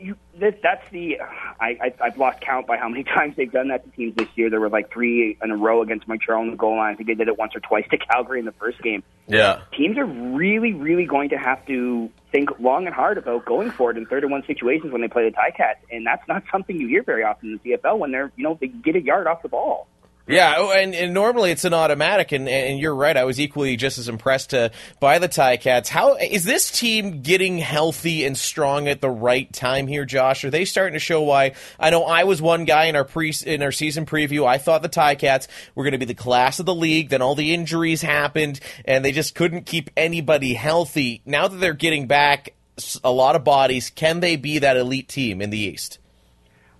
you 0.00 0.16
that, 0.38 0.60
that's 0.62 0.88
the 0.90 1.20
I, 1.60 1.76
I 1.80 1.94
I've 2.00 2.18
lost 2.18 2.40
count 2.40 2.66
by 2.66 2.76
how 2.76 2.88
many 2.88 3.04
times 3.16 3.36
they've 3.36 3.50
done 3.50 3.68
that 3.68 3.84
to 3.84 3.90
teams 3.96 4.14
this 4.16 4.28
year. 4.34 4.50
There 4.50 4.60
were 4.60 4.68
like 4.68 4.92
three 4.92 5.36
in 5.42 5.50
a 5.50 5.56
row 5.56 5.82
against 5.82 6.08
Montreal 6.08 6.40
on 6.40 6.50
the 6.50 6.56
goal 6.56 6.76
line. 6.76 6.94
I 6.94 6.96
think 6.96 7.08
they 7.08 7.14
did 7.14 7.28
it 7.28 7.38
once 7.38 7.54
or 7.54 7.60
twice 7.60 7.84
to 7.90 7.98
Calgary 8.12 8.38
in 8.38 8.44
the 8.44 8.52
first 8.52 8.80
game. 8.82 9.02
Yeah. 9.28 9.60
Teams 9.76 9.98
are 9.98 10.04
really, 10.04 10.72
really 10.72 11.06
going 11.06 11.30
to 11.30 11.36
have 11.36 11.64
to 11.66 12.10
think 12.30 12.50
long 12.58 12.86
and 12.86 12.94
hard 12.94 13.18
about 13.18 13.44
going 13.44 13.70
for 13.70 13.90
it 13.90 13.96
in 13.96 14.06
third 14.06 14.24
and 14.24 14.32
one 14.32 14.42
situations 14.46 14.92
when 14.92 15.00
they 15.00 15.08
play 15.08 15.24
the 15.24 15.30
tie 15.30 15.50
Ticats, 15.50 15.76
and 15.90 16.06
that's 16.06 16.26
not 16.28 16.42
something 16.50 16.80
you 16.80 16.88
hear 16.88 17.02
very 17.02 17.22
often 17.22 17.52
in 17.52 17.60
the 17.62 17.70
CFL 17.72 17.98
when 17.98 18.10
they're 18.10 18.32
you 18.36 18.44
know 18.44 18.58
they 18.60 18.68
get 18.68 18.96
a 18.96 19.02
yard 19.02 19.26
off 19.26 19.42
the 19.42 19.48
ball. 19.48 19.86
Yeah, 20.28 20.54
oh, 20.56 20.70
and, 20.70 20.94
and 20.94 21.12
normally 21.12 21.50
it's 21.50 21.64
an 21.64 21.74
automatic, 21.74 22.30
and, 22.30 22.48
and 22.48 22.78
you're 22.78 22.94
right. 22.94 23.16
I 23.16 23.24
was 23.24 23.40
equally 23.40 23.76
just 23.76 23.98
as 23.98 24.08
impressed 24.08 24.54
uh, 24.54 24.68
by 25.00 25.18
the 25.18 25.28
Ticats. 25.28 25.88
How 25.88 26.14
is 26.14 26.44
this 26.44 26.70
team 26.70 27.22
getting 27.22 27.58
healthy 27.58 28.24
and 28.24 28.38
strong 28.38 28.86
at 28.86 29.00
the 29.00 29.10
right 29.10 29.52
time 29.52 29.88
here, 29.88 30.04
Josh? 30.04 30.44
Are 30.44 30.50
they 30.50 30.64
starting 30.64 30.92
to 30.92 31.00
show 31.00 31.22
why? 31.22 31.54
I 31.78 31.90
know 31.90 32.04
I 32.04 32.22
was 32.22 32.40
one 32.40 32.64
guy 32.64 32.84
in 32.84 32.94
our 32.94 33.04
pre 33.04 33.34
in 33.44 33.62
our 33.62 33.72
season 33.72 34.06
preview. 34.06 34.46
I 34.46 34.58
thought 34.58 34.82
the 34.82 34.88
Ticats 34.88 35.48
were 35.74 35.82
going 35.82 35.92
to 35.92 35.98
be 35.98 36.04
the 36.04 36.14
class 36.14 36.60
of 36.60 36.66
the 36.66 36.74
league. 36.74 37.08
Then 37.08 37.20
all 37.20 37.34
the 37.34 37.52
injuries 37.52 38.02
happened, 38.02 38.60
and 38.84 39.04
they 39.04 39.12
just 39.12 39.34
couldn't 39.34 39.66
keep 39.66 39.90
anybody 39.96 40.54
healthy. 40.54 41.20
Now 41.26 41.48
that 41.48 41.56
they're 41.56 41.74
getting 41.74 42.06
back 42.06 42.54
a 43.02 43.10
lot 43.10 43.34
of 43.34 43.42
bodies, 43.42 43.90
can 43.90 44.20
they 44.20 44.36
be 44.36 44.60
that 44.60 44.76
elite 44.76 45.08
team 45.08 45.42
in 45.42 45.50
the 45.50 45.58
East? 45.58 45.98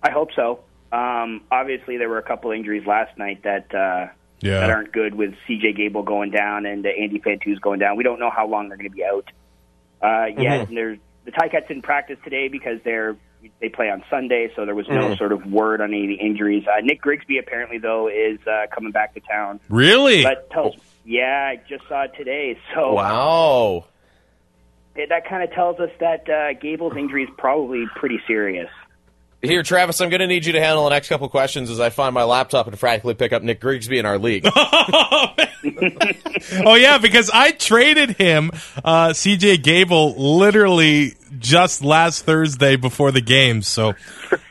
I 0.01 0.11
hope 0.11 0.29
so. 0.33 0.59
Um, 0.93 1.41
obviously, 1.51 1.97
there 1.97 2.07
were 2.09 2.19
a 2.19 2.23
couple 2.23 2.51
injuries 2.51 2.85
last 2.85 3.17
night 3.17 3.43
that 3.43 3.73
uh, 3.73 4.07
Yeah. 4.41 4.59
that 4.59 4.69
aren't 4.69 4.91
good 4.91 5.15
with 5.15 5.33
C.J. 5.47 5.73
Gable 5.73 6.03
going 6.03 6.29
down 6.31 6.65
and 6.65 6.85
uh, 6.85 6.89
Andy 6.89 7.19
Fantuz 7.19 7.59
going 7.59 7.79
down. 7.79 7.97
We 7.97 8.03
don't 8.03 8.19
know 8.19 8.29
how 8.29 8.45
long 8.47 8.67
they're 8.69 8.77
going 8.77 8.89
to 8.89 8.95
be 8.95 9.03
out. 9.03 9.27
Uh, 10.01 10.25
yet. 10.37 10.67
And 10.67 10.77
there's 10.77 10.99
the 11.25 11.31
Ticats 11.31 11.67
didn't 11.67 11.83
practice 11.83 12.17
today 12.23 12.47
because 12.47 12.79
they're 12.83 13.15
they 13.59 13.67
play 13.69 13.89
on 13.89 14.03
Sunday, 14.09 14.51
so 14.55 14.65
there 14.65 14.75
was 14.75 14.87
no 14.87 15.15
sort 15.15 15.33
of 15.33 15.45
word 15.51 15.81
on 15.81 15.93
any 15.93 16.03
of 16.03 16.07
the 16.09 16.15
injuries. 16.25 16.63
Uh, 16.65 16.79
Nick 16.81 17.01
Grigsby 17.01 17.37
apparently 17.39 17.77
though 17.77 18.07
is 18.07 18.39
uh, 18.47 18.67
coming 18.73 18.91
back 18.91 19.13
to 19.15 19.19
town. 19.21 19.59
really? 19.69 20.23
That 20.23 20.49
tells. 20.51 20.75
Yeah, 21.05 21.49
I 21.51 21.59
just 21.67 21.85
saw 21.89 22.03
it 22.03 22.11
today. 22.17 22.57
So 22.73 22.93
Wow. 22.93 23.85
it, 24.95 25.09
that 25.09 25.27
kind 25.27 25.43
of 25.43 25.51
tells 25.53 25.79
us 25.79 25.89
that 25.99 26.29
uh, 26.29 26.53
Gable's 26.53 26.95
injury 26.95 27.23
is 27.23 27.29
probably 27.37 27.85
pretty 27.95 28.19
serious. 28.27 28.69
Here, 29.43 29.61
Travis, 29.61 29.99
I'm 29.99 30.09
going 30.09 30.21
to 30.21 30.27
need 30.27 30.45
you 30.45 30.53
to 30.53 30.61
handle 30.61 30.85
the 30.85 30.91
next 30.91 31.09
couple 31.09 31.27
questions 31.27 31.69
as 31.69 31.81
I 31.81 31.89
find 31.89 32.13
my 32.13 32.23
laptop 32.23 32.67
and 32.67 32.79
frantically 32.79 33.13
pick 33.13 33.33
up 33.33 33.43
Nick 33.43 33.59
Grigsby 33.59 33.99
in 33.99 34.05
our 34.05 34.17
league. 34.17 34.45
oh 34.55 35.33
yeah, 36.75 36.97
because 36.97 37.29
I 37.29 37.51
traded 37.51 38.11
him, 38.11 38.51
uh, 38.85 39.09
CJ 39.09 39.61
Gable, 39.61 40.37
literally 40.37 41.15
just 41.39 41.83
last 41.83 42.23
Thursday 42.23 42.77
before 42.77 43.11
the 43.11 43.19
game, 43.19 43.61
so 43.63 43.95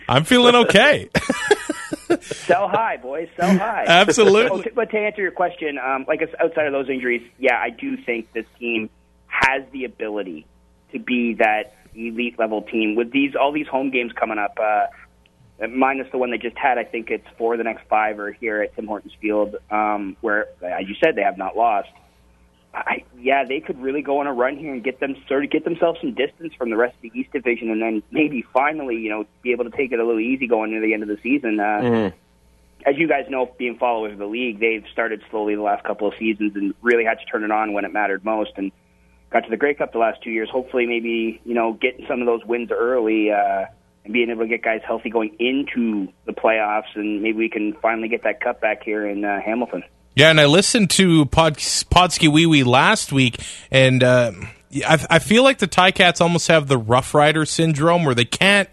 I'm 0.07 0.25
feeling 0.25 0.55
okay. 0.57 1.09
Sell 2.21 2.69
high, 2.69 2.99
boys. 2.99 3.31
Sell 3.39 3.57
high. 3.57 3.85
Absolutely. 3.87 4.51
Oh, 4.51 4.61
t- 4.61 4.71
but 4.75 4.91
to 4.91 4.99
answer 4.99 5.23
your 5.23 5.31
question, 5.31 5.79
um, 5.79 6.05
like 6.07 6.21
outside 6.39 6.67
of 6.67 6.73
those 6.75 6.91
injuries, 6.91 7.23
yeah, 7.39 7.57
I 7.59 7.71
do 7.71 7.97
think 7.97 8.31
this 8.35 8.45
team 8.59 8.91
has 9.29 9.63
the 9.73 9.87
ability 9.87 10.45
to 10.93 10.99
be 10.99 11.33
that 11.35 11.77
elite 11.95 12.39
level 12.39 12.63
team 12.63 12.95
with 12.95 13.13
these 13.13 13.35
all 13.35 13.53
these 13.53 13.67
home 13.67 13.91
games 13.91 14.13
coming 14.13 14.39
up. 14.39 14.59
Uh, 14.63 14.87
minus 15.69 16.11
the 16.11 16.19
one 16.19 16.31
they 16.31 16.39
just 16.39 16.57
had, 16.57 16.79
I 16.79 16.85
think 16.85 17.11
it's 17.11 17.27
four 17.39 17.55
of 17.55 17.59
the 17.59 17.65
next 17.65 17.87
five 17.89 18.19
are 18.19 18.33
here 18.33 18.63
at 18.63 18.75
Tim 18.75 18.87
Hortons 18.87 19.15
Field, 19.21 19.57
um, 19.71 20.17
where, 20.21 20.49
as 20.63 20.89
you 20.89 20.97
said, 21.03 21.15
they 21.15 21.23
have 21.23 21.39
not 21.39 21.57
lost. 21.57 21.91
I, 22.75 23.05
yeah, 23.21 23.45
they 23.45 23.61
could 23.61 23.81
really 23.81 24.03
go 24.03 24.19
on 24.19 24.27
a 24.27 24.33
run 24.33 24.57
here 24.57 24.73
and 24.73 24.83
get 24.83 24.99
them 24.99 25.15
sort 25.29 25.45
of 25.45 25.51
get 25.51 25.63
themselves 25.65 26.01
some 26.01 26.15
distance 26.15 26.55
from 26.55 26.71
the 26.71 26.77
rest 26.77 26.97
of 26.97 27.03
the 27.03 27.13
East 27.15 27.31
Division, 27.33 27.71
and 27.71 27.83
then 27.83 28.03
maybe 28.11 28.45
finally, 28.53 28.97
you 28.97 29.11
know, 29.11 29.27
be 29.43 29.53
able 29.53 29.65
to 29.65 29.71
take 29.71 29.93
it 29.93 30.01
a 30.01 30.05
little 30.05 30.21
easy 30.21 30.47
going 30.47 30.71
near 30.71 30.81
the 30.81 30.95
end 30.95 31.03
of 31.03 31.09
the 31.09 31.19
season. 31.23 31.61
Uh, 31.61 32.11
As 32.85 32.97
you 32.99 33.07
guys 33.07 33.27
know, 33.29 33.49
being 33.59 33.79
followers 33.79 34.13
of 34.13 34.19
the 34.19 34.27
league, 34.27 34.59
they've 34.59 34.85
started 34.91 35.23
slowly 35.31 35.55
the 35.55 35.63
last 35.63 35.85
couple 35.85 36.09
of 36.09 36.15
seasons 36.19 36.57
and 36.57 36.75
really 36.83 37.05
had 37.05 37.21
to 37.21 37.25
turn 37.27 37.45
it 37.45 37.53
on 37.53 37.73
when 37.75 37.85
it 37.85 37.93
mattered 37.93 38.25
most, 38.25 38.51
and 38.57 38.73
got 39.33 39.41
to 39.41 39.51
the 39.51 39.57
Grey 39.57 39.75
Cup 39.75 39.93
the 39.93 39.99
last 39.99 40.23
two 40.23 40.31
years. 40.31 40.49
Hopefully, 40.51 40.87
maybe 40.87 41.41
you 41.45 41.55
know, 41.55 41.73
getting 41.73 42.07
some 42.09 42.21
of 42.21 42.27
those 42.27 42.45
wins 42.45 42.71
early. 42.71 43.31
Uh, 43.31 43.67
and 44.05 44.13
being 44.13 44.31
able 44.31 44.43
to 44.43 44.49
get 44.49 44.63
guys 44.63 44.81
healthy 44.85 45.11
going 45.11 45.37
into 45.39 46.13
the 46.25 46.33
playoffs, 46.33 46.95
and 46.95 47.23
maybe 47.23 47.39
we 47.39 47.49
can 47.49 47.73
finally 47.75 48.09
get 48.09 48.25
that 48.25 48.41
cup 48.41 48.61
back 48.61 48.83
here 48.83 49.07
in 49.07 49.25
uh, 49.25 49.41
Hamilton. 49.41 49.85
Yeah, 50.15 50.31
and 50.31 50.41
I 50.41 50.47
listened 50.47 50.91
to 50.91 51.25
Pod, 51.27 51.57
PodSkeeWeeWee 51.57 52.67
last 52.67 53.13
week, 53.13 53.41
and 53.71 54.03
uh, 54.03 54.33
I, 54.87 55.07
I 55.09 55.19
feel 55.21 55.43
like 55.43 55.59
the 55.59 55.69
Ticats 55.69 56.21
almost 56.21 56.49
have 56.49 56.69
the 56.69 56.79
Rough 56.79 57.15
Rider 57.15 57.47
syndrome, 57.47 58.05
where 58.05 58.15
they 58.15 58.25
can't 58.25 58.69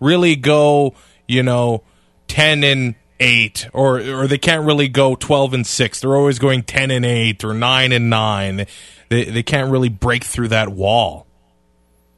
really 0.00 0.36
go, 0.36 0.94
you 1.26 1.42
know, 1.42 1.84
ten 2.28 2.64
and 2.64 2.94
eight, 3.20 3.68
or 3.72 4.00
or 4.00 4.26
they 4.26 4.38
can't 4.38 4.66
really 4.66 4.88
go 4.88 5.14
twelve 5.14 5.54
and 5.54 5.66
six. 5.66 6.00
They're 6.00 6.16
always 6.16 6.38
going 6.38 6.62
ten 6.64 6.90
and 6.90 7.06
eight 7.06 7.44
or 7.44 7.54
nine 7.54 7.92
and 7.92 8.10
nine. 8.10 8.66
They 9.12 9.24
they 9.24 9.42
can't 9.42 9.70
really 9.70 9.90
break 9.90 10.24
through 10.24 10.48
that 10.48 10.70
wall. 10.70 11.26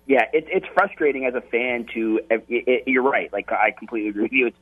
Yeah, 0.06 0.22
it, 0.32 0.46
it's 0.48 0.66
frustrating 0.74 1.26
as 1.26 1.34
a 1.34 1.40
fan 1.40 1.86
to. 1.92 2.20
It, 2.30 2.44
it, 2.48 2.82
you're 2.86 3.02
right. 3.02 3.32
Like 3.32 3.50
I 3.50 3.72
completely 3.76 4.10
agree 4.10 4.22
with 4.22 4.32
you. 4.32 4.46
It's, 4.46 4.56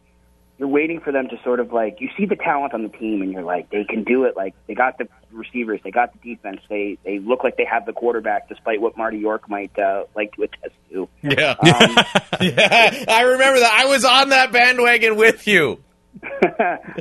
you're 0.56 0.68
waiting 0.68 1.00
for 1.00 1.12
them 1.12 1.28
to 1.28 1.36
sort 1.44 1.60
of 1.60 1.74
like 1.74 2.00
you 2.00 2.08
see 2.16 2.24
the 2.24 2.36
talent 2.36 2.72
on 2.72 2.84
the 2.84 2.88
team, 2.88 3.20
and 3.20 3.32
you're 3.32 3.42
like 3.42 3.68
they 3.68 3.84
can 3.84 4.02
do 4.04 4.24
it. 4.24 4.34
Like 4.34 4.54
they 4.66 4.72
got 4.72 4.96
the 4.96 5.08
receivers, 5.30 5.80
they 5.84 5.90
got 5.90 6.14
the 6.14 6.34
defense. 6.34 6.62
They 6.70 6.96
they 7.04 7.18
look 7.18 7.44
like 7.44 7.58
they 7.58 7.66
have 7.66 7.84
the 7.84 7.92
quarterback, 7.92 8.48
despite 8.48 8.80
what 8.80 8.96
Marty 8.96 9.18
York 9.18 9.50
might 9.50 9.78
uh, 9.78 10.04
like 10.16 10.34
to 10.36 10.44
attest 10.44 10.74
to. 10.90 11.08
Yeah. 11.20 11.50
Um, 11.50 11.96
yeah. 12.40 13.04
I 13.08 13.22
remember 13.24 13.60
that. 13.60 13.78
I 13.78 13.90
was 13.90 14.06
on 14.06 14.30
that 14.30 14.52
bandwagon 14.52 15.16
with 15.16 15.46
you. 15.46 15.82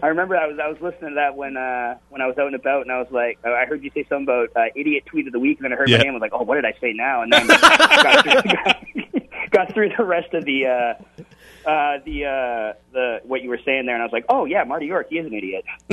I 0.03 0.07
remember 0.07 0.37
I 0.37 0.47
was 0.47 0.57
I 0.63 0.67
was 0.67 0.77
listening 0.81 1.11
to 1.11 1.15
that 1.15 1.35
when 1.35 1.57
uh, 1.57 1.95
when 2.09 2.21
I 2.21 2.27
was 2.27 2.37
out 2.37 2.47
and 2.47 2.55
about, 2.55 2.83
and 2.83 2.91
I 2.91 2.99
was 2.99 3.07
like, 3.11 3.39
I 3.45 3.65
heard 3.65 3.83
you 3.83 3.91
say 3.93 4.05
something 4.07 4.23
about 4.23 4.49
uh, 4.55 4.69
idiot 4.75 5.05
tweet 5.05 5.27
of 5.27 5.33
the 5.33 5.39
week, 5.39 5.57
and 5.59 5.65
then 5.65 5.73
I 5.73 5.75
heard 5.75 5.89
Yeah. 5.89 5.97
my 5.97 6.03
name. 6.03 6.11
I 6.11 6.13
was 6.13 6.21
like, 6.21 6.33
oh, 6.33 6.43
what 6.43 6.55
did 6.55 6.65
I 6.65 6.73
say 6.79 6.93
now? 6.93 7.21
And 7.21 7.31
then 7.33 7.47
got, 7.47 8.23
through, 8.23 8.51
got, 8.51 9.51
got 9.51 9.73
through 9.73 9.89
the 9.97 10.03
rest 10.05 10.33
of 10.33 10.45
the 10.45 10.65
uh, 10.65 11.23
uh, 11.65 11.99
the 12.05 12.25
uh, 12.25 12.73
the 12.91 13.19
what 13.23 13.41
you 13.43 13.49
were 13.49 13.59
saying 13.63 13.85
there, 13.85 13.95
and 13.95 14.01
I 14.01 14.05
was 14.05 14.11
like, 14.11 14.25
oh 14.29 14.45
yeah, 14.45 14.63
Marty 14.63 14.87
York, 14.87 15.07
he 15.09 15.19
is 15.19 15.27
an 15.27 15.33
idiot. 15.33 15.63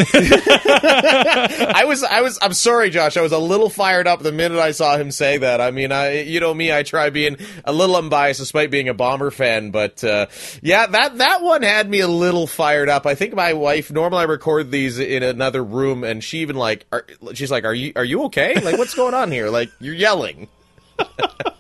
I 1.75 1.85
was, 1.87 2.03
I 2.03 2.23
was, 2.23 2.39
I'm 2.41 2.55
sorry, 2.55 2.91
Josh. 2.91 3.17
I 3.17 3.21
was 3.21 3.33
a 3.33 3.39
little 3.39 3.69
fired 3.69 4.07
up 4.07 4.21
the 4.21 4.33
minute 4.33 4.59
I 4.59 4.71
saw 4.71 4.97
him 4.97 5.11
say 5.11 5.39
that. 5.39 5.61
I 5.61 5.71
mean, 5.71 5.93
I, 5.93 6.23
you 6.23 6.41
know 6.41 6.55
me, 6.55 6.73
I 6.73 6.83
try 6.83 7.11
being 7.11 7.37
a 7.65 7.73
little 7.73 7.97
unbiased 7.97 8.41
despite 8.41 8.71
being 8.71 8.89
a 8.89 8.95
Bomber 8.95 9.31
fan, 9.31 9.71
but, 9.71 10.03
uh, 10.03 10.27
yeah, 10.63 10.87
that, 10.87 11.19
that 11.19 11.43
one 11.43 11.63
had 11.63 11.89
me 11.89 12.01
a 12.01 12.09
little 12.09 12.47
fired 12.47 12.89
up. 12.89 13.07
I 13.07 13.15
think 13.15 13.35
my 13.35 13.53
wife, 13.53 13.91
normally 13.91 14.21
I 14.21 14.25
record 14.25 14.71
these 14.71 14.99
in 14.99 15.23
another 15.23 15.63
room 15.63 16.05
and 16.05 16.25
she 16.25 16.39
even 16.39 16.57
like, 16.57 16.87
are, 16.93 17.05
she's 17.35 17.51
like, 17.51 17.65
are 17.65 17.75
you, 17.75 17.93
are 17.97 18.05
you 18.05 18.25
okay? 18.25 18.55
Like, 18.61 18.79
what's 18.79 18.95
going 18.95 19.15
on 19.15 19.31
here? 19.31 19.51
Like, 19.51 19.71
you're 19.81 19.95
yelling. 19.95 20.49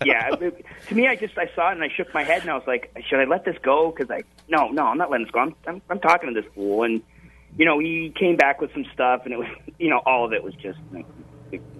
Yeah, 0.04 0.34
it- 0.40 0.64
to 0.88 0.94
me, 0.94 1.06
I 1.08 1.16
just 1.16 1.36
I 1.36 1.50
saw 1.54 1.70
it 1.70 1.72
and 1.74 1.82
I 1.84 1.88
shook 1.94 2.12
my 2.14 2.22
head 2.22 2.42
and 2.42 2.50
I 2.50 2.54
was 2.54 2.66
like, 2.66 2.90
should 3.08 3.18
I 3.20 3.24
let 3.24 3.44
this 3.44 3.56
go? 3.62 3.90
Because 3.94 4.10
I 4.10 4.22
no, 4.48 4.68
no, 4.68 4.86
I'm 4.86 4.98
not 4.98 5.10
letting 5.10 5.26
this 5.26 5.32
go. 5.32 5.40
I'm, 5.40 5.54
I'm 5.66 5.82
I'm 5.90 6.00
talking 6.00 6.32
to 6.32 6.40
this 6.40 6.50
fool, 6.54 6.84
and 6.84 7.02
you 7.56 7.64
know 7.66 7.78
he 7.78 8.12
came 8.18 8.36
back 8.36 8.60
with 8.60 8.72
some 8.72 8.84
stuff, 8.94 9.22
and 9.24 9.32
it 9.34 9.38
was 9.38 9.48
you 9.78 9.90
know 9.90 9.98
all 10.06 10.24
of 10.24 10.32
it 10.32 10.42
was 10.42 10.54
just 10.54 10.78
like, 10.92 11.06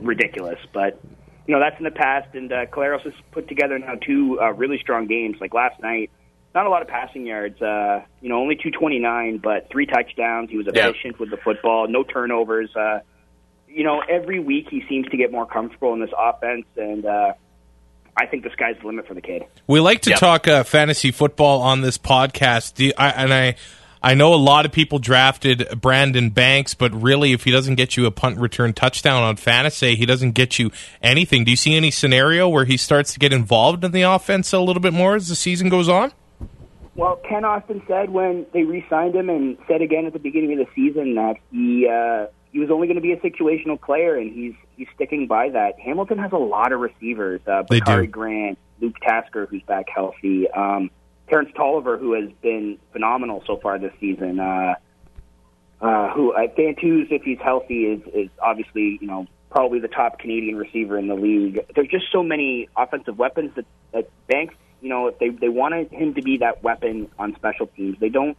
ridiculous. 0.01 0.59
But 0.75 1.01
you 1.47 1.55
know 1.55 1.61
that's 1.61 1.79
in 1.79 1.85
the 1.85 1.91
past, 1.91 2.35
and 2.35 2.53
uh, 2.53 2.67
Collaros 2.67 3.03
has 3.03 3.15
put 3.31 3.49
together 3.49 3.79
now 3.79 3.95
two 3.95 4.39
uh, 4.41 4.53
really 4.53 4.79
strong 4.79 5.07
games. 5.07 5.39
Like 5.41 5.55
last 5.55 5.81
night, 5.81 6.11
not 6.55 6.67
a 6.67 6.71
lot 6.71 6.83
of 6.83 6.89
passing 6.89 7.25
yards. 7.25 7.63
Uh, 7.63 8.03
you 8.21 8.29
know, 8.29 8.37
only 8.41 8.57
229, 8.57 9.39
but 9.39 9.69
three 9.71 9.87
touchdowns. 9.87 10.51
He 10.51 10.57
was 10.59 10.67
Yeah. 10.75 10.89
efficient 10.89 11.19
with 11.19 11.31
the 11.31 11.39
football, 11.39 11.87
no 11.89 12.03
turnovers. 12.03 12.75
Uh, 12.77 13.01
you 13.69 13.85
know, 13.85 14.01
every 14.09 14.41
week 14.41 14.67
he 14.71 14.83
seems 14.89 15.07
to 15.09 15.17
get 15.17 15.31
more 15.31 15.47
comfortable 15.47 15.93
in 15.95 16.01
this 16.01 16.11
offense, 16.19 16.67
and 16.77 17.05
uh, 17.07 17.33
I 18.21 18.27
think 18.27 18.43
the 18.45 18.51
sky's 18.51 18.77
the 18.81 18.87
limit 18.87 19.07
for 19.07 19.15
the 19.15 19.21
kid. 19.21 19.45
We 19.67 19.81
like 19.81 20.01
to 20.03 20.11
Yep. 20.11 20.19
talk 20.19 20.49
uh, 20.49 20.65
fantasy 20.65 21.11
football 21.13 21.61
on 21.63 21.81
this 21.83 21.97
podcast, 21.99 22.75
Do 22.75 22.87
you- 22.87 22.93
I, 22.99 23.09
and 23.11 23.33
I, 23.33 23.55
I 24.03 24.15
know 24.15 24.33
a 24.35 24.37
lot 24.37 24.65
of 24.67 24.73
people 24.73 24.99
drafted 24.99 25.69
Brandon 25.81 26.31
Banks, 26.31 26.75
but 26.75 26.93
really, 27.01 27.33
if 27.33 27.45
he 27.45 27.51
doesn't 27.51 27.75
get 27.77 27.97
you 27.97 28.07
a 28.07 28.11
punt 28.11 28.39
return 28.39 28.73
touchdown 28.73 29.23
on 29.23 29.37
fantasy, 29.37 29.97
he 29.97 30.07
doesn't 30.07 30.33
get 30.33 30.59
you 30.59 30.71
anything. 31.03 31.45
Do 31.45 31.51
you 31.51 31.57
see 31.57 31.75
any 31.77 31.91
scenario 31.91 32.49
where 32.49 32.65
he 32.65 32.77
starts 32.77 33.13
to 33.15 33.19
get 33.19 33.33
involved 33.33 33.85
in 33.85 33.91
the 33.93 34.03
offense 34.03 34.53
a 34.53 34.61
little 34.61 34.81
bit 34.83 34.93
more 34.93 35.17
as 35.17 35.29
the 35.29 35.35
season 35.35 35.69
goes 35.69 35.89
on? 35.89 36.13
Well, 36.95 37.17
Kent 37.29 37.45
Austin 37.45 37.83
said 37.87 38.11
when 38.11 38.47
they 38.53 38.65
re-signed 38.65 39.15
him, 39.15 39.31
and 39.31 39.57
said 39.69 39.83
again 39.83 40.07
at 40.07 40.13
the 40.13 40.19
beginning 40.19 40.53
of 40.53 40.59
the 40.59 40.73
season 40.75 41.15
that 41.15 41.37
he 41.53 41.87
uh, 41.89 42.27
he 42.53 42.59
was 42.59 42.71
only 42.71 42.87
going 42.89 42.97
to 42.97 43.01
be 43.03 43.13
a 43.13 43.17
situational 43.19 43.81
player, 43.81 44.17
and 44.17 44.33
he's 44.33 44.55
he's 44.79 44.89
sticking 44.95 45.27
by 45.27 45.51
that. 45.51 45.79
Hamilton 45.79 46.19
has 46.19 46.33
a 46.33 46.39
lot 46.39 46.73
of 46.73 46.81
receivers: 46.81 47.41
uh, 47.47 47.65
They 47.69 47.81
Bakari 47.81 48.07
do. 48.07 48.13
Grant, 48.13 48.59
Luke 48.81 48.97
Tasker, 49.03 49.47
who's 49.47 49.63
back 49.65 49.89
healthy, 49.95 50.49
um, 50.51 50.91
Terrence 51.29 51.51
Tolliver, 51.55 51.99
who 51.99 52.15
has 52.15 52.31
been 52.41 52.79
phenomenal 52.93 53.43
so 53.47 53.59
far 53.59 53.79
this 53.79 53.93
season. 54.01 54.41
Uh, 54.41 54.77
uh, 55.81 56.11
who 56.13 56.33
uh, 56.33 56.47
Fantuz, 56.57 57.11
if 57.11 57.23
he's 57.23 57.39
healthy, 57.39 57.85
is 57.85 58.01
is 58.15 58.31
obviously 58.41 58.99
you 59.01 59.07
know 59.07 59.27
probably 59.51 59.81
the 59.81 59.89
top 59.89 60.19
Canadian 60.19 60.57
receiver 60.57 60.99
in 60.99 61.09
the 61.09 61.15
league. 61.15 61.61
There's 61.75 61.89
just 61.89 62.07
so 62.13 62.23
many 62.23 62.69
offensive 62.77 63.19
weapons 63.19 63.53
that, 63.57 63.65
that 63.93 64.11
Banks, 64.27 64.55
you 64.81 64.89
know, 64.89 65.09
if 65.09 65.19
they 65.19 65.29
they 65.29 65.49
wanted 65.49 65.91
him 65.91 66.15
to 66.15 66.23
be 66.23 66.39
that 66.39 66.63
weapon 66.63 67.11
on 67.19 67.35
special 67.37 67.67
teams, 67.67 67.99
they 68.01 68.09
don't 68.09 68.37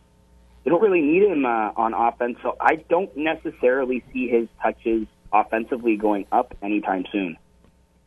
they 0.63 0.69
don't 0.69 0.81
really 0.81 1.01
need 1.01 1.23
him 1.23 1.45
uh, 1.45 1.71
on 1.75 1.93
offense. 1.93 2.37
So 2.43 2.55
I 2.59 2.75
don't 2.75 3.15
necessarily 3.15 4.03
see 4.11 4.27
his 4.27 4.47
touches 4.61 5.07
offensively 5.31 5.97
going 5.97 6.25
up 6.31 6.55
anytime 6.61 7.05
soon. 7.11 7.37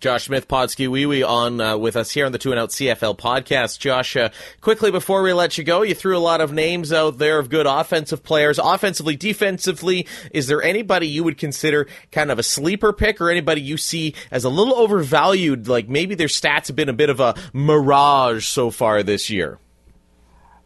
Josh 0.03 0.25
Smith, 0.25 0.49
PodSkeeWeeWee, 0.49 1.25
on 1.25 1.61
uh, 1.61 1.77
with 1.77 1.95
us 1.95 2.11
here 2.11 2.27
on 2.27 2.33
the 2.33 2.39
Two 2.39 2.51
and 2.51 2.59
Out 2.59 2.71
CFL 2.71 3.17
podcast. 3.17 3.79
Josh, 3.79 4.17
uh, 4.17 4.31
quickly 4.61 4.91
before 4.91 5.23
we 5.23 5.33
let 5.33 5.57
you 5.57 5.63
go, 5.63 5.83
you 5.83 5.95
threw 5.95 6.19
a 6.19 6.19
lot 6.19 6.41
of 6.41 6.53
names 6.53 6.93
out 6.93 7.19
there 7.19 7.39
of 7.39 7.49
good 7.49 7.67
offensive 7.67 8.25
players. 8.25 8.59
Offensively, 8.59 9.15
defensively, 9.15 10.09
is 10.33 10.49
there 10.49 10.61
anybody 10.61 11.07
you 11.07 11.23
would 11.23 11.39
consider 11.39 11.87
kind 12.11 12.33
of 12.33 12.41
a 12.41 12.43
sleeper 12.43 12.93
pick 12.93 13.21
or 13.21 13.31
anybody 13.31 13.61
you 13.61 13.77
see 13.77 14.17
as 14.33 14.43
a 14.43 14.49
little 14.49 14.75
overvalued? 14.75 15.69
Like 15.69 15.89
maybe 15.89 16.17
their 16.17 16.27
stats 16.27 16.67
have 16.67 16.75
been 16.75 16.89
a 16.89 16.93
bit 16.93 17.09
of 17.09 17.21
a 17.21 17.37
mirage 17.53 18.45
so 18.45 18.73
far 18.73 19.05
this 19.05 19.31
year? 19.31 19.61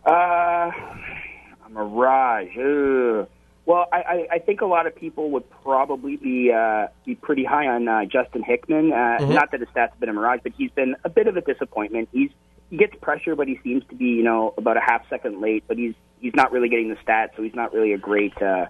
Uh, 0.06 0.10
a 0.10 1.68
mirage. 1.68 2.56
Ugh. 2.56 3.28
Well, 3.66 3.86
I, 3.92 3.96
I, 3.96 4.26
I 4.34 4.38
think 4.38 4.60
a 4.60 4.66
lot 4.66 4.86
of 4.86 4.94
people 4.94 5.30
would 5.32 5.50
probably 5.50 6.16
be 6.16 6.52
uh, 6.52 6.86
be 7.04 7.16
pretty 7.16 7.44
high 7.44 7.66
on 7.66 7.88
uh, 7.88 8.04
Justin 8.04 8.44
Hickman. 8.44 8.92
Uh, 8.92 9.18
Not 9.34 9.50
that 9.50 9.58
his 9.60 9.68
stats 9.70 9.90
have 9.90 10.00
been 10.00 10.08
a 10.08 10.12
mirage, 10.12 10.40
but 10.44 10.52
he's 10.56 10.70
been 10.70 10.94
a 11.04 11.08
bit 11.08 11.26
of 11.26 11.36
a 11.36 11.40
disappointment. 11.40 12.08
He's 12.12 12.30
he 12.70 12.76
gets 12.76 12.94
pressure, 13.00 13.34
but 13.34 13.48
he 13.48 13.58
seems 13.64 13.84
to 13.90 13.96
be 13.96 14.06
you 14.06 14.22
know 14.22 14.54
about 14.56 14.76
a 14.76 14.80
half 14.80 15.02
second 15.10 15.40
late. 15.40 15.64
But 15.66 15.78
he's 15.78 15.94
he's 16.20 16.34
not 16.34 16.52
really 16.52 16.68
getting 16.68 16.88
the 16.90 16.96
stats, 16.96 17.30
so 17.36 17.42
he's 17.42 17.54
not 17.56 17.74
really 17.74 17.92
a 17.92 17.98
great 17.98 18.40
uh, 18.40 18.66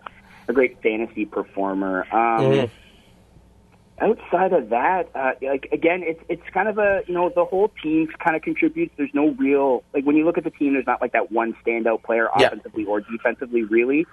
a 0.49 0.53
great 0.55 0.81
fantasy 0.83 1.27
performer. 1.27 2.07
Um, 2.11 2.71
outside 4.01 4.53
of 4.53 4.71
that, 4.71 5.11
uh, 5.15 5.33
like 5.43 5.69
again, 5.73 6.03
it's 6.05 6.23
it's 6.31 6.43
kind 6.53 6.69
of 6.69 6.79
a 6.79 7.03
you 7.07 7.13
know 7.15 7.31
the 7.35 7.45
whole 7.45 7.71
team 7.83 8.09
kind 8.19 8.35
of 8.37 8.43
contributes. 8.43 8.95
There's 8.97 9.13
no 9.15 9.31
real 9.33 9.83
like 9.95 10.05
when 10.05 10.17
you 10.17 10.25
look 10.25 10.39
at 10.39 10.45
the 10.45 10.51
team, 10.51 10.73
there's 10.73 10.87
not 10.87 11.01
like 11.03 11.13
that 11.13 11.31
one 11.33 11.55
standout 11.67 12.03
player 12.03 12.29
Yeah. 12.39 12.47
offensively 12.47 12.85
or 12.87 13.01
defensively, 13.01 13.63
really. 13.63 14.07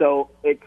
So 0.00 0.30
it's 0.42 0.64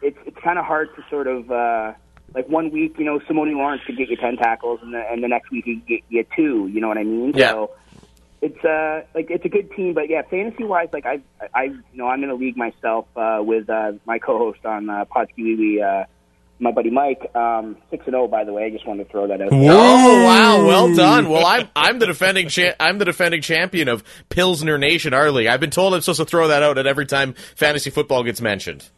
it's 0.00 0.16
it's 0.24 0.38
kind 0.42 0.58
of 0.58 0.64
hard 0.64 0.88
to 0.96 1.02
sort 1.10 1.26
of 1.26 1.50
uh, 1.50 1.92
like 2.34 2.48
one 2.48 2.70
week, 2.70 2.94
you 2.98 3.04
know, 3.04 3.18
Simoni 3.18 3.54
Lawrence 3.54 3.82
could 3.84 3.98
get 3.98 4.08
you 4.08 4.16
ten 4.16 4.36
tackles, 4.36 4.80
and 4.82 4.94
the 4.94 5.02
and 5.10 5.22
the 5.22 5.28
next 5.28 5.50
week 5.50 5.64
he 5.66 5.76
could 5.76 5.86
get 5.86 6.02
you 6.08 6.24
two. 6.34 6.68
You 6.68 6.80
know 6.80 6.88
what 6.88 6.96
I 6.96 7.04
mean? 7.04 7.32
Yeah. 7.34 7.50
So 7.50 7.70
it's 8.40 8.64
uh 8.64 9.02
like 9.14 9.30
it's 9.30 9.44
a 9.44 9.48
good 9.48 9.72
team, 9.72 9.94
but 9.94 10.08
yeah, 10.08 10.22
fantasy 10.22 10.64
wise, 10.64 10.88
like 10.92 11.04
I 11.04 11.20
I 11.52 11.64
you 11.64 11.82
know 11.94 12.06
I'm 12.06 12.22
in 12.22 12.30
a 12.30 12.34
league 12.34 12.56
myself 12.56 13.06
uh, 13.16 13.40
with 13.40 13.68
uh, 13.68 13.92
my 14.06 14.18
co-host 14.18 14.64
on 14.64 14.88
uh, 14.88 15.04
Wee, 15.36 15.82
uh, 15.82 16.04
my 16.58 16.70
buddy 16.70 16.90
Mike, 16.90 17.34
um, 17.34 17.76
six 17.90 18.04
and 18.06 18.12
zero 18.14 18.28
by 18.28 18.44
the 18.44 18.52
way. 18.52 18.64
I 18.64 18.70
just 18.70 18.86
wanted 18.86 19.04
to 19.04 19.10
throw 19.10 19.26
that 19.28 19.40
out. 19.40 19.50
there. 19.50 19.60
Oh 19.72 20.24
wow, 20.24 20.64
well 20.66 20.94
done. 20.94 21.28
Well, 21.28 21.44
I'm 21.46 21.68
I'm 21.76 21.98
the 21.98 22.06
defending 22.06 22.48
cha- 22.48 22.74
I'm 22.80 22.98
the 22.98 23.04
defending 23.04 23.42
champion 23.42 23.88
of 23.88 24.02
Pilsner 24.28 24.78
Nation, 24.78 25.12
our 25.14 25.30
league. 25.30 25.46
I've 25.48 25.60
been 25.60 25.70
told 25.70 25.94
I'm 25.94 26.00
supposed 26.00 26.20
to 26.20 26.24
throw 26.26 26.48
that 26.48 26.62
out 26.62 26.78
at 26.78 26.86
every 26.86 27.06
time 27.06 27.34
fantasy 27.54 27.90
football 27.90 28.22
gets 28.24 28.40
mentioned. 28.40 28.88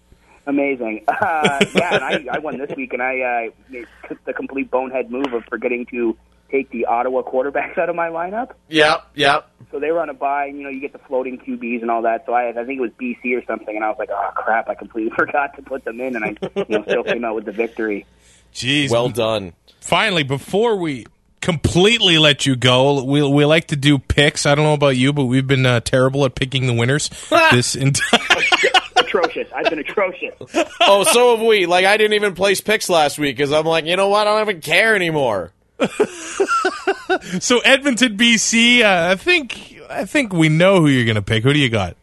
Amazing. 0.47 1.05
Uh, 1.21 1.59
yeah, 1.75 1.95
and 1.95 2.05
I, 2.05 2.37
I 2.37 2.39
won 2.39 2.59
this 2.59 2.71
week, 2.77 2.93
and 2.93 3.03
I 3.03 3.51
uh, 3.73 4.09
took 4.09 4.25
the 4.25 4.33
complete 4.33 4.71
bonehead 4.71 5.11
move 5.11 5.33
of 5.33 5.45
forgetting 5.51 5.85
to 5.87 6.17
take 6.51 6.71
the 6.71 6.87
Ottawa 6.87 7.23
quarterbacks 7.23 7.79
out 7.79 7.89
of 7.89 7.97
my 7.97 8.09
lineup. 8.09 8.53
Yep, 8.69 9.07
yep. 9.15 9.51
So 9.71 9.79
they 9.79 9.91
were 9.91 10.01
on 10.01 10.09
a 10.09 10.15
bye, 10.15 10.47
and 10.47 10.59
you 10.59 10.65
know 10.65 10.71
you 10.71 10.81
get 10.81 10.93
the 10.93 10.99
floating 10.99 11.39
QBs 11.39 11.83
and 11.83 11.91
all 11.91 12.03
that. 12.03 12.25
So 12.27 12.33
I, 12.33 12.49
I 12.51 12.65
think 12.65 12.79
it 12.79 12.81
was 12.81 12.91
BC 13.01 13.37
or 13.37 13.45
something, 13.47 13.75
and 13.75 13.85
I 13.85 13.89
was 13.89 13.99
like, 13.99 14.11
oh 14.11 14.31
crap, 14.35 14.69
I 14.69 14.75
completely 14.75 15.13
forgot 15.17 15.55
to 15.57 15.63
put 15.63 15.85
them 15.85 16.01
in, 16.01 16.17
and 16.17 16.25
I 16.25 16.29
you 16.57 16.65
know 16.69 16.83
still 16.85 17.05
came 17.05 17.25
out 17.25 17.35
with 17.35 17.45
the 17.45 17.53
victory. 17.53 18.07
Jeez. 18.55 18.91
Well 18.91 19.11
done. 19.11 19.53
finally, 19.81 20.23
before 20.23 20.77
we 20.77 21.07
completely 21.41 22.19
let 22.19 22.47
you 22.47 22.57
go, 22.57 23.05
we 23.05 23.23
we 23.23 23.45
like 23.45 23.69
to 23.69 23.77
do 23.77 23.99
picks. 23.99 24.47
I 24.47 24.55
don't 24.55 24.65
know 24.65 24.75
about 24.75 24.97
you, 24.97 25.13
but 25.13 25.27
we've 25.27 25.47
been 25.47 25.67
uh, 25.67 25.81
terrible 25.81 26.25
at 26.25 26.35
picking 26.35 26.67
the 26.67 26.75
winners 26.75 27.11
this 27.51 27.75
entire. 27.75 28.21
atrocious. 28.97 29.49
I've 29.55 29.71
been 29.71 29.79
atrocious. 29.79 30.35
Oh, 30.81 31.05
so 31.05 31.37
have 31.37 31.47
we. 31.47 31.67
Like 31.67 31.85
I 31.85 31.97
didn't 31.97 32.15
even 32.15 32.35
place 32.35 32.61
picks 32.61 32.89
last 32.89 33.19
week 33.19 33.37
because 33.37 33.53
I'm 33.53 33.67
like, 33.67 33.85
you 33.85 33.97
know 33.97 34.09
what? 34.09 34.27
I 34.27 34.39
don't 34.39 34.49
even 34.49 34.61
care 34.61 34.95
anymore. 34.95 35.53
so 37.41 37.59
Edmonton, 37.61 38.17
BC. 38.17 38.83
Uh, 38.83 39.13
I 39.13 39.15
think 39.17 39.79
I 39.91 40.05
think 40.05 40.33
we 40.33 40.49
know 40.49 40.81
who 40.81 40.89
you're 40.89 41.05
going 41.05 41.15
to 41.17 41.23
pick. 41.23 41.43
Who 41.45 41.53
do 41.53 41.59
you 41.59 41.69
got? 41.71 41.97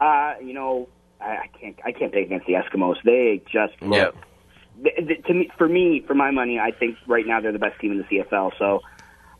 Uh, 0.00 0.34
you 0.42 0.54
know, 0.54 0.88
I, 1.20 1.24
I 1.24 1.46
can't 1.60 1.76
I 1.84 1.92
can't 1.92 2.12
pick 2.12 2.26
against 2.26 2.46
the 2.46 2.54
Eskimos. 2.54 2.96
They 3.04 3.42
just 3.52 3.80
look 3.82 3.96
Yep. 3.96 4.14
th- 4.82 5.06
th- 5.08 5.24
to 5.26 5.34
me, 5.34 5.50
for 5.58 5.68
me, 5.68 6.02
for 6.06 6.14
my 6.14 6.30
money, 6.30 6.58
I 6.58 6.70
think 6.70 6.96
right 7.06 7.26
now 7.26 7.40
they're 7.40 7.52
the 7.52 7.58
best 7.58 7.78
team 7.80 7.92
in 7.92 7.98
the 7.98 8.04
CFL. 8.04 8.52
So 8.58 8.80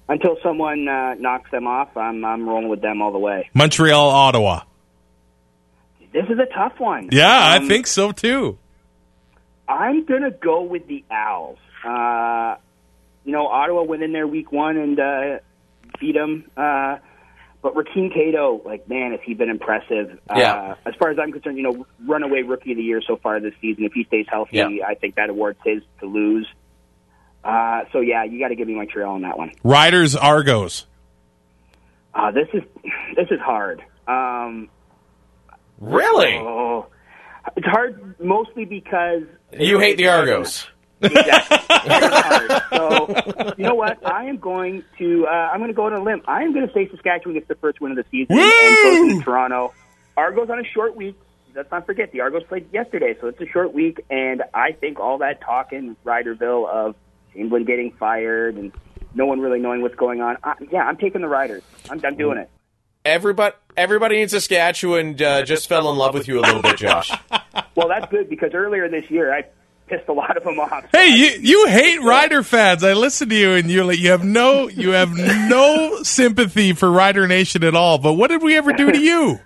until 0.09 0.37
someone 0.43 0.87
uh, 0.89 1.15
knocks 1.15 1.51
them 1.51 1.67
off, 1.67 1.97
I'm 1.97 2.25
I'm 2.25 2.49
rolling 2.49 2.69
with 2.69 2.83
them 2.83 3.01
all 3.01 3.13
the 3.13 3.19
way. 3.19 3.49
Montreal, 3.55 4.09
Ottawa. 4.11 4.63
This 6.13 6.25
is 6.29 6.39
a 6.41 6.47
tough 6.53 6.79
one. 6.79 7.09
Yeah, 7.13 7.29
I 7.29 7.57
Um, 7.59 7.69
think 7.69 7.87
so 7.87 8.13
too. 8.13 8.59
I'm 9.69 10.05
gonna 10.05 10.33
go 10.33 10.63
with 10.63 10.87
the 10.89 11.05
Owls. 11.11 11.59
Uh, 11.85 12.57
you 13.31 13.37
know, 13.37 13.47
Ottawa 13.47 13.85
went 13.85 14.03
in 14.03 14.13
there 14.13 14.27
week 14.27 14.51
one 14.51 14.77
and 14.77 14.99
uh, 14.99 15.39
beat 16.01 16.15
them. 16.17 16.51
Uh, 16.57 16.97
but 17.63 17.75
Rakeem 17.77 18.13
Cato, 18.13 18.61
like 18.65 18.89
man, 18.89 19.13
has 19.13 19.21
he 19.25 19.35
been 19.35 19.51
impressive? 19.51 20.19
Yeah. 20.35 20.53
Uh, 20.85 20.89
as 20.89 20.95
far 20.99 21.11
as 21.11 21.19
I'm 21.21 21.31
concerned, 21.31 21.57
you 21.57 21.63
know, 21.63 21.87
runaway 22.09 22.43
rookie 22.43 22.73
of 22.73 22.77
the 22.77 22.83
year 22.83 23.01
so 23.07 23.17
far 23.23 23.39
this 23.39 23.55
season. 23.61 23.85
If 23.85 23.93
he 23.93 24.03
stays 24.03 24.27
healthy, 24.29 24.57
Yeah. 24.57 24.69
I 24.85 24.95
think 24.95 25.15
that 25.15 25.31
award's 25.31 25.61
his 25.65 25.81
to 26.01 26.07
lose. 26.07 26.49
Uh, 27.45 27.83
so 27.93 28.01
yeah, 28.01 28.25
you 28.25 28.41
got 28.41 28.49
to 28.49 28.57
give 28.57 28.67
me 28.67 28.75
Montreal 28.75 29.15
on 29.15 29.23
that 29.23 29.39
one. 29.39 29.53
Riders, 29.63 30.17
Argos. 30.17 30.87
Uh, 32.13 32.33
this 32.33 32.49
is 32.53 32.63
this 33.15 33.29
is 33.31 33.39
hard. 33.41 33.81
Um, 34.09 34.69
Really? 35.79 36.35
oh, 36.41 36.87
it's 37.57 37.67
hard 37.67 38.19
mostly 38.21 38.65
because 38.65 39.23
You 39.57 39.79
hate 39.79 39.97
the 39.99 40.09
Argos. 40.09 40.67
Exactly. 41.01 41.57
So, 42.71 43.55
you 43.59 43.65
know 43.65 43.75
what? 43.75 44.07
I 44.07 44.25
am 44.25 44.39
going 44.39 44.85
to. 44.99 45.27
Uh, 45.27 45.31
I'm 45.31 45.59
going 45.59 45.71
to 45.71 45.75
go 45.75 45.87
on 45.87 45.93
a 45.93 46.03
limb. 46.03 46.23
I 46.27 46.43
am 46.43 46.53
going 46.55 46.67
to 46.67 46.73
say 46.73 46.89
Saskatchewan 46.89 47.35
gets 47.35 47.49
the 47.49 47.55
first 47.57 47.81
win 47.81 47.93
of 47.93 47.97
the 47.97 48.05
season 48.11 48.39
and 48.39 49.09
goes 49.09 49.19
to 49.19 49.25
Toronto. 49.25 49.75
Argos 50.17 50.49
on 50.51 50.59
a 50.61 50.65
short 50.65 50.97
week. 50.97 51.17
Let's 51.55 51.71
not 51.71 51.85
forget 51.87 52.13
the 52.13 52.21
Argos 52.21 52.45
played 52.45 52.73
yesterday, 52.73 53.17
so 53.21 53.27
it's 53.27 53.41
a 53.41 53.47
short 53.47 53.73
week. 53.75 54.05
And 54.09 54.43
I 54.55 54.73
think 54.73 55.01
all 55.01 55.19
that 55.19 55.41
talk 55.41 55.73
in 55.73 55.97
Riderville 56.05 56.69
of 56.69 56.95
Chamblin 57.35 57.67
getting 57.67 57.93
fired 57.93 58.57
and 58.57 58.73
no 59.15 59.27
one 59.27 59.41
really 59.41 59.59
knowing 59.59 59.83
what's 59.83 59.97
going 59.97 60.21
on. 60.21 60.37
I, 60.45 60.55
yeah, 60.71 60.85
I'm 60.85 60.97
taking 60.97 61.21
the 61.23 61.29
Riders. 61.29 61.63
I'm, 61.91 62.01
I'm 62.05 62.17
doing 62.17 62.39
it. 62.39 62.49
Everybody, 63.05 63.57
everybody 63.77 64.21
in 64.21 64.29
Saskatchewan 64.29 65.21
uh, 65.23 65.43
just 65.43 65.69
fell 65.69 65.91
in 65.91 65.97
love 65.97 66.15
with 66.15 66.29
you 66.29 66.39
a 66.39 66.43
little 66.43 66.63
bit, 66.63 66.77
Josh. 66.77 67.11
Well, 67.77 67.89
that's 67.89 68.11
good 68.11 68.29
because 68.29 68.53
earlier 68.53 68.89
this 68.89 69.09
year 69.11 69.33
I 69.33 69.45
pissed 69.91 70.09
a 70.09 70.13
lot 70.13 70.37
of 70.37 70.45
them 70.45 70.59
off. 70.61 70.87
Hey, 70.93 71.09
you 71.09 71.27
you 71.41 71.67
hate 71.69 72.01
Rider 72.03 72.43
fans. 72.43 72.83
I 72.85 72.95
listen 72.95 73.29
to 73.29 73.35
you, 73.35 73.53
and 73.55 73.71
you're 73.71 73.85
like 73.85 73.99
you 73.99 74.13
have 74.13 74.25
no 74.25 74.69
you 74.69 74.91
have 74.93 75.11
no 75.15 76.03
sympathy 76.03 76.73
for 76.73 76.91
Rider 76.91 77.27
Nation 77.27 77.65
at 77.65 77.75
all. 77.75 77.99
But 77.99 78.15
what 78.15 78.29
did 78.31 78.43
we 78.43 78.57
ever 78.57 78.73
do 78.73 78.91
to 78.93 78.99
you? 78.99 79.41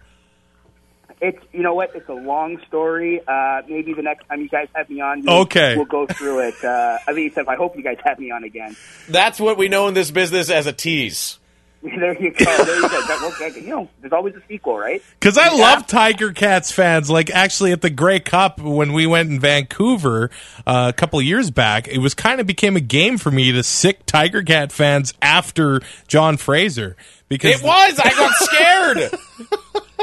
It's 1.20 1.38
you 1.52 1.62
know 1.62 1.74
what? 1.74 1.94
It's 1.94 2.08
a 2.08 2.12
long 2.14 2.60
story. 2.68 3.20
Uh, 3.26 3.62
maybe 3.68 3.94
the 3.94 4.02
next 4.02 4.26
time 4.28 4.42
you 4.42 4.48
guys 4.48 4.68
have 4.74 4.90
me 4.90 5.00
on, 5.00 5.26
Okay. 5.26 5.74
we'll 5.76 5.86
go 5.86 6.06
through 6.06 6.40
it. 6.48 6.62
Uh, 6.62 6.98
at 7.08 7.14
least 7.14 7.38
if 7.38 7.48
I 7.48 7.56
hope 7.56 7.76
you 7.76 7.82
guys 7.82 7.96
have 8.04 8.18
me 8.18 8.30
on 8.30 8.44
again. 8.44 8.76
That's 9.08 9.40
what 9.40 9.56
we 9.56 9.68
know 9.68 9.88
in 9.88 9.94
this 9.94 10.10
business 10.10 10.50
as 10.50 10.66
a 10.66 10.72
tease. 10.72 11.38
there 11.98 12.18
you 12.18 12.30
go. 12.30 12.44
There 12.64 12.76
you 12.76 12.88
go. 12.88 13.06
That, 13.06 13.32
okay, 13.34 13.60
you 13.60 13.68
know, 13.68 13.90
there's 14.00 14.14
always 14.14 14.34
a 14.34 14.42
sequel, 14.48 14.78
right? 14.78 15.02
Because 15.20 15.36
I 15.36 15.54
love 15.54 15.86
Tiger 15.86 16.32
Cats 16.32 16.72
fans. 16.72 17.10
Like 17.10 17.28
actually, 17.28 17.72
at 17.72 17.82
the 17.82 17.90
Grey 17.90 18.20
Cup 18.20 18.58
when 18.58 18.94
we 18.94 19.06
went 19.06 19.28
in 19.30 19.38
Vancouver 19.38 20.30
uh, 20.66 20.92
a 20.94 20.98
couple 20.98 21.18
of 21.18 21.26
years 21.26 21.50
back, 21.50 21.86
it 21.86 21.98
was 21.98 22.14
kind 22.14 22.40
of 22.40 22.46
became 22.46 22.76
a 22.76 22.80
game 22.80 23.18
for 23.18 23.30
me 23.30 23.52
to 23.52 23.62
sick 23.62 24.06
Tiger 24.06 24.42
Cat 24.42 24.72
fans 24.72 25.12
after 25.20 25.82
John 26.08 26.38
Fraser 26.38 26.96
because 27.28 27.60
It 27.60 27.66
was. 27.66 28.00
I 28.02 28.10
got 28.10 28.32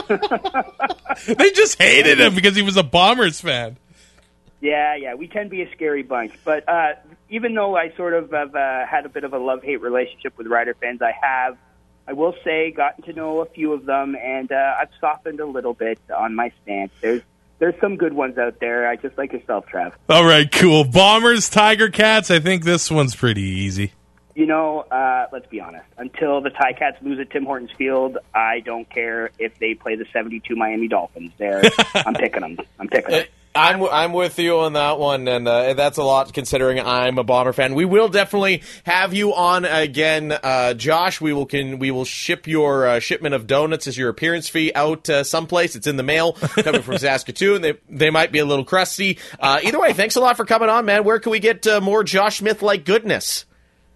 scared. 0.08 1.36
they 1.38 1.52
just 1.52 1.82
hated 1.82 2.20
him 2.20 2.36
because 2.36 2.56
he 2.56 2.62
was 2.62 2.78
a 2.78 2.84
Bombers 2.84 3.42
fan. 3.42 3.78
Yeah, 4.60 4.96
yeah, 4.96 5.16
we 5.16 5.28
can 5.28 5.50
be 5.50 5.64
a 5.64 5.72
scary 5.72 6.04
bunch. 6.04 6.34
But 6.46 6.70
uh, 6.70 6.94
even 7.30 7.56
though 7.56 7.76
I 7.76 7.92
sort 7.98 8.14
of 8.14 8.30
have 8.32 8.56
uh, 8.56 8.86
had 8.86 9.08
a 9.08 9.10
bit 9.10 9.24
of 9.24 9.34
a 9.34 9.40
love 9.40 9.64
hate 9.64 9.82
relationship 9.82 10.38
with 10.38 10.46
Rider 10.46 10.76
fans, 10.76 11.02
I 11.02 11.14
have, 11.20 11.58
I 12.08 12.14
will 12.14 12.36
say, 12.44 12.72
gotten 12.72 13.04
to 13.06 13.14
know 13.14 13.42
a 13.42 13.46
few 13.46 13.74
of 13.74 13.86
them, 13.86 14.16
and 14.16 14.52
uh, 14.52 14.76
I've 14.80 14.90
softened 15.00 15.40
a 15.40 15.46
little 15.46 15.74
bit 15.74 16.00
on 16.16 16.36
my 16.36 16.52
stance. 16.64 16.92
There's 17.02 17.22
there's 17.60 17.80
some 17.80 17.96
good 17.96 18.14
ones 18.14 18.40
out 18.40 18.60
there. 18.60 18.88
I 18.88 18.96
just 18.96 19.18
like 19.20 19.34
yourself, 19.34 19.68
Trav. 19.68 19.94
All 20.10 20.26
right, 20.26 20.52
cool. 20.52 20.84
Bombers, 20.84 21.48
Tiger 21.48 21.90
Cats. 21.90 22.32
I 22.32 22.40
think 22.40 22.64
this 22.64 22.90
one's 22.90 23.16
pretty 23.16 23.44
easy. 23.44 23.94
You 24.34 24.48
know, 24.48 24.80
uh, 24.80 25.28
let's 25.32 25.46
be 25.48 25.60
honest. 25.60 25.86
Until 25.98 26.42
the 26.42 26.50
Ticats 26.50 27.02
lose 27.02 27.20
at 27.20 27.30
Tim 27.30 27.46
Hortons 27.46 27.72
Field, 27.78 28.18
I 28.34 28.62
don't 28.62 28.90
care 28.90 29.30
if 29.38 29.60
they 29.60 29.76
play 29.76 29.96
the 29.96 30.06
72 30.12 30.56
Miami 30.56 30.88
Dolphins. 30.88 31.32
There, 31.38 31.62
I'm 31.94 32.16
picking 32.16 32.42
them. 32.42 32.58
I'm 32.80 32.88
picking 32.88 33.12
them. 33.12 33.26
I'm 33.54 33.84
I'm 33.84 34.14
with 34.14 34.40
you 34.40 34.60
on 34.60 34.74
that 34.74 34.98
one, 34.98 35.28
and 35.28 35.46
uh, 35.46 35.74
that's 35.74 35.98
a 35.98 36.04
lot 36.04 36.34
considering 36.34 36.80
I'm 36.80 37.18
a 37.18 37.24
Bomber 37.24 37.52
fan. 37.52 37.76
We 37.76 37.84
will 37.84 38.08
definitely 38.08 38.64
have 38.86 39.14
you 39.14 39.34
on 39.34 39.66
again, 39.66 40.32
uh, 40.32 40.74
Josh. 40.74 41.20
We 41.20 41.34
will 41.34 41.46
can 41.46 41.78
we 41.78 41.92
will 41.92 42.06
ship 42.06 42.48
your 42.48 42.88
uh, 42.88 43.00
shipment 43.00 43.36
of 43.36 43.48
donuts 43.48 43.88
as 43.88 43.98
your 43.98 44.08
appearance 44.08 44.48
fee 44.48 44.72
out 44.74 45.10
uh, 45.10 45.26
someplace. 45.26 45.76
It's 45.76 45.88
in 45.88 45.98
the 45.98 46.04
mail 46.04 46.34
coming 46.64 46.82
from 46.82 46.98
Saskatoon. 46.98 47.62
They 47.62 47.74
they 47.90 48.10
might 48.10 48.32
be 48.32 48.40
a 48.40 48.46
little 48.46 48.64
crusty. 48.64 49.20
Uh, 49.38 49.60
either 49.62 49.80
way, 49.80 49.92
thanks 49.92 50.16
a 50.16 50.22
lot 50.22 50.38
for 50.38 50.46
coming 50.46 50.70
on, 50.70 50.86
man. 50.86 51.04
Where 51.04 51.20
can 51.20 51.32
we 51.32 51.40
get 51.40 51.68
uh, 51.68 51.82
more 51.82 52.06
Josh 52.06 52.38
Smith 52.38 52.62
like 52.62 52.86
goodness? 52.86 53.46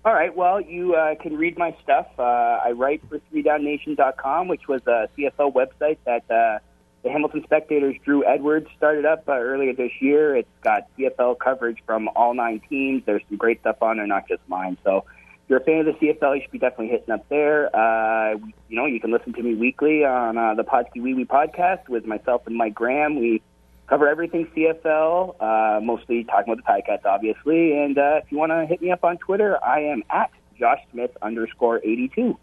All 0.04 0.14
right. 0.14 0.36
Well, 0.36 0.62
you 0.62 0.96
uh, 0.96 1.16
can 1.16 1.36
read 1.36 1.58
my 1.58 1.76
stuff. 1.82 2.08
Uh, 2.20 2.22
I 2.22 2.74
write 2.76 3.02
for 3.10 3.20
ThreeDownNation.com, 3.34 4.50
which 4.50 4.68
was 4.68 4.82
a 4.86 5.10
CFL 5.18 5.54
website 5.54 5.98
that 6.06 6.30
uh, 6.30 6.60
the 7.06 7.12
Hamilton 7.12 7.44
Spectator's 7.44 7.96
Drew 8.04 8.26
Edwards 8.26 8.68
started 8.76 9.06
up 9.06 9.30
uh, 9.30 9.34
earlier 9.34 9.74
this 9.74 9.92
year. 10.02 10.36
It's 10.36 10.50
got 10.64 10.88
CFL 10.98 11.38
coverage 11.38 11.78
from 11.86 12.10
all 12.16 12.34
nine 12.34 12.62
teams. 12.68 13.04
There's 13.06 13.22
some 13.30 13.38
great 13.38 13.60
stuff 13.62 13.78
on 13.84 13.98
there, 13.98 14.08
not 14.08 14.28
just 14.28 14.42
mine. 14.48 14.76
So 14.84 15.06
if 15.44 15.50
you're 15.50 15.60
a 15.60 15.64
fan 15.64 15.82
of 15.82 15.86
the 15.86 15.92
CFL, 15.92 16.36
you 16.36 16.42
should 16.42 16.52
be 16.52 16.58
definitely 16.58 16.88
hitting 16.88 17.14
up 17.14 17.30
there. 17.30 17.74
Uh, 17.76 18.38
you 18.70 18.76
know, 18.76 18.88
you 18.88 19.00
can 19.00 19.12
listen 19.12 19.34
to 19.34 19.44
me 19.44 19.54
weekly 19.54 20.04
on 20.04 20.36
uh, 20.36 20.56
the 20.56 20.64
PodSkeeWeeWee 20.64 21.28
podcast 21.28 21.88
with 21.90 22.08
myself 22.08 22.48
and 22.48 22.56
Mike 22.56 22.74
Graham. 22.74 23.20
We 23.20 23.44
cover 23.86 24.08
everything 24.08 24.48
CFL, 24.48 25.36
uh, 25.40 25.82
mostly 25.82 26.24
talking 26.24 26.54
about 26.54 26.66
the 26.66 26.92
Ticats, 26.92 27.06
obviously. 27.06 27.78
And 27.78 28.00
uh, 28.00 28.22
if 28.24 28.32
you 28.32 28.40
want 28.40 28.52
to 28.52 28.66
hit 28.66 28.82
me 28.82 28.90
up 28.90 29.04
on 29.04 29.18
Twitter, 29.20 29.64
I 29.64 29.82
am 29.82 30.02
at 30.10 30.32
Josh 30.58 30.80
Smith 30.92 31.16
underscore 31.22 31.78
82. 31.84 32.36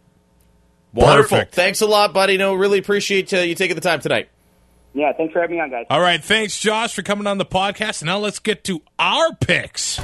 Wonderful. 0.93 1.39
Perfect. 1.39 1.52
Thanks 1.52 1.80
a 1.80 1.86
lot, 1.86 2.14
buddy. 2.14 2.36
No, 2.36 2.55
really 2.55 2.78
appreciate 2.78 3.34
uh, 3.34 3.39
you 3.39 3.56
taking 3.56 3.74
the 3.74 3.80
time 3.80 3.98
tonight. 3.98 4.28
Yeah, 4.94 5.12
thanks 5.12 5.32
for 5.32 5.40
having 5.40 5.56
me 5.56 5.62
on, 5.62 5.70
guys. 5.70 5.86
All 5.90 6.01
right, 6.01 6.23
thanks, 6.23 6.59
Josh, 6.59 6.94
for 6.94 7.02
coming 7.02 7.27
on 7.27 7.39
the 7.39 7.47
podcast. 7.47 8.02
Now 8.02 8.19
let's 8.19 8.39
get 8.39 8.64
to 8.64 8.82
our 8.98 9.35
picks. 9.36 9.98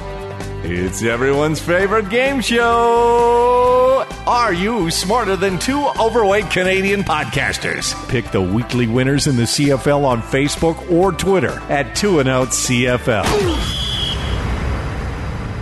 It's 0.61 1.03
everyone's 1.03 1.61
favorite 1.61 2.09
game 2.09 2.41
show. 2.41 4.05
Are 4.27 4.53
you 4.53 4.91
smarter 4.91 5.35
than 5.35 5.57
two 5.57 5.87
overweight 5.99 6.49
Canadian 6.51 7.03
podcasters? 7.03 7.95
Pick 8.09 8.29
the 8.31 8.41
weekly 8.41 8.87
winners 8.87 9.27
in 9.27 9.35
the 9.35 9.43
CFL 9.43 10.03
on 10.03 10.21
Facebook 10.21 10.91
or 10.91 11.11
Twitter 11.11 11.59
at 11.69 11.95
Two 11.95 12.19
and 12.19 12.27
Out 12.29 12.49
CFL. 12.49 13.78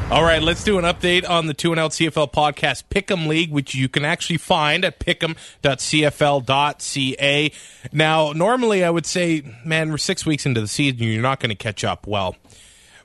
All 0.10 0.24
right, 0.24 0.42
let's 0.42 0.64
do 0.64 0.80
an 0.80 0.86
update 0.86 1.30
on 1.30 1.48
the 1.48 1.54
2 1.54 1.72
and 1.72 1.80
Out 1.82 1.92
CFL 1.92 2.32
podcast 2.32 2.86
Pick'em 2.90 3.28
League, 3.28 3.52
which 3.52 3.76
you 3.76 3.90
can 3.90 4.06
actually 4.06 4.38
find 4.38 4.86
at 4.86 5.02
pick'em.cfl.ca. 5.02 7.52
Now, 7.92 8.32
normally 8.32 8.86
I 8.86 8.90
would 8.90 9.06
say, 9.06 9.44
man, 9.66 9.92
we're 9.92 9.98
six 9.98 10.26
weeks 10.26 10.46
into 10.46 10.62
the 10.62 10.70
season, 10.70 11.00
you're 11.00 11.22
not 11.22 11.42
going 11.42 11.50
to 11.50 11.56
catch 11.56 11.84
up. 11.84 12.08
Well, 12.08 12.38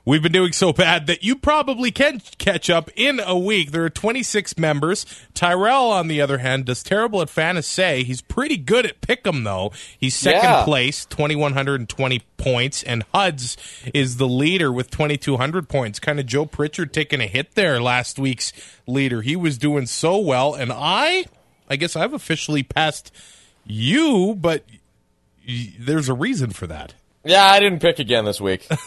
We've 0.05 0.21
been 0.21 0.33
doing 0.33 0.51
so 0.51 0.73
bad 0.73 1.07
that 1.07 1.23
you 1.23 1.37
probably 1.37 1.89
can 1.89 2.21
catch 2.37 2.69
up 2.69 2.89
in 2.97 3.21
a 3.21 3.37
week. 3.37 3.71
There 3.71 3.85
are 3.85 3.89
26 3.89 4.57
members. 4.57 5.05
Tyrell, 5.33 5.91
on 5.91 6.09
the 6.09 6.19
other 6.19 6.39
hand, 6.39 6.65
does 6.65 6.83
terrible 6.83 7.21
at 7.21 7.29
fantasy. 7.29 8.03
He's 8.03 8.19
pretty 8.21 8.57
good 8.57 8.85
at 8.85 8.99
pick'em, 8.99 9.45
though. 9.45 9.71
He's 9.97 10.13
second 10.13 10.43
Yeah. 10.43 10.63
place, 10.65 11.05
2,120 11.05 12.19
points, 12.35 12.83
and 12.83 13.05
Huds 13.13 13.55
is 13.93 14.17
the 14.17 14.27
leader 14.27 14.73
with 14.73 14.91
2,200 14.91 15.69
points. 15.69 15.99
Kind 15.99 16.19
of 16.19 16.25
Joe 16.25 16.45
Pritchard 16.45 16.91
taking 16.93 17.21
a 17.21 17.27
hit 17.27 17.55
there 17.55 17.81
last 17.81 18.19
week's 18.19 18.51
leader. 18.85 19.21
He 19.21 19.37
was 19.37 19.57
doing 19.57 19.85
so 19.85 20.17
well, 20.17 20.53
and 20.53 20.73
I, 20.73 21.27
I 21.69 21.77
guess 21.77 21.95
I've 21.95 22.13
officially 22.13 22.61
passed 22.63 23.09
you, 23.65 24.35
but 24.37 24.65
y- 25.47 25.73
there's 25.79 26.09
a 26.09 26.13
reason 26.13 26.49
for 26.49 26.67
that. 26.67 26.93
Yeah, 27.23 27.45
I 27.45 27.61
didn't 27.61 27.79
pick 27.79 27.99
again 27.99 28.25
this 28.25 28.41
week. 28.41 28.67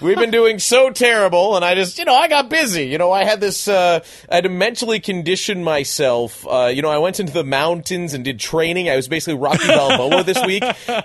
We've 0.00 0.16
been 0.16 0.30
doing 0.30 0.58
so 0.58 0.90
terrible, 0.90 1.56
and 1.56 1.64
I 1.64 1.74
just, 1.74 1.98
you 1.98 2.04
know, 2.04 2.14
I 2.14 2.28
got 2.28 2.48
busy. 2.48 2.86
You 2.86 2.98
know, 2.98 3.12
I 3.12 3.24
had 3.24 3.40
this, 3.40 3.68
uh, 3.68 4.00
I 4.28 4.34
had 4.36 4.44
to 4.44 4.50
mentally 4.50 5.00
condition 5.00 5.64
myself. 5.64 6.46
Uh, 6.46 6.70
you 6.74 6.82
know, 6.82 6.90
I 6.90 6.98
went 6.98 7.20
into 7.20 7.32
the 7.32 7.44
mountains 7.44 8.14
and 8.14 8.24
did 8.24 8.38
training. 8.40 8.88
I 8.88 8.96
was 8.96 9.08
basically 9.08 9.38
Rocky 9.38 9.66
Balboa 9.66 10.24
this 10.24 10.42
week, 10.46 10.64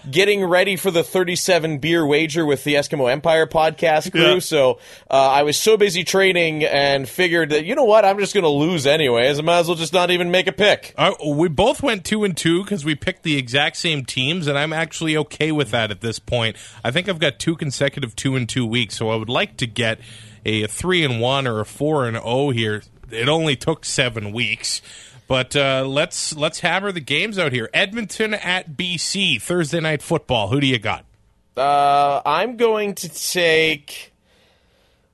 getting 0.09 0.43
ready 0.43 0.75
for 0.75 0.91
the 0.91 1.03
37 1.03 1.79
beer 1.79 2.05
wager 2.05 2.45
with 2.45 2.63
the 2.63 2.75
Eskimo 2.75 3.11
Empire 3.11 3.47
podcast 3.47 4.11
crew. 4.11 4.21
Yeah. 4.21 4.39
So 4.39 4.79
uh, 5.09 5.13
I 5.13 5.43
was 5.43 5.57
so 5.57 5.77
busy 5.77 6.03
training 6.03 6.63
and 6.63 7.07
figured 7.07 7.49
that, 7.51 7.65
you 7.65 7.75
know 7.75 7.85
what, 7.85 8.05
I'm 8.05 8.19
just 8.19 8.33
going 8.33 8.43
to 8.43 8.49
lose 8.49 8.87
anyways. 8.87 9.39
I 9.39 9.41
might 9.41 9.59
as 9.59 9.67
well 9.67 9.75
just 9.77 9.93
not 9.93 10.11
even 10.11 10.31
make 10.31 10.47
a 10.47 10.51
pick. 10.51 10.93
Uh, 10.97 11.13
we 11.25 11.47
both 11.47 11.81
went 11.83 12.05
two 12.05 12.23
and 12.23 12.35
two 12.35 12.63
because 12.63 12.85
we 12.85 12.95
picked 12.95 13.23
the 13.23 13.37
exact 13.37 13.77
same 13.77 14.05
teams, 14.05 14.47
and 14.47 14.57
I'm 14.57 14.73
actually 14.73 15.17
okay 15.17 15.51
with 15.51 15.71
that 15.71 15.91
at 15.91 16.01
this 16.01 16.19
point. 16.19 16.55
I 16.83 16.91
think 16.91 17.09
I've 17.09 17.19
got 17.19 17.39
two 17.39 17.55
consecutive 17.55 18.15
two 18.15 18.35
and 18.35 18.47
two 18.47 18.65
weeks, 18.65 18.78
so 18.87 19.09
I 19.09 19.15
would 19.15 19.29
like 19.29 19.57
to 19.57 19.67
get 19.67 19.99
a 20.45 20.67
three 20.67 21.03
and 21.03 21.19
one 21.19 21.47
or 21.47 21.59
a 21.59 21.65
four 21.65 22.07
and 22.07 22.17
oh 22.23 22.49
here. 22.51 22.83
It 23.11 23.27
only 23.27 23.55
took 23.55 23.85
seven 23.85 24.31
weeks. 24.31 24.81
But 25.27 25.55
uh, 25.55 25.85
let's 25.87 26.35
let's 26.35 26.61
hammer 26.61 26.91
the 26.91 26.99
games 26.99 27.37
out 27.37 27.51
here. 27.51 27.69
Edmonton 27.71 28.33
at 28.33 28.71
BC 28.71 29.39
Thursday 29.39 29.79
night 29.79 30.01
football. 30.01 30.47
Who 30.47 30.59
do 30.59 30.65
you 30.65 30.79
got? 30.79 31.05
Uh, 31.55 32.21
I'm 32.25 32.57
going 32.57 32.95
to 32.95 33.09
take. 33.09 34.08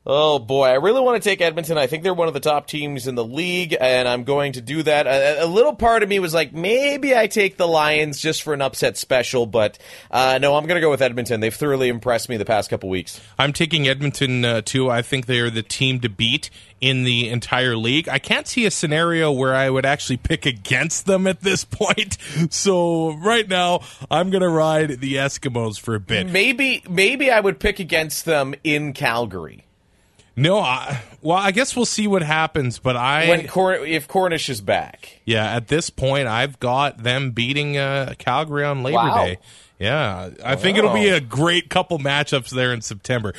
Oh 0.07 0.38
boy, 0.38 0.68
I 0.68 0.73
really 0.73 1.02
want 1.02 1.22
to 1.22 1.27
take 1.27 1.41
Edmonton. 1.41 1.80
I 1.80 1.88
think 1.88 2.03
they're 2.03 2.14
one 2.14 2.27
of 2.27 2.36
the 2.36 2.40
top 2.40 2.68
teams 2.68 3.07
in 3.07 3.15
the 3.15 3.23
league, 3.23 3.76
and 3.80 4.07
I'm 4.07 4.23
going 4.23 4.53
to 4.53 4.61
do 4.61 4.84
that. 4.84 5.07
A, 5.07 5.45
a 5.45 5.48
little 5.48 5.73
part 5.73 6.03
of 6.03 6.10
me 6.10 6.19
was 6.19 6.32
like, 6.32 6.53
maybe 6.53 7.15
I 7.15 7.26
take 7.26 7.57
the 7.57 7.68
Lions 7.68 8.22
just 8.22 8.44
for 8.44 8.53
an 8.53 8.61
upset 8.61 8.98
special, 8.98 9.48
but 9.48 9.80
uh, 10.11 10.38
no, 10.40 10.56
I'm 10.56 10.68
going 10.68 10.76
to 10.76 10.82
go 10.82 10.91
with 10.91 11.02
Edmonton. 11.02 11.40
They've 11.40 11.53
thoroughly 11.53 11.90
impressed 11.90 12.30
me 12.30 12.38
the 12.38 12.45
past 12.45 12.69
couple 12.69 12.88
weeks. 12.88 13.19
I'm 13.40 13.52
taking 13.52 13.88
Edmonton 13.88 14.45
uh, 14.45 14.61
too. 14.61 14.91
I 14.91 15.02
think 15.02 15.26
they 15.26 15.40
are 15.40 15.49
the 15.49 15.64
team 15.64 15.99
to 16.02 16.10
beat 16.10 16.52
in 16.80 17.03
the 17.03 17.27
entire 17.30 17.76
league. 17.76 18.07
I 18.07 18.19
can't 18.19 18.48
see 18.48 18.68
a 18.68 18.72
scenario 18.72 19.32
where 19.32 19.56
I 19.56 19.72
would 19.72 19.88
actually 19.88 20.18
pick 20.18 20.45
against 20.45 21.07
them 21.07 21.26
at 21.26 21.41
this 21.41 21.65
point. 21.65 22.19
So 22.52 23.14
right 23.14 23.48
now, 23.49 23.82
I'm 24.11 24.30
going 24.30 24.44
to 24.44 24.49
ride 24.49 24.99
the 24.99 25.15
Eskimos 25.15 25.80
for 25.80 25.95
a 25.95 25.99
bit. 25.99 26.30
Maybe, 26.30 26.84
maybe 26.88 27.32
I 27.32 27.40
would 27.40 27.60
pick 27.60 27.80
against 27.80 28.26
them 28.26 28.53
in 28.64 28.94
Calgary 28.94 29.65
No, 30.38 30.60
I, 30.60 31.02
well, 31.22 31.38
I 31.38 31.52
guess 31.52 31.76
we'll 31.76 31.86
see 31.86 32.07
what 32.07 32.22
happens. 32.22 32.78
But 32.80 32.98
I, 32.98 33.30
when 33.30 33.48
Cor- 33.48 33.76
if 33.86 34.07
Cornish 34.07 34.49
is 34.49 34.60
back. 34.62 35.22
yeah, 35.26 35.56
at 35.56 35.68
this 35.70 35.90
point, 35.90 36.28
I've 36.28 36.60
got 36.60 37.02
them 37.03 37.32
beating 37.32 37.78
uh, 37.78 38.14
Calgary 38.18 38.66
on 38.66 38.84
Labor 38.84 38.95
Wow. 38.98 39.26
Day. 39.26 39.38
Yeah, 39.80 40.30
I 40.44 40.56
think 40.56 40.78
it'll 40.78 40.94
be 40.94 41.10
a 41.10 41.20
great 41.20 41.70
couple 41.70 41.99
matchups 41.99 42.49
there 42.49 42.74
in 42.74 42.82
September. 42.82 43.34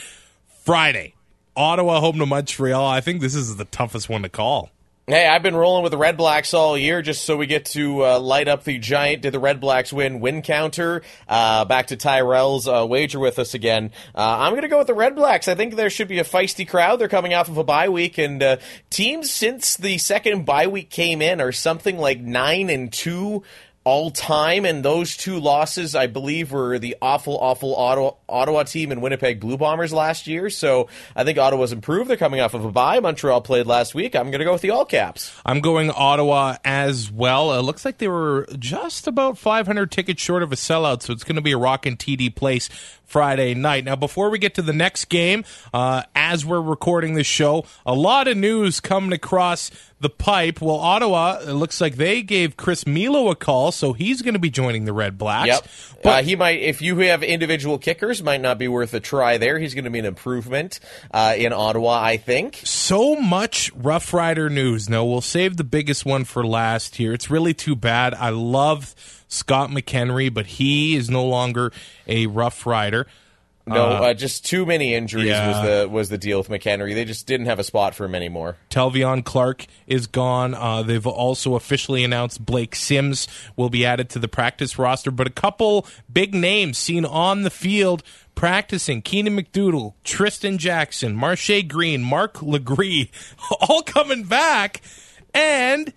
Friday, 0.65 1.15
Ottawa 1.57 2.01
home 2.01 2.19
to 2.19 2.27
Montreal. 2.27 2.85
I 2.87 3.01
think 3.01 3.21
this 3.21 3.35
is 3.35 3.57
the 3.57 3.65
toughest 3.67 4.09
one 4.09 4.23
to 4.23 4.29
call. 4.29 4.71
Hey, 5.09 5.25
I've 5.25 5.45
been 5.45 5.55
rolling 5.55 5.85
with 5.85 5.93
the 5.93 5.99
Red 5.99 6.17
Blacks 6.17 6.53
all 6.53 6.77
year 6.77 7.01
just 7.01 7.25
so 7.25 7.37
we 7.37 7.47
get 7.47 7.67
to 7.67 8.05
uh, 8.05 8.19
light 8.19 8.49
up 8.49 8.65
the 8.65 8.77
giant 8.81 9.23
Did 9.23 9.35
the 9.35 9.39
Red 9.39 9.61
Blacks 9.61 9.93
win 9.93 10.19
win 10.19 10.43
counter? 10.43 11.03
Uh, 11.29 11.65
back 11.65 11.87
to 11.87 11.97
Tyrell's 11.97 12.67
uh, 12.67 12.85
wager 12.89 13.21
with 13.21 13.39
us 13.39 13.55
again. 13.55 13.93
Uh, 14.17 14.39
I'm 14.41 14.55
going 14.55 14.63
to 14.63 14.69
go 14.69 14.79
with 14.79 14.89
the 14.89 14.95
Red 14.95 15.15
Blacks. 15.15 15.47
I 15.47 15.55
think 15.55 15.77
there 15.77 15.91
should 15.91 16.09
be 16.09 16.19
a 16.19 16.25
feisty 16.25 16.67
crowd. 16.67 16.99
They're 16.99 17.07
coming 17.07 17.35
off 17.35 17.49
of 17.49 17.57
a 17.57 17.63
bye 17.63 17.89
week, 17.89 18.19
and 18.19 18.43
uh, 18.43 18.57
teams 18.91 19.31
since 19.31 19.77
the 19.77 19.97
second 19.99 20.45
bye 20.45 20.67
week 20.67 20.91
came 20.91 21.23
in 21.23 21.41
are 21.41 21.53
something 21.53 21.99
like 21.99 22.19
9 22.19 22.69
and 22.69 22.93
2 22.93 23.45
all 23.87 24.11
time, 24.11 24.65
and 24.65 24.85
those 24.85 25.17
two 25.17 25.39
losses, 25.39 25.95
I 25.95 26.09
believe, 26.09 26.51
were 26.51 26.77
the 26.77 26.97
awful, 27.01 27.39
awful 27.39 27.77
Ottawa, 27.77 28.15
Ottawa 28.29 28.65
team 28.65 28.91
and 28.91 29.01
Winnipeg 29.01 29.39
Blue 29.39 29.57
Bombers 29.57 29.93
last 29.93 30.27
year. 30.27 30.51
So 30.51 30.89
I 31.15 31.23
think 31.23 31.39
Ottawa's 31.39 31.71
improved. 31.71 32.11
They're 32.11 32.17
coming 32.17 32.41
off 32.41 32.53
of 32.55 32.65
a 32.65 32.73
bye. 32.73 32.99
Montreal 32.99 33.43
played 33.43 33.67
last 33.67 33.95
week. 33.95 34.17
I'm 34.17 34.33
going 34.33 34.41
to 34.41 34.45
go 34.45 34.53
with 34.53 34.63
the 34.63 34.71
All 34.71 34.85
Caps. 34.85 35.33
I'm 35.47 35.61
going 35.61 35.91
Ottawa 35.91 36.57
as 36.65 37.13
well. 37.13 37.53
It 37.57 37.63
looks 37.63 37.85
like 37.85 37.99
they 37.99 38.09
were 38.09 38.49
just 38.59 39.07
about 39.07 39.39
500 39.39 39.93
tickets 39.93 40.21
short 40.21 40.43
of 40.43 40.51
a 40.51 40.57
sellout, 40.57 41.03
so 41.03 41.13
it's 41.13 41.23
going 41.23 41.37
to 41.37 41.43
be 41.43 41.53
a 41.53 41.59
rockin' 41.59 41.97
TD 41.97 42.35
place 42.35 42.69
Friday 43.07 43.55
night. 43.55 43.85
Now, 43.85 43.97
before 43.97 44.31
we 44.31 44.39
get 44.39 44.55
to 44.57 44.63
the 44.63 44.73
next 44.73 45.07
game, 45.07 45.45
uh, 45.73 46.03
as 46.15 46.45
we're 46.45 46.61
recording 46.61 47.15
this 47.15 47.27
show, 47.27 47.65
a 47.87 47.95
lot 47.95 48.29
of 48.29 48.37
news 48.37 48.81
coming 48.81 49.13
across 49.13 49.71
the 50.01 50.11
pipe. 50.11 50.61
Well, 50.61 50.77
Ottawa, 50.77 51.39
it 51.41 51.53
looks 51.53 51.81
like 51.81 51.97
they 51.97 52.21
gave 52.21 52.57
Chris 52.57 52.87
Milo 52.87 53.31
a 53.31 53.37
call, 53.37 53.73
so 53.73 53.93
he's 53.93 54.21
going 54.23 54.35
to 54.35 54.41
be 54.41 54.51
joining 54.51 54.85
the 54.85 54.93
Red 54.93 55.17
Blacks. 55.17 55.47
Yep. 55.47 55.67
But 56.03 56.11
uh, 56.11 56.23
he 56.23 56.37
might, 56.37 56.61
if 56.61 56.83
you 56.83 56.99
have 56.99 57.23
individual 57.23 57.79
kickers, 57.79 58.23
might 58.23 58.41
not 58.41 58.59
be 58.59 58.69
worth 58.69 58.93
a 58.93 59.01
try 59.01 59.39
there. 59.39 59.59
He's 59.59 59.75
going 59.75 59.85
to 59.85 59.91
be 59.91 60.01
an 60.01 60.05
improvement 60.05 60.81
uh, 61.13 61.35
in 61.37 61.53
Ottawa, 61.53 62.03
I 62.03 62.17
think. 62.19 62.61
so 62.65 63.17
much 63.17 63.73
Rough 63.75 64.13
Rider 64.13 64.51
news. 64.51 64.89
No, 64.89 65.07
we'll 65.07 65.21
save 65.21 65.57
the 65.57 65.65
biggest 65.65 66.05
one 66.05 66.25
for 66.25 66.47
last 66.47 66.97
here. 66.97 67.13
It's 67.15 67.31
really 67.31 67.55
too 67.55 67.77
bad. 67.77 68.15
I 68.15 68.31
love 68.31 68.95
Scott 69.29 69.71
McHenry, 69.71 70.33
but 70.33 70.47
he 70.47 70.97
is 70.97 71.11
no 71.11 71.25
longer 71.25 71.73
a 72.07 72.27
Rough 72.27 72.67
Rider. 72.67 73.07
No, 73.69 73.85
uh, 73.85 74.15
just 74.15 74.47
too 74.47 74.65
many 74.65 74.95
injuries 74.95 75.27
yeah. 75.27 75.49
was 75.49 75.69
the 75.69 75.89
was 75.89 76.09
the 76.09 76.19
deal 76.19 76.39
with 76.39 76.49
McHenry. 76.49 76.95
They 76.95 77.05
just 77.05 77.27
didn't 77.27 77.47
have 77.47 77.59
a 77.59 77.65
spot 77.65 77.97
for 77.97 78.05
him 78.05 78.15
anymore. 78.15 78.57
Telvion 78.71 79.25
Clark 79.25 79.67
is 79.89 80.07
gone. 80.07 80.55
Uh, 80.55 80.83
they've 80.83 81.05
also 81.05 81.57
officially 81.57 82.05
announced 82.05 82.47
Blake 82.47 82.77
Sims 82.77 83.27
will 83.57 83.69
be 83.69 83.85
added 83.85 84.09
to 84.11 84.21
the 84.21 84.29
practice 84.29 84.79
roster, 84.79 85.11
but 85.11 85.27
a 85.27 85.31
couple 85.31 85.85
big 86.13 86.33
names 86.33 86.79
seen 86.79 87.05
on 87.05 87.43
the 87.43 87.51
field 87.51 88.05
practicing 88.37 89.03
Keenan 89.03 89.35
MacDougall, 89.35 89.97
Tristan 90.05 90.59
Jackson, 90.59 91.17
Marche 91.17 91.67
Green, 91.67 92.05
Mark 92.05 92.41
Legree, 92.43 93.11
all 93.63 93.83
coming 93.83 94.23
back. 94.23 94.81
And 95.35 95.93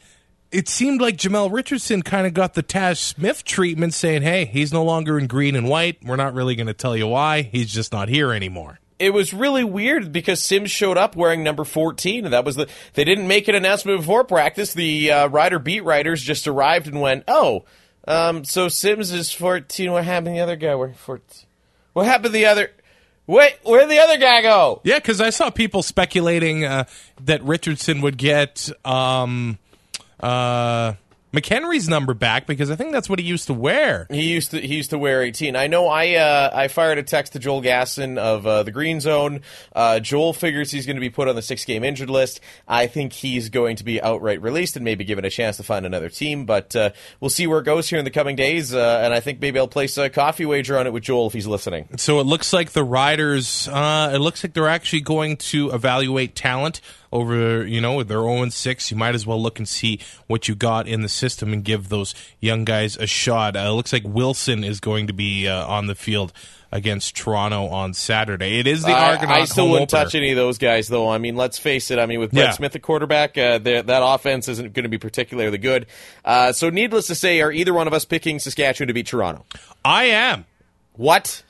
it 0.52 0.68
seemed 0.68 1.00
like 1.00 1.18
Jamel 1.18 1.52
Richardson 1.52 2.02
kind 2.02 2.26
of 2.26 2.34
got 2.34 2.56
the 2.56 2.64
Taj 2.64 3.00
Smith 3.00 3.44
treatment, 3.44 3.94
saying, 3.94 4.24
hey, 4.24 4.46
he's 4.46 4.74
no 4.74 4.84
longer 4.84 5.20
in 5.20 5.28
green 5.28 5.56
and 5.56 5.70
white. 5.70 6.04
We're 6.04 6.16
not 6.16 6.34
really 6.34 6.56
going 6.56 6.68
to 6.68 6.74
tell 6.74 6.98
you 6.98 7.08
why. 7.08 7.44
He's 7.44 7.72
just 7.72 7.92
not 7.92 8.10
here 8.10 8.32
anymore. 8.32 8.80
It 8.98 9.14
was 9.14 9.34
really 9.34 9.64
weird 9.64 10.12
because 10.12 10.42
Sims 10.44 10.72
showed 10.72 10.98
up 10.98 11.16
wearing 11.16 11.44
number 11.44 11.64
14. 11.64 12.26
And 12.26 12.34
that 12.34 12.44
was 12.44 12.56
the 12.56 12.68
they 12.96 13.04
didn't 13.04 13.28
make 13.28 13.48
an 13.48 13.56
announcement 13.56 14.00
before 14.00 14.24
practice. 14.26 14.74
The 14.74 15.12
uh, 15.12 15.28
rider 15.28 15.60
beat 15.60 15.84
writers 15.86 16.22
just 16.22 16.48
arrived 16.48 16.88
and 16.88 17.00
went, 17.00 17.24
"Oh, 17.28 17.64
um, 18.08 18.44
so 18.44 18.68
Sims 18.68 19.12
is 19.12 19.32
14. 19.32 19.94
What 19.94 20.04
happened 20.04 20.28
to 20.28 20.32
the 20.34 20.40
other 20.42 20.58
guy 20.58 20.76
wearing 20.76 20.96
14? 20.96 21.48
What 21.94 22.08
happened 22.08 22.26
to 22.26 22.30
the 22.32 22.46
other 22.48 22.72
Wait, 23.26 23.58
where'd 23.64 23.88
the 23.90 24.00
other 24.00 24.18
guy 24.18 24.42
go?" 24.42 24.82
Yeah, 24.84 24.98
because 24.98 25.22
I 25.22 25.30
saw 25.30 25.50
people 25.50 25.82
speculating 25.82 26.66
uh, 26.66 26.84
that 27.24 27.42
Richardson 27.44 28.02
would 28.02 28.18
get 28.18 28.70
um, 28.84 29.60
uh, 30.20 30.94
McHenry's 31.34 31.88
number 31.88 32.16
back 32.16 32.48
because 32.48 32.72
I 32.72 32.76
think 32.76 32.92
that's 32.92 33.08
what 33.08 33.20
he 33.20 33.26
used 33.26 33.48
to 33.48 33.54
wear. 33.54 34.08
He 34.10 34.34
used 34.34 34.52
to 34.52 34.60
he 34.60 34.76
used 34.76 34.90
to 34.90 34.98
wear 34.98 35.22
18. 35.22 35.56
I 35.56 35.68
know. 35.68 35.88
I 35.88 36.16
uh, 36.16 36.50
I 36.52 36.68
fired 36.68 36.98
a 36.98 37.04
text 37.04 37.34
to 37.34 37.40
Joel 37.40 37.62
Gasson 37.62 38.18
of 38.18 38.48
uh, 38.48 38.64
the 38.64 38.72
Green 38.72 39.00
Zone. 39.00 39.42
Uh, 39.76 40.00
Joel 40.00 40.34
figures 40.34 40.72
he's 40.72 40.88
going 40.88 40.96
to 40.96 41.02
be 41.02 41.12
put 41.12 41.28
on 41.28 41.36
the 41.36 41.44
six 41.44 41.66
game 41.66 41.84
injured 41.84 42.10
list. 42.10 42.40
I 42.68 42.88
think 42.88 43.14
he's 43.14 43.50
going 43.50 43.76
to 43.76 43.84
be 43.84 44.02
outright 44.02 44.42
released 44.42 44.76
and 44.76 44.84
maybe 44.84 45.04
given 45.04 45.24
a 45.24 45.30
chance 45.30 45.58
to 45.58 45.64
find 45.64 45.86
another 45.86 46.10
team. 46.10 46.46
But 46.46 46.76
uh, 46.76 46.92
we'll 47.20 47.30
see 47.30 47.46
where 47.46 47.60
it 47.60 47.66
goes 47.66 47.88
here 47.88 48.00
in 48.00 48.06
the 48.06 48.12
coming 48.12 48.36
days. 48.36 48.74
Uh, 48.74 49.02
and 49.04 49.14
I 49.14 49.20
think 49.20 49.40
maybe 49.40 49.60
I'll 49.60 49.68
place 49.68 49.98
a 50.00 50.10
coffee 50.10 50.46
wager 50.46 50.80
on 50.80 50.88
it 50.88 50.94
with 50.94 51.04
Joel 51.04 51.28
if 51.28 51.34
he's 51.34 51.48
listening. 51.48 51.90
So 51.98 52.20
it 52.20 52.26
looks 52.26 52.54
like 52.54 52.72
the 52.72 52.84
Riders. 52.84 53.68
Uh, 53.68 54.12
it 54.16 54.18
looks 54.20 54.44
like 54.44 54.54
they're 54.54 54.68
actually 54.68 55.02
going 55.02 55.38
to 55.38 55.70
evaluate 55.70 56.36
talent 56.36 56.82
over. 57.12 57.66
You 57.66 57.82
know, 57.82 57.96
with 57.96 58.08
their 58.08 58.22
0 58.22 58.50
six. 58.50 58.92
You 58.92 58.98
might 58.98 59.16
as 59.16 59.26
well 59.26 59.42
look 59.42 59.58
and 59.60 59.68
see 59.68 60.00
what 60.28 60.48
you 60.48 60.56
got 60.56 60.88
in 60.88 61.02
the 61.02 61.10
system 61.10 61.54
and 61.54 61.64
give 61.64 61.90
those 61.90 62.14
young 62.40 62.66
guys 62.66 62.98
a 62.98 63.08
shot. 63.08 63.56
Uh, 63.56 63.60
it 63.60 63.72
looks 63.72 63.94
like 63.94 64.04
Wilson 64.06 64.64
is 64.64 64.80
going 64.80 65.08
to 65.08 65.14
be 65.14 65.48
uh, 65.48 65.66
on 65.68 65.88
the 65.88 65.96
field 65.96 66.32
against 66.72 67.16
Toronto 67.16 67.66
on 67.66 67.96
Saturday. 67.96 68.60
It 68.60 68.68
is 68.68 68.84
the 68.84 68.92
I, 68.92 69.14
Argonaut 69.16 69.38
I 69.38 69.46
still 69.46 69.70
wouldn't 69.72 69.92
opener. 69.92 70.06
touch 70.06 70.14
any 70.14 70.30
of 70.30 70.36
those 70.36 70.60
guys, 70.60 70.88
though. 70.88 71.10
I 71.10 71.18
mean, 71.18 71.36
let's 71.36 71.58
face 71.58 71.90
it. 71.90 71.98
I 71.98 72.06
mean, 72.06 72.20
with 72.20 72.30
Brett 72.32 72.46
Yeah. 72.46 72.52
Smith 72.52 72.76
at 72.76 72.84
quarterback, 72.84 73.36
uh, 73.40 73.58
that 73.58 73.86
offense 73.88 74.48
isn't 74.48 74.74
going 74.74 74.84
to 74.84 74.90
be 74.90 75.00
particularly 75.00 75.58
good. 75.58 75.88
Uh, 76.24 76.52
so, 76.52 76.70
needless 76.70 77.08
to 77.08 77.16
say, 77.16 77.42
are 77.42 77.52
either 77.52 77.74
one 77.74 77.88
of 77.88 77.94
us 77.94 78.06
picking 78.06 78.38
Saskatchewan 78.38 78.88
to 78.88 78.94
beat 78.94 79.08
Toronto? 79.08 79.46
I 79.84 80.04
am. 80.06 80.46
What? 80.94 81.42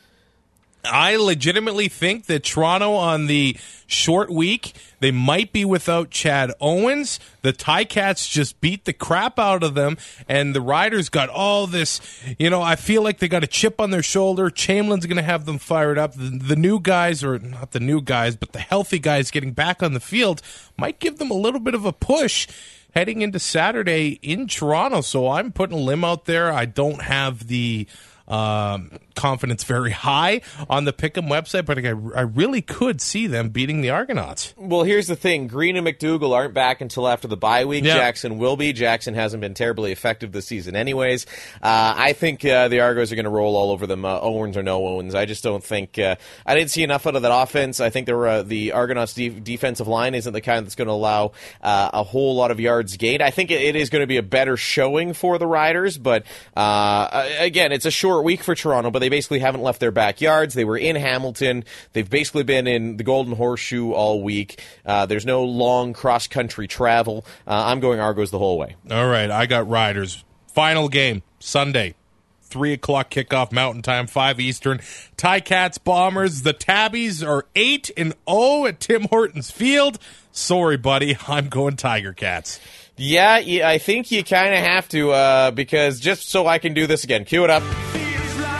I 0.83 1.17
legitimately 1.17 1.89
think 1.89 2.27
that 2.27 2.43
Toronto 2.43 2.93
on 2.93 3.27
the 3.27 3.57
short 3.85 4.29
week, 4.29 4.73
they 4.99 5.11
might 5.11 5.51
be 5.51 5.65
without 5.65 6.09
Chad 6.09 6.51
Owens. 6.61 7.19
The 7.41 7.51
Tie 7.51 7.85
Cats 7.85 8.27
just 8.27 8.61
beat 8.61 8.85
the 8.85 8.93
crap 8.93 9.39
out 9.39 9.63
of 9.63 9.73
them, 9.73 9.97
and 10.27 10.55
the 10.55 10.61
Riders 10.61 11.09
got 11.09 11.29
all 11.29 11.67
this. 11.67 11.99
You 12.37 12.49
know, 12.49 12.61
I 12.61 12.75
feel 12.75 13.01
like 13.01 13.19
they 13.19 13.27
got 13.27 13.43
a 13.43 13.47
chip 13.47 13.81
on 13.81 13.91
their 13.91 14.03
shoulder. 14.03 14.49
Chamblin's 14.49 15.05
going 15.05 15.17
to 15.17 15.23
have 15.23 15.45
them 15.45 15.57
fired 15.57 15.97
up. 15.97 16.13
The, 16.13 16.29
the 16.29 16.55
new 16.55 16.79
guys, 16.79 17.23
or 17.23 17.39
not 17.39 17.71
the 17.71 17.79
new 17.79 18.01
guys, 18.01 18.35
but 18.35 18.53
the 18.53 18.59
healthy 18.59 18.99
guys 18.99 19.31
getting 19.31 19.51
back 19.51 19.83
on 19.83 19.93
the 19.93 19.99
field, 19.99 20.41
might 20.77 20.99
give 20.99 21.17
them 21.17 21.31
a 21.31 21.35
little 21.35 21.59
bit 21.59 21.73
of 21.73 21.85
a 21.85 21.93
push 21.93 22.47
heading 22.95 23.21
into 23.21 23.39
Saturday 23.39 24.19
in 24.21 24.47
Toronto. 24.47 25.01
So 25.01 25.29
I'm 25.29 25.51
putting 25.51 25.77
a 25.77 25.81
limb 25.81 26.03
out 26.03 26.25
there. 26.25 26.51
I 26.51 26.65
don't 26.65 27.01
have 27.03 27.47
the 27.47 27.87
um, 28.29 28.91
confidence 29.15 29.63
very 29.63 29.91
high 29.91 30.41
on 30.69 30.85
the 30.85 30.93
Pick'em 30.93 31.29
website, 31.29 31.65
but 31.65 31.77
I, 31.77 31.89
I 32.17 32.23
really 32.23 32.61
could 32.61 33.01
see 33.01 33.27
them 33.27 33.49
beating 33.49 33.81
the 33.81 33.89
Argonauts. 33.89 34.53
Well, 34.57 34.83
here's 34.83 35.07
the 35.07 35.15
thing: 35.15 35.47
Green 35.47 35.75
and 35.75 35.83
MacDougall 35.83 36.33
aren't 36.33 36.53
back 36.53 36.81
until 36.81 37.07
after 37.07 37.27
the 37.27 37.37
bye 37.37 37.65
week. 37.65 37.83
Yeah. 37.83 37.95
Jackson 37.95 38.37
will 38.37 38.55
be. 38.55 38.73
Jackson 38.73 39.13
hasn't 39.13 39.41
been 39.41 39.53
terribly 39.53 39.91
effective 39.91 40.31
this 40.31 40.47
season, 40.47 40.75
anyways. 40.75 41.25
Uh, 41.61 41.93
I 41.97 42.13
think 42.13 42.45
uh, 42.45 42.67
the 42.67 42.81
Argos 42.81 43.11
are 43.11 43.15
going 43.15 43.25
to 43.25 43.29
roll 43.29 43.55
all 43.55 43.71
over 43.71 43.87
them, 43.87 44.05
uh, 44.05 44.19
Owens 44.19 44.57
or 44.57 44.63
no 44.63 44.85
Owens. 44.85 45.15
I 45.15 45.25
just 45.25 45.43
don't 45.43 45.63
think 45.63 45.97
uh, 45.99 46.15
I 46.45 46.55
didn't 46.55 46.71
see 46.71 46.83
enough 46.83 47.07
out 47.07 47.15
of 47.15 47.23
that 47.23 47.33
offense. 47.33 47.79
I 47.79 47.89
think 47.89 48.05
there 48.05 48.17
were, 48.17 48.27
uh, 48.27 48.43
the 48.43 48.71
Argonauts' 48.73 49.13
de- 49.13 49.29
defensive 49.29 49.87
line 49.87 50.15
isn't 50.15 50.31
the 50.31 50.41
kind 50.41 50.65
that's 50.65 50.75
going 50.75 50.87
to 50.87 50.93
allow 50.93 51.33
uh, 51.61 51.89
a 51.93 52.03
whole 52.03 52.35
lot 52.35 52.51
of 52.51 52.59
yards 52.59 52.97
gained. 52.97 53.21
I 53.21 53.31
think 53.31 53.51
it, 53.51 53.61
it 53.61 53.75
is 53.75 53.89
going 53.89 54.01
to 54.01 54.07
be 54.07 54.17
a 54.17 54.23
better 54.23 54.57
showing 54.57 55.13
for 55.13 55.37
the 55.37 55.47
Riders, 55.47 55.97
but 55.97 56.25
uh, 56.55 57.27
again, 57.39 57.71
it's 57.71 57.85
a 57.85 57.91
short 57.91 58.18
week 58.21 58.43
for 58.43 58.55
Toronto. 58.55 58.91
But 58.91 58.99
they 58.99 59.09
basically 59.09 59.39
haven't 59.39 59.61
left 59.61 59.79
their 59.79 59.91
backyards. 59.91 60.53
They 60.53 60.65
were 60.65 60.77
in 60.77 60.95
Hamilton. 60.95 61.63
They've 61.93 62.09
basically 62.09 62.43
been 62.43 62.67
in 62.67 62.97
the 62.97 63.03
Golden 63.03 63.35
Horseshoe 63.35 63.91
all 63.91 64.21
week. 64.21 64.63
Uh, 64.85 65.05
there's 65.05 65.25
no 65.25 65.43
long 65.43 65.93
cross 65.93 66.27
country 66.27 66.67
travel. 66.67 67.25
Uh, 67.47 67.65
I'm 67.65 67.79
going 67.79 67.99
Argos 67.99 68.31
the 68.31 68.39
whole 68.39 68.57
way. 68.57 68.75
All 68.89 69.07
right, 69.07 69.29
I 69.29 69.45
got 69.45 69.67
Riders. 69.69 70.23
Final 70.53 70.89
game 70.89 71.23
Sunday. 71.39 71.95
Three 72.41 72.73
o'clock 72.73 73.11
kickoff 73.11 73.51
Mountain 73.51 73.83
Time, 73.83 74.07
five 74.07 74.39
Eastern. 74.39 74.79
Ticats, 75.17 75.81
Bombers. 75.83 76.41
The 76.41 76.53
Tabbies 76.53 77.23
are 77.23 77.45
eight 77.55 77.91
and 77.95 78.15
zero 78.27 78.65
at 78.65 78.79
Tim 78.79 79.03
Hortons 79.03 79.51
Field. 79.51 79.99
Sorry, 80.31 80.77
buddy, 80.77 81.15
I'm 81.27 81.49
going 81.49 81.75
Tiger 81.75 82.13
Cats. 82.13 82.59
Yeah, 82.99 83.35
I 83.63 83.77
think 83.77 84.11
you 84.11 84.25
kind 84.25 84.53
of 84.53 84.59
have 84.59 84.89
to 84.89 85.11
uh, 85.11 85.51
because 85.51 86.01
just 86.01 86.27
so 86.27 86.47
I 86.47 86.59
can 86.59 86.73
do 86.73 86.85
this 86.85 87.05
again. 87.05 87.23
Cue 87.23 87.45
it 87.45 87.49
up. 87.49 87.63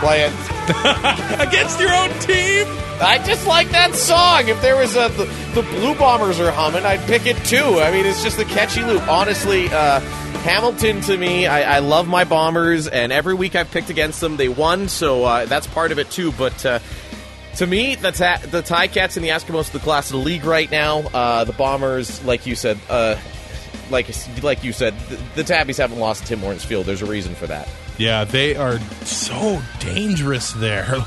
Play 0.00 0.22
it. 0.22 0.32
Against 1.40 1.78
your 1.78 1.92
own 1.92 2.08
team. 2.20 2.66
I 3.02 3.22
just 3.26 3.46
like 3.46 3.68
that 3.70 3.94
song. 3.94 4.48
If 4.48 4.62
there 4.62 4.76
was 4.76 4.96
a 4.96 5.08
the, 5.08 5.24
the 5.54 5.62
Blue 5.62 5.94
Bombers 5.94 6.40
are 6.40 6.50
humming, 6.50 6.86
I'd 6.86 7.00
pick 7.00 7.26
it 7.26 7.36
too. 7.44 7.80
I 7.80 7.90
mean, 7.92 8.06
it's 8.06 8.22
just 8.22 8.38
a 8.38 8.46
catchy 8.46 8.82
loop. 8.82 9.06
Honestly, 9.08 9.68
uh, 9.68 10.00
Hamilton 10.40 11.02
to 11.02 11.18
me, 11.18 11.46
I, 11.46 11.76
I 11.76 11.78
love 11.80 12.08
my 12.08 12.24
Bombers, 12.24 12.88
and 12.88 13.12
every 13.12 13.34
week 13.34 13.54
I've 13.54 13.70
picked 13.70 13.90
against 13.90 14.22
them, 14.22 14.38
they 14.38 14.48
won, 14.48 14.88
so 14.88 15.24
uh, 15.24 15.44
that's 15.44 15.66
part 15.66 15.92
of 15.92 15.98
it 15.98 16.10
too. 16.10 16.32
But 16.32 16.64
uh, 16.64 16.78
to 17.56 17.66
me, 17.66 17.94
the 17.94 18.12
ta- 18.12 18.40
the 18.46 18.62
Ticats 18.62 19.16
and 19.16 19.24
the 19.24 19.30
Eskimos 19.30 19.68
are 19.68 19.72
the 19.72 19.84
class 19.84 20.10
of 20.10 20.18
the 20.18 20.24
league 20.24 20.44
right 20.44 20.70
now. 20.70 21.00
Uh, 21.00 21.44
the 21.44 21.52
Bombers, 21.52 22.24
like 22.24 22.46
you 22.46 22.54
said, 22.54 22.78
uh, 22.88 23.16
like 23.90 24.08
like 24.42 24.64
you 24.64 24.72
said, 24.72 24.98
the, 25.08 25.18
the 25.36 25.44
Tabbies 25.44 25.78
haven't 25.78 25.98
lost 25.98 26.26
Tim 26.26 26.40
Hortons 26.40 26.64
Field. 26.64 26.86
There's 26.86 27.02
a 27.02 27.06
reason 27.06 27.34
for 27.34 27.46
that. 27.46 27.68
Yeah, 27.98 28.24
they 28.24 28.56
are 28.56 28.78
so 29.04 29.60
dangerous 29.80 30.52
there. 30.52 30.96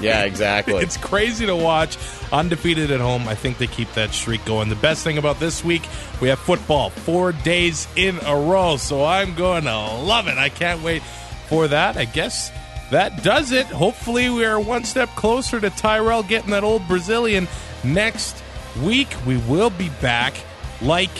Yeah, 0.00 0.24
exactly. 0.24 0.74
It's 0.82 0.96
crazy 0.96 1.46
to 1.46 1.54
watch. 1.54 1.96
Undefeated 2.32 2.90
at 2.90 3.00
home. 3.00 3.28
I 3.28 3.34
think 3.34 3.58
they 3.58 3.66
keep 3.68 3.92
that 3.92 4.12
streak 4.12 4.44
going. 4.44 4.68
The 4.68 4.74
best 4.74 5.04
thing 5.04 5.16
about 5.16 5.38
this 5.38 5.62
week, 5.62 5.82
we 6.20 6.28
have 6.28 6.40
football 6.40 6.90
four 6.90 7.30
days 7.32 7.86
in 7.94 8.18
a 8.24 8.34
row. 8.34 8.78
So 8.78 9.04
I'm 9.04 9.34
going 9.34 9.64
to 9.64 9.76
love 9.76 10.26
it. 10.26 10.38
I 10.38 10.48
can't 10.48 10.82
wait 10.82 11.02
for 11.48 11.68
that. 11.68 11.96
I 11.96 12.04
guess 12.04 12.50
that 12.90 13.22
does 13.22 13.52
it. 13.52 13.66
Hopefully, 13.66 14.28
we 14.28 14.44
are 14.44 14.58
one 14.58 14.84
step 14.84 15.08
closer 15.10 15.60
to 15.60 15.70
Tyrell 15.70 16.22
getting 16.22 16.50
that 16.50 16.64
old 16.64 16.86
Brazilian 16.88 17.46
next 17.84 18.42
week. 18.82 19.08
We 19.24 19.36
will 19.36 19.70
be 19.70 19.90
back. 20.00 20.34
Like 20.80 21.10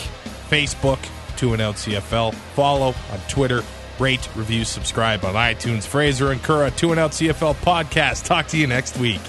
Facebook, 0.53 0.99
to 1.39 1.55
an 1.55 1.61
LCFL. 1.61 2.35
Follow 2.35 2.89
on 2.89 3.19
Twitter. 3.29 3.63
Rate, 3.99 4.29
review, 4.37 4.65
subscribe 4.65 5.25
on 5.25 5.35
iTunes. 5.35 5.85
Fraser 5.85 6.31
and 6.31 6.43
Currah, 6.43 6.71
to 6.73 6.93
an 6.93 6.99
LCFL 6.99 7.55
podcast. 7.57 8.27
Talk 8.27 8.49
to 8.49 8.59
you 8.59 8.67
next 8.67 8.99
week. 8.99 9.21